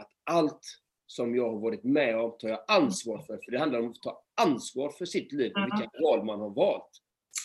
att 0.00 0.08
allt 0.30 0.60
som 1.06 1.34
jag 1.36 1.50
har 1.50 1.58
varit 1.58 1.84
med 1.84 2.18
om 2.20 2.36
tar 2.38 2.48
jag 2.48 2.64
ansvar 2.68 3.18
för. 3.18 3.38
För 3.44 3.50
det 3.52 3.58
handlar 3.58 3.78
om 3.78 3.88
att 3.90 4.02
ta 4.02 4.22
ansvar 4.40 4.90
för 4.90 5.04
sitt 5.04 5.32
liv 5.32 5.52
och 5.52 5.62
vilka 5.62 5.90
val 6.02 6.24
man 6.24 6.40
har 6.40 6.50
valt. 6.50 6.90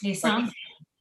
Det 0.03 0.09
är 0.11 0.15
sant. 0.15 0.51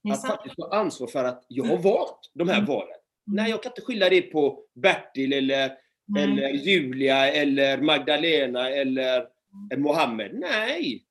Det 0.02 0.10
Att 0.12 0.20
sant. 0.20 0.32
faktiskt 0.34 0.56
ta 0.56 0.68
ansvar 0.76 1.06
för 1.06 1.24
att 1.24 1.44
jag 1.48 1.64
har 1.64 1.76
valt 1.78 2.30
de 2.34 2.48
här 2.48 2.66
valen. 2.66 2.97
Nej, 3.34 3.50
jag 3.50 3.62
kan 3.62 3.70
inte 3.72 3.82
skylla 3.82 4.08
det 4.08 4.22
på 4.22 4.62
Bertil 4.74 5.32
eller, 5.32 5.72
Nej. 6.06 6.22
eller 6.22 6.48
Julia 6.48 7.30
eller 7.30 7.78
Magdalena 7.78 8.70
eller 8.70 9.26
Mm. 9.72 9.82
Mohammed. 9.82 10.30
Nej! 10.34 11.04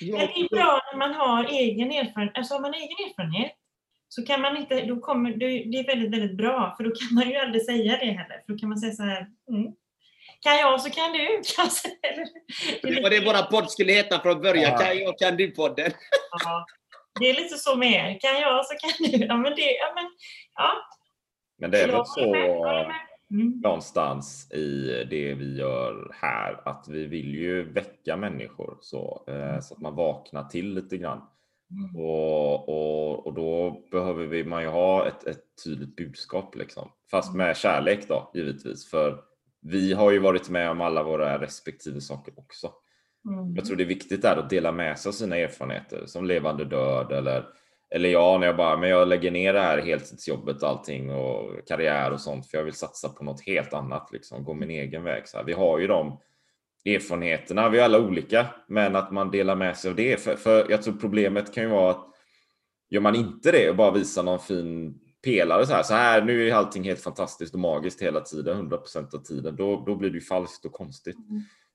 Men 0.00 0.10
det 0.18 0.40
är 0.40 0.48
bra 0.56 0.80
när 0.92 0.98
man 0.98 1.14
har 1.14 1.44
egen 1.44 1.92
erfarenhet. 1.92 2.38
Alltså 2.38 2.54
har 2.54 2.60
man 2.60 2.74
egen 2.74 2.96
erfarenhet 3.08 3.52
så 4.08 4.26
kan 4.26 4.40
man 4.40 4.56
inte, 4.56 4.80
då 4.80 5.00
kommer, 5.00 5.30
det 5.30 5.78
är 5.78 5.86
väldigt, 5.86 6.12
väldigt 6.12 6.36
bra 6.36 6.74
för 6.76 6.84
då 6.84 6.90
kan 6.90 7.14
man 7.14 7.30
ju 7.30 7.36
aldrig 7.36 7.64
säga 7.64 7.96
det 7.96 8.06
heller. 8.06 8.42
För 8.46 8.52
då 8.52 8.58
kan 8.58 8.68
man 8.68 8.78
säga 8.78 8.92
så 8.92 9.02
här, 9.02 9.26
mm. 9.50 9.72
kan 10.40 10.56
jag 10.56 10.80
så 10.80 10.90
kan 10.90 11.12
du. 11.12 11.42
Kanske. 11.56 11.88
Det 12.82 13.02
var 13.02 13.10
det 13.10 13.20
våra 13.20 13.42
podd 13.42 13.70
skulle 13.70 13.92
heta 13.92 14.20
från 14.20 14.42
början, 14.42 14.72
Ja. 14.72 14.78
kan 14.78 14.98
jag 14.98 15.18
kan 15.18 15.36
du-podden. 15.36 15.92
Ja, 16.44 16.66
det 17.20 17.30
är 17.30 17.34
lite 17.34 17.56
så 17.56 17.76
med 17.76 17.92
er. 17.92 18.20
Kan 18.20 18.40
jag 18.40 18.66
så 18.66 18.74
kan 18.80 19.10
du. 19.10 19.26
Ja, 19.26 19.36
men 19.36 19.54
det, 19.56 19.62
ja, 19.62 19.92
men, 19.94 20.04
ja. 20.54 20.72
Men 21.58 21.70
det 21.70 21.82
är 21.82 21.92
väl 21.92 22.06
så. 22.06 22.34
Mm. 23.30 23.60
någonstans 23.62 24.52
i 24.52 25.04
det 25.10 25.34
vi 25.34 25.56
gör 25.56 26.10
här 26.14 26.60
att 26.64 26.88
vi 26.88 27.06
vill 27.06 27.34
ju 27.34 27.72
väcka 27.72 28.16
människor 28.16 28.78
så, 28.80 29.24
eh, 29.28 29.60
så 29.60 29.74
att 29.74 29.80
man 29.80 29.94
vaknar 29.94 30.44
till 30.44 30.74
lite 30.74 30.96
grann. 30.96 31.22
Mm. 31.70 31.96
Och, 31.96 32.68
och, 32.68 33.26
och 33.26 33.34
då 33.34 33.82
behöver 33.90 34.26
vi, 34.26 34.44
man 34.44 34.62
ju 34.62 34.68
ha 34.68 35.08
ett, 35.08 35.26
ett 35.26 35.44
tydligt 35.64 35.96
budskap 35.96 36.54
liksom. 36.54 36.90
Fast 37.10 37.34
med 37.34 37.56
kärlek 37.56 38.08
då 38.08 38.30
givetvis. 38.34 38.90
För 38.90 39.20
vi 39.60 39.92
har 39.92 40.10
ju 40.10 40.18
varit 40.18 40.48
med 40.48 40.70
om 40.70 40.80
alla 40.80 41.02
våra 41.02 41.40
respektive 41.40 42.00
saker 42.00 42.34
också. 42.36 42.72
Mm. 43.28 43.54
Jag 43.56 43.64
tror 43.64 43.76
det 43.76 43.84
är 43.84 43.88
viktigt 43.88 44.22
där 44.22 44.36
att 44.36 44.50
dela 44.50 44.72
med 44.72 44.98
sig 44.98 45.08
av 45.08 45.12
sina 45.12 45.36
erfarenheter 45.36 46.06
som 46.06 46.24
levande 46.24 46.64
död 46.64 47.12
eller 47.12 47.46
eller 47.94 48.08
jag 48.08 48.40
när 48.40 48.46
jag 48.46 48.56
bara, 48.56 48.76
men 48.76 48.88
jag 48.88 49.08
lägger 49.08 49.30
ner 49.30 49.52
det 49.52 49.60
här 49.60 49.78
heltidsjobbet 49.78 50.62
och 50.62 50.68
allting 50.68 51.10
och 51.10 51.68
karriär 51.68 52.10
och 52.10 52.20
sånt 52.20 52.50
för 52.50 52.58
jag 52.58 52.64
vill 52.64 52.74
satsa 52.74 53.08
på 53.08 53.24
något 53.24 53.46
helt 53.46 53.72
annat 53.72 54.08
liksom, 54.12 54.44
gå 54.44 54.54
min 54.54 54.70
egen 54.70 55.04
väg. 55.04 55.28
Så 55.28 55.36
här. 55.36 55.44
Vi 55.44 55.52
har 55.52 55.78
ju 55.78 55.86
de 55.86 56.20
erfarenheterna, 56.84 57.68
vi 57.68 57.78
är 57.78 57.84
alla 57.84 58.00
olika, 58.00 58.46
men 58.68 58.96
att 58.96 59.12
man 59.12 59.30
delar 59.30 59.56
med 59.56 59.76
sig 59.76 59.90
av 59.90 59.96
det. 59.96 60.20
För, 60.20 60.36
för 60.36 60.70
jag 60.70 60.82
tror 60.82 60.94
problemet 60.94 61.54
kan 61.54 61.62
ju 61.64 61.70
vara 61.70 61.90
att 61.90 62.06
gör 62.90 63.00
man 63.00 63.14
inte 63.14 63.52
det 63.52 63.70
och 63.70 63.76
bara 63.76 63.90
visar 63.90 64.22
någon 64.22 64.38
fin 64.38 64.98
pelare 65.24 65.66
så 65.66 65.72
här, 65.72 65.82
så 65.82 65.94
här 65.94 66.22
nu 66.22 66.48
är 66.48 66.54
allting 66.54 66.84
helt 66.84 67.02
fantastiskt 67.02 67.54
och 67.54 67.60
magiskt 67.60 68.02
hela 68.02 68.20
tiden, 68.20 68.70
100% 68.70 69.14
av 69.14 69.22
tiden, 69.22 69.56
då, 69.56 69.84
då 69.86 69.96
blir 69.96 70.10
det 70.10 70.14
ju 70.14 70.20
falskt 70.20 70.64
och 70.64 70.72
konstigt. 70.72 71.16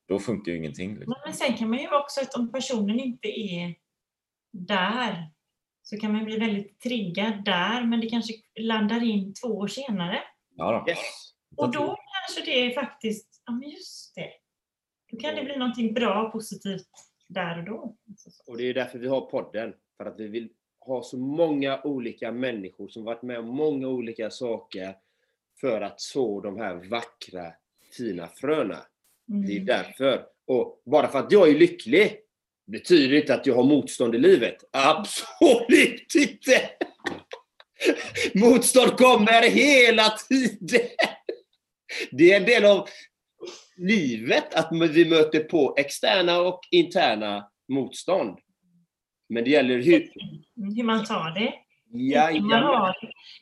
Då 0.08 0.20
funkar 0.20 0.52
ju 0.52 0.58
ingenting. 0.58 0.96
Liksom. 0.96 1.16
Men 1.26 1.34
sen 1.34 1.58
kan 1.58 1.70
man 1.70 1.80
ju 1.80 1.96
också, 1.96 2.22
att 2.22 2.34
om 2.34 2.52
personen 2.52 3.00
inte 3.00 3.28
är 3.28 3.76
där, 4.54 5.32
så 5.84 5.98
kan 5.98 6.12
man 6.14 6.26
bli 6.26 6.38
väldigt 6.38 6.80
triggad 6.80 7.46
där, 7.46 7.86
men 7.86 8.02
det 8.02 8.10
kanske 8.10 8.34
landar 8.60 9.04
in 9.04 9.34
två 9.34 9.48
år 9.48 9.68
senare. 9.68 10.20
Ja, 10.56 10.84
då. 10.86 10.92
Yes. 10.92 10.98
Och 11.58 11.72
då 11.72 11.98
kanske 12.26 12.52
det 12.52 12.60
är 12.66 12.74
faktiskt, 12.74 13.42
ja 13.46 13.52
men 13.54 13.70
just 13.70 14.16
det. 14.16 14.30
Då 15.12 15.18
kan 15.18 15.36
det 15.36 15.44
bli 15.44 15.58
någonting 15.58 15.94
bra 15.94 16.26
och 16.26 16.32
positivt 16.32 16.88
där 17.28 17.58
och 17.60 17.66
då. 17.66 17.96
Och 18.48 18.58
det 18.58 18.64
är 18.64 18.74
därför 18.74 19.00
vi 19.00 19.08
har 19.08 19.22
podden. 19.22 19.74
För 19.98 20.06
att 20.06 20.20
vi 20.20 20.28
vill 20.28 20.50
ha 20.80 21.04
så 21.04 21.18
många 21.18 21.82
olika 21.84 22.32
människor 22.32 22.88
som 22.88 23.04
varit 23.04 23.22
med 23.22 23.40
om 23.40 23.48
många 23.48 23.88
olika 23.88 24.30
saker 24.30 24.96
för 25.62 25.82
att 25.82 26.02
så 26.02 26.42
de 26.42 26.58
här 26.58 26.76
vackra, 26.90 27.54
fina 27.98 28.28
fröna. 28.28 28.78
Det 29.26 29.54
är 29.54 29.62
Mm. 29.62 29.66
därför. 29.66 30.26
Och 30.48 30.82
bara 30.86 31.08
för 31.08 31.20
att 31.20 31.32
jag 31.32 31.50
är 31.50 31.60
lycklig 31.60 32.18
betyder 32.72 33.18
inte 33.18 33.34
att 33.34 33.46
jag 33.46 33.56
har 33.56 33.64
motstånd 33.64 34.16
i 34.16 34.18
livet. 34.18 34.58
Absolut 34.72 36.16
inte! 36.16 36.70
Motstånd 38.34 38.98
kommer 38.98 39.50
hela 39.50 40.10
tiden. 40.10 40.88
Det 42.12 42.34
är 42.34 42.38
en 42.40 42.46
del 42.46 42.66
av 42.66 42.88
livet 43.78 44.54
att 44.54 44.70
vi 44.72 45.10
möter 45.10 45.40
på 45.40 45.76
externa 45.78 46.42
och 46.42 46.60
interna 46.72 47.48
motstånd. 47.70 48.38
Men 49.30 49.44
det 49.44 49.50
gäller 49.50 49.78
hur... 49.78 50.10
Hur 50.76 50.84
man 50.84 51.06
tar 51.06 51.32
det. 51.32 51.54
Jajamän. 51.94 52.94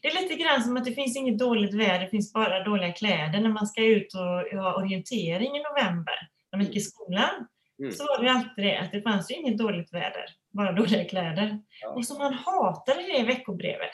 det 0.02 0.08
är 0.08 0.22
lite 0.22 0.36
grann 0.36 0.64
som 0.64 0.78
att 0.78 0.86
det 0.86 0.92
finns 0.92 1.18
inget 1.18 1.40
dåligt 1.40 1.74
väder, 1.74 2.00
det 2.00 2.10
finns 2.10 2.34
bara 2.34 2.64
dåliga 2.64 2.92
kläder 2.92 3.40
när 3.40 3.50
man 3.50 3.68
ska 3.68 3.84
ut 3.84 4.14
och 4.14 4.60
ha 4.60 4.76
orientering 4.76 5.56
i 5.56 5.64
november, 5.64 6.30
när 6.52 6.60
man 6.60 6.66
gick 6.66 6.76
i 6.76 6.80
skolan. 6.80 7.48
Mm. 7.80 7.92
Så 7.92 8.04
var 8.04 8.18
det 8.18 8.24
ju 8.24 8.30
alltid 8.30 8.66
det, 8.66 8.78
att 8.78 8.92
det 8.92 9.02
fanns 9.02 9.32
ju 9.32 9.36
inget 9.36 9.58
dåligt 9.58 9.94
väder, 9.94 10.26
bara 10.50 10.72
dåliga 10.72 11.06
kläder. 11.06 11.60
Ja. 11.82 11.90
Och 11.90 12.06
så 12.06 12.18
man 12.18 12.34
hatade 12.34 13.02
det 13.02 13.24
veckobrevet. 13.24 13.92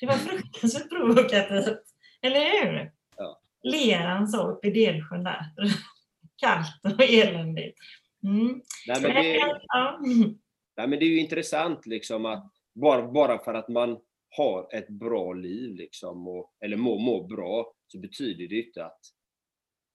Det 0.00 0.06
var 0.06 0.14
fruktansvärt 0.14 0.88
provokativt, 0.88 1.82
eller 2.22 2.40
hur? 2.40 2.92
Ja. 3.16 3.40
Leran 3.62 4.28
så 4.28 4.48
uppe 4.48 4.68
i 4.68 4.70
Delsjön 4.70 5.24
där. 5.24 5.44
Kallt 6.36 6.98
och 6.98 7.04
eländigt. 7.04 7.78
Mm. 8.24 8.62
Nej, 8.86 9.02
men 9.02 9.14
det, 9.14 9.60
Ja. 9.66 9.98
nej, 10.76 10.88
men 10.88 10.90
det 10.90 11.04
är 11.04 11.08
ju 11.08 11.20
intressant 11.20 11.86
liksom 11.86 12.26
att 12.26 12.52
bara, 12.74 13.12
bara 13.12 13.38
för 13.38 13.54
att 13.54 13.68
man 13.68 13.98
har 14.36 14.74
ett 14.74 14.88
bra 14.88 15.32
liv 15.32 15.74
liksom, 15.74 16.28
och, 16.28 16.54
eller 16.64 16.76
mår 16.76 16.98
må 16.98 17.26
bra, 17.26 17.74
så 17.86 17.98
betyder 17.98 18.48
det 18.48 18.62
inte 18.62 18.84
att, 18.84 19.00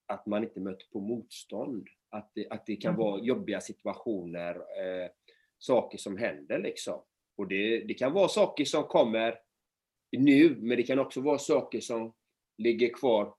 att 0.06 0.26
man 0.26 0.44
inte 0.44 0.60
möter 0.60 0.86
på 0.92 1.00
motstånd. 1.00 1.86
Att 2.10 2.30
det, 2.34 2.48
att 2.50 2.66
det 2.66 2.76
kan 2.76 2.94
Mm. 2.94 3.06
vara 3.06 3.20
jobbiga 3.20 3.60
situationer, 3.60 4.54
eh, 4.56 5.10
saker 5.58 5.98
som 5.98 6.16
händer 6.16 6.58
liksom. 6.58 7.02
Och 7.36 7.48
det, 7.48 7.80
det 7.80 7.94
kan 7.94 8.12
vara 8.12 8.28
saker 8.28 8.64
som 8.64 8.84
kommer 8.84 9.38
nu, 10.16 10.56
men 10.58 10.76
det 10.76 10.82
kan 10.82 10.98
också 10.98 11.20
vara 11.20 11.38
saker 11.38 11.80
som 11.80 12.12
ligger 12.58 12.92
kvar 12.92 13.34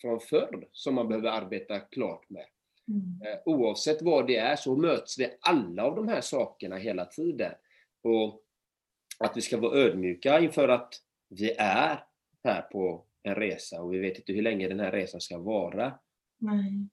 från 0.00 0.20
förr, 0.20 0.68
som 0.72 0.94
man 0.94 1.08
behöver 1.08 1.30
arbeta 1.30 1.80
klart 1.80 2.30
med. 2.30 2.46
Mm. 2.88 3.32
Eh, 3.32 3.38
Oavsett 3.44 4.02
vad 4.02 4.26
det 4.26 4.36
är 4.36 4.56
så 4.56 4.76
möts 4.76 5.18
vi 5.18 5.36
alla 5.40 5.84
av 5.84 5.96
de 5.96 6.08
här 6.08 6.20
sakerna 6.20 6.76
hela 6.76 7.04
tiden. 7.04 7.52
Och 8.02 8.42
att 9.18 9.36
vi 9.36 9.40
ska 9.40 9.56
vara 9.60 9.78
ödmjuka 9.78 10.40
inför 10.40 10.68
att 10.68 10.94
vi 11.28 11.50
är 11.58 12.04
här 12.44 12.62
på 12.62 13.04
en 13.22 13.34
resa 13.34 13.82
och 13.82 13.94
vi 13.94 13.98
vet 13.98 14.16
inte 14.18 14.32
hur 14.32 14.42
länge 14.42 14.68
den 14.68 14.80
här 14.80 14.92
resan 14.92 15.20
ska 15.20 15.38
vara. 15.38 15.98
Nej. 16.38 16.88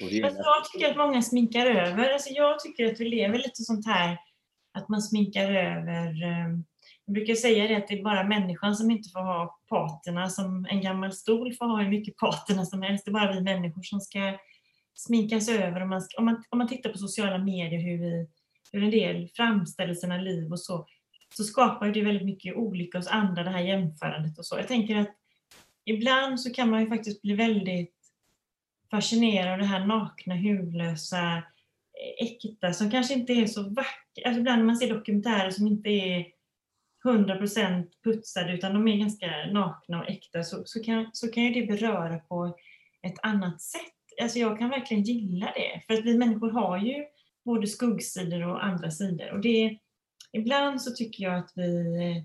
Fast 0.00 0.12
gäller- 0.12 0.28
jag 0.44 0.64
tycker 0.72 0.90
att 0.90 0.96
många 0.96 1.22
sminkar 1.22 1.66
över. 1.66 2.10
Alltså 2.12 2.30
jag 2.30 2.60
tycker 2.60 2.92
att 2.92 3.00
vi 3.00 3.04
lever 3.08 3.38
lite 3.38 3.62
sånt 3.62 3.86
här 3.86 4.18
att 4.78 4.88
man 4.88 5.02
sminkar 5.02 5.50
över. 5.50 6.22
eh, 6.22 6.48
Jag 7.06 7.14
brukar 7.14 7.34
säga 7.34 7.68
det 7.68 7.74
att 7.76 7.88
det 7.88 7.98
är 7.98 8.02
bara 8.02 8.24
människan 8.24 8.76
som 8.76 8.90
inte 8.90 9.08
får 9.10 9.20
ha 9.20 9.58
patina 9.68 10.30
som 10.30 10.66
en 10.70 10.80
gammal 10.80 11.12
stol 11.12 11.54
får 11.54 11.66
ha 11.66 11.82
hur 11.82 11.90
mycket 11.90 12.16
patina 12.16 12.64
som 12.66 12.82
helst. 12.82 13.04
Det 13.04 13.10
är 13.10 13.12
bara 13.12 13.32
vi 13.32 13.40
människor 13.40 13.82
som 13.82 14.00
ska 14.00 14.38
sminkas 14.94 15.48
över. 15.48 15.80
Om 15.82 15.88
man, 15.88 16.02
om 16.18 16.24
man, 16.24 16.44
om 16.50 16.58
man 16.58 16.68
tittar 16.68 16.90
på 16.90 16.98
sociala 16.98 17.38
medier 17.38 17.80
hur, 17.80 17.98
vi, 17.98 18.28
hur 18.72 18.82
en 18.82 18.90
del 18.90 19.28
framställer 19.28 19.94
sina 19.94 20.16
liv 20.16 20.52
och 20.52 20.60
så, 20.60 20.86
så 21.36 21.44
skapar 21.44 21.88
det 21.88 22.02
väldigt 22.02 22.24
mycket 22.26 22.56
olycka 22.56 22.98
hos 22.98 23.06
andra, 23.08 23.42
det 23.42 23.50
här 23.50 23.60
jämförandet 23.60 24.38
och 24.38 24.46
så. 24.46 24.56
Jag 24.56 24.68
tänker 24.68 24.96
att 24.96 25.10
ibland 25.84 26.40
så 26.40 26.50
kan 26.52 26.70
man 26.70 26.80
ju 26.80 26.88
faktiskt 26.88 27.22
bli 27.22 27.34
väldigt 27.34 27.93
fascinerad 28.94 29.52
av 29.52 29.58
det 29.58 29.64
här 29.64 29.86
nakna, 29.86 30.36
hudlösa, 30.36 31.36
eh, 31.36 32.26
äkta 32.26 32.72
som 32.72 32.90
kanske 32.90 33.14
inte 33.14 33.32
är 33.32 33.46
så 33.46 33.62
vackert. 33.62 34.26
Alltså 34.26 34.40
ibland 34.40 34.58
när 34.58 34.66
man 34.66 34.76
ser 34.76 34.94
dokumentärer 34.94 35.50
som 35.50 35.66
inte 35.66 35.88
är 35.88 36.26
100% 37.04 37.90
putsade 38.04 38.52
utan 38.52 38.74
de 38.74 38.88
är 38.88 38.96
ganska 38.96 39.26
nakna 39.52 40.00
och 40.00 40.08
äkta 40.08 40.42
så, 40.42 40.62
så, 40.64 40.82
kan, 40.82 41.10
så 41.12 41.28
kan 41.28 41.42
ju 41.44 41.60
det 41.60 41.66
beröra 41.66 42.18
på 42.18 42.56
ett 43.02 43.18
annat 43.22 43.60
sätt. 43.62 43.80
Alltså 44.22 44.38
jag 44.38 44.58
kan 44.58 44.70
verkligen 44.70 45.02
gilla 45.02 45.46
det 45.46 45.82
för 45.86 45.94
att 45.94 46.04
vi 46.04 46.18
människor 46.18 46.50
har 46.50 46.78
ju 46.78 47.04
både 47.44 47.66
skuggsidor 47.66 48.46
och 48.46 48.64
andra 48.64 48.90
sidor 48.90 49.30
och 49.32 49.40
det 49.40 49.78
ibland 50.32 50.82
så 50.82 50.90
tycker 50.90 51.24
jag 51.24 51.38
att 51.38 51.52
vi, 51.54 51.94
eh, 51.94 52.22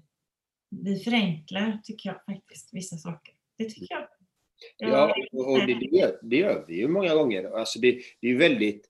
vi 0.70 1.00
förenklar, 1.00 1.80
tycker 1.84 2.10
jag 2.10 2.26
faktiskt, 2.26 2.70
vissa 2.74 2.98
saker. 2.98 3.34
Det 3.58 3.70
tycker 3.70 3.96
jag. 3.96 4.08
Ja, 4.78 5.16
och 5.32 5.68
det, 5.68 5.74
det, 5.74 5.98
gör, 5.98 6.20
det 6.22 6.38
gör 6.38 6.66
vi 6.68 6.76
ju 6.76 6.88
många 6.88 7.16
gånger. 7.16 7.58
Alltså 7.58 7.80
det, 7.80 8.02
det 8.22 8.30
är 8.30 8.36
väldigt, 8.36 8.90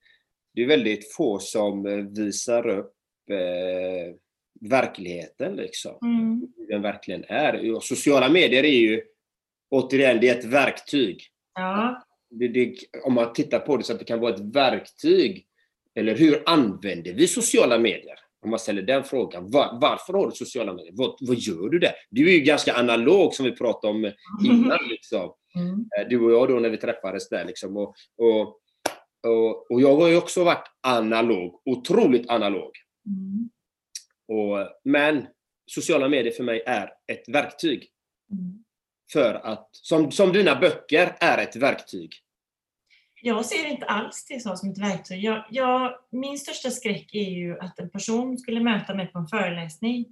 det 0.53 0.63
är 0.63 0.67
väldigt 0.67 1.13
få 1.13 1.39
som 1.39 1.85
eh, 1.85 1.97
visar 1.97 2.67
upp 2.67 2.93
eh, 3.31 4.15
verkligheten 4.61 5.55
liksom. 5.55 5.97
Mm. 6.01 6.47
Hur 6.57 6.67
den 6.67 6.81
verkligen 6.81 7.23
är. 7.27 7.75
Och 7.75 7.83
sociala 7.83 8.29
medier 8.29 8.63
är 8.63 8.79
ju, 8.79 9.01
återigen, 9.69 10.19
det 10.21 10.29
är 10.29 10.39
ett 10.39 10.45
verktyg. 10.45 11.23
Ja, 11.55 12.03
Det, 12.29 12.47
det, 12.47 12.75
om 13.03 13.13
man 13.13 13.33
tittar 13.33 13.59
på 13.59 13.77
det 13.77 13.83
så 13.83 13.93
att 13.93 13.99
det 13.99 14.05
kan 14.05 14.19
vara 14.19 14.33
ett 14.33 14.55
verktyg. 14.55 15.45
Eller 15.95 16.15
hur 16.15 16.43
använder 16.45 17.13
vi 17.13 17.27
sociala 17.27 17.79
medier? 17.79 18.19
Om 18.41 18.49
man 18.49 18.59
ställer 18.59 18.81
den 18.81 19.03
frågan. 19.03 19.51
Var, 19.51 19.77
varför 19.81 20.13
har 20.13 20.25
du 20.25 20.31
sociala 20.31 20.73
medier? 20.73 20.93
Vad, 20.95 21.17
vad 21.21 21.37
gör 21.37 21.69
du 21.69 21.79
där? 21.79 21.93
Du 22.09 22.29
är 22.29 22.33
ju 22.33 22.39
ganska 22.39 22.75
analog 22.75 23.33
som 23.33 23.45
vi 23.45 23.51
pratade 23.51 23.93
om 23.93 24.11
innan. 24.45 24.79
Liksom. 24.89 25.33
mm. 25.55 25.85
Eh, 25.99 26.07
Du 26.09 26.19
och 26.19 26.31
jag 26.31 26.47
då 26.47 26.59
när 26.59 26.69
vi 26.69 26.77
träffades 26.77 27.29
där. 27.29 27.45
Liksom. 27.45 27.77
Och, 27.77 27.95
och, 28.17 28.41
och, 29.27 29.71
och 29.71 29.81
jag 29.81 29.95
har 29.95 30.07
ju 30.07 30.17
också 30.17 30.43
varit 30.43 30.67
analog. 30.81 31.61
Otroligt 31.65 32.29
analog. 32.29 32.71
Mm. 33.05 33.49
Och, 34.27 34.67
men 34.83 35.27
sociala 35.71 36.09
medier 36.09 36.33
för 36.33 36.43
mig 36.43 36.63
är 36.65 36.89
ett 37.11 37.29
verktyg. 37.29 37.87
Mm. 38.31 38.63
För 39.13 39.33
att, 39.33 39.69
som, 39.71 40.11
som 40.11 40.31
dina 40.33 40.59
böcker 40.59 41.15
är 41.19 41.37
ett 41.37 41.55
verktyg 41.55 42.11
jag 43.21 43.45
ser 43.45 43.67
inte 43.67 43.85
alls 43.85 44.25
det 44.29 44.39
så 44.39 44.55
som 44.55 44.69
ett 44.69 44.77
verktyg. 44.77 45.23
Jag, 45.23 45.45
jag, 45.49 45.93
min 46.11 46.37
största 46.37 46.71
skräck 46.71 47.09
är 47.13 47.29
ju 47.29 47.59
att 47.59 47.79
en 47.79 47.89
person 47.89 48.37
skulle 48.37 48.59
möta 48.59 48.95
mig 48.95 49.07
på 49.07 49.19
en 49.19 49.27
föreläsning 49.27 50.05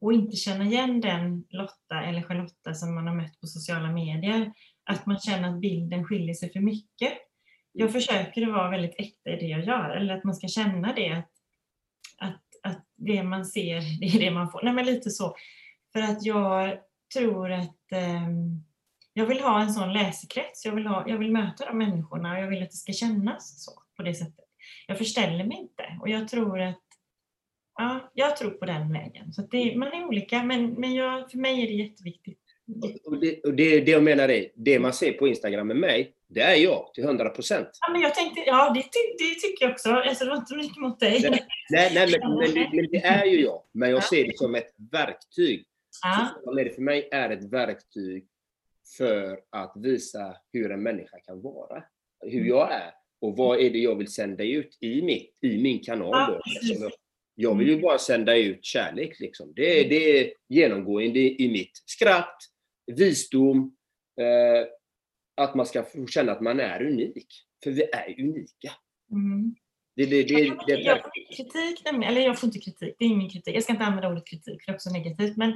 och 0.00 0.12
inte 0.12 0.36
känna 0.36 0.64
igen 0.64 1.00
den 1.00 1.44
Lotta 1.50 2.02
eller 2.04 2.22
Charlotta 2.22 2.74
som 2.74 2.94
man 2.94 3.06
har 3.06 3.14
mött 3.14 3.40
på 3.40 3.46
sociala 3.46 3.92
medier. 3.92 4.52
Att 4.84 5.06
man 5.06 5.18
känner 5.18 5.48
att 5.48 5.60
bilden 5.60 6.04
skiljer 6.04 6.34
sig 6.34 6.52
för 6.52 6.60
mycket. 6.60 7.12
Jag 7.72 7.92
försöker 7.92 8.42
att 8.42 8.52
vara 8.52 8.70
väldigt 8.70 9.00
äkta 9.00 9.30
i 9.30 9.36
det 9.36 9.46
jag 9.46 9.64
gör, 9.64 9.90
eller 9.90 10.16
att 10.16 10.24
man 10.24 10.34
ska 10.34 10.48
känna 10.48 10.92
det 10.92 11.12
att, 11.12 11.30
att, 12.18 12.42
att 12.62 12.84
det 12.96 13.22
man 13.22 13.46
ser, 13.46 13.80
det 14.00 14.06
är 14.06 14.20
det 14.20 14.30
man 14.30 14.50
får. 14.50 14.62
Nej, 14.62 14.72
men 14.72 14.86
lite 14.86 15.10
så. 15.10 15.36
För 15.92 16.00
att 16.00 16.24
jag 16.24 16.78
tror 17.14 17.52
att 17.52 17.92
um, 18.26 18.64
jag 19.16 19.26
vill 19.26 19.40
ha 19.40 19.62
en 19.62 19.72
sån 19.72 19.92
läsekrets. 19.92 20.64
Jag 20.64 20.74
vill, 20.74 20.86
ha, 20.86 21.04
jag 21.08 21.18
vill 21.18 21.32
möta 21.32 21.64
de 21.64 21.78
människorna 21.78 22.32
och 22.32 22.38
jag 22.38 22.48
vill 22.48 22.62
att 22.62 22.70
det 22.70 22.76
ska 22.76 22.92
kännas 22.92 23.64
så 23.64 23.72
på 23.96 24.02
det 24.02 24.14
sättet. 24.14 24.44
Jag 24.86 24.98
förställer 24.98 25.44
mig 25.44 25.58
inte 25.58 25.98
och 26.00 26.08
jag 26.08 26.28
tror 26.28 26.60
att 26.60 26.80
ja, 27.78 28.10
jag 28.14 28.36
tror 28.36 28.50
på 28.50 28.64
den 28.64 28.92
vägen. 28.92 29.32
Så 29.32 29.42
det, 29.42 29.76
man 29.76 29.88
är 29.88 30.04
olika, 30.04 30.42
men, 30.42 30.66
men 30.66 30.94
jag, 30.94 31.30
för 31.30 31.38
mig 31.38 31.62
är 31.62 31.66
det 31.66 31.72
jätteviktigt. 31.72 32.40
Och 33.04 33.20
det, 33.20 33.40
och 33.44 33.54
det, 33.54 33.80
det 33.80 33.90
jag 33.90 34.02
menar 34.02 34.28
är, 34.28 34.48
det 34.54 34.78
man 34.78 34.92
ser 34.92 35.12
på 35.12 35.28
Instagram 35.28 35.66
med 35.66 35.76
mig, 35.76 36.12
det 36.28 36.40
är 36.40 36.54
jag 36.54 36.94
till 36.94 37.04
100 37.04 37.28
procent. 37.28 37.68
Ja, 37.80 37.92
men 37.92 38.00
jag 38.00 38.14
tänkte, 38.14 38.40
ja 38.40 38.70
det, 38.74 38.80
det 39.18 39.40
tycker 39.40 39.64
jag 39.64 39.72
också. 39.72 39.90
Alltså, 39.90 40.24
det 40.24 40.30
var 40.30 40.36
inte 40.36 40.56
mycket 40.56 40.76
mot 40.76 41.00
dig. 41.00 41.20
Nej, 41.22 41.46
nej, 41.70 41.90
nej 41.94 42.18
men, 42.20 42.34
men, 42.34 42.70
men, 42.76 42.86
det 42.90 43.04
är 43.04 43.24
ju 43.24 43.40
jag. 43.40 43.62
Men 43.72 43.90
jag 43.90 44.04
ser 44.04 44.24
det 44.24 44.38
som 44.38 44.54
ett 44.54 44.74
verktyg. 44.92 45.66
Ja. 46.02 46.28
För 46.74 46.80
mig 46.80 47.08
är 47.12 47.30
ett 47.30 47.52
verktyg 47.52 48.26
för 48.98 49.40
att 49.50 49.72
visa 49.76 50.36
hur 50.52 50.72
en 50.72 50.82
människa 50.82 51.18
kan 51.26 51.42
vara. 51.42 51.84
Hur 52.20 52.32
Mm. 52.34 52.46
jag 52.48 52.72
är. 52.72 52.92
Och 53.20 53.36
vad 53.36 53.60
är 53.60 53.70
det 53.70 53.78
jag 53.78 53.94
vill 53.98 54.08
sända 54.12 54.44
ut 54.44 54.78
i, 54.80 55.02
mitt, 55.02 55.38
i 55.42 55.62
min 55.62 55.80
kanal. 55.80 56.32
Då. 56.32 56.40
jag, 56.62 56.92
jag 57.34 57.58
vill 57.58 57.68
ju 57.68 57.80
bara 57.80 57.98
sända 57.98 58.36
ut 58.36 58.64
kärlek. 58.64 59.20
Liksom. 59.20 59.52
Det, 59.56 59.80
är- 59.80 59.88
det 59.88 60.20
är 60.20 60.32
genomgående 60.48 61.18
i 61.20 61.48
mitt. 61.52 61.70
Skratt, 61.86 62.36
visdom, 62.92 63.76
eh, 64.20 64.66
att 65.36 65.54
man 65.54 65.66
ska 65.66 65.82
få 65.82 66.06
känna 66.06 66.32
att 66.32 66.40
man 66.40 66.60
är 66.60 66.82
unik. 66.82 67.26
För 67.64 67.70
vi 67.70 67.82
är 67.82 68.20
unika. 68.20 68.72
Mm. 69.12 69.54
Det, 69.96 70.06
det, 70.06 70.22
det, 70.22 70.34
Jag 70.34 70.56
får 70.56 70.70
jag 70.70 71.02
får 71.02 71.10
kritik, 71.36 71.86
eller 71.86 72.20
jag 72.20 72.40
får 72.40 72.46
inte 72.46 72.58
kritik, 72.58 72.94
det 72.98 73.04
är 73.04 73.08
ingen 73.08 73.30
kritik. 73.30 73.56
Jag 73.56 73.62
ska 73.62 73.72
inte 73.72 73.84
använda 73.84 74.08
ordet 74.08 74.26
kritik, 74.26 74.62
för 74.62 74.66
det 74.66 74.72
är 74.72 74.74
också 74.74 74.90
negativt. 74.90 75.36
Men 75.36 75.52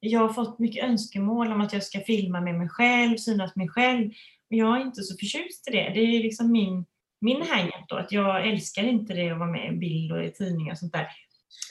jag 0.00 0.20
har 0.20 0.32
fått 0.32 0.58
mycket 0.58 0.84
önskemål 0.84 1.52
om 1.52 1.60
att 1.60 1.72
jag 1.72 1.82
ska 1.82 2.00
filma 2.00 2.40
med 2.40 2.54
mig 2.54 2.68
själv, 2.68 3.16
synas 3.16 3.56
mig 3.56 3.68
själv. 3.68 4.10
Men 4.50 4.58
jag 4.58 4.76
är 4.76 4.80
inte 4.80 5.02
så 5.02 5.16
förtjust 5.16 5.68
i 5.68 5.70
det. 5.70 5.90
Det 5.94 6.00
är 6.00 6.22
liksom 6.22 6.52
min, 6.52 6.84
min 7.20 7.42
hang-up 7.42 7.88
då, 7.88 7.96
att 7.96 8.12
jag 8.12 8.48
älskar 8.48 8.82
inte 8.82 9.14
det 9.14 9.30
att 9.30 9.38
vara 9.38 9.50
med 9.50 9.72
i 9.72 9.76
bild 9.76 10.12
och 10.12 10.24
i 10.24 10.32
tidningar 10.32 10.72
och 10.72 10.78
sånt 10.78 10.92
där. 10.92 11.08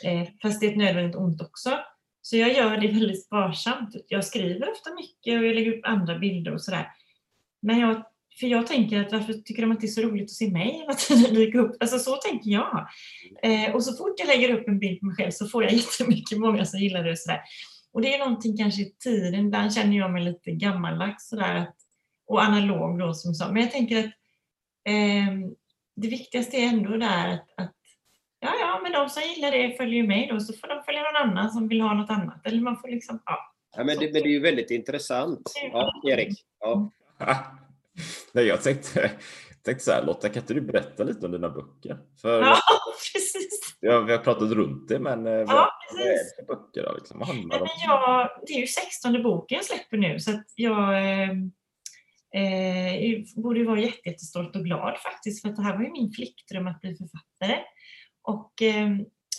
Eh, 0.03 0.27
fast 0.41 0.59
det 0.59 0.65
är 0.65 0.71
ett 0.71 0.77
nödvändigt 0.77 1.15
ont 1.15 1.41
också. 1.41 1.79
Så 2.21 2.37
jag 2.37 2.53
gör 2.53 2.77
det 2.77 2.87
väldigt 2.87 3.25
sparsamt. 3.25 3.95
Jag 4.07 4.25
skriver 4.25 4.71
ofta 4.71 4.93
mycket 4.93 5.39
och 5.39 5.45
jag 5.45 5.55
lägger 5.55 5.77
upp 5.77 5.85
andra 5.85 6.19
bilder 6.19 6.53
och 6.53 6.61
sådär. 6.61 6.87
Men 7.61 7.79
jag, 7.79 8.03
för 8.39 8.47
jag 8.47 8.67
tänker 8.67 9.01
att 9.01 9.11
varför 9.11 9.33
tycker 9.33 9.61
de 9.61 9.71
att 9.71 9.81
det 9.81 9.87
är 9.87 9.89
så 9.89 10.01
roligt 10.01 10.23
att 10.23 10.29
se 10.29 10.51
mig 10.51 10.71
hela 10.71 10.93
tiden 10.93 11.33
dyka 11.33 11.59
upp? 11.59 11.75
Alltså 11.79 11.99
så 11.99 12.15
tänker 12.15 12.51
jag. 12.51 12.87
Eh, 13.43 13.75
och 13.75 13.83
så 13.83 13.97
fort 13.97 14.15
jag 14.17 14.27
lägger 14.27 14.59
upp 14.59 14.67
en 14.67 14.79
bild 14.79 14.99
på 14.99 15.05
mig 15.05 15.15
själv 15.15 15.31
så 15.31 15.47
får 15.47 15.63
jag 15.63 15.73
jättemycket 15.83 16.37
många 16.37 16.65
som 16.65 16.79
gillar 16.79 17.03
det 17.03 17.11
och 17.11 17.19
sådär. 17.19 17.41
Och 17.95 18.01
det 18.01 18.15
är 18.15 18.19
någonting 18.19 18.57
kanske 18.57 18.81
i 18.81 18.95
tiden, 19.03 19.45
ibland 19.45 19.73
känner 19.73 19.97
jag 19.97 20.11
mig 20.11 20.23
lite 20.23 20.51
gammaldags 20.51 21.29
sådär. 21.29 21.55
Att, 21.55 21.75
och 22.27 22.39
analog 22.39 22.99
då 22.99 23.13
som 23.13 23.33
sa. 23.33 23.51
Men 23.51 23.61
jag 23.61 23.71
tänker 23.71 23.99
att 23.99 24.05
eh, 24.85 25.33
det 25.95 26.07
viktigaste 26.07 26.57
är 26.57 26.67
ändå 26.67 26.97
där 26.97 27.33
att, 27.33 27.49
att 27.57 27.75
ja, 28.39 28.53
ja, 28.59 28.79
men 28.83 28.91
de 28.91 29.09
som 29.09 29.23
gillar 29.23 29.51
det 29.51 29.77
följer 29.77 30.01
ju 30.01 30.07
mig 30.07 30.27
då, 30.27 30.39
så 30.39 30.53
får 30.53 30.67
de 30.67 30.83
följa 30.83 31.01
någon 31.01 31.29
annan 31.29 31.51
som 31.51 31.67
vill 31.67 31.81
ha 31.81 31.93
något 31.93 32.09
annat. 32.09 32.47
Eller 32.47 32.61
man 32.61 32.77
får 32.77 32.87
liksom, 32.87 33.19
ja. 33.25 33.53
ja, 33.77 33.83
men 33.83 33.97
det, 33.97 34.13
men 34.13 34.13
det 34.13 34.29
är 34.29 34.33
ju 34.33 34.39
väldigt 34.39 34.71
intressant. 34.71 35.51
Ja, 35.71 35.91
Erik. 36.09 36.45
Ja. 36.59 36.91
Nej, 38.31 38.45
jag 38.45 38.63
tänkte, 38.63 39.11
tänkte 39.63 39.83
så 39.85 39.91
här, 39.91 40.05
Lotta, 40.05 40.29
kan 40.29 40.41
inte 40.43 40.53
du 40.53 40.61
berätta 40.61 41.03
lite 41.03 41.25
om 41.25 41.31
dina 41.31 41.49
böcker? 41.49 41.97
För 42.21 42.41
Ja, 42.41 42.57
precis. 43.13 43.24
Ja, 43.85 43.99
vi 43.99 44.11
har 44.11 44.19
pratat 44.19 44.51
runt 44.51 44.87
det, 44.87 44.99
men 44.99 45.27
eh, 45.27 45.33
vad, 45.33 45.47
Ja, 45.47 45.71
vad 45.91 46.01
är 46.01 46.05
det 46.05 46.35
för 46.35 46.55
böcker? 46.55 46.83
Då, 46.83 46.93
liksom? 46.95 47.19
Vad 47.19 47.27
handlar 47.27 47.47
Nej, 47.47 47.57
de 47.57 47.61
om? 47.61 47.69
men 47.77 47.89
jag, 47.89 48.29
det 48.47 48.53
är 48.53 48.59
ju 48.59 48.67
16 48.67 49.23
boken 49.23 49.55
jag 49.55 49.65
släpper 49.65 49.97
nu 49.97 50.19
så 50.19 50.31
att 50.31 50.45
jag 50.55 50.97
eh, 50.97 51.29
eh, 52.41 53.23
borde 53.35 53.63
vara 53.63 53.79
jätte, 53.79 54.09
jättestolt 54.09 54.55
och 54.55 54.63
glad 54.63 54.97
faktiskt 54.97 55.41
för 55.41 55.49
att 55.49 55.55
det 55.55 55.63
här 55.63 55.77
var 55.77 55.83
ju 55.83 55.91
min 55.91 56.11
flickdröm 56.11 56.67
att 56.67 56.81
bli 56.81 56.95
författare. 56.95 57.59
Och 58.21 58.61
eh, 58.61 58.89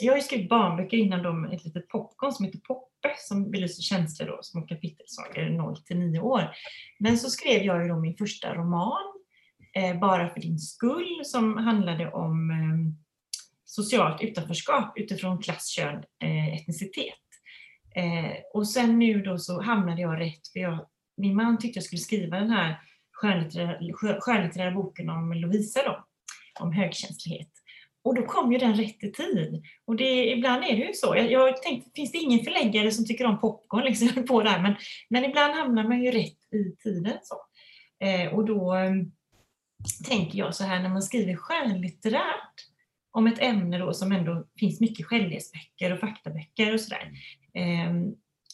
jag 0.01 0.13
har 0.13 0.17
ju 0.17 0.23
skrivit 0.23 0.49
barnböcker 0.49 0.97
innan 0.97 1.41
med 1.41 1.53
ett 1.53 1.65
litet 1.65 1.89
popcorn 1.89 2.33
som 2.33 2.45
heter 2.45 2.59
Poppe 2.59 3.15
som 3.19 3.51
belyser 3.51 3.83
känslor 3.83 4.27
då, 4.27 4.39
små 4.43 4.63
kapitelsagor 4.63 5.51
0 5.51 5.77
till 5.77 5.99
9 5.99 6.21
år. 6.21 6.51
Men 6.99 7.19
så 7.19 7.31
skrev 7.31 7.63
jag 7.63 7.83
ju 7.83 7.89
då 7.89 7.97
min 7.97 8.17
första 8.17 8.55
roman, 8.55 9.03
eh, 9.75 9.99
Bara 9.99 10.29
för 10.29 10.41
din 10.41 10.59
skull, 10.59 11.21
som 11.25 11.57
handlade 11.57 12.13
om 12.13 12.51
eh, 12.51 13.06
socialt 13.67 14.23
utanförskap 14.23 14.93
utifrån 14.99 15.43
klass, 15.43 15.69
kön, 15.69 16.05
eh, 16.23 16.55
etnicitet. 16.55 17.15
Eh, 17.97 18.33
och 18.55 18.69
sen 18.69 18.99
nu 18.99 19.23
då 19.23 19.39
så 19.39 19.63
hamnade 19.63 20.01
jag 20.01 20.21
rätt, 20.21 20.49
för 20.53 20.61
jag, 20.61 20.87
min 21.17 21.37
man 21.37 21.59
tyckte 21.59 21.77
jag 21.77 21.85
skulle 21.85 22.01
skriva 22.01 22.39
den 22.39 22.51
här 22.51 22.81
skönlitterära, 23.13 24.21
skönlitterära 24.21 24.71
boken 24.71 25.11
om 25.11 25.33
Lovisa 25.33 25.83
då, 25.85 26.07
om 26.61 26.73
högkänslighet. 26.73 27.51
Och 28.05 28.15
då 28.15 28.23
kom 28.23 28.53
ju 28.53 28.59
den 28.59 28.75
rätt 28.75 29.05
i 29.05 29.13
tid. 29.13 29.63
Och 29.85 29.97
det, 29.97 30.31
ibland 30.31 30.65
är 30.65 30.77
det 30.77 30.87
ju 30.87 30.93
så. 30.93 31.17
Jag, 31.17 31.31
jag 31.31 31.63
tänkte, 31.63 31.91
finns 31.95 32.13
det 32.13 32.19
ingen 32.19 32.45
förläggare 32.45 32.91
som 32.91 33.05
tycker 33.05 33.27
om 33.27 33.41
popcorn 33.41 33.85
liksom, 33.85 34.27
på 34.29 34.43
där, 34.43 34.63
men, 34.63 34.77
men 35.11 35.25
ibland 35.25 35.55
hamnar 35.55 35.85
man 35.85 36.03
ju 36.03 36.11
rätt 36.11 36.55
i 36.55 36.77
tiden. 36.83 37.19
Så. 37.23 37.37
Eh, 38.07 38.35
och 38.35 38.45
då 38.45 38.75
eh, 38.75 38.93
tänker 40.09 40.39
jag 40.39 40.55
så 40.55 40.65
här, 40.65 40.83
när 40.83 40.89
man 40.89 41.03
skriver 41.03 41.37
skönlitterärt 41.37 42.55
om 43.17 43.27
ett 43.27 43.43
ämne 43.43 43.79
då 43.79 43.95
som 43.95 44.13
ändå 44.13 44.47
finns 44.59 44.81
mycket 44.81 45.07
självhjälpsböcker 45.07 45.93
och 45.93 46.01
faktaböcker 46.01 46.75
och 46.75 46.81
sådär, 46.81 47.13
eh, 47.55 47.95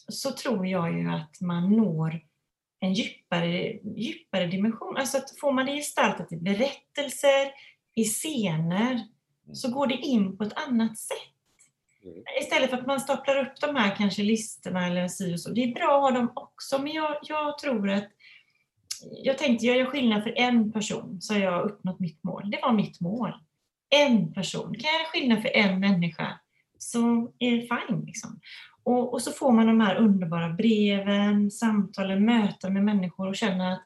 så 0.07 0.31
tror 0.31 0.67
jag 0.67 0.99
ju 0.99 1.09
att 1.09 1.41
man 1.41 1.71
når 1.71 2.21
en 2.79 2.93
djupare, 2.93 3.79
djupare 3.97 4.47
dimension. 4.47 4.97
Alltså 4.97 5.17
att 5.17 5.39
får 5.39 5.51
man 5.51 5.65
det 5.65 5.75
gestaltat 5.75 6.31
i 6.31 6.37
berättelser, 6.37 7.51
i 7.95 8.03
scener, 8.03 9.07
så 9.53 9.71
går 9.71 9.87
det 9.87 9.95
in 9.95 10.37
på 10.37 10.43
ett 10.43 10.67
annat 10.67 10.97
sätt. 10.97 11.17
Mm. 12.03 12.23
Istället 12.41 12.69
för 12.69 12.77
att 12.77 12.87
man 12.87 12.99
staplar 12.99 13.45
upp 13.45 13.59
de 13.61 13.75
här 13.75 13.95
kanske 13.95 14.23
listorna 14.23 14.87
eller 14.87 15.07
si 15.07 15.35
och 15.35 15.39
så. 15.39 15.51
Det 15.51 15.63
är 15.63 15.73
bra 15.73 15.95
att 15.95 16.13
ha 16.13 16.19
dem 16.19 16.31
också, 16.35 16.81
men 16.81 16.91
jag, 16.91 17.17
jag 17.23 17.57
tror 17.57 17.89
att 17.89 18.09
jag 19.23 19.37
tänkte, 19.37 19.65
gör 19.65 19.75
jag 19.75 19.87
skillnad 19.87 20.23
för 20.23 20.39
en 20.39 20.71
person 20.71 21.21
så 21.21 21.33
har 21.33 21.41
jag 21.41 21.65
uppnått 21.65 21.99
mitt 21.99 22.23
mål. 22.23 22.51
Det 22.51 22.59
var 22.61 22.73
mitt 22.73 23.01
mål. 23.01 23.33
En 23.95 24.33
person. 24.33 24.73
Kan 24.73 24.83
jag 24.83 24.93
göra 24.93 25.11
skillnad 25.11 25.41
för 25.41 25.55
en 25.55 25.79
människa 25.79 26.39
så 26.77 27.31
är 27.39 27.51
det 27.51 27.61
fine. 27.61 28.05
Liksom. 28.05 28.39
Och, 28.83 29.13
och 29.13 29.21
så 29.21 29.31
får 29.31 29.51
man 29.51 29.67
de 29.67 29.81
här 29.81 29.95
underbara 29.95 30.49
breven, 30.49 31.51
samtalen, 31.51 32.25
möten 32.25 32.73
med 32.73 32.83
människor 32.83 33.27
och 33.27 33.35
känner 33.35 33.71
att 33.71 33.83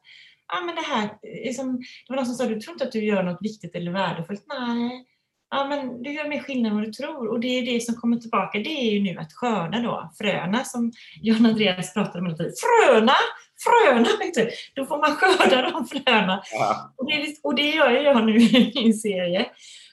ah, 0.47 0.65
men 0.65 0.75
det 0.75 0.81
här, 0.81 1.09
liksom, 1.43 1.77
det 1.77 2.09
var 2.09 2.15
någon 2.15 2.25
som 2.25 2.35
sa, 2.35 2.45
du 2.45 2.61
tror 2.61 2.73
inte 2.73 2.85
att 2.85 2.91
du 2.91 3.05
gör 3.05 3.23
något 3.23 3.41
viktigt 3.41 3.75
eller 3.75 3.91
värdefullt? 3.91 4.45
Nej, 4.47 5.05
ja, 5.49 5.67
men 5.67 6.03
du 6.03 6.13
gör 6.13 6.29
mer 6.29 6.39
skillnad 6.39 6.71
än 6.71 6.77
vad 6.77 6.87
du 6.87 6.91
tror. 6.91 7.27
Och 7.27 7.39
det 7.39 7.47
är 7.47 7.65
det 7.65 7.79
som 7.79 7.95
kommer 7.95 8.17
tillbaka, 8.17 8.57
det 8.57 8.69
är 8.69 8.91
ju 8.91 8.99
nu 8.99 9.19
att 9.19 9.33
skörda 9.33 9.79
då, 9.79 10.11
fröna 10.17 10.63
som 10.63 10.91
John 11.21 11.45
Andreas 11.45 11.93
pratade 11.93 12.19
om. 12.19 12.35
Fröna! 12.35 13.15
Fröna! 13.63 14.09
Du. 14.35 14.49
Då 14.73 14.85
får 14.85 14.97
man 14.97 15.11
skörda 15.15 15.71
de 15.71 15.87
fröna. 15.87 16.43
Ja. 16.51 16.93
Och 16.97 17.11
det, 17.11 17.35
och 17.43 17.55
det 17.55 17.69
gör 17.69 17.89
jag 17.89 18.25
nu 18.25 18.37
i 18.37 18.71
min 18.75 18.93
serie. 18.93 19.45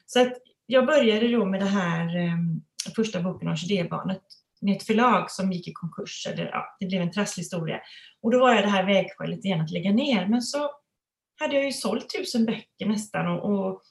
Så 0.07 0.21
att 0.21 0.33
jag 0.67 0.87
började 0.87 1.29
då 1.29 1.45
med 1.45 1.61
det 1.61 1.67
här 1.67 2.17
eh, 2.17 2.37
första 2.97 3.21
boken, 3.21 3.49
om 3.49 3.53
orkidébarnet 3.53 4.23
med 4.61 4.77
ett 4.77 4.83
förlag 4.83 5.31
som 5.31 5.53
gick 5.53 5.69
i 5.69 5.73
konkurs. 5.73 6.27
Eller, 6.33 6.45
ja, 6.45 6.77
det 6.81 6.87
blev 6.87 7.03
en 7.03 7.13
trasslig 7.13 7.43
historia. 7.43 7.81
Och 8.23 8.31
då 8.31 8.41
var 8.41 8.55
jag 8.55 8.65
det 8.65 8.71
här 8.71 8.87
vägskälet 8.87 9.45
igen 9.45 9.61
att 9.61 9.71
lägga 9.71 9.93
ner. 9.93 10.27
Men 10.27 10.43
så 10.43 10.71
hade 11.41 11.55
jag 11.55 11.65
ju 11.65 11.73
sålt 11.73 12.15
tusen 12.19 12.47
böcker 12.47 12.87
nästan 12.87 13.27
och, 13.27 13.51
och 13.51 13.83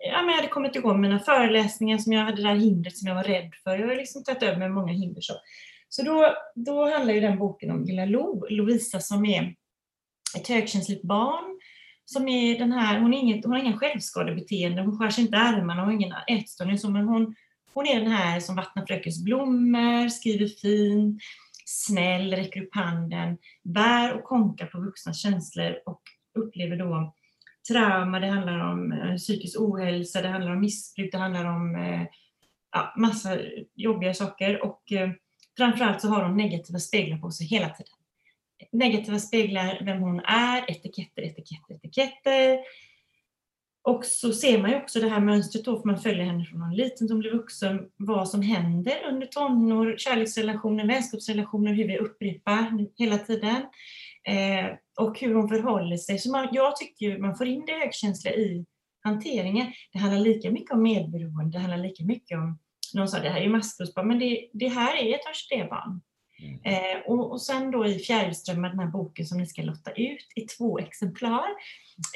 ja, 0.00 0.22
men 0.22 0.28
jag 0.28 0.36
hade 0.36 0.48
kommit 0.48 0.76
igång 0.76 1.00
med 1.00 1.10
mina 1.10 1.20
föreläsningar 1.20 1.98
som 1.98 2.12
jag 2.12 2.24
hade 2.24 2.36
det 2.36 2.48
där 2.48 2.54
hindret 2.54 2.96
som 2.96 3.08
jag 3.08 3.14
var 3.14 3.24
rädd 3.24 3.50
för. 3.64 3.78
Jag 3.78 3.88
har 3.88 3.96
liksom 3.96 4.24
tagit 4.24 4.42
över 4.42 4.58
med 4.58 4.70
många 4.70 4.92
hinder. 4.92 5.20
Så, 5.20 5.34
så 5.88 6.02
då, 6.02 6.34
då 6.54 6.90
handlar 6.90 7.14
ju 7.14 7.20
den 7.20 7.38
boken 7.38 7.70
om 7.70 7.84
lilla 7.84 8.04
Lo, 8.04 8.46
Lovisa 8.50 9.00
som 9.00 9.24
är 9.24 9.54
ett 10.36 10.48
högkänsligt 10.48 11.02
barn. 11.02 11.57
Som 12.10 12.28
är 12.28 12.58
den 12.58 12.72
här, 12.72 13.00
hon, 13.00 13.14
är 13.14 13.18
inget, 13.18 13.44
hon 13.44 13.52
har 13.52 13.60
ingen 13.60 13.78
självskadebeteende, 13.78 14.82
hon 14.82 14.98
skär 14.98 15.10
sig 15.10 15.24
inte 15.24 15.36
i 15.36 15.40
armarna, 15.40 15.80
hon 15.80 15.88
har 15.88 15.94
ingen 15.94 16.14
ätstörning. 16.28 16.78
så, 16.78 16.90
Men 16.90 17.08
hon, 17.08 17.34
hon 17.74 17.86
är 17.86 18.00
den 18.00 18.12
här 18.12 18.40
som 18.40 18.56
vattnar 18.56 18.86
frökens 18.86 19.24
blommor, 19.24 20.08
skriver 20.08 20.46
fint, 20.46 21.22
snäll, 21.66 22.34
räcker 22.34 22.62
upp 22.62 22.74
handen, 22.74 23.38
bär 23.64 24.12
och 24.12 24.24
konkar 24.24 24.66
på 24.66 24.80
vuxnas 24.80 25.22
känslor 25.22 25.78
och 25.86 26.02
upplever 26.38 26.76
då 26.76 27.14
trauma, 27.68 28.20
det 28.20 28.26
handlar 28.26 28.58
om 28.58 28.92
eh, 28.92 29.16
psykisk 29.16 29.60
ohälsa, 29.60 30.22
det 30.22 30.28
handlar 30.28 30.52
om 30.52 30.60
missbruk, 30.60 31.12
det 31.12 31.18
handlar 31.18 31.44
om 31.44 31.76
eh, 31.76 32.06
ja, 32.72 32.94
massa 32.96 33.38
jobbiga 33.74 34.14
saker. 34.14 34.64
Och 34.64 34.92
eh, 34.92 35.10
framförallt 35.56 36.00
så 36.00 36.08
har 36.08 36.24
hon 36.24 36.36
negativa 36.36 36.78
speglar 36.78 37.18
på 37.18 37.30
sig 37.30 37.46
hela 37.46 37.68
tiden. 37.68 37.97
Negativa 38.72 39.18
speglar 39.18 39.82
vem 39.84 39.98
hon 39.98 40.20
är, 40.20 40.70
etiketter, 40.70 41.22
etiketter, 41.22 41.74
etiketter. 41.74 42.58
Och 43.82 44.04
så 44.04 44.32
ser 44.32 44.58
man 44.58 44.70
ju 44.70 44.76
också 44.76 45.00
det 45.00 45.08
här 45.08 45.20
mönstret 45.20 45.64
då, 45.64 45.80
för 45.80 45.86
man 45.86 45.98
följer 45.98 46.24
henne 46.24 46.44
från 46.44 46.60
hon 46.60 46.74
liten 46.74 47.08
som 47.08 47.14
hon 47.14 47.20
blir 47.20 47.32
vuxen, 47.32 47.80
vad 47.96 48.28
som 48.28 48.42
händer 48.42 48.96
under 49.08 49.26
tonår, 49.26 49.94
kärleksrelationer, 49.98 50.86
vänskapsrelationer, 50.86 51.72
hur 51.72 51.88
vi 51.88 51.98
upprepar 51.98 52.86
hela 52.96 53.18
tiden. 53.18 53.62
Eh, 54.28 54.66
och 54.98 55.20
hur 55.20 55.34
hon 55.34 55.48
förhåller 55.48 55.96
sig. 55.96 56.18
Så 56.18 56.30
man, 56.30 56.48
jag 56.52 56.76
tycker 56.76 57.06
ju 57.06 57.18
man 57.18 57.36
får 57.36 57.46
in 57.46 57.66
det 57.66 57.72
högkänsliga 57.72 58.34
i 58.34 58.66
hanteringen. 59.04 59.72
Det 59.92 59.98
handlar 59.98 60.20
lika 60.20 60.50
mycket 60.50 60.70
om 60.70 60.82
medberoende, 60.82 61.58
det 61.58 61.58
handlar 61.58 61.78
lika 61.78 62.04
mycket 62.04 62.38
om, 62.38 62.58
någon 62.94 63.08
sa 63.08 63.18
det 63.18 63.28
här 63.28 63.40
är 63.40 63.48
maskrosbarn, 63.48 64.08
men 64.08 64.18
det, 64.18 64.48
det 64.52 64.68
här 64.68 64.96
är 64.96 65.14
ett 65.14 65.20
HDD-barn. 65.24 66.00
Mm. 66.42 66.60
Eh, 66.64 67.00
och, 67.06 67.30
och 67.32 67.42
sen 67.42 67.70
då 67.70 67.86
i 67.86 67.98
Fjärilströmmar, 67.98 68.68
den 68.68 68.78
här 68.78 68.86
boken 68.86 69.26
som 69.26 69.38
ni 69.38 69.46
ska 69.46 69.62
lotta 69.62 69.90
ut 69.90 70.26
i 70.34 70.40
två 70.40 70.78
exemplar, 70.78 71.46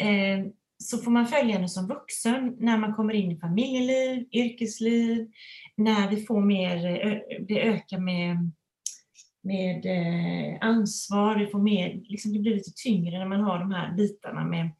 eh, 0.00 0.46
så 0.78 0.98
får 0.98 1.10
man 1.10 1.26
följa 1.26 1.54
henne 1.54 1.68
som 1.68 1.86
vuxen 1.86 2.56
när 2.58 2.76
man 2.76 2.94
kommer 2.94 3.14
in 3.14 3.32
i 3.32 3.40
familjeliv, 3.40 4.28
yrkesliv, 4.32 5.30
när 5.76 6.10
vi 6.10 6.24
får 6.26 6.40
mer, 6.40 7.06
eh, 7.06 7.18
det 7.48 7.62
ökar 7.62 7.98
med, 7.98 8.50
med 9.42 9.86
eh, 9.86 10.58
ansvar, 10.60 11.36
vi 11.36 11.46
får 11.46 11.58
mer, 11.58 12.00
liksom 12.04 12.32
det 12.32 12.38
blir 12.38 12.54
lite 12.54 12.72
tyngre 12.76 13.18
när 13.18 13.26
man 13.28 13.40
har 13.40 13.58
de 13.58 13.72
här 13.72 13.92
bitarna 13.92 14.44
med, 14.44 14.70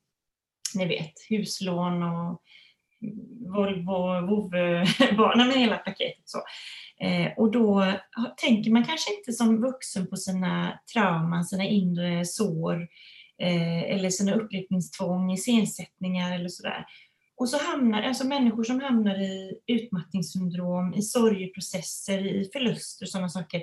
ni 0.75 0.87
vet, 0.87 1.13
huslån 1.29 2.03
och 2.03 2.43
Volvo, 3.55 4.27
vovve, 4.27 4.85
barnen 5.17 5.49
med 5.49 5.57
hela 5.57 5.77
paketet. 5.77 6.23
Så. 6.25 6.39
Eh, 7.05 7.33
och 7.37 7.51
då 7.51 7.93
tänker 8.37 8.71
man 8.71 8.85
kanske 8.85 9.15
inte 9.19 9.33
som 9.33 9.61
vuxen 9.61 10.07
på 10.07 10.17
sina 10.17 10.79
trauman, 10.95 11.45
sina 11.45 11.65
inre 11.65 12.25
sår, 12.25 12.89
eh, 13.43 13.83
eller 13.83 14.11
sina 14.11 14.35
upprepningstvång, 14.35 15.33
iscensättningar 15.33 16.35
eller 16.35 16.49
sådär. 16.49 16.87
Och 17.37 17.49
så 17.49 17.59
hamnar 17.59 18.03
alltså 18.03 18.27
människor 18.27 18.65
som 18.65 18.81
hamnar 18.81 19.23
i 19.23 19.61
utmattningssyndrom, 19.67 20.95
i 20.95 21.03
sorgeprocesser, 21.03 22.27
i 22.27 22.51
förluster 22.53 23.05
och 23.05 23.09
sådana 23.09 23.29
saker, 23.29 23.63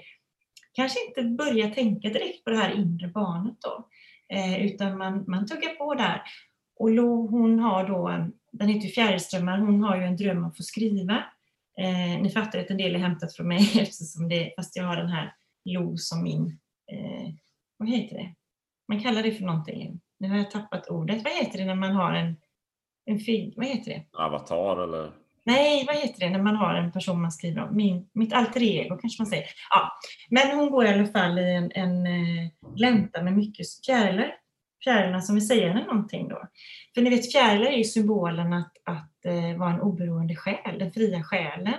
kanske 0.74 1.00
inte 1.08 1.24
börjar 1.24 1.70
tänka 1.70 2.10
direkt 2.10 2.44
på 2.44 2.50
det 2.50 2.58
här 2.58 2.76
inre 2.76 3.08
barnet 3.08 3.58
då, 3.62 3.88
eh, 4.36 4.66
utan 4.66 4.98
man, 4.98 5.26
man 5.28 5.48
tuggar 5.48 5.76
på 5.76 5.94
där. 5.94 6.22
Och 6.80 6.92
Lo, 6.92 7.28
hon 7.28 7.60
har 7.60 7.88
då, 7.88 8.30
den 8.52 8.70
heter 8.70 8.88
Fjärilströmmar, 8.88 9.58
hon 9.58 9.84
har 9.84 9.98
ju 9.98 10.04
en 10.04 10.18
dröm 10.18 10.38
om 10.38 10.46
att 10.46 10.58
få 10.58 10.64
skriva. 10.64 11.24
Eh, 11.80 12.22
ni 12.22 12.30
fattar 12.30 12.60
att 12.60 12.70
en 12.70 12.78
del 12.78 12.96
är 12.96 13.00
hämtat 13.00 13.36
från 13.36 13.48
mig 13.48 13.60
eftersom 13.80 14.30
det, 14.30 14.54
fast 14.56 14.76
jag 14.76 14.84
har 14.84 14.96
den 14.96 15.10
här 15.10 15.34
Lo 15.66 15.98
som 15.98 16.24
min, 16.24 16.60
eh, 16.92 17.34
vad 17.78 17.90
heter 17.90 18.16
det? 18.16 18.36
Man 18.88 19.04
kallar 19.04 19.24
det 19.24 19.32
för 19.32 19.44
någonting. 19.44 20.02
Nu 20.20 20.30
har 20.30 20.38
jag 20.38 20.52
tappat 20.52 20.88
ordet. 20.88 21.24
Vad 21.24 21.34
heter 21.34 21.58
det 21.58 21.66
när 21.66 21.76
man 21.76 21.92
har 21.92 22.14
en, 22.14 22.36
en 23.06 23.20
fig... 23.20 23.54
Vad 23.58 23.66
heter 23.66 23.92
det? 23.92 24.04
Avatar 24.18 24.84
eller? 24.84 25.12
Nej, 25.44 25.84
vad 25.88 25.96
heter 25.96 26.20
det 26.20 26.30
när 26.30 26.42
man 26.42 26.56
har 26.56 26.74
en 26.74 26.92
person 26.92 27.22
man 27.22 27.32
skriver 27.32 27.64
om? 27.64 27.76
Min, 27.76 28.10
mitt 28.14 28.34
alter 28.34 28.64
ego 28.64 28.98
kanske 28.98 29.22
man 29.22 29.28
säger. 29.28 29.46
Ja, 29.70 29.92
men 30.30 30.58
hon 30.58 30.72
går 30.72 30.86
i 30.86 30.90
alla 30.90 31.06
fall 31.06 31.40
i 31.40 31.54
en, 31.54 31.72
en 31.72 32.08
glänta 32.76 33.24
med 33.24 33.34
mycket 33.34 33.66
fjärilar. 33.86 34.36
Fjärilarna 34.84 35.22
som 35.22 35.36
vill 35.36 35.48
säga 35.48 35.68
henne 35.68 35.86
någonting 35.86 36.28
då. 36.28 36.48
För 36.94 37.02
ni 37.02 37.10
vet, 37.10 37.32
fjärilar 37.32 37.66
är 37.66 37.78
ju 37.78 37.84
symbolen 37.84 38.54
att, 38.54 38.74
att 38.84 39.26
eh, 39.26 39.58
vara 39.58 39.74
en 39.74 39.82
oberoende 39.82 40.36
själ, 40.36 40.80
den 40.80 40.92
fria 40.92 41.24
själen. 41.24 41.74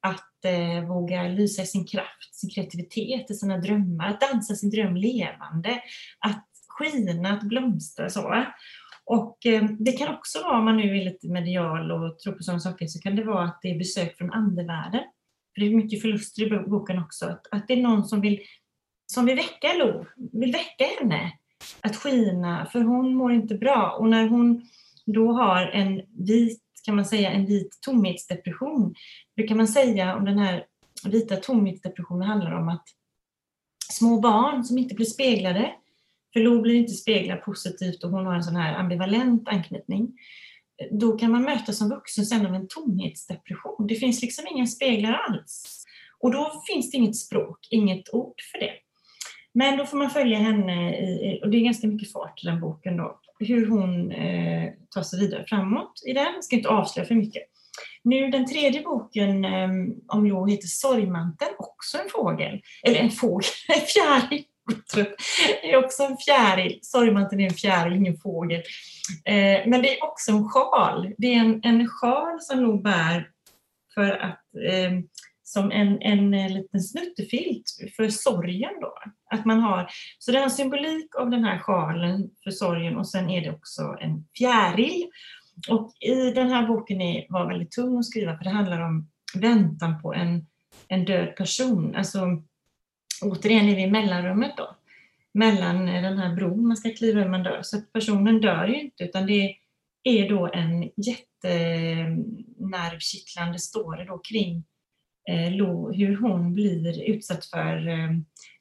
Att 0.00 0.44
eh, 0.44 0.88
våga 0.88 1.22
lysa 1.22 1.62
i 1.62 1.66
sin 1.66 1.86
kraft, 1.86 2.34
sin 2.34 2.50
kreativitet, 2.50 3.30
i 3.30 3.34
sina 3.34 3.58
drömmar, 3.58 4.08
att 4.08 4.20
dansa 4.20 4.54
sin 4.54 4.70
dröm 4.70 4.96
levande, 4.96 5.82
att 6.18 6.48
skina, 6.68 7.32
att 7.32 7.42
blomstra. 7.42 8.10
Så. 8.10 8.44
Och 9.04 9.46
eh, 9.46 9.64
det 9.64 9.92
kan 9.92 10.14
också 10.14 10.42
vara, 10.42 10.58
om 10.58 10.64
man 10.64 10.76
nu 10.76 10.98
är 10.98 11.04
lite 11.04 11.28
medial 11.28 11.92
och 11.92 12.18
tror 12.18 12.32
på 12.32 12.42
sådana 12.42 12.60
saker, 12.60 12.86
så 12.86 13.00
kan 13.00 13.16
det 13.16 13.24
vara 13.24 13.44
att 13.44 13.58
det 13.62 13.70
är 13.70 13.78
besök 13.78 14.18
från 14.18 14.32
andevärlden. 14.32 15.02
För 15.54 15.60
det 15.60 15.66
är 15.66 15.76
mycket 15.76 16.02
förluster 16.02 16.42
i 16.42 16.68
boken 16.68 16.98
också. 16.98 17.26
Att, 17.26 17.46
att 17.50 17.68
det 17.68 17.74
är 17.74 17.82
någon 17.82 18.04
som 18.04 18.20
vill, 18.20 18.40
som 19.06 19.26
vill 19.26 19.36
väcka 19.36 19.72
Lo, 19.78 20.06
vill 20.32 20.52
väcka 20.52 20.84
henne 20.98 21.32
att 21.80 21.96
skina, 21.96 22.66
för 22.72 22.80
hon 22.80 23.14
mår 23.14 23.32
inte 23.32 23.54
bra. 23.54 23.96
Och 23.98 24.08
när 24.08 24.28
hon 24.28 24.68
då 25.06 25.32
har 25.32 25.66
en 25.66 26.02
vit, 26.26 26.62
kan 26.84 26.96
man 26.96 27.04
säga, 27.04 27.30
en 27.30 27.46
vit 27.46 27.78
tomhetsdepression, 27.80 28.94
hur 29.36 29.46
kan 29.46 29.56
man 29.56 29.68
säga 29.68 30.16
om 30.16 30.24
den 30.24 30.38
här 30.38 30.64
vita 31.04 31.36
tomhetsdepressionen 31.36 32.28
handlar 32.28 32.52
om 32.52 32.68
att 32.68 32.84
små 33.92 34.20
barn 34.20 34.64
som 34.64 34.78
inte 34.78 34.94
blir 34.94 35.06
speglade, 35.06 35.74
för 36.32 36.40
Lo 36.40 36.60
blir 36.60 36.74
inte 36.74 36.92
speglad 36.92 37.42
positivt 37.42 38.04
och 38.04 38.10
hon 38.10 38.26
har 38.26 38.34
en 38.34 38.44
sån 38.44 38.56
här 38.56 38.74
ambivalent 38.74 39.48
anknytning. 39.48 40.12
Då 40.90 41.18
kan 41.18 41.30
man 41.30 41.42
mötas 41.42 41.78
som 41.78 41.88
vuxen 41.88 42.26
sen 42.26 42.46
av 42.46 42.54
en 42.54 42.68
tomhetsdepression. 42.68 43.86
Det 43.86 43.94
finns 43.94 44.22
liksom 44.22 44.44
inga 44.50 44.66
speglar 44.66 45.12
alls. 45.12 45.84
Och 46.20 46.32
då 46.32 46.62
finns 46.72 46.90
det 46.90 46.96
inget 46.96 47.16
språk, 47.16 47.58
inget 47.70 48.14
ord 48.14 48.34
för 48.52 48.58
det. 48.58 48.72
Men 49.54 49.78
då 49.78 49.86
får 49.86 49.96
man 49.96 50.10
följa 50.10 50.38
henne, 50.38 50.96
i, 50.98 51.40
och 51.42 51.50
det 51.50 51.56
är 51.56 51.64
ganska 51.64 51.86
mycket 51.86 52.12
fart 52.12 52.44
i 52.44 52.46
den 52.46 52.60
boken 52.60 52.96
då, 52.96 53.20
hur 53.38 53.66
hon 53.66 54.12
eh, 54.12 54.72
tar 54.90 55.02
sig 55.02 55.20
vidare 55.20 55.44
framåt 55.48 56.02
i 56.06 56.12
den. 56.12 56.34
Jag 56.34 56.44
ska 56.44 56.56
inte 56.56 56.68
avslöja 56.68 57.08
för 57.08 57.14
mycket. 57.14 57.42
Nu 58.04 58.30
den 58.30 58.46
tredje 58.46 58.82
boken 58.82 59.44
eh, 59.44 59.68
om 60.08 60.26
Lo 60.26 60.46
heter 60.46 60.66
Sorgmanteln, 60.66 61.50
också 61.58 61.98
en 61.98 62.08
fågel, 62.08 62.60
eller 62.82 63.00
en 63.00 63.10
fågel, 63.10 63.50
en 63.68 63.80
fjäril. 63.80 64.44
Det 64.94 65.72
är 65.72 65.84
också 65.84 66.02
en 66.02 66.16
fjäril. 66.16 66.78
Sorgmanteln 66.82 67.40
är 67.40 67.46
en 67.46 67.54
fjäril, 67.54 67.96
ingen 67.96 68.16
fågel. 68.16 68.62
Eh, 69.24 69.66
men 69.66 69.82
det 69.82 69.98
är 69.98 70.04
också 70.04 70.32
en 70.32 70.48
sjal. 70.48 71.14
Det 71.18 71.34
är 71.34 71.40
en, 71.40 71.60
en 71.64 71.88
sjal 71.88 72.40
som 72.40 72.62
nog 72.62 72.82
bär 72.82 73.28
för 73.94 74.10
att 74.10 74.44
eh, 74.70 74.92
som 75.54 75.72
en, 75.72 76.02
en 76.02 76.34
eh, 76.34 76.52
liten 76.52 76.80
snuttefilt 76.80 77.64
för 77.96 78.08
sorgen. 78.08 78.70
Då. 78.80 78.94
Att 79.30 79.44
man 79.44 79.60
har, 79.60 79.90
så 80.18 80.32
det 80.32 80.38
är 80.38 80.42
en 80.42 80.50
symbolik 80.50 81.16
av 81.16 81.30
den 81.30 81.44
här 81.44 81.58
sjalen 81.58 82.30
för 82.44 82.50
sorgen 82.50 82.96
och 82.96 83.08
sen 83.08 83.30
är 83.30 83.40
det 83.40 83.50
också 83.50 83.96
en 84.00 84.24
fjäril. 84.38 85.10
Och 85.68 85.92
i 86.00 86.30
den 86.30 86.50
här 86.50 86.66
boken 86.66 87.00
är, 87.00 87.26
var 87.28 87.48
väldigt 87.48 87.70
tung 87.70 87.98
att 87.98 88.04
skriva 88.04 88.36
för 88.36 88.44
det 88.44 88.50
handlar 88.50 88.80
om 88.80 89.10
väntan 89.34 90.02
på 90.02 90.14
en, 90.14 90.46
en 90.88 91.04
död 91.04 91.36
person. 91.36 91.94
Alltså 91.96 92.42
återigen 93.22 93.68
är 93.68 93.76
vi 93.76 93.82
i 93.82 93.90
mellanrummet 93.90 94.52
då, 94.56 94.76
mellan 95.34 95.88
eh, 95.88 96.02
den 96.02 96.18
här 96.18 96.36
bron 96.36 96.66
man 96.66 96.76
ska 96.76 96.90
kliva 96.90 97.20
över 97.20 97.30
man 97.30 97.42
dör. 97.42 97.60
Så 97.62 97.80
personen 97.80 98.40
dör 98.40 98.66
ju 98.66 98.80
inte 98.80 99.04
utan 99.04 99.26
det 99.26 99.56
är 100.04 100.28
då 100.28 100.50
en 100.52 100.90
jättenervkittlande 100.96 103.58
story 103.58 104.04
då 104.04 104.18
kring 104.18 104.64
Eh, 105.28 105.50
hur 105.96 106.16
hon 106.16 106.54
blir 106.54 107.02
utsatt 107.02 107.46
för 107.46 107.88
eh, 107.88 108.10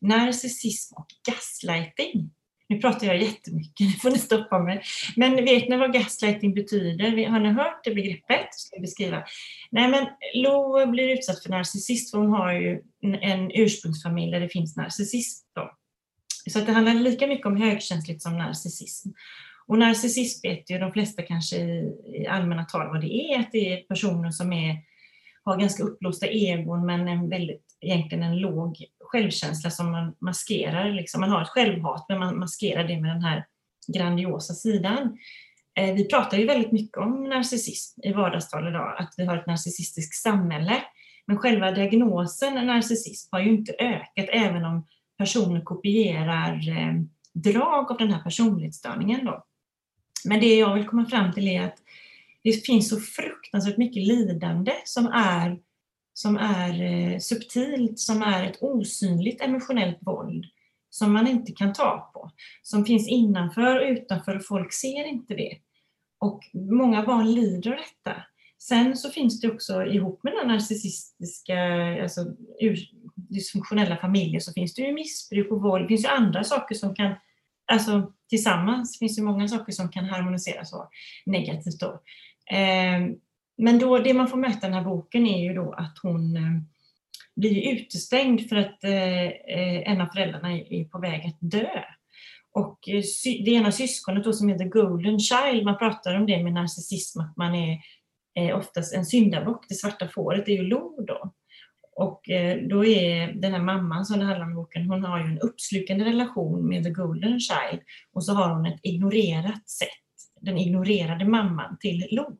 narcissism 0.01 0.95
och 0.95 1.07
gaslighting. 1.27 2.31
Nu 2.69 2.79
pratar 2.79 3.07
jag 3.07 3.21
jättemycket, 3.21 3.79
nu 3.87 3.91
får 3.91 4.11
ni 4.11 4.17
stoppa 4.17 4.59
mig. 4.59 4.81
Men 5.15 5.35
vet 5.35 5.69
ni 5.69 5.77
vad 5.77 5.93
gaslighting 5.93 6.53
betyder? 6.53 7.27
Har 7.29 7.39
ni 7.39 7.49
hört 7.49 7.83
det 7.83 7.95
begreppet? 7.95 8.47
Ska 8.51 8.75
jag 8.75 8.81
beskriva? 8.81 9.23
Nej, 9.71 9.89
men 9.89 10.07
Lo 10.33 10.85
blir 10.91 11.13
utsatt 11.13 11.43
för 11.43 11.49
narcissism 11.49 12.11
för 12.11 12.17
hon 12.17 12.33
har 12.33 12.53
ju 12.53 12.81
en 13.21 13.51
ursprungsfamilj 13.53 14.31
där 14.31 14.39
det 14.39 14.49
finns 14.49 14.75
narcissism. 14.75 15.47
Då. 15.55 15.71
Så 16.49 16.59
att 16.59 16.65
det 16.65 16.71
handlar 16.71 16.93
lika 16.93 17.27
mycket 17.27 17.45
om 17.45 17.57
högkänsligt 17.57 18.21
som 18.21 18.37
narcissism. 18.37 19.09
Och 19.67 19.77
narcissism 19.77 20.47
vet 20.47 20.69
ju 20.69 20.77
de 20.77 20.91
flesta 20.91 21.21
kanske 21.21 21.57
i, 21.57 21.91
i 22.15 22.27
allmänna 22.27 22.63
tal 22.63 22.87
vad 22.87 23.01
det 23.01 23.13
är, 23.13 23.39
att 23.39 23.51
det 23.51 23.73
är 23.73 23.77
personer 23.77 24.31
som 24.31 24.53
är, 24.53 24.77
har 25.45 25.57
ganska 25.57 25.83
uppblåsta 25.83 26.27
egon 26.27 26.85
men 26.85 27.07
en 27.07 27.29
väldigt, 27.29 27.77
egentligen 27.81 28.23
en 28.23 28.37
låg 28.37 28.77
självkänsla 28.99 29.69
som 29.69 29.91
man 29.91 30.15
maskerar. 30.19 30.91
Liksom. 30.91 31.21
Man 31.21 31.29
har 31.29 31.41
ett 31.41 31.47
självhat 31.47 32.05
men 32.09 32.19
man 32.19 32.39
maskerar 32.39 32.83
det 32.83 33.01
med 33.01 33.15
den 33.15 33.23
här 33.23 33.45
grandiosa 33.87 34.53
sidan. 34.53 35.17
Eh, 35.79 35.93
vi 35.95 36.07
pratar 36.07 36.37
ju 36.37 36.45
väldigt 36.45 36.71
mycket 36.71 36.97
om 36.97 37.23
narcissism 37.23 38.01
i 38.03 38.13
vardagstal 38.13 38.67
idag, 38.67 38.95
att 38.99 39.13
vi 39.17 39.25
har 39.25 39.37
ett 39.37 39.47
narcissistiskt 39.47 40.21
samhälle. 40.21 40.83
Men 41.27 41.37
själva 41.37 41.71
diagnosen 41.71 42.67
narcissism 42.67 43.29
har 43.31 43.39
ju 43.39 43.49
inte 43.49 43.73
ökat 43.79 44.29
även 44.29 44.65
om 44.65 44.87
personer 45.17 45.61
kopierar 45.61 46.69
eh, 46.69 46.93
drag 47.33 47.91
av 47.91 47.97
den 47.97 48.11
här 48.11 48.23
personlighetsstörningen. 48.23 49.25
Då. 49.25 49.45
Men 50.25 50.39
det 50.39 50.55
jag 50.55 50.73
vill 50.73 50.87
komma 50.87 51.05
fram 51.05 51.33
till 51.33 51.47
är 51.47 51.61
att 51.61 51.77
det 52.43 52.65
finns 52.65 52.89
så 52.89 52.99
fruktansvärt 52.99 53.77
mycket 53.77 54.07
lidande 54.07 54.73
som 54.85 55.07
är 55.07 55.59
som 56.13 56.37
är 56.37 56.81
eh, 56.81 57.19
subtilt, 57.19 57.99
som 57.99 58.21
är 58.21 58.43
ett 58.43 58.57
osynligt 58.61 59.41
emotionellt 59.41 59.97
våld 60.01 60.45
som 60.89 61.13
man 61.13 61.27
inte 61.27 61.51
kan 61.51 61.73
ta 61.73 62.11
på. 62.13 62.31
Som 62.61 62.85
finns 62.85 63.07
innanför 63.07 63.79
och 63.79 63.87
utanför 63.87 64.35
och 64.35 64.45
folk 64.45 64.73
ser 64.73 65.07
inte 65.07 65.33
det. 65.33 65.57
Och 66.19 66.41
många 66.53 67.03
barn 67.05 67.31
lider 67.31 67.71
av 67.71 67.77
detta. 67.77 68.23
Sen 68.59 68.97
så 68.97 69.09
finns 69.09 69.41
det 69.41 69.51
också 69.51 69.85
ihop 69.85 70.23
med 70.23 70.33
den 70.33 70.47
narcissistiska, 70.47 71.57
alltså 72.03 72.25
dysfunktionella 73.15 73.97
familjer 73.97 74.39
så 74.39 74.53
finns 74.53 74.73
det 74.73 74.81
ju 74.81 74.93
missbruk 74.93 75.51
och 75.51 75.61
våld. 75.61 75.83
Det 75.83 75.87
finns 75.87 76.05
ju 76.05 76.09
andra 76.09 76.43
saker 76.43 76.75
som 76.75 76.95
kan, 76.95 77.15
alltså 77.71 78.13
tillsammans 78.29 78.99
finns 78.99 79.15
det 79.15 79.23
många 79.23 79.47
saker 79.47 79.71
som 79.71 79.89
kan 79.89 80.05
harmoniseras 80.05 80.69
så 80.69 80.89
negativt 81.25 81.79
då. 81.79 82.01
Ehm, 82.51 83.15
men 83.57 83.79
då, 83.79 83.97
det 83.97 84.13
man 84.13 84.27
får 84.27 84.37
möta 84.37 84.67
i 84.67 84.69
den 84.69 84.73
här 84.73 84.83
boken 84.83 85.27
är 85.27 85.43
ju 85.43 85.53
då 85.53 85.73
att 85.73 85.97
hon 86.01 86.37
ehm, 86.37 86.65
blir 87.35 87.73
utestängd 87.73 88.49
för 88.49 88.55
att 88.55 88.83
eh, 88.83 89.25
eh, 89.25 89.91
en 89.91 90.01
av 90.01 90.05
föräldrarna 90.05 90.53
är 90.53 90.83
på 90.83 90.99
väg 90.99 91.25
att 91.25 91.37
dö. 91.51 91.83
Och 92.51 92.89
eh, 92.89 93.03
det 93.45 93.51
ena 93.51 93.71
syskonet 93.71 94.23
då 94.23 94.33
som 94.33 94.49
heter 94.49 94.65
Golden 94.65 95.19
Child, 95.19 95.65
man 95.65 95.77
pratar 95.77 96.15
om 96.15 96.25
det 96.25 96.43
med 96.43 96.53
narcissism, 96.53 97.19
att 97.19 97.37
man 97.37 97.55
är 98.35 98.53
oftast 98.53 98.93
en 98.93 99.05
syndabock. 99.05 99.65
Det 99.69 99.75
svarta 99.75 100.07
fåret 100.07 100.47
är 100.47 100.51
ju 100.51 100.63
Lo 100.63 101.05
då. 101.07 101.33
Och 101.95 102.21
då 102.69 102.85
är 102.85 103.33
den 103.33 103.53
här 103.53 103.61
mamman 103.61 104.05
som 104.05 104.19
det 104.19 104.25
handlar 104.25 104.45
om 104.45 104.51
i 104.51 104.55
boken, 104.55 104.89
hon 104.89 105.03
har 105.03 105.19
ju 105.19 105.25
en 105.25 105.39
uppslukande 105.39 106.05
relation 106.05 106.69
med 106.69 106.83
the 106.83 106.89
golden 106.89 107.39
child 107.39 107.81
och 108.13 108.25
så 108.25 108.33
har 108.33 108.55
hon 108.55 108.65
ett 108.65 108.79
ignorerat 108.83 109.69
sätt, 109.69 110.02
den 110.43 110.57
ignorerade 110.57 111.25
mamman 111.25 111.77
till 111.79 112.07
Lo. 112.11 112.37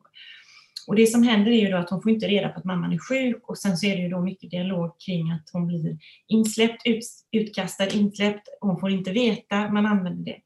Och 0.86 0.96
det 0.96 1.06
som 1.06 1.22
händer 1.22 1.50
är 1.50 1.60
ju 1.60 1.68
då 1.68 1.76
att 1.76 1.90
hon 1.90 2.02
får 2.02 2.12
inte 2.12 2.26
reda 2.26 2.48
på 2.48 2.58
att 2.58 2.64
mamman 2.64 2.92
är 2.92 2.98
sjuk 2.98 3.48
och 3.48 3.58
sen 3.58 3.76
så 3.76 3.86
är 3.86 3.96
det 3.96 4.02
ju 4.02 4.08
då 4.08 4.20
mycket 4.20 4.50
dialog 4.50 5.00
kring 5.06 5.30
att 5.30 5.50
hon 5.52 5.66
blir 5.66 5.98
insläppt, 6.28 6.86
ut, 6.86 7.04
utkastad, 7.32 7.88
insläppt, 7.88 8.48
hon 8.60 8.80
får 8.80 8.90
inte 8.90 9.12
veta, 9.12 9.68
man 9.68 9.86
använder 9.86 10.24
det. 10.24 10.38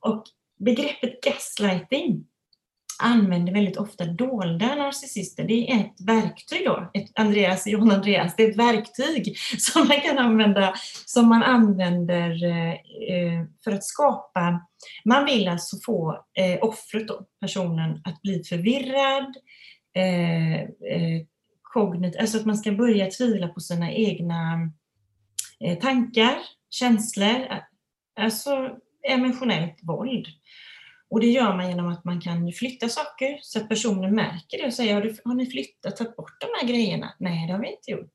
Och 0.00 0.24
begreppet 0.58 1.20
gaslighting 1.20 2.24
använder 3.02 3.52
väldigt 3.52 3.76
ofta 3.76 4.04
dolda 4.04 4.74
narcissister. 4.74 5.44
Det 5.44 5.70
är 5.70 5.80
ett 5.80 6.00
verktyg 6.00 6.66
då, 6.66 6.90
ett 6.94 7.10
Andreas, 7.14 7.66
John 7.66 7.90
Andreas, 7.90 8.36
det 8.36 8.42
är 8.42 8.50
ett 8.50 8.56
verktyg 8.56 9.36
som 9.58 9.88
man 9.88 10.00
kan 10.00 10.18
använda, 10.18 10.74
som 11.06 11.28
man 11.28 11.42
använder 11.42 12.44
eh, 12.44 12.72
eh, 12.72 13.46
för 13.64 13.72
att 13.72 13.84
skapa, 13.84 14.66
man 15.04 15.24
vill 15.24 15.48
alltså 15.48 15.76
få 15.84 16.24
eh, 16.38 16.58
offret 16.62 17.08
då, 17.08 17.26
personen 17.40 18.00
att 18.04 18.22
bli 18.22 18.44
förvirrad, 18.44 19.34
kognit, 21.62 22.16
alltså 22.16 22.38
att 22.38 22.44
man 22.44 22.56
ska 22.56 22.72
börja 22.72 23.10
tvivla 23.10 23.48
på 23.48 23.60
sina 23.60 23.92
egna 23.92 24.70
tankar, 25.80 26.34
känslor, 26.70 27.46
alltså 28.20 28.70
emotionellt 29.08 29.78
våld. 29.82 30.26
Och 31.12 31.20
det 31.20 31.26
gör 31.26 31.56
man 31.56 31.68
genom 31.68 31.88
att 31.88 32.04
man 32.04 32.20
kan 32.20 32.52
flytta 32.52 32.88
saker 32.88 33.38
så 33.42 33.58
att 33.58 33.68
personen 33.68 34.14
märker 34.14 34.58
det 34.58 34.66
och 34.66 34.74
säger, 34.74 34.94
har, 34.94 35.02
du, 35.02 35.16
har 35.24 35.34
ni 35.34 35.46
flyttat, 35.46 35.96
tagit 35.96 36.16
bort 36.16 36.40
de 36.40 36.46
här 36.60 36.68
grejerna? 36.68 37.14
Nej, 37.18 37.46
det 37.46 37.52
har 37.52 37.60
vi 37.60 37.72
inte 37.72 37.90
gjort. 37.90 38.14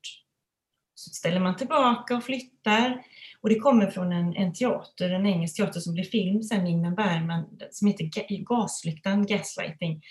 Så 0.94 1.10
ställer 1.10 1.40
man 1.40 1.56
tillbaka 1.56 2.16
och 2.16 2.24
flyttar. 2.24 3.02
Och 3.40 3.48
det 3.48 3.58
kommer 3.58 3.86
från 3.90 4.12
en, 4.12 4.36
en 4.36 4.54
teater, 4.54 5.10
en 5.10 5.26
engelsk 5.26 5.56
teater 5.56 5.80
som 5.80 5.94
blev 5.94 6.04
film 6.04 6.42
sen, 6.42 6.66
Ingmar 6.66 6.90
Bergman, 6.90 7.58
som 7.70 7.88
heter 7.88 8.10
Gaslyktan, 8.44 9.26
Gaslighting, 9.26 10.02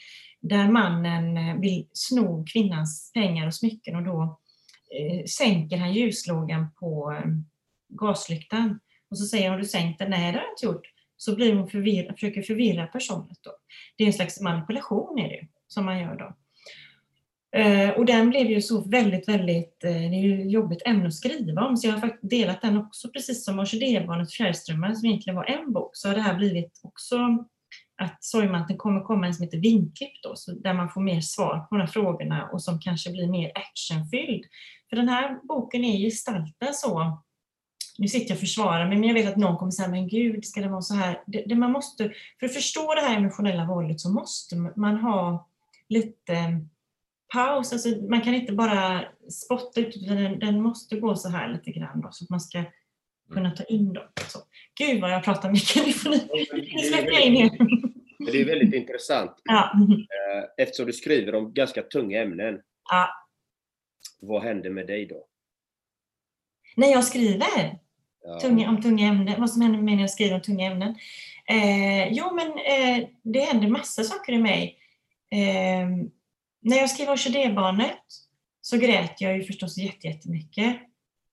där 0.41 0.71
mannen 0.71 1.37
eh, 1.37 1.61
vill 1.61 1.87
sno 1.93 2.45
kvinnans 2.53 3.11
pengar 3.13 3.47
och 3.47 3.55
smycken 3.55 3.95
och 3.95 4.03
då 4.03 4.39
eh, 4.99 5.25
sänker 5.25 5.77
han 5.77 5.93
ljuslågan 5.93 6.67
på 6.79 7.11
eh, 7.11 7.31
gaslyktan. 7.89 8.79
Och 9.09 9.17
så 9.17 9.25
säger 9.25 9.43
han, 9.43 9.53
har 9.53 9.59
du 9.59 9.67
sänkt 9.67 9.99
den? 9.99 10.09
Nej, 10.09 10.31
det 10.31 10.37
har 10.37 10.45
jag 10.45 10.53
inte 10.53 10.65
gjort 10.65 10.96
så 11.17 11.35
blir 11.35 11.55
hon 11.55 11.69
förvirra, 11.69 12.13
försöker 12.13 12.41
förvirra 12.41 12.87
personen. 12.87 13.35
Då. 13.43 13.51
Det 13.97 14.03
är 14.03 14.07
en 14.07 14.13
slags 14.13 14.41
manipulation 14.41 15.19
är 15.19 15.29
det, 15.29 15.47
som 15.67 15.85
man 15.85 15.99
gör 15.99 16.15
då. 16.15 16.35
Eh, 17.59 17.89
och 17.89 18.05
den 18.05 18.29
blev 18.29 18.47
ju 18.47 18.61
så 18.61 18.89
väldigt, 18.89 19.27
väldigt, 19.27 19.83
eh, 19.83 19.91
det 19.91 20.17
är 20.17 20.23
ju 20.23 20.49
jobbigt 20.49 20.81
ämne 20.85 21.07
att 21.07 21.13
skriva 21.13 21.61
om, 21.61 21.77
så 21.77 21.87
jag 21.87 21.93
har 21.93 21.99
faktiskt 21.99 22.29
delat 22.29 22.61
den 22.61 22.77
också, 22.77 23.09
precis 23.09 23.45
som 23.45 23.59
Orkidébarnet 23.59 24.27
och 24.27 24.33
Fjärrströmmar, 24.33 24.93
som 24.93 25.09
egentligen 25.09 25.35
var 25.35 25.45
en 25.45 25.73
bok, 25.73 25.89
så 25.93 26.07
har 26.07 26.15
det 26.15 26.21
här 26.21 26.37
blivit 26.37 26.79
också 26.83 27.17
att 28.01 28.23
sorgmanteln 28.23 28.77
kommer 28.77 29.01
komma 29.01 29.27
en 29.27 29.33
som 29.33 29.43
heter 29.43 29.57
Vinklipp 29.57 30.21
då, 30.23 30.35
så 30.35 30.51
där 30.51 30.73
man 30.73 30.89
får 30.89 31.01
mer 31.01 31.21
svar 31.21 31.59
på 31.59 31.75
de 31.75 31.79
här 31.81 31.87
frågorna 31.87 32.49
och 32.53 32.63
som 32.63 32.79
kanske 32.79 33.11
blir 33.11 33.27
mer 33.27 33.51
actionfylld. 33.55 34.43
För 34.89 34.95
den 34.95 35.09
här 35.09 35.39
boken 35.47 35.83
är 35.83 35.97
gestaltad 35.97 36.73
så 36.73 37.23
nu 37.97 38.07
sitter 38.07 38.29
jag 38.29 38.35
och 38.35 38.39
försvarar 38.39 38.87
mig, 38.87 38.97
men 38.97 39.07
jag 39.07 39.13
vet 39.13 39.27
att 39.27 39.37
någon 39.37 39.57
kommer 39.57 39.71
säga, 39.71 39.89
men 39.89 40.07
gud, 40.07 40.45
ska 40.45 40.61
det 40.61 40.69
vara 40.69 40.81
så 40.81 40.93
här? 40.93 41.23
Det, 41.25 41.43
det, 41.45 41.55
man 41.55 41.71
måste, 41.71 42.13
för 42.39 42.45
att 42.45 42.53
förstå 42.53 42.93
det 42.93 43.01
här 43.01 43.17
emotionella 43.17 43.65
våldet 43.65 43.99
så 43.99 44.11
måste 44.11 44.55
man 44.55 44.97
ha 44.97 45.49
lite 45.89 46.61
paus. 47.33 47.73
Alltså, 47.73 47.89
man 47.89 48.21
kan 48.21 48.33
inte 48.33 48.53
bara 48.53 49.05
spotta 49.29 49.79
ut, 49.79 49.97
utan 49.97 50.15
den, 50.17 50.39
den 50.39 50.61
måste 50.61 50.99
gå 50.99 51.15
så 51.15 51.29
här 51.29 51.53
lite 51.53 51.71
grann 51.71 52.01
då, 52.01 52.09
så 52.11 52.23
att 52.23 52.29
man 52.29 52.41
ska 52.41 52.63
kunna 53.33 53.51
ta 53.51 53.63
in 53.63 53.93
dem. 53.93 54.07
Så. 54.27 54.39
Gud 54.79 55.01
vad 55.01 55.11
jag 55.11 55.23
pratar 55.23 55.51
mycket, 55.51 55.85
nu 55.85 55.93
får 55.93 56.09
ni 56.09 56.83
släppa 56.83 57.19
in 57.19 57.35
er. 57.35 57.49
Det 58.31 58.41
är 58.41 58.45
väldigt 58.45 58.73
intressant. 58.73 59.31
Ja. 59.43 59.71
Eh, 59.81 60.63
eftersom 60.63 60.85
du 60.85 60.93
skriver 60.93 61.35
om 61.35 61.53
ganska 61.53 61.81
tunga 61.81 62.21
ämnen. 62.21 62.61
Ja. 62.89 63.09
Vad 64.19 64.43
händer 64.43 64.69
med 64.69 64.87
dig 64.87 65.05
då? 65.05 65.25
När 66.75 66.87
jag 66.87 67.03
skriver? 67.03 67.79
Tunga, 68.41 68.69
om 68.69 68.81
tunga 68.81 69.07
ämnen, 69.07 69.39
vad 69.39 69.49
som 69.49 69.61
händer 69.61 69.77
med 69.77 69.85
mig 69.85 69.95
när 69.95 70.03
jag 70.03 70.09
skriver 70.09 70.35
om 70.35 70.41
tunga 70.41 70.65
ämnen. 70.65 70.95
Eh, 71.49 72.07
jo, 72.11 72.35
men 72.35 72.47
eh, 72.47 73.07
det 73.23 73.39
händer 73.39 73.67
massa 73.67 74.03
saker 74.03 74.33
i 74.33 74.37
mig. 74.37 74.77
Eh, 75.31 75.89
när 76.61 76.77
jag 76.77 76.89
skrev 76.89 77.09
Orkidébarnet 77.09 78.03
så 78.61 78.77
grät 78.77 79.21
jag 79.21 79.37
ju 79.37 79.43
förstås 79.43 79.77
jättemycket. 79.77 80.77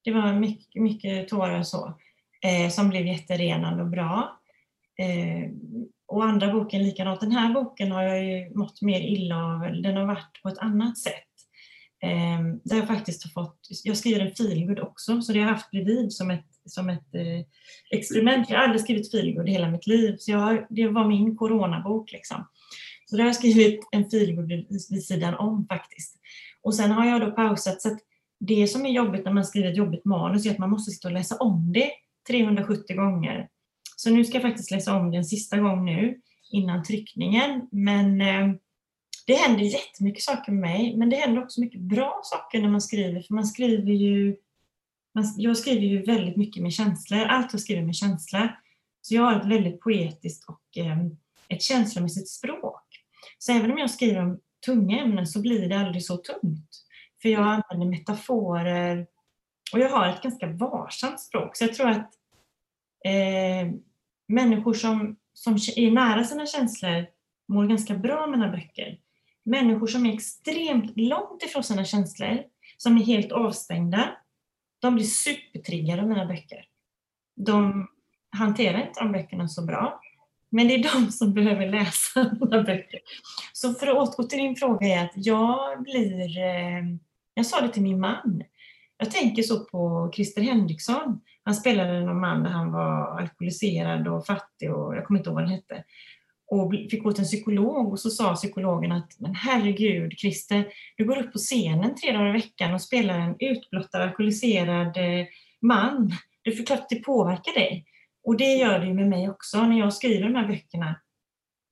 Det 0.04 0.12
var 0.12 0.32
mycket, 0.32 0.82
mycket 0.82 1.28
tårar 1.28 1.62
så, 1.62 1.98
eh, 2.44 2.70
som 2.70 2.88
blev 2.88 3.06
jätterenande 3.06 3.82
och 3.82 3.90
bra. 3.90 4.40
Eh, 4.98 5.50
och 6.06 6.24
andra 6.24 6.52
boken 6.52 6.82
likadant. 6.82 7.20
Den 7.20 7.32
här 7.32 7.54
boken 7.54 7.92
har 7.92 8.02
jag 8.02 8.24
ju 8.24 8.54
mått 8.54 8.82
mer 8.82 9.00
illa 9.00 9.36
av, 9.36 9.82
den 9.82 9.96
har 9.96 10.06
varit 10.06 10.42
på 10.42 10.48
ett 10.48 10.58
annat 10.58 10.98
sätt. 10.98 11.28
Eh, 12.02 12.40
där 12.64 12.76
jag 12.76 12.86
faktiskt 12.86 13.24
har 13.24 13.44
fått, 13.44 13.68
jag 13.84 13.96
skriver 13.96 14.20
en 14.20 14.34
feelgood 14.34 14.80
också, 14.80 15.22
så 15.22 15.32
det 15.32 15.38
har 15.38 15.46
jag 15.46 15.54
haft 15.54 15.70
bredvid 15.70 16.12
som 16.12 16.30
ett 16.30 16.53
som 16.66 16.88
ett 16.88 17.14
eh, 17.14 17.46
experiment. 17.90 18.50
Jag 18.50 18.56
har 18.56 18.64
aldrig 18.64 18.80
skrivit 18.80 19.10
feelgood 19.10 19.48
i 19.48 19.52
hela 19.52 19.70
mitt 19.70 19.86
liv, 19.86 20.16
så 20.18 20.30
jag, 20.30 20.66
det 20.70 20.88
var 20.88 21.08
min 21.08 21.36
coronabok. 21.36 22.12
Liksom. 22.12 22.48
Så 23.06 23.16
där 23.16 23.22
har 23.22 23.28
jag 23.28 23.36
skrivit 23.36 23.80
en 23.92 24.10
feelgood 24.10 24.48
vid, 24.48 24.66
vid 24.90 25.04
sidan 25.04 25.34
om 25.34 25.66
faktiskt. 25.68 26.20
Och 26.62 26.74
sen 26.74 26.90
har 26.90 27.06
jag 27.06 27.20
då 27.20 27.30
pausat, 27.30 27.82
så 27.82 27.88
att 27.88 27.98
det 28.40 28.66
som 28.68 28.86
är 28.86 28.90
jobbigt 28.90 29.24
när 29.24 29.32
man 29.32 29.44
skriver 29.44 29.70
ett 29.70 29.76
jobbigt 29.76 30.04
manus 30.04 30.46
är 30.46 30.50
att 30.50 30.58
man 30.58 30.70
måste 30.70 30.90
sitta 30.90 31.08
och 31.08 31.14
läsa 31.14 31.36
om 31.36 31.72
det 31.72 31.90
370 32.28 32.96
gånger. 32.96 33.48
Så 33.96 34.10
nu 34.10 34.24
ska 34.24 34.34
jag 34.34 34.42
faktiskt 34.42 34.70
läsa 34.70 34.96
om 34.96 35.10
det 35.10 35.16
en 35.16 35.24
sista 35.24 35.56
gång 35.56 35.84
nu 35.84 36.20
innan 36.50 36.82
tryckningen. 36.82 37.68
Men 37.72 38.20
eh, 38.20 38.54
det 39.26 39.34
händer 39.34 39.64
jättemycket 39.64 40.22
saker 40.22 40.52
med 40.52 40.60
mig, 40.60 40.96
men 40.96 41.10
det 41.10 41.16
händer 41.16 41.42
också 41.42 41.60
mycket 41.60 41.80
bra 41.80 42.20
saker 42.24 42.60
när 42.60 42.68
man 42.68 42.80
skriver, 42.80 43.20
för 43.20 43.34
man 43.34 43.46
skriver 43.46 43.92
ju 43.92 44.36
jag 45.36 45.56
skriver 45.56 45.86
ju 45.86 46.02
väldigt 46.02 46.36
mycket 46.36 46.62
med 46.62 46.72
känslor. 46.72 47.20
Allt 47.20 47.52
jag 47.52 47.60
skriver 47.60 47.82
med 47.82 47.94
känslor. 47.94 48.48
Så 49.02 49.14
jag 49.14 49.22
har 49.22 49.40
ett 49.40 49.46
väldigt 49.46 49.80
poetiskt 49.80 50.48
och 50.48 50.78
eh, 50.78 50.98
ett 51.48 51.62
känslomässigt 51.62 52.28
språk. 52.28 52.82
Så 53.38 53.52
även 53.52 53.72
om 53.72 53.78
jag 53.78 53.90
skriver 53.90 54.22
om 54.22 54.40
tunga 54.66 55.00
ämnen 55.00 55.26
så 55.26 55.40
blir 55.40 55.68
det 55.68 55.78
aldrig 55.78 56.04
så 56.04 56.16
tungt. 56.16 56.70
För 57.22 57.28
jag 57.28 57.42
använder 57.42 57.98
metaforer 57.98 59.06
och 59.72 59.78
jag 59.78 59.90
har 59.90 60.08
ett 60.08 60.22
ganska 60.22 60.46
varsamt 60.46 61.20
språk. 61.20 61.56
Så 61.56 61.64
jag 61.64 61.74
tror 61.74 61.88
att 61.88 62.10
eh, 63.04 63.72
människor 64.28 64.74
som, 64.74 65.16
som 65.32 65.54
är 65.76 65.90
nära 65.90 66.24
sina 66.24 66.46
känslor 66.46 67.06
mår 67.48 67.66
ganska 67.66 67.94
bra 67.94 68.26
med 68.26 68.38
mina 68.38 68.52
böcker. 68.52 68.98
Människor 69.44 69.86
som 69.86 70.06
är 70.06 70.14
extremt 70.14 70.92
långt 70.96 71.42
ifrån 71.42 71.64
sina 71.64 71.84
känslor, 71.84 72.42
som 72.76 72.96
är 72.96 73.04
helt 73.04 73.32
avstängda, 73.32 74.16
de 74.84 74.94
blir 74.94 75.04
supertriggade 75.04 76.02
av 76.02 76.08
mina 76.08 76.26
böcker. 76.26 76.64
De 77.36 77.88
hanterar 78.30 78.86
inte 78.86 79.00
de 79.00 79.12
böckerna 79.12 79.48
så 79.48 79.62
bra. 79.62 80.00
Men 80.50 80.68
det 80.68 80.74
är 80.74 80.94
de 80.94 81.12
som 81.12 81.34
behöver 81.34 81.68
läsa 81.68 82.36
mina 82.40 82.62
böcker. 82.62 83.00
Så 83.52 83.74
för 83.74 83.86
att 83.86 83.96
återgå 83.96 84.28
till 84.28 84.38
din 84.38 84.56
fråga 84.56 84.86
är 84.86 85.04
att 85.04 85.12
jag 85.14 85.82
blir... 85.82 86.38
Eh, 86.38 86.84
jag 87.34 87.46
sa 87.46 87.60
det 87.60 87.68
till 87.68 87.82
min 87.82 88.00
man. 88.00 88.42
Jag 88.96 89.10
tänker 89.10 89.42
så 89.42 89.64
på 89.64 90.10
Christer 90.14 90.42
Henriksson. 90.42 91.20
Han 91.44 91.54
spelade 91.54 91.90
en 91.90 92.20
man 92.20 92.42
där 92.42 92.50
han 92.50 92.72
var 92.72 93.20
alkoholiserad 93.20 94.08
och 94.08 94.26
fattig 94.26 94.74
och 94.74 94.96
jag 94.96 95.04
kommer 95.04 95.20
inte 95.20 95.30
ihåg 95.30 95.34
vad 95.34 95.44
han 95.44 95.54
hette 95.54 95.84
och 96.60 96.74
fick 96.90 97.02
gå 97.02 97.12
till 97.12 97.20
en 97.20 97.26
psykolog 97.26 97.92
och 97.92 98.00
så 98.00 98.10
sa 98.10 98.34
psykologen 98.34 98.92
att 98.92 99.20
men 99.20 99.34
herregud 99.34 100.18
Christer, 100.18 100.64
du 100.96 101.04
går 101.04 101.18
upp 101.18 101.32
på 101.32 101.38
scenen 101.38 101.94
tre 101.94 102.12
dagar 102.12 102.28
i 102.28 102.32
veckan 102.32 102.74
och 102.74 102.82
spelar 102.82 103.18
en 103.18 103.36
utblottad 103.38 104.02
alkoholiserad 104.02 104.96
eh, 104.96 105.26
man. 105.60 106.12
Det 106.42 106.50
är 106.50 106.66
klart 106.66 106.80
att 106.80 106.88
det 106.88 107.04
påverkar 107.04 107.52
dig. 107.54 107.86
Och 108.24 108.36
det 108.36 108.54
gör 108.54 108.78
det 108.78 108.86
ju 108.86 108.94
med 108.94 109.08
mig 109.08 109.30
också 109.30 109.66
när 109.66 109.78
jag 109.78 109.94
skriver 109.94 110.22
de 110.22 110.34
här 110.34 110.48
böckerna. 110.48 111.00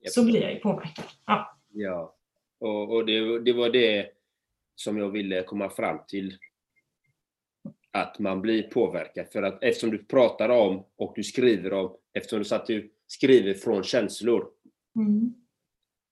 så 0.09 0.25
blir 0.25 0.41
jag 0.41 0.53
ju 0.53 0.59
påverkad. 0.59 1.05
Ja. 1.25 1.57
Ja, 1.73 2.15
och, 2.59 2.93
och 2.95 3.05
det, 3.05 3.39
det 3.39 3.53
var 3.53 3.69
det 3.69 4.07
som 4.75 4.97
jag 4.97 5.09
ville 5.09 5.43
komma 5.43 5.69
fram 5.69 5.99
till. 6.07 6.37
Att 7.91 8.19
man 8.19 8.41
blir 8.41 8.63
påverkad. 8.63 9.27
För 9.31 9.43
att 9.43 9.63
eftersom 9.63 9.91
du 9.91 10.05
pratar 10.05 10.49
om 10.49 10.85
och 10.95 11.13
du 11.15 11.23
skriver 11.23 11.73
om, 11.73 11.95
eftersom 12.13 12.39
du, 12.39 12.45
så 12.45 12.55
att 12.55 12.65
du 12.65 12.91
skriver 13.07 13.53
från 13.53 13.83
känslor, 13.83 14.47
Mm. 14.95 15.33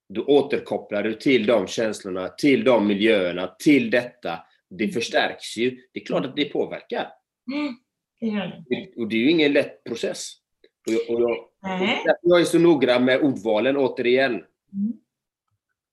då 0.10 0.26
återkopplar 0.26 1.04
du 1.04 1.14
till 1.14 1.46
de 1.46 1.68
känslorna, 1.68 2.28
till 2.30 2.64
de 2.64 2.88
miljöerna, 2.88 3.48
till 3.60 3.90
detta. 3.90 4.40
Det 4.70 4.88
förstärks 4.88 5.58
ju. 5.58 5.70
Det 5.94 6.02
är 6.02 6.06
klart 6.06 6.26
att 6.26 6.36
det 6.36 6.46
påverkar. 6.46 7.08
Mm. 7.54 7.74
Det 8.20 8.54
det. 8.70 9.02
Och 9.02 9.08
det 9.08 9.16
är 9.16 9.20
ju 9.20 9.30
ingen 9.32 9.54
lätt 9.54 9.84
process. 9.84 10.32
Och 10.88 10.94
jag, 10.94 11.16
och 11.16 11.22
jag, 11.22 11.38
därför 12.06 12.18
jag 12.22 12.42
är 12.42 12.46
så 12.46 12.60
noggrann 12.60 13.06
med 13.06 13.22
ordvalen 13.22 13.78
återigen. 13.78 14.32
Mm. 14.34 14.94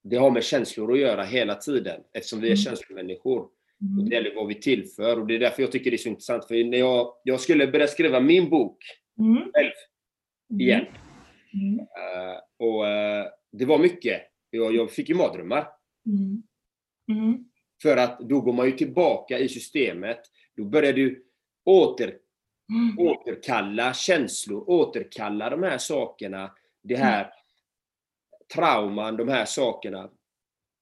Det 0.02 0.16
har 0.16 0.30
med 0.30 0.44
känslor 0.44 0.92
att 0.92 0.98
göra 0.98 1.24
hela 1.24 1.54
tiden 1.54 2.00
eftersom 2.12 2.40
vi 2.40 2.46
är 2.46 2.52
Mm. 2.52 2.56
känslomänniskor. 2.56 3.38
Och 3.40 3.50
Mm. 3.82 4.08
det 4.08 4.14
gäller 4.14 4.34
vad 4.34 4.46
vi 4.46 4.54
tillför 4.54 5.20
och 5.20 5.26
det 5.26 5.34
är 5.34 5.38
därför 5.38 5.62
jag 5.62 5.72
tycker 5.72 5.90
det 5.90 5.94
är 5.96 5.98
så 5.98 6.08
intressant. 6.08 6.44
För 6.44 6.64
när 6.64 6.78
jag, 6.78 7.14
jag 7.24 7.40
skulle 7.40 7.66
börja 7.66 7.86
skriva 7.86 8.20
min 8.20 8.50
bok 8.50 8.78
Mm. 9.18 9.36
själv 9.54 9.70
Mm. 10.50 10.60
igen. 10.60 10.86
Mm. 11.54 11.78
Eh, 11.78 12.38
och 12.58 12.86
eh, 12.86 13.26
det 13.52 13.64
var 13.64 13.78
mycket. 13.78 14.22
Jag, 14.50 14.74
jag 14.74 14.90
fick 14.90 15.08
ju 15.08 15.14
mardrömmar. 15.14 15.68
Mm. 16.06 16.42
Mm. 17.20 17.44
För 17.82 17.96
att 17.96 18.20
då 18.20 18.40
går 18.40 18.52
man 18.52 18.66
ju 18.66 18.72
tillbaka 18.72 19.38
i 19.38 19.48
systemet. 19.48 20.20
Då 20.56 20.64
börjar 20.64 20.92
du 20.92 21.24
åter, 21.64 22.18
Mm. 22.70 22.98
återkalla 23.08 23.94
känslor, 23.94 24.70
återkalla 24.70 25.50
de 25.50 25.62
här 25.62 25.78
sakerna. 25.78 26.54
Det 26.82 26.96
här 26.96 27.30
trauman, 28.54 29.16
de 29.16 29.28
här 29.28 29.44
sakerna. 29.44 30.10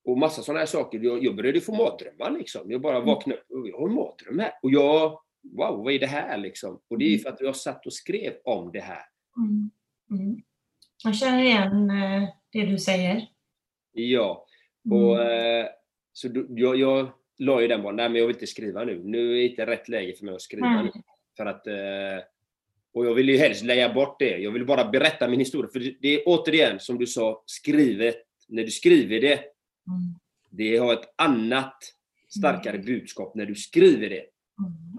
Och 0.04 0.18
massa 0.18 0.42
sådana 0.42 0.58
här 0.58 0.66
saker. 0.66 0.98
Jag, 0.98 1.24
jag 1.24 1.36
började 1.36 1.60
få 1.60 1.72
mardrömmar 1.74 2.30
liksom. 2.30 2.70
Jag 2.70 2.80
bara 2.80 3.00
vaknade 3.00 3.40
upp 3.40 3.50
och 3.50 3.68
jag 3.68 3.78
har 3.78 3.88
en 3.88 3.94
mardröm 3.94 4.38
här. 4.38 4.52
Och 4.62 4.70
jag, 4.70 5.10
wow, 5.42 5.84
vad 5.84 5.92
är 5.92 5.98
det 5.98 6.06
här 6.06 6.38
liksom? 6.38 6.80
Och 6.88 6.98
det 6.98 7.14
är 7.14 7.18
för 7.18 7.28
att 7.28 7.40
jag 7.40 7.56
satt 7.56 7.86
och 7.86 7.92
skrev 7.92 8.32
om 8.44 8.72
det 8.72 8.80
här. 8.80 9.02
Mm. 10.10 10.42
Mm. 11.04 11.12
Jag 11.12 11.16
känner 11.16 11.42
igen 11.42 11.90
eh, 11.90 12.28
det 12.52 12.66
du 12.66 12.78
säger. 12.78 13.28
Ja. 13.92 14.46
Mm. 14.86 14.98
Och, 14.98 15.22
eh, 15.22 15.66
så 16.12 16.28
jag, 16.48 16.76
jag 16.76 17.10
la 17.38 17.60
ju 17.60 17.68
den 17.68 17.82
bara, 17.82 17.92
nej 17.92 18.08
men 18.08 18.18
jag 18.18 18.26
vill 18.26 18.36
inte 18.36 18.46
skriva 18.46 18.84
nu. 18.84 19.02
Nu 19.04 19.30
är 19.30 19.34
det 19.34 19.46
inte 19.46 19.66
rätt 19.66 19.88
läge 19.88 20.16
för 20.16 20.24
mig 20.24 20.34
att 20.34 20.42
skriva 20.42 20.68
Nej. 20.68 20.84
nu. 20.84 21.02
För 21.36 21.46
att, 21.46 21.66
eh, 21.66 22.24
och 22.94 23.06
jag 23.06 23.14
vill 23.14 23.28
ju 23.28 23.36
helst 23.36 23.64
lägga 23.64 23.94
bort 23.94 24.18
det. 24.18 24.38
Jag 24.38 24.50
vill 24.50 24.66
bara 24.66 24.84
berätta 24.84 25.28
min 25.28 25.40
historia. 25.40 25.70
För 25.72 25.92
det, 26.00 26.08
är 26.08 26.22
återigen, 26.26 26.80
som 26.80 26.98
du 26.98 27.06
sa, 27.06 27.42
skrivet. 27.46 28.16
När 28.48 28.64
du 28.64 28.70
skriver 28.70 29.20
det, 29.20 29.40
Mm. 29.88 30.18
det 30.50 30.76
har 30.76 30.92
ett 30.92 31.14
annat 31.16 31.76
starkare 32.38 32.78
budskap 32.78 33.34
när 33.34 33.46
du 33.46 33.54
skriver 33.54 34.10
det. 34.10 34.24
Mm. 34.58 34.98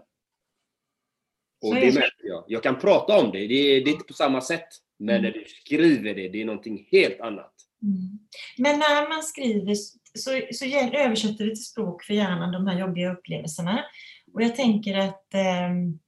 Och 1.61 1.75
det 1.75 1.79
det. 1.81 1.93
märker 1.93 2.27
jag. 2.27 2.43
Jag 2.47 2.63
kan 2.63 2.79
prata 2.79 3.19
om 3.19 3.31
det, 3.31 3.47
det 3.47 3.53
är, 3.53 3.85
det 3.85 3.89
är 3.89 3.93
inte 3.93 4.05
på 4.05 4.13
samma 4.13 4.41
sätt. 4.41 4.67
Men 4.99 5.15
Mm. 5.15 5.21
när 5.21 5.31
du 5.31 5.45
skriver 5.47 6.15
det, 6.15 6.29
det 6.29 6.41
är 6.41 6.45
någonting 6.45 6.87
helt 6.91 7.21
annat. 7.21 7.53
Mm. 7.83 8.19
Men 8.57 8.79
när 8.79 9.09
man 9.09 9.23
skriver 9.23 9.75
så, 10.13 10.41
så 10.51 10.65
översätter 10.97 11.45
det 11.45 11.55
till 11.55 11.65
språk 11.65 12.03
för 12.03 12.13
hjärnan, 12.13 12.51
de 12.51 12.67
här 12.67 12.79
jobbiga 12.79 13.13
upplevelserna. 13.13 13.85
Och 14.33 14.41
jag 14.43 14.55
tänker 14.55 14.97
att 14.97 15.33
ehm, 15.33 15.99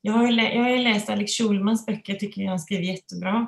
jag, 0.00 0.12
har 0.12 0.32
jag 0.32 0.62
har 0.62 0.76
läst 0.78 1.08
Alex 1.10 1.32
Schulmans 1.32 1.86
böcker, 1.86 2.12
jag 2.12 2.20
tycker 2.20 2.46
han 2.46 2.58
skriver 2.60 2.84
jättebra. 2.84 3.46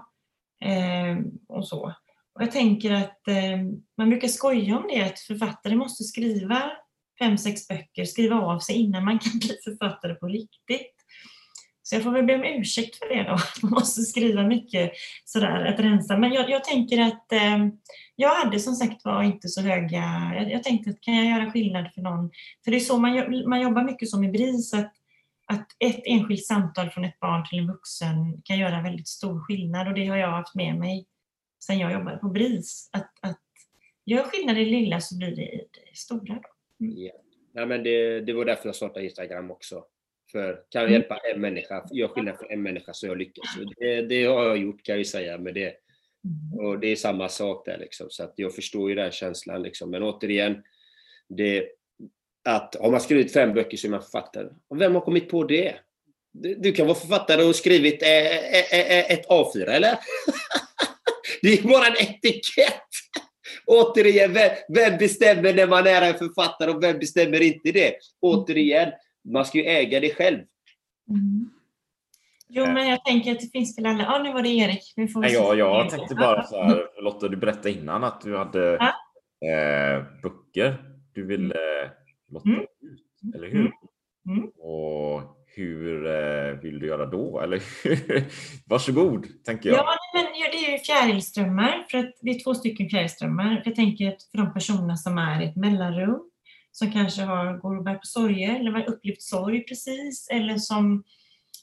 Ehm, 0.65 1.25
och 1.49 1.69
så. 1.69 1.95
Och 2.35 2.43
jag 2.43 2.53
tänker 2.53 2.91
att 2.93 3.29
ehm, 3.29 3.83
man 3.97 4.11
brukar 4.11 4.29
skoja 4.29 4.77
om 4.79 4.89
det, 4.89 5.03
att 5.03 5.19
författare 5.19 5.77
måste 5.77 6.05
skriva 6.05 6.73
fem, 7.19 7.39
sex 7.39 7.69
böcker, 7.69 8.05
skriva 8.05 8.37
av 8.37 8.59
sig 8.59 8.77
innan 8.77 9.05
man 9.05 9.19
kan 9.19 9.39
bli 9.39 9.57
författare 9.65 10.15
på 10.15 10.27
riktigt. 10.27 10.96
Så 11.87 11.95
jag 11.95 12.03
får 12.03 12.11
väl 12.11 12.25
be 12.25 12.35
om 12.35 12.45
ursäkt 12.45 12.97
för 12.97 13.09
det 13.09 13.23
då. 13.23 13.37
Man 13.63 13.71
måste 13.71 14.03
skriva 14.03 14.43
mycket 14.43 14.93
sådär, 15.25 15.65
att 15.65 15.81
rensa. 15.81 16.19
Men 16.19 16.33
jag, 16.33 16.51
jag 16.51 16.65
tänker 16.65 17.01
att 17.01 17.33
eh, 17.33 17.67
jag 18.17 18.35
hade 18.35 18.61
som 18.61 18.75
sagt 18.75 19.05
var 19.05 19.23
inte 19.23 19.49
så 19.49 19.61
höga... 19.61 20.33
Jag, 20.35 20.51
jag 20.51 20.63
tänkte 20.63 20.91
att 20.91 21.01
kan 21.01 21.17
jag 21.17 21.27
göra 21.27 21.51
skillnad 21.51 21.93
för 21.95 22.01
någon? 22.01 22.31
För 22.65 22.71
det 22.71 22.77
är 22.77 22.81
så 22.81 22.99
man, 22.99 23.49
man 23.49 23.61
jobbar 23.61 23.85
mycket 23.85 24.09
som 24.09 24.25
i 24.25 24.29
BRIS, 24.29 24.75
att, 24.75 24.93
att 25.47 25.67
ett 25.79 26.01
enskilt 26.05 26.47
samtal 26.47 26.91
från 26.91 27.05
ett 27.05 27.21
barn 27.21 27.45
till 27.49 27.59
en 27.59 27.67
vuxen 27.67 28.43
kan 28.45 28.59
göra 28.59 28.83
väldigt 28.83 29.09
stor 29.09 29.41
skillnad 29.41 29.89
och 29.89 29.95
det 29.95 30.07
har 30.07 30.17
jag 30.17 30.31
haft 30.31 30.55
med 30.55 30.77
mig 30.79 31.07
sedan 31.65 31.79
jag 31.79 31.93
jobbade 31.93 32.17
på 32.17 32.29
BRIS. 32.29 32.91
Att, 32.93 33.11
att 33.21 33.41
gör 34.07 34.23
skillnad 34.23 34.59
i 34.59 34.65
det 34.65 34.71
lilla 34.71 35.01
så 35.01 35.19
blir 35.19 35.37
det 35.37 35.43
i 35.43 35.57
det 35.57 35.97
stora. 35.97 36.35
Då. 36.35 36.49
Ja. 36.79 37.67
Men 37.67 37.83
det, 37.83 38.21
det 38.21 38.33
var 38.33 38.45
därför 38.45 38.69
jag 38.69 38.77
startade 38.77 39.05
Instagram 39.05 39.51
också. 39.51 39.85
För 40.37 40.53
kan 40.71 40.83
jag 40.83 40.91
Mm. 40.91 40.93
hjälpa 40.93 41.17
en 41.35 41.41
människa, 41.41 41.85
gör 41.93 42.09
skillnad 42.09 42.37
för 42.39 42.53
en 42.53 42.63
människa 42.63 42.93
så 42.93 43.07
jag 43.07 43.19
lyckas. 43.19 43.45
Det, 43.77 44.03
det 44.03 44.25
har 44.25 44.45
jag 44.45 44.59
gjort 44.59 44.83
kan 44.83 44.93
jag 44.93 44.99
ju 44.99 45.05
säga 45.05 45.39
med 45.39 45.55
det. 45.55 45.75
Mm. 46.25 46.67
Och 46.67 46.79
det 46.81 46.87
är 46.89 46.97
samma 46.97 47.29
sak 47.29 47.67
där 47.67 47.79
liksom. 47.79 48.07
Så 48.11 48.23
att 48.23 48.33
jag 48.37 48.55
förstår 48.55 48.89
ju 48.89 48.95
den 48.95 49.11
känslan 49.11 49.63
liksom. 49.63 49.91
Men 49.91 50.03
återigen, 50.03 50.63
det, 51.29 51.69
att 52.49 52.77
har 52.81 52.91
man 52.91 53.01
skrivit 53.01 53.33
fem 53.33 53.55
böcker 53.55 53.77
så 53.77 53.87
är 53.87 53.91
man 53.91 54.03
författare. 54.03 54.49
Och 54.69 54.81
vem 54.81 54.95
har 54.95 55.01
kommit 55.01 55.29
på 55.29 55.45
det? 55.45 55.75
Du, 56.33 56.55
du 56.55 56.73
kan 56.73 56.87
vara 56.87 56.99
författare 56.99 57.43
och 57.43 57.57
skrivit 57.57 58.03
eh, 58.03 58.27
eh, 58.27 58.81
eh, 58.81 59.11
ett 59.13 59.27
A4 59.29 59.67
eller? 59.69 59.99
det 61.43 61.59
är 61.59 61.63
bara 61.63 61.87
en 61.87 61.97
etikett. 61.97 62.83
Återigen, 63.67 64.33
vem, 64.33 64.51
vem 64.69 64.99
bestämmer 64.99 65.55
när 65.55 65.67
man 65.67 65.87
är 65.87 66.03
en 66.03 66.19
författare 66.19 66.71
och 66.71 66.83
vem 66.83 66.99
bestämmer 66.99 67.43
inte 67.43 67.73
det? 67.73 67.95
Återigen, 68.21 68.93
man 69.33 69.45
ska 69.45 69.59
ju 69.59 69.65
äga 69.65 70.01
det 70.01 70.15
själv. 70.15 70.39
Mm. 71.09 71.51
Jo, 72.49 72.67
men 72.67 72.89
jag 72.89 73.05
tänker 73.05 73.33
att 73.33 73.41
det 73.41 73.51
finns 73.53 73.79
väl 73.79 73.87
alla... 73.87 74.03
Ja, 74.03 74.23
nu 74.23 74.33
var 74.33 74.43
det 74.43 74.49
Erik. 74.49 74.93
Vi 74.97 75.09
får 75.09 75.21
Nej, 75.21 75.31
se. 75.31 75.37
jag, 75.37 75.91
tänkte 75.91 76.15
bara 76.15 76.43
så 76.43 76.63
här, 76.63 77.03
Lotta, 77.03 77.29
du 77.29 77.37
berättade 77.37 77.73
innan 77.73 78.05
att 78.05 78.21
du 78.21 78.37
hade 78.37 78.79
Ja. 78.81 78.93
eh, 79.49 80.05
böcker 80.23 80.77
du 81.13 81.27
ville 81.27 81.55
lotta 82.29 82.49
Mm. 82.49 82.61
ut, 82.63 83.35
eller 83.35 83.49
hur? 83.49 83.61
Mm. 83.61 83.73
Mm. 84.39 84.49
Och 84.59 85.23
hur 85.47 86.07
eh, 86.07 86.53
vill 86.61 86.79
du 86.79 86.87
göra 86.87 87.07
då? 87.07 87.41
Eller? 87.41 87.63
Varsågod, 88.69 89.27
tänker 89.45 89.69
jag. 89.69 89.79
Ja, 89.79 89.87
men 90.15 90.25
ja, 90.35 90.47
det 90.53 90.57
är 90.67 90.73
ju 90.73 90.79
fjärilströmmar. 90.79 91.87
För 91.91 91.99
att 91.99 92.15
det 92.21 92.31
är 92.31 92.45
två 92.45 92.55
stycken 92.55 92.89
fjärilströmmar. 92.89 93.63
Jag 93.65 93.75
tänker 93.75 94.09
att 94.09 94.23
för 94.31 94.39
de 94.39 94.53
personerna 94.53 94.97
som 94.97 95.19
är 95.19 95.43
i 95.43 95.45
ett 95.45 95.57
mellanrum, 95.57 96.21
som 96.79 96.93
kanske 96.93 97.23
har, 97.23 97.59
går 97.59 97.77
och 97.77 97.85
bär 97.85 97.95
på 97.95 98.07
sorger 98.07 98.61
eller 98.61 98.71
har 98.71 98.89
upplevt 98.89 99.23
sorg 99.23 99.65
precis, 99.65 100.29
eller 100.31 100.57
som 100.59 101.05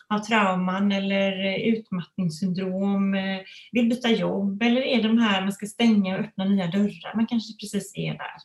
har 0.08 0.20
trauman 0.20 0.92
eller 0.92 1.46
eh, 1.46 1.56
utmattningssyndrom, 1.56 3.14
eh, 3.14 3.40
vill 3.72 3.90
byta 3.90 4.10
jobb, 4.10 4.62
eller 4.62 4.82
är 4.82 5.04
de 5.04 5.18
här 5.18 5.42
man 5.42 5.52
ska 5.52 5.66
stänga 5.66 6.16
och 6.16 6.26
öppna 6.26 6.46
nya 6.46 6.68
dörrar, 6.68 7.16
man 7.16 7.28
kanske 7.28 7.54
precis 7.60 7.94
är 7.96 8.14
där. 8.14 8.36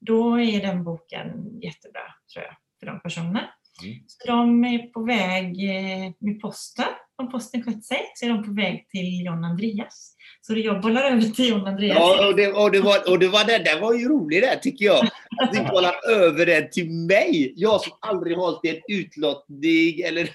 Då 0.00 0.40
är 0.40 0.60
den 0.60 0.84
boken 0.84 1.60
jättebra, 1.62 2.14
tror 2.32 2.44
jag, 2.44 2.56
för 2.80 2.86
de 2.86 3.00
personerna. 3.00 3.48
Mm. 3.82 3.98
Så 4.06 4.26
de 4.26 4.64
är 4.64 4.78
på 4.78 5.04
väg 5.04 5.46
eh, 5.46 6.12
med 6.18 6.40
posten. 6.40 6.84
Om 7.18 7.30
posten 7.30 7.62
skött 7.62 7.84
sig 7.84 8.12
så 8.14 8.24
är 8.26 8.28
de 8.28 8.44
på 8.44 8.52
väg 8.52 8.88
till 8.88 9.24
John 9.24 9.44
Andreas. 9.44 10.14
Så 10.40 10.58
jag 10.58 10.80
bollar 10.80 11.02
över 11.02 11.22
till 11.22 11.48
John 11.48 11.66
Andreas. 11.66 11.98
Ja, 11.98 12.28
och 12.28 12.36
det, 12.36 12.52
och 12.52 12.70
det 12.70 12.80
var, 12.80 13.10
och 13.10 13.18
det 13.18 13.28
var 13.28 13.44
det 13.44 13.58
där 13.58 13.80
var 13.80 13.94
ju 13.94 14.08
roligt 14.08 14.42
där 14.42 14.56
tycker 14.56 14.84
jag. 14.84 15.06
Att 15.42 15.52
du 15.52 15.64
bollar 15.64 16.08
över 16.10 16.46
det 16.46 16.72
till 16.72 16.90
mig. 16.90 17.52
Jag 17.56 17.80
som 17.80 17.92
aldrig 18.00 18.36
hållit 18.36 18.64
i 18.64 18.68
en 18.68 18.82
utlottning 18.88 20.00
eller 20.00 20.30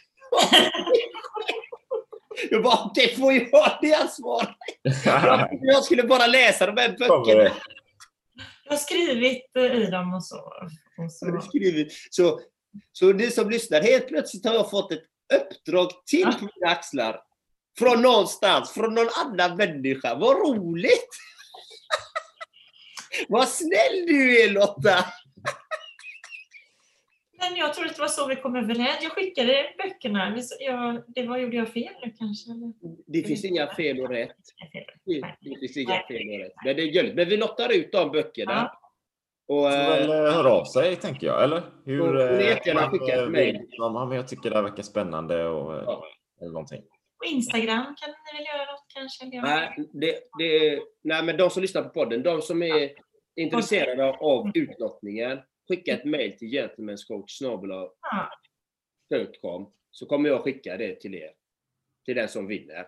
Jag 2.49 2.63
bara, 2.63 2.91
det 2.95 3.17
får 3.17 3.33
ju 3.33 3.49
vara 3.49 3.71
det 3.81 3.93
ansvar. 3.93 4.55
Jag, 5.05 5.49
jag 5.61 5.83
skulle 5.83 6.03
bara 6.03 6.27
läsa 6.27 6.65
de 6.65 6.81
här 6.81 6.89
böckerna. 6.89 7.51
Jag 8.65 8.71
har 8.71 8.77
skrivit 8.77 9.43
eh, 9.57 9.63
i 9.63 9.85
dem 9.85 10.13
och 10.13 10.25
så. 10.25 10.37
Och 10.37 11.03
Har 11.03 11.09
så. 11.09 11.25
du 11.25 11.41
skrivit. 11.41 11.93
Så, 12.09 12.39
så 12.91 13.13
ni 13.13 13.31
som 13.31 13.49
lyssnar, 13.49 13.81
helt 13.81 14.07
plötsligt 14.07 14.45
har 14.45 14.53
jag 14.53 14.69
fått 14.69 14.91
ett 14.91 15.03
uppdrag 15.33 16.05
till 16.05 16.25
på 16.25 16.49
mina 16.55 16.71
axlar. 16.71 17.21
Från 17.79 18.01
någonstans, 18.01 18.71
från 18.71 18.95
någon 18.95 19.09
annan 19.25 19.57
människa. 19.57 20.15
Vad 20.15 20.37
roligt! 20.37 21.09
Vad 23.27 23.47
snäll 23.47 24.05
du 24.07 24.43
är 24.43 24.49
Lotta! 24.49 25.05
Men 27.49 27.55
jag 27.55 27.73
tror 27.73 27.85
att 27.85 27.95
det 27.95 28.01
var 28.01 28.07
så 28.07 28.27
vi 28.27 28.35
kom 28.35 28.55
överens. 28.55 28.97
Jag 29.01 29.11
skickade 29.11 29.73
böckerna. 29.77 30.37
Jag, 30.59 31.03
det 31.07 31.27
var, 31.27 31.37
gjorde 31.37 31.55
jag 31.55 31.69
fel 31.69 31.93
nu 32.05 32.13
kanske? 32.17 32.51
Det 33.07 33.23
finns 33.23 33.45
inga 33.45 33.75
fel 33.75 33.99
och 33.99 34.09
rätt. 34.09 34.37
Det, 35.41 35.59
finns 35.59 35.77
inga 35.77 36.03
fel 36.07 36.29
och 36.29 36.39
rätt. 36.39 36.53
Men 36.65 36.75
det 36.75 36.81
är 36.81 36.91
gulligt. 36.91 37.15
Men 37.15 37.29
vi 37.29 37.37
lottar 37.37 37.75
ut 37.75 37.91
de 37.91 38.11
böckerna. 38.11 38.53
Ja. 38.53 38.82
Och, 39.47 39.63
Får 39.63 39.69
väl 39.69 40.09
eh, 40.09 40.15
eh, 40.17 40.33
höra 40.33 40.51
av 40.51 40.65
sig, 40.65 40.95
tänker 40.95 41.27
jag. 41.27 41.43
Eller? 41.43 41.61
Hur, 41.85 42.19
eh, 42.19 42.47
jättegärna 42.47 42.89
skicka 42.89 43.23
ett 43.23 43.29
mejl. 43.31 43.59
Ja, 43.69 44.15
jag 44.15 44.27
tycker 44.27 44.49
det 44.49 44.55
här 44.55 44.63
verkar 44.63 44.83
spännande 44.83 45.47
och, 45.47 45.75
eh, 45.77 45.83
Ja. 45.85 46.05
eller 46.41 46.51
någonting. 46.51 46.81
På 47.17 47.25
Instagram 47.25 47.83
kan 47.85 48.09
ni 48.09 48.37
väl 48.37 48.45
göra 48.45 48.71
något 48.71 48.85
kanske? 48.93 49.25
Nej, 49.25 49.89
det, 49.93 50.19
det, 50.39 50.81
nej, 51.03 51.23
men 51.23 51.37
de 51.37 51.49
som 51.49 51.61
lyssnar 51.61 51.81
på 51.81 51.89
podden, 51.89 52.23
de 52.23 52.41
som 52.41 52.63
är 52.63 52.91
intresserade 53.35 54.09
av 54.09 54.51
utlottningen, 54.53 55.39
skicka 55.67 55.93
ett 55.93 56.05
mail 56.05 56.37
till 56.37 56.47
gentlemanscoach.com 56.51 57.89
Ja. 59.41 59.71
så 59.91 60.05
kommer 60.05 60.29
jag 60.29 60.43
skicka 60.43 60.77
det 60.77 60.99
till 60.99 61.15
er. 61.15 61.31
Till 62.05 62.15
den 62.15 62.29
som 62.29 62.47
vinner. 62.47 62.85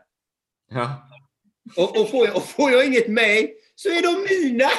Ja. 0.71 1.09
Och, 1.77 2.01
och, 2.01 2.09
får, 2.09 2.27
jag, 2.27 2.35
och 2.35 2.43
får 2.43 2.71
jag 2.71 2.85
inget 2.85 3.07
mail 3.07 3.49
så 3.75 3.89
är 3.89 4.01
de 4.01 4.13
mina! 4.35 4.69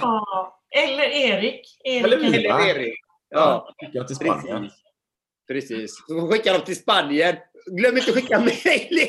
Ja. 0.00 0.55
Eller 0.76 1.04
Erik. 1.04 1.78
Erik 1.84 2.04
Eller. 2.04 2.16
Eller 2.16 2.68
Erik. 2.68 2.94
Ja, 3.28 3.74
Skicka 3.78 4.04
till 4.04 4.16
Spanien. 4.16 4.70
precis. 5.48 5.68
Precis. 5.68 5.96
Så 6.08 6.28
skickar 6.30 6.52
de 6.58 6.64
till 6.64 6.76
Spanien. 6.76 7.36
Glöm 7.66 7.96
inte 7.96 8.10
att 8.10 8.16
skicka 8.16 8.40
mail! 8.40 9.08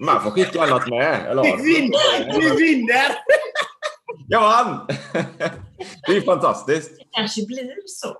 Man 0.06 0.22
får 0.22 0.30
skicka 0.30 0.62
annat 0.62 0.88
med. 0.88 1.26
Eller? 1.30 1.42
Vi 1.42 1.50
vinner! 1.50 2.40
Vi 2.40 2.64
vinner! 2.66 3.16
Jag 4.28 4.40
vann! 4.40 4.86
Det 6.06 6.16
är 6.16 6.20
fantastiskt. 6.20 6.98
Det 6.98 7.04
kanske 7.10 7.46
blir 7.46 7.74
så. 7.86 8.16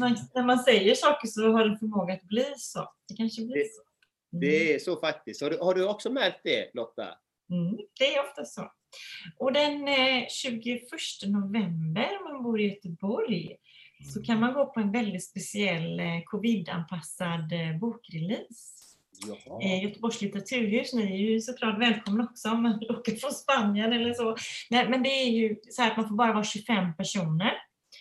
Man, 0.00 0.16
när 0.34 0.42
man 0.46 0.58
säger 0.58 0.94
saker 0.94 1.28
så 1.28 1.52
har 1.52 1.64
det 1.64 1.78
förmåga 1.78 2.14
att 2.14 2.22
bli 2.22 2.46
så. 2.56 2.92
Det 3.08 3.14
kanske 3.16 3.42
blir 3.42 3.64
så. 3.64 3.82
Mm. 4.32 4.40
Det 4.40 4.74
är 4.74 4.78
så 4.78 5.00
faktiskt. 5.00 5.42
Har 5.42 5.50
du, 5.50 5.58
har 5.58 5.74
du 5.74 5.88
också 5.88 6.10
märkt 6.10 6.40
det, 6.44 6.70
Lotta? 6.74 7.02
Mm, 7.52 7.76
det 7.98 8.14
är 8.14 8.20
ofta 8.20 8.44
så. 8.44 8.72
Och 9.38 9.52
den 9.52 9.88
eh, 9.88 10.26
21 10.28 10.80
november, 11.26 12.08
om 12.18 12.32
man 12.32 12.42
bor 12.42 12.60
i 12.60 12.68
Göteborg, 12.68 13.56
så 14.14 14.22
kan 14.22 14.40
man 14.40 14.54
gå 14.54 14.66
på 14.66 14.80
en 14.80 14.92
väldigt 14.92 15.24
speciell 15.24 16.00
eh, 16.00 16.22
covid-anpassad 16.24 17.52
eh, 17.52 17.78
bokrelease. 17.80 18.78
Jaha. 19.26 19.62
Eh, 19.62 19.84
Göteborgs 19.84 20.22
litteraturhus, 20.22 20.94
ni 20.94 21.02
är 21.02 21.16
ju 21.16 21.40
såklart 21.40 21.80
välkomna 21.80 22.24
också 22.24 22.50
om 22.50 22.62
man 22.62 22.80
åker 22.90 23.16
från 23.16 23.32
Spanien 23.32 23.92
eller 23.92 24.14
så. 24.14 24.36
Nej, 24.70 24.88
men 24.88 25.02
det 25.02 25.08
är 25.08 25.30
ju 25.30 25.56
så 25.70 25.82
här 25.82 25.90
att 25.90 25.96
man 25.96 26.08
får 26.08 26.16
bara 26.16 26.32
vara 26.32 26.44
25 26.44 26.96
personer. 26.96 27.52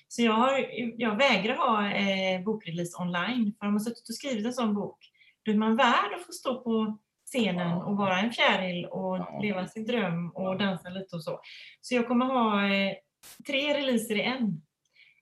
Så 0.08 0.22
jag, 0.22 0.34
har, 0.34 0.66
jag 0.98 1.18
vägrar 1.18 1.56
ha 1.56 1.92
eh, 1.92 2.44
bokrelease 2.44 3.02
online, 3.02 3.54
för 3.60 3.68
om 3.68 3.74
man 3.74 3.82
suttit 3.82 4.10
och 4.10 4.16
skrivit 4.16 4.46
en 4.46 4.54
sån 4.54 4.76
bok, 4.76 4.98
då 5.44 5.52
är 5.52 5.56
man 5.56 5.76
värd 5.76 6.14
att 6.16 6.26
få 6.26 6.32
stå 6.32 6.64
på 6.64 6.98
scenen 7.34 7.82
och 7.82 7.98
vara 7.98 8.20
en 8.20 8.32
fjäril 8.32 8.86
och 8.86 9.44
leva 9.44 9.68
sin 9.68 9.86
dröm 9.86 10.30
och 10.30 10.58
dansa 10.58 10.90
lite 10.90 11.16
och 11.16 11.24
så. 11.24 11.42
Så 11.82 11.96
jag 11.96 12.08
kommer 12.08 12.26
ha 12.26 12.74
eh, 12.74 12.94
tre 13.48 13.74
releaser 13.74 14.16
i 14.16 14.22
en. 14.22 14.62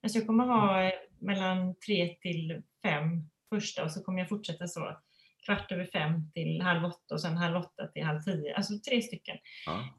Alltså 0.04 0.20
jag 0.20 0.28
kommer 0.28 0.46
ha 0.46 0.84
eh, 0.84 0.94
mellan 1.20 1.76
tre 1.86 2.08
till 2.08 2.62
fem 2.84 3.30
första 3.50 3.84
och 3.84 3.92
så 3.92 4.04
kommer 4.04 4.20
jag 4.20 4.30
fortsätta 4.30 4.68
så 4.68 4.98
kvart 5.46 5.72
över 5.72 5.86
fem 5.86 6.32
till 6.32 6.62
halv 6.62 6.86
åtta 6.86 7.14
och 7.14 7.22
sen 7.22 7.38
halv 7.38 7.58
åtta 7.58 7.88
till 7.88 8.04
halv 8.04 8.22
tio. 8.22 8.56
Alltså 8.56 8.74
tre 8.90 9.02
stycken 9.02 9.38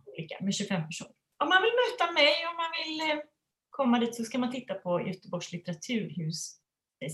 olika 0.06 0.36
med 0.40 0.54
25 0.54 0.86
personer. 0.86 1.12
Om 1.42 1.48
man 1.48 1.62
vill 1.62 1.72
möta 1.82 2.12
mig, 2.12 2.32
om 2.50 2.56
man 2.56 2.70
vill 2.78 3.10
eh, 3.10 3.24
komma 3.70 3.98
dit 3.98 4.14
så 4.14 4.24
ska 4.24 4.38
man 4.38 4.52
titta 4.52 4.74
på 4.74 5.06
Göteborgs 5.08 5.52
litteraturhus 5.52 6.60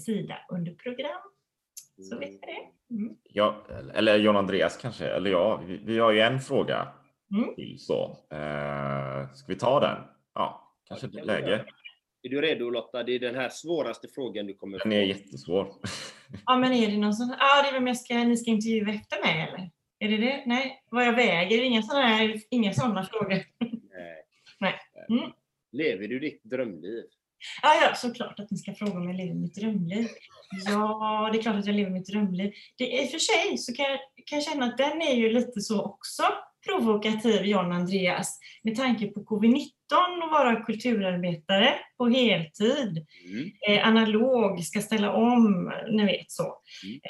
sida 0.06 0.38
under 0.48 0.74
program. 0.74 1.31
Så 2.02 2.18
vet 2.18 2.30
vi 2.30 2.38
det. 2.38 2.94
Mm. 2.94 3.16
Ja, 3.32 3.64
eller 3.94 4.18
John 4.18 4.36
Andreas 4.36 4.76
kanske, 4.76 5.06
eller 5.08 5.30
ja, 5.30 5.62
vi, 5.66 5.76
vi 5.84 5.98
har 5.98 6.12
ju 6.12 6.20
en 6.20 6.40
fråga 6.40 6.88
Mm. 7.34 7.54
till 7.54 7.78
så. 7.78 8.04
Eh, 8.30 9.32
ska 9.34 9.46
vi 9.48 9.54
ta 9.58 9.80
den? 9.80 9.98
Ja, 10.34 10.72
kanske 10.88 11.06
det 11.06 11.20
är 11.20 11.24
läge. 11.24 11.64
Är 12.22 12.28
du 12.28 12.40
redo 12.40 12.70
Lotta? 12.70 13.02
Det 13.02 13.12
är 13.14 13.18
den 13.18 13.34
här 13.34 13.48
svåraste 13.48 14.08
frågan 14.08 14.46
du 14.46 14.54
kommer 14.54 14.78
få. 14.78 14.84
Den 14.88 14.92
är 14.98 15.02
jättesvår. 15.02 15.68
Ja, 16.46 16.58
men 16.58 16.72
är 16.72 16.86
det 16.90 16.96
någon 16.98 17.14
sån... 17.14 17.34
Ja, 17.38 17.62
det 17.62 17.68
är 17.68 17.72
vem 17.72 17.86
jag 17.86 17.96
ska, 17.96 18.14
ni 18.14 18.36
ska 18.36 18.50
intervjua 18.50 18.94
efter 18.94 19.20
mig 19.24 19.48
eller? 19.48 19.70
Är 19.98 20.08
det 20.18 20.26
det? 20.26 20.42
Nej, 20.46 20.82
vad 20.90 21.06
jag 21.06 21.12
väger? 21.12 21.62
Inga 21.62 21.82
sådana 21.82 22.06
här, 22.06 22.40
inga 22.50 22.72
sådana 22.72 23.04
frågor. 23.04 23.28
Nej. 23.58 24.24
Nej. 24.60 24.74
Mm. 25.10 25.30
Lever 25.72 26.08
du 26.08 26.18
ditt 26.18 26.44
drömliv? 26.44 27.04
Ja, 27.62 27.74
ja, 27.82 27.94
såklart 27.94 28.40
att 28.40 28.50
ni 28.50 28.58
ska 28.58 28.74
fråga 28.74 28.92
om 28.92 29.08
jag 29.08 29.16
lever 29.16 29.34
mitt 29.34 29.54
drömliv. 29.54 30.08
Ja, 30.66 31.30
det 31.32 31.38
är 31.38 31.42
klart 31.42 31.56
att 31.56 31.66
jag 31.66 31.74
lever 31.76 31.90
mitt 31.90 32.06
drömliv. 32.06 32.52
Det, 32.78 32.84
I 33.02 33.06
och 33.06 33.10
för 33.10 33.18
sig 33.18 33.58
så 33.58 33.74
kan 33.74 33.84
jag, 33.84 33.98
kan 34.26 34.38
jag 34.38 34.44
känna 34.44 34.66
att 34.66 34.78
den 34.78 35.02
är 35.02 35.14
ju 35.14 35.32
lite 35.32 35.60
så 35.60 35.82
också 35.82 36.22
provokativ, 36.66 37.44
John 37.44 37.72
Andreas, 37.72 38.38
med 38.62 38.76
tanke 38.76 39.06
på 39.06 39.20
covid-19 39.20 39.68
och 40.24 40.30
vara 40.30 40.64
kulturarbetare 40.64 41.74
på 41.98 42.08
heltid, 42.08 43.06
Mm. 43.30 43.50
eh, 43.68 43.88
analog, 43.88 44.64
ska 44.64 44.80
ställa 44.80 45.12
om, 45.12 45.72
ni 45.92 46.04
vet 46.04 46.30
så. 46.30 46.42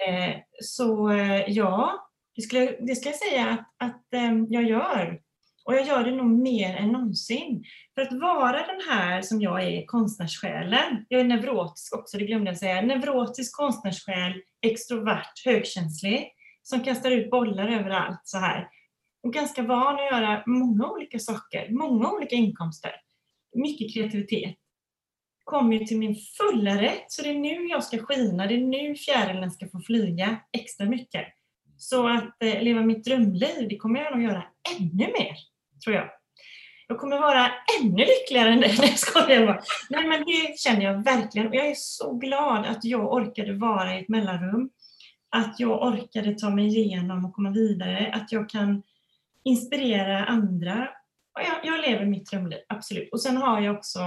Eh, 0.08 0.34
så 0.62 1.10
eh, 1.10 1.42
ja, 1.48 2.08
det 2.36 2.42
skulle, 2.42 2.76
det 2.80 2.96
ska 2.96 3.08
jag 3.08 3.18
säga 3.18 3.46
att, 3.48 3.88
att 3.88 4.14
eh, 4.14 4.32
jag 4.48 4.64
gör. 4.64 5.20
Och 5.64 5.74
jag 5.74 5.86
gör 5.86 6.04
det 6.04 6.16
nog 6.16 6.26
mer 6.26 6.76
än 6.76 6.88
någonsin. 6.88 7.64
För 7.94 8.02
att 8.02 8.12
vara 8.12 8.66
den 8.66 8.80
här 8.90 9.22
som 9.22 9.40
jag 9.40 9.62
är, 9.62 9.86
konstnärssjälen. 9.86 11.06
Jag 11.08 11.20
är 11.20 11.24
neurotisk 11.24 11.96
också, 11.96 12.18
det 12.18 12.24
glömde 12.24 12.50
jag 12.50 12.58
säga. 12.58 12.82
Neurotisk 12.82 13.56
konstnärssjäl, 13.56 14.32
extrovert, 14.66 15.44
högkänslig, 15.44 16.32
som 16.62 16.80
kastar 16.80 17.10
ut 17.10 17.30
bollar 17.30 17.68
överallt 17.68 18.20
så 18.24 18.38
här. 18.38 18.68
Och 19.22 19.32
ganska 19.32 19.62
van 19.62 19.94
att 19.94 20.12
göra 20.12 20.42
många 20.46 20.90
olika 20.90 21.18
saker, 21.18 21.68
många 21.70 22.12
olika 22.12 22.36
inkomster. 22.36 22.92
Mycket 23.54 23.94
kreativitet. 23.94 24.56
Kommer 25.44 25.76
ju 25.76 25.86
till 25.86 25.98
min 25.98 26.16
fulla 26.38 26.82
rätt, 26.82 27.04
så 27.08 27.22
det 27.22 27.28
är 27.28 27.38
nu 27.38 27.66
jag 27.66 27.84
ska 27.84 27.98
skina, 27.98 28.46
det 28.46 28.54
är 28.54 28.58
nu 28.58 28.94
fjärilen 28.94 29.50
ska 29.50 29.68
få 29.68 29.80
flyga 29.80 30.40
extra 30.52 30.86
mycket. 30.86 31.26
Så 31.76 32.08
att 32.08 32.42
eh, 32.42 32.62
leva 32.62 32.80
mitt 32.80 33.04
drömliv, 33.04 33.68
det 33.68 33.76
kommer 33.76 34.00
jag 34.00 34.12
nog 34.12 34.22
göra 34.22 34.44
ännu 34.78 35.06
mer, 35.18 35.36
tror 35.84 35.96
jag. 35.96 36.10
Jag 36.88 36.98
kommer 36.98 37.18
vara 37.18 37.50
ännu 37.80 38.04
lyckligare 38.04 38.48
än 38.48 38.60
det. 38.60 38.66
Nej, 38.78 38.88
jag 38.88 38.98
skojar 38.98 39.46
bara. 39.46 39.62
Nej, 39.90 40.06
men 40.06 40.24
det 40.24 40.58
känner 40.58 40.82
jag 40.82 41.04
verkligen. 41.04 41.48
Och 41.48 41.54
jag 41.54 41.66
är 41.66 41.74
så 41.74 42.14
glad 42.14 42.66
att 42.66 42.84
jag 42.84 43.12
orkade 43.12 43.52
vara 43.52 43.94
i 43.94 44.00
ett 44.02 44.08
mellanrum. 44.08 44.70
Att 45.30 45.60
jag 45.60 45.82
orkade 45.82 46.34
ta 46.34 46.50
mig 46.50 46.66
igenom 46.66 47.24
och 47.24 47.34
komma 47.34 47.50
vidare. 47.50 48.12
Att 48.14 48.32
jag 48.32 48.48
kan 48.48 48.82
inspirera 49.44 50.24
andra. 50.24 50.88
Och 51.34 51.40
jag, 51.42 51.74
jag 51.74 51.90
lever 51.90 52.06
mitt 52.06 52.30
drömliv, 52.30 52.58
absolut. 52.68 53.12
Och 53.12 53.20
sen 53.20 53.36
har 53.36 53.60
jag 53.60 53.76
också 53.76 53.98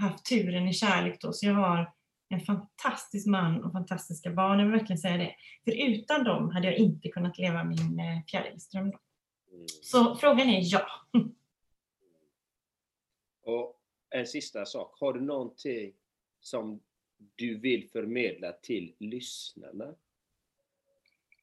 haft 0.00 0.24
turen 0.24 0.68
i 0.68 0.72
kärlek 0.72 1.20
då, 1.20 1.32
så 1.32 1.46
jag 1.46 1.54
har 1.54 1.92
en 2.28 2.40
fantastisk 2.40 3.26
man 3.26 3.64
och 3.64 3.72
fantastiska 3.72 4.30
barn. 4.30 4.58
Jag 4.58 4.66
vill 4.66 4.78
verkligen 4.78 4.98
säga 4.98 5.16
det. 5.16 5.34
För 5.64 5.88
utan 5.88 6.24
dem 6.24 6.50
hade 6.50 6.66
jag 6.66 6.76
inte 6.76 7.08
kunnat 7.08 7.38
leva 7.38 7.64
min 7.64 8.00
eh, 8.00 8.24
fjärilsdröm. 8.30 8.90
då. 8.90 8.98
Mm. 9.54 9.66
Så 9.82 10.16
frågan 10.16 10.48
är 10.48 10.60
ja. 10.62 10.86
Och 13.42 13.80
en 14.10 14.26
sista 14.26 14.66
sak. 14.66 15.00
Har 15.00 15.12
du 15.12 15.20
någonting 15.20 15.92
som 16.40 16.80
du 17.36 17.58
vill 17.58 17.88
förmedla 17.92 18.52
till 18.52 18.94
lyssnarna? 18.98 19.94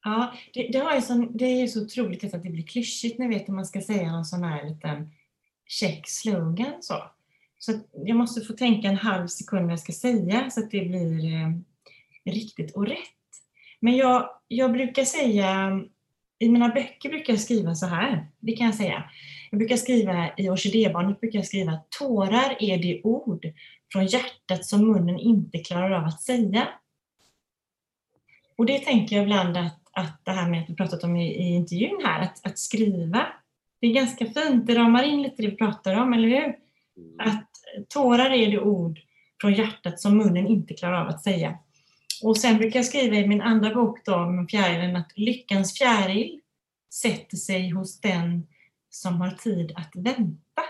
Ja, 0.04 0.34
det, 0.54 0.68
det, 0.68 0.80
har 0.80 0.96
ju 0.96 1.02
sån, 1.02 1.38
det 1.38 1.46
är 1.46 1.62
ju 1.62 1.68
så 1.68 1.84
otroligt 1.84 2.34
att 2.34 2.44
det 2.44 2.50
blir 2.50 2.68
klyschigt 2.68 3.18
när 3.18 3.30
vet 3.30 3.42
att 3.42 3.48
man 3.48 3.66
ska 3.66 3.82
säga 3.82 4.12
någon 4.12 4.26
sån 4.26 4.44
här 4.44 4.70
liten 4.70 5.12
check 5.66 6.08
slogan. 6.08 6.74
Så, 6.82 7.04
så 7.58 7.80
jag 7.92 8.18
måste 8.18 8.42
få 8.42 8.54
tänka 8.54 8.88
en 8.88 8.96
halv 8.96 9.28
sekund 9.28 9.64
vad 9.64 9.72
jag 9.72 9.80
ska 9.80 9.94
säga 9.94 10.50
så 10.50 10.60
att 10.60 10.72
det 10.72 10.86
blir 10.86 11.34
eh, 11.34 11.52
riktigt 12.26 12.76
och 12.76 12.88
rätt. 12.88 12.98
Men 13.80 13.96
jag, 13.96 14.30
jag 14.48 14.72
brukar 14.72 15.04
säga, 15.04 15.82
i 16.42 16.50
mina 16.50 16.70
böcker 16.70 17.10
brukar 17.10 17.34
jag 17.34 17.40
skriva 17.40 17.76
så 17.76 17.86
här, 17.86 18.28
det 18.40 18.52
kan 18.52 18.66
jag 18.66 18.76
säga. 18.76 19.04
Jag 19.52 19.58
brukar 19.58 19.78
skriva 19.78 20.32
i 20.38 20.50
orkidébarnet 20.50 21.20
brukar 21.20 21.40
jag 21.40 21.46
skriva 21.46 21.80
tårar 22.00 22.58
är 22.60 22.78
det 22.78 23.02
ord 23.04 23.46
från 23.92 24.06
hjärtat 24.06 24.66
som 24.66 24.88
munnen 24.88 25.20
inte 25.20 25.60
klarar 25.60 25.92
av 25.92 26.06
att 26.06 26.22
säga. 26.22 26.68
Och 28.58 28.66
det 28.66 28.80
tänker 28.80 29.16
jag 29.16 29.24
ibland 29.24 29.58
att, 29.58 29.80
att 29.92 30.26
det 30.26 30.32
här 30.32 30.50
med 30.50 30.64
att 30.64 30.70
vi 30.70 30.76
pratat 30.76 31.04
om 31.04 31.16
i, 31.16 31.28
i 31.28 31.56
intervjun 31.56 32.02
här, 32.04 32.22
att, 32.22 32.46
att 32.46 32.60
skriva, 32.60 33.28
det 33.82 33.88
är 33.88 33.94
ganska 33.94 34.26
fint, 34.26 34.68
det 34.68 34.76
ramar 34.76 35.04
in 35.04 35.22
lite 35.22 35.42
det 35.42 35.48
vi 35.48 35.56
pratar 35.56 36.02
om, 36.02 36.14
eller 36.14 36.28
hur? 36.28 36.56
Att 37.20 37.50
tårar 37.90 38.30
är 38.30 38.52
det 38.52 38.60
ord 38.60 39.00
från 39.42 39.54
hjärtat 39.54 40.00
som 40.00 40.18
munnen 40.18 40.48
inte 40.48 40.74
klarar 40.74 41.02
av 41.02 41.08
att 41.08 41.24
säga. 41.24 41.58
Och 42.24 42.38
sen 42.38 42.58
brukar 42.58 42.80
jag 42.80 42.86
skriva 42.86 43.16
i 43.16 43.28
min 43.28 43.42
andra 43.42 43.74
bok 43.74 44.06
då, 44.06 44.16
om 44.16 44.48
fjärilen, 44.48 44.96
att 44.96 45.12
lyckans 45.16 45.78
fjäril 45.78 46.40
sätter 46.94 47.38
sig 47.38 47.70
hos 47.70 48.02
den 48.02 48.48
som 48.90 49.22
har 49.22 49.32
tid 49.32 49.72
att 49.76 49.92
vänta. 49.96 50.62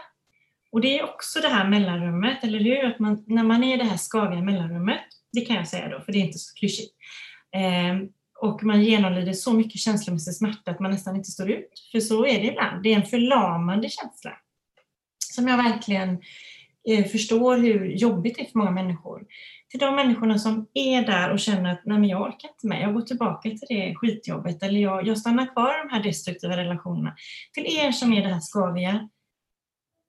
Och 0.72 0.82
det 0.82 0.99
är 0.99 1.03
också 1.03 1.40
det 1.40 1.48
här 1.48 1.69
mellanrummet, 1.69 2.44
eller 2.44 2.60
hur? 2.60 2.86
Att 2.86 2.99
man, 2.99 3.23
när 3.28 3.44
man 3.44 3.64
är 3.64 3.76
i 3.76 3.78
det 3.78 3.84
här 3.84 3.98
skaviga 3.98 4.41
mellanrummet, 4.41 5.02
det 5.34 5.41
kan 5.41 5.56
jag 5.56 5.68
säga 5.68 5.90
då, 5.90 6.02
för 6.02 6.11
det 6.11 6.18
är 6.18 6.26
inte 6.26 6.40
så 6.40 6.53
klyschigt. 6.53 6.95
Eh, 7.56 8.07
och 8.41 8.64
man 8.64 8.84
genomlider 8.84 9.34
så 9.34 9.53
mycket 9.53 9.82
känslomässig 9.82 10.36
smärta 10.36 10.72
att 10.72 10.80
man 10.80 10.91
nästan 10.91 11.15
inte 11.15 11.32
står 11.32 11.52
ut. 11.52 11.90
För 11.91 11.99
så 11.99 12.26
är 12.26 12.40
det 12.40 12.48
ibland. 12.48 12.84
Det 12.84 12.94
är 12.94 12.95
en 12.95 13.06
förlamande 13.06 13.90
känsla. 13.90 14.38
Som 15.34 15.48
jag 15.48 15.57
verkligen 15.57 16.22
eh, 16.90 17.06
förstår 17.06 17.57
hur 17.57 17.86
jobbigt 17.86 18.36
det 18.36 18.41
är 18.41 18.52
för 18.52 18.57
många 18.57 18.72
människor. 18.72 19.26
Till 19.72 19.80
de 19.80 19.95
människorna 19.95 20.39
som 20.39 20.68
är 20.73 21.02
där 21.02 21.31
och 21.31 21.39
känner 21.39 21.72
att 21.72 21.81
Nej, 21.85 21.99
men 21.99 22.10
jag 22.10 22.22
orkar 22.22 22.49
inte 22.49 22.68
med, 22.68 22.81
jag 22.81 22.93
går 22.93 23.02
tillbaka 23.02 23.49
till 23.49 23.60
det 23.69 23.95
skitjobbet 23.95 24.64
eller 24.64 24.80
jag, 24.80 25.07
jag 25.07 25.18
stannar 25.18 25.53
kvar 25.53 25.69
i 25.69 25.88
de 25.88 25.95
här 25.95 26.03
destruktiva 26.03 26.57
relationerna. 26.57 27.15
Till 27.53 27.65
er 27.65 27.91
som 27.91 28.14
är 28.14 28.22
det 28.22 28.34
här 28.34 28.39
skaviga, 28.39 29.10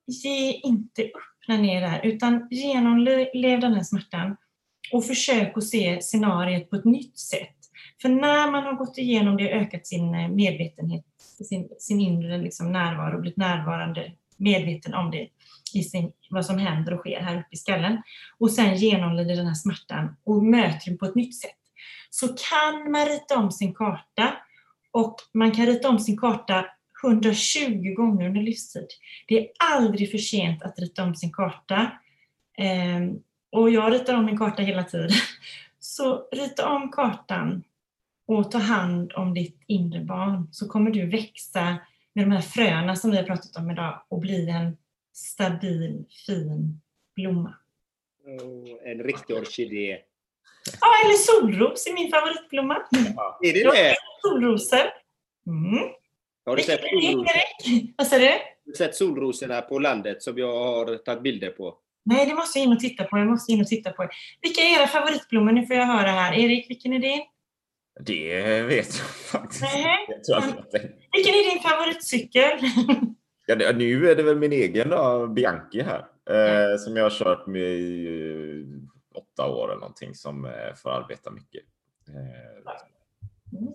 ge 0.06 0.52
inte 0.52 1.02
upp 1.02 1.12
när 1.48 1.58
ni 1.58 1.74
är 1.74 1.80
där 1.80 2.00
utan 2.04 2.48
genomlev 2.50 3.60
den 3.60 3.74
här 3.74 3.82
smärtan 3.82 4.36
och 4.92 5.06
försök 5.06 5.56
att 5.56 5.64
se 5.64 6.02
scenariet 6.02 6.70
på 6.70 6.76
ett 6.76 6.84
nytt 6.84 7.18
sätt. 7.18 7.56
För 8.02 8.08
när 8.08 8.50
man 8.50 8.64
har 8.64 8.72
gått 8.72 8.98
igenom 8.98 9.36
det 9.36 9.54
och 9.54 9.60
ökat 9.60 9.86
sin 9.86 10.14
eh, 10.14 10.28
medvetenhet, 10.28 11.04
sin, 11.48 11.68
sin 11.78 12.00
inre 12.00 12.38
liksom 12.38 12.72
närvaro, 12.72 13.20
blivit 13.20 13.36
närvarande, 13.36 14.12
medveten 14.36 14.94
om 14.94 15.10
det, 15.10 15.28
i 15.76 15.82
sin, 15.82 16.12
vad 16.30 16.46
som 16.46 16.58
händer 16.58 16.94
och 16.94 17.00
sker 17.00 17.20
här 17.20 17.36
uppe 17.36 17.48
i 17.50 17.56
skallen 17.56 18.02
och 18.38 18.50
sen 18.50 18.76
genomlider 18.76 19.36
den 19.36 19.46
här 19.46 19.54
smärtan 19.54 20.16
och 20.24 20.44
möter 20.44 20.90
den 20.90 20.98
på 20.98 21.06
ett 21.06 21.14
nytt 21.14 21.40
sätt, 21.40 21.58
så 22.10 22.28
kan 22.28 22.90
man 22.92 23.06
rita 23.06 23.38
om 23.38 23.52
sin 23.52 23.74
karta 23.74 24.32
och 24.90 25.16
man 25.34 25.50
kan 25.50 25.66
rita 25.66 25.88
om 25.88 25.98
sin 25.98 26.18
karta 26.18 26.66
120 27.04 27.94
gånger 27.96 28.28
under 28.28 28.42
livstid. 28.42 28.86
Det 29.28 29.38
är 29.38 29.46
aldrig 29.74 30.10
för 30.10 30.18
sent 30.18 30.62
att 30.62 30.78
rita 30.78 31.04
om 31.04 31.14
sin 31.14 31.32
karta. 31.32 31.92
Ehm, 32.58 33.18
och 33.52 33.70
jag 33.70 33.92
ritar 33.92 34.14
om 34.14 34.24
min 34.24 34.38
karta 34.38 34.62
hela 34.62 34.84
tiden. 34.84 35.10
Så 35.78 36.28
rita 36.32 36.68
om 36.68 36.90
kartan 36.90 37.62
och 38.26 38.50
ta 38.50 38.58
hand 38.58 39.12
om 39.12 39.34
ditt 39.34 39.60
inre 39.66 40.00
barn 40.00 40.48
så 40.52 40.68
kommer 40.68 40.90
du 40.90 41.06
växa 41.06 41.76
med 42.14 42.26
de 42.26 42.32
här 42.32 42.40
fröna 42.40 42.96
som 42.96 43.10
vi 43.10 43.16
har 43.16 43.24
pratat 43.24 43.56
om 43.56 43.70
idag 43.70 44.02
och 44.08 44.20
bli 44.20 44.50
en 44.50 44.76
stabil, 45.12 46.04
fin 46.26 46.80
blomma. 47.16 47.54
Oh, 48.26 48.90
en 48.90 49.02
riktig 49.02 49.36
orkidé. 49.36 49.98
Ja, 50.80 50.88
eller 51.04 51.14
solros 51.14 51.86
är 51.86 51.92
min 51.94 52.10
favoritblomma. 52.10 52.74
Är 53.40 53.52
det 53.52 53.70
det? 53.70 53.94
Solrosor. 54.22 54.90
Mm. 55.46 55.88
Har 56.44 56.56
du 56.56 56.62
sett, 56.62 56.80
solros 56.80 57.26
Vad 57.96 58.06
sa 58.06 58.18
du? 58.18 58.26
har 58.26 58.38
du 58.64 58.72
sett 58.72 58.94
solrosorna 58.94 59.60
på 59.62 59.78
landet 59.78 60.22
som 60.22 60.38
jag 60.38 60.54
har 60.54 60.96
tagit 60.96 61.22
bilder 61.22 61.50
på? 61.50 61.78
Nej, 62.04 62.26
det 62.26 62.34
måste 62.34 62.58
jag 62.58 62.66
in 62.66 62.72
och 62.72 62.80
titta 62.80 63.04
på. 63.04 63.18
Jag 63.18 63.26
måste 63.26 63.52
in 63.52 63.60
och 63.60 63.66
titta 63.66 63.90
på. 63.90 64.08
Vilka 64.40 64.60
är 64.60 64.78
era 64.78 64.86
favoritblommor? 64.86 65.52
Nu 65.52 65.66
får 65.66 65.76
jag 65.76 65.86
höra 65.86 66.10
här. 66.10 66.34
Erik, 66.38 66.70
vilken 66.70 66.92
är 66.92 66.98
din? 66.98 67.22
Det 68.00 68.62
vet 68.62 68.98
jag 68.98 69.06
faktiskt 69.06 69.60
tänkte. 69.60 70.88
Vilken 71.12 71.34
är 71.34 71.50
din 71.54 71.62
favoritcykel? 71.62 72.58
Ja, 73.60 73.72
nu 73.72 74.10
är 74.10 74.16
det 74.16 74.22
väl 74.22 74.38
min 74.38 74.52
egen 74.52 74.88
då, 74.90 75.26
Bianchi 75.26 75.82
här. 75.82 76.06
Eh, 76.30 76.78
som 76.78 76.96
jag 76.96 77.02
har 77.04 77.10
kört 77.10 77.46
med 77.46 77.62
i 77.62 78.06
eh, 78.06 79.18
åtta 79.18 79.46
år 79.48 79.68
eller 79.70 79.80
någonting 79.80 80.14
som 80.14 80.44
eh, 80.44 80.74
får 80.76 80.90
arbeta 80.90 81.30
mycket. 81.30 81.62
Eh, 82.08 82.72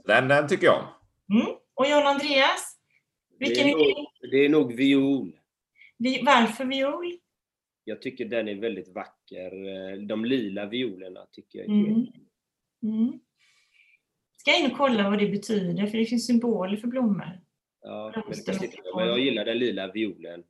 den, 0.05 0.27
den 0.27 0.47
tycker 0.47 0.65
jag 0.65 0.75
om. 0.79 1.35
Mm. 1.35 1.47
Och 1.73 1.87
John 1.89 2.07
Andreas? 2.07 2.77
Vilken 3.39 3.65
det, 3.67 3.71
är 3.73 3.75
nog, 3.75 4.07
det 4.31 4.45
är 4.45 4.49
nog 4.49 4.73
viol. 4.73 5.39
Vi- 5.97 6.21
Varför 6.25 6.65
viol? 6.65 7.17
Jag 7.83 8.01
tycker 8.01 8.25
den 8.25 8.47
är 8.47 8.55
väldigt 8.55 8.87
vacker. 8.95 9.51
Eh, 9.67 9.97
De 10.01 10.25
lila 10.25 10.65
violerna 10.65 11.25
tycker 11.31 11.59
jag 11.59 11.67
är 11.67 11.71
Mm. 11.71 12.05
Mm. 12.83 13.19
Ska 14.37 14.51
jag 14.51 14.59
in 14.59 14.71
och 14.71 14.77
kolla 14.77 15.09
vad 15.09 15.19
det 15.19 15.27
betyder? 15.27 15.87
För 15.87 15.97
det 15.97 16.05
finns 16.05 16.27
symboler 16.27 16.77
för 16.77 16.87
blommor. 16.87 17.41
Ja, 17.87 18.23
men, 18.95 19.07
jag 19.07 19.19
gillar 19.19 19.45
den 19.45 19.57
lila 19.57 19.91
violen. 19.91 20.43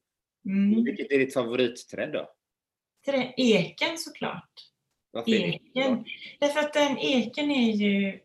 Mm. 0.46 0.84
Vilket 0.84 1.12
är 1.12 1.20
ditt 1.20 1.34
favoritträd 1.34 2.14
då? 2.14 2.30
Trä- 3.08 3.34
Eken 3.38 3.98
såklart. 3.98 4.52
Varför 5.12 5.32
Eken. 5.32 6.06
Därför 6.40 6.60
att 6.60 6.74
den 6.74 6.98
eken 6.98 7.52
är 7.52 7.72
ju 7.72 8.20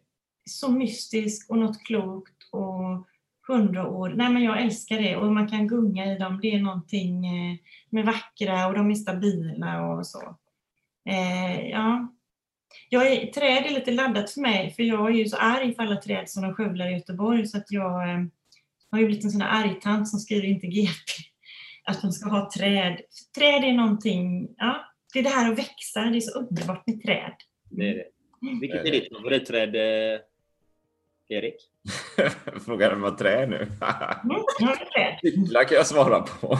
så 0.45 0.73
mystisk 0.73 1.51
och 1.51 1.59
något 1.59 1.85
klokt 1.85 2.37
och 2.51 3.07
hundra 3.49 3.89
år. 3.89 4.09
Nej 4.09 4.31
men 4.33 4.43
jag 4.43 4.63
älskar 4.63 4.99
det 5.03 5.17
och 5.17 5.33
man 5.33 5.49
kan 5.49 5.67
gunga 5.69 6.13
i 6.15 6.19
dem. 6.19 6.39
Det 6.43 6.55
är 6.55 6.61
någonting 6.61 7.27
eh, 7.27 7.57
med 7.91 8.07
vackra 8.07 8.67
och 8.67 8.75
de 8.75 8.91
är 8.91 8.95
stabila 8.95 9.87
och 9.87 10.07
så. 10.07 10.37
Eh, 11.09 11.69
ja. 11.69 12.15
Jag 12.89 13.13
är, 13.13 13.27
träd 13.27 13.67
är 13.67 13.75
lite 13.75 13.91
laddat 13.91 14.31
för 14.31 14.41
mig 14.41 14.71
för 14.71 14.83
jag 14.83 15.11
är 15.11 15.15
ju 15.15 15.29
så 15.29 15.37
arg 15.37 15.75
för 15.75 15.83
alla 15.83 15.97
träd 15.97 16.31
som 16.31 16.43
de 16.43 16.55
skövlar 16.55 16.89
i 16.91 16.93
Göteborg 16.93 17.47
så 17.47 17.59
att 17.59 17.71
jag 17.71 18.11
eh, 18.11 18.25
har 18.93 18.99
ju 18.99 19.07
blivit 19.07 19.25
en 19.25 19.31
sån 19.31 19.41
här 19.41 19.65
argtant 19.65 20.09
som 20.09 20.19
skriver 20.19 20.49
inte 20.49 20.67
GP. 20.67 21.13
Att 21.85 22.03
man 22.03 22.13
ska 22.13 22.29
ha 22.29 22.51
träd. 22.51 23.01
Träd 23.39 23.65
är 23.65 23.73
någonting, 23.73 24.55
ja, 24.57 24.85
det 25.13 25.19
är 25.19 25.23
det 25.23 25.29
här 25.29 25.53
att 25.53 25.59
växa. 25.59 26.01
Det 26.01 26.19
är 26.19 26.21
så 26.21 26.39
underbart 26.39 26.87
med 26.87 27.03
träd. 27.03 27.33
Det 27.71 27.89
är 27.89 27.95
det. 27.95 28.05
Vilket 28.61 28.87
är 28.87 28.91
ditt 28.91 29.09
favoritträd, 29.17 29.77
eh, 29.77 30.21
Erik? 31.29 31.55
Frågar 32.65 32.93
om 32.93 33.01
vad 33.01 33.19
trä 33.19 33.47
nu. 33.47 33.57
Mm, 33.57 34.43
träd. 34.95 35.19
Cyklar 35.21 35.65
kan 35.65 35.77
jag 35.77 35.87
svara 35.87 36.21
på. 36.21 36.59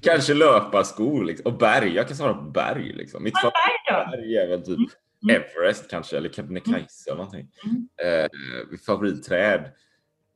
Kanske 0.00 0.34
löparskor 0.34 1.24
liksom. 1.24 1.52
och 1.52 1.58
berg. 1.58 1.94
Jag 1.94 2.08
kan 2.08 2.16
svara 2.16 2.34
på 2.34 2.50
berg. 2.50 2.92
Liksom. 2.92 3.22
Mitt 3.22 3.34
favoritberg 3.38 4.36
är 4.36 4.48
väl 4.48 4.62
typ 4.62 4.78
Mm. 5.22 5.42
Everest 5.42 5.90
kanske 5.90 6.16
eller 6.16 6.28
Kebnekaise 6.28 7.10
eller 7.10 7.16
någonting. 7.16 7.48
Mm. 7.64 7.88
Eh, 8.02 8.78
favoritträd? 8.86 9.70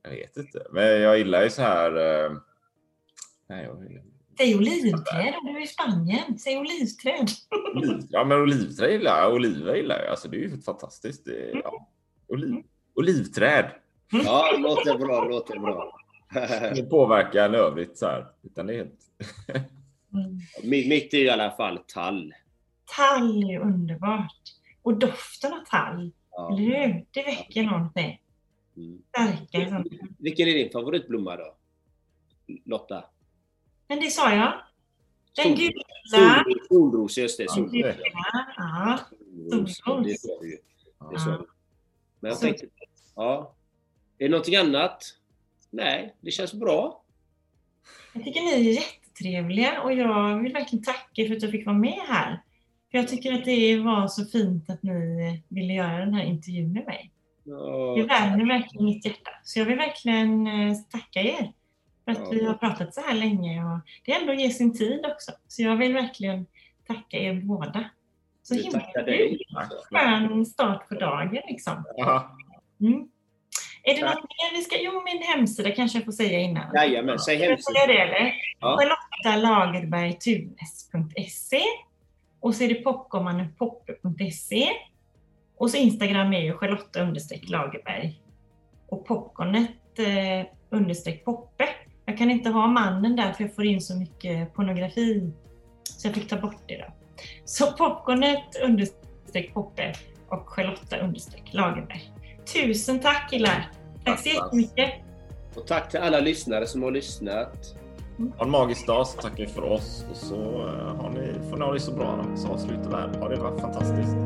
Jag 0.07 0.17
vet 0.17 0.37
inte. 0.37 0.67
Men 0.73 1.01
jag 1.01 1.19
gillar 1.19 1.43
ju 1.43 1.51
så 1.51 1.63
här. 1.63 1.91
Eh, 2.25 2.33
nej, 3.49 3.65
jag, 3.65 4.03
Säg 4.39 4.57
olivträd 4.57 5.35
om 5.41 5.47
du 5.47 5.59
är 5.59 5.63
i 5.63 5.67
Spanien. 5.67 6.39
Säg 6.39 6.59
olivträd. 6.59 7.29
oliv, 7.75 8.03
ja, 8.09 8.25
men 8.25 8.41
olivträd 8.43 8.91
gillar 8.93 9.19
jag. 9.23 9.35
Oliver 9.35 9.75
gillar 9.75 9.99
jag. 9.99 10.09
Alltså, 10.09 10.29
det 10.29 10.37
är 10.37 10.41
ju 10.41 10.61
fantastiskt. 10.61 11.25
Det, 11.25 11.51
ja. 11.65 11.89
Oliv, 12.29 12.63
olivträd. 12.95 13.71
Ja, 14.25 14.53
det 14.53 14.59
låter 14.59 14.99
bra. 14.99 15.25
det 15.25 15.29
Låter 15.31 15.59
bra. 15.59 15.99
Det 16.75 16.83
påverkar 16.91 17.45
en 17.49 17.55
övrigt 17.55 17.99
så 17.99 18.07
här. 18.07 18.27
Utan 18.43 18.67
det 18.67 18.73
är 18.75 18.77
helt... 18.77 19.01
Mm. 20.15 20.39
mitt, 20.63 20.89
mitt 20.89 21.15
är 21.15 21.19
i 21.19 21.31
alla 21.31 21.51
fall 21.51 21.79
tall. 21.87 22.35
Tall 22.97 23.51
är 23.51 23.59
underbart. 23.61 24.43
Och 24.83 24.99
doften 24.99 25.53
av 25.53 25.65
tall, 25.71 26.13
Ja. 26.31 26.53
eller 26.53 26.63
hur? 26.63 27.05
Det 27.11 27.23
väcker 27.23 27.63
någonting. 27.63 28.21
Mm. 28.77 29.03
Starkare 29.09 29.71
sånt. 29.71 29.87
Vilken 30.19 30.49
är 30.49 30.55
din 30.55 30.71
favoritblomma 30.71 31.37
då? 31.37 31.57
Lotta? 32.65 33.05
Men 33.89 34.01
det 34.01 34.11
sa 34.11 34.35
jag. 34.35 34.53
Den 35.37 35.55
gula. 35.55 35.83
Solros, 36.69 37.19
just 37.19 37.39
det. 37.39 37.51
Solros. 37.51 37.97
Ja. 38.57 38.99
Solros. 39.51 40.07
Det 40.07 40.19
sa 40.21 40.41
du 40.41 40.51
ju. 40.51 40.59
Det 41.11 41.21
sa 41.21 41.31
du. 41.31 41.47
Men 42.21 42.31
jag 42.31 42.41
tänkte, 42.41 42.67
ja. 43.15 43.55
Är 44.19 44.25
det 44.25 44.31
någonting 44.31 44.57
annat? 44.57 45.03
Nej, 45.71 46.15
det 46.21 46.31
känns 46.31 46.55
bra. 46.55 47.03
Jag 48.13 48.25
tycker 48.25 48.41
ni 48.41 48.53
är 48.53 48.73
jättetrevliga 48.73 49.83
och 49.83 49.93
jag 49.93 50.43
vill 50.43 50.53
verkligen 50.53 50.85
tacka 50.85 51.27
för 51.27 51.37
att 51.37 51.43
jag 51.43 51.51
fick 51.51 51.67
vara 51.67 51.79
med 51.79 52.01
här. 52.09 52.43
För 52.91 52.99
jag 52.99 53.09
tycker 53.09 53.33
att 53.33 53.45
det 53.45 53.79
var 53.79 54.09
så 54.09 54.25
fint 54.25 54.71
att 54.71 54.83
ni 54.83 55.43
ville 55.49 55.75
göra 55.75 55.99
den 55.99 56.15
här 56.15 56.25
intervjun 56.25 56.73
med 56.73 56.85
mig. 56.87 57.13
Det 57.97 58.03
värmer 58.03 58.47
verkligen 58.47 58.85
mitt 58.85 59.05
hjärta. 59.05 59.31
Så 59.43 59.59
jag 59.59 59.67
vill 59.67 59.77
verkligen 59.77 60.47
eh, 60.47 60.77
tacka 60.91 61.21
er 61.21 61.53
för 62.05 62.13
att 62.13 62.33
vi 62.33 62.47
har 62.47 62.55
pratat 62.55 62.95
så 62.95 63.01
här 63.01 63.15
länge. 63.15 63.65
Och 63.65 63.81
det 64.05 64.13
ändå 64.13 64.35
ger 64.35 64.51
sin 64.51 64.79
tid 64.79 65.07
också. 65.07 65.33
Så 65.49 65.63
jag 65.63 65.77
vill 65.77 65.95
verkligen 65.95 66.47
tacka 66.87 67.19
er 67.19 67.35
båda. 67.35 67.91
Så 68.43 68.55
vi 68.55 68.63
himla 68.63 68.81
kul. 68.81 69.39
Skön 69.91 70.47
start 70.47 70.89
på 70.89 70.95
dagen 70.95 71.43
liksom. 71.49 71.85
Mm. 72.81 73.09
Är 73.83 73.95
det 73.95 74.01
något 74.05 74.15
mer 74.15 74.57
vi 74.57 74.63
ska... 74.63 74.77
Jo, 74.81 75.03
min 75.05 75.23
hemsida 75.23 75.71
kanske 75.71 75.99
jag 75.99 76.05
får 76.05 76.13
säga 76.13 76.41
innan. 76.41 76.75
Jajamän, 76.75 77.19
säg 77.19 77.37
hemsidan. 77.37 77.75
säga 77.75 77.87
det 77.87 77.99
eller? 77.99 78.35
Ja. 78.61 78.79
charlottalagerbergtunes.se 78.79 81.63
och 82.41 82.55
så 82.55 82.65
är 82.65 82.69
det 82.69 82.75
popcornmanenpoppe.se 82.75 84.69
och 85.57 85.71
så 85.71 85.77
Instagram 85.77 86.33
är 86.33 86.41
ju 86.41 86.53
Charlotta 86.53 87.03
understreck 87.03 87.49
Lagerberg 87.49 88.21
och 88.89 89.07
popcornet 89.07 89.99
eh, 89.99 90.47
understreck 90.71 91.25
Poppe. 91.25 91.69
Jag 92.05 92.19
kan 92.19 92.31
inte 92.31 92.51
ha 92.51 92.67
mannen 92.67 93.17
där 93.17 93.33
för 93.33 93.45
jag 93.45 93.55
får 93.55 93.65
in 93.65 93.81
så 93.81 93.97
mycket 93.97 94.55
pornografi 94.55 95.33
så 95.85 96.09
jag 96.09 96.15
fick 96.15 96.29
ta 96.29 96.37
bort 96.37 96.63
det 96.67 96.77
då. 96.77 96.93
Så 97.45 97.73
popcornet 97.73 98.63
understreck 98.65 99.55
Poppe 99.55 99.95
och 100.29 100.49
Charlotta 100.49 100.99
understreck 100.99 101.55
Lagerberg. 101.55 102.13
Tusen 102.55 103.01
tack 103.01 103.31
killar! 103.31 103.71
Tack 104.05 104.21
så 104.21 104.29
jättemycket! 104.29 104.91
Och 105.55 105.67
tack 105.67 105.91
till 105.91 106.01
alla 106.01 106.21
lyssnare 106.21 106.67
som 106.67 106.83
har 106.83 106.91
lyssnat. 106.91 107.75
Ha 108.37 108.45
en 108.45 108.51
magisk 108.51 108.87
dag 108.87 109.07
så 109.07 109.21
tackar 109.21 109.37
vi 109.37 109.47
för 109.47 109.63
oss 109.63 110.07
och 110.11 110.17
så 110.17 110.35
eh, 110.69 111.03
har 111.03 111.11
ni, 111.11 111.51
får 111.51 111.57
ni 111.57 111.65
ha 111.65 111.73
det 111.73 111.81
så 111.81 111.93
bra 111.93 112.25
så 112.37 112.49
avslutar 112.49 112.91
vi 112.91 112.97
här. 112.97 113.21
Ha 113.21 113.29
det 113.29 113.37
varit 113.37 113.61
fantastiskt. 113.61 114.17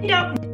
Hejdå! 0.00 0.53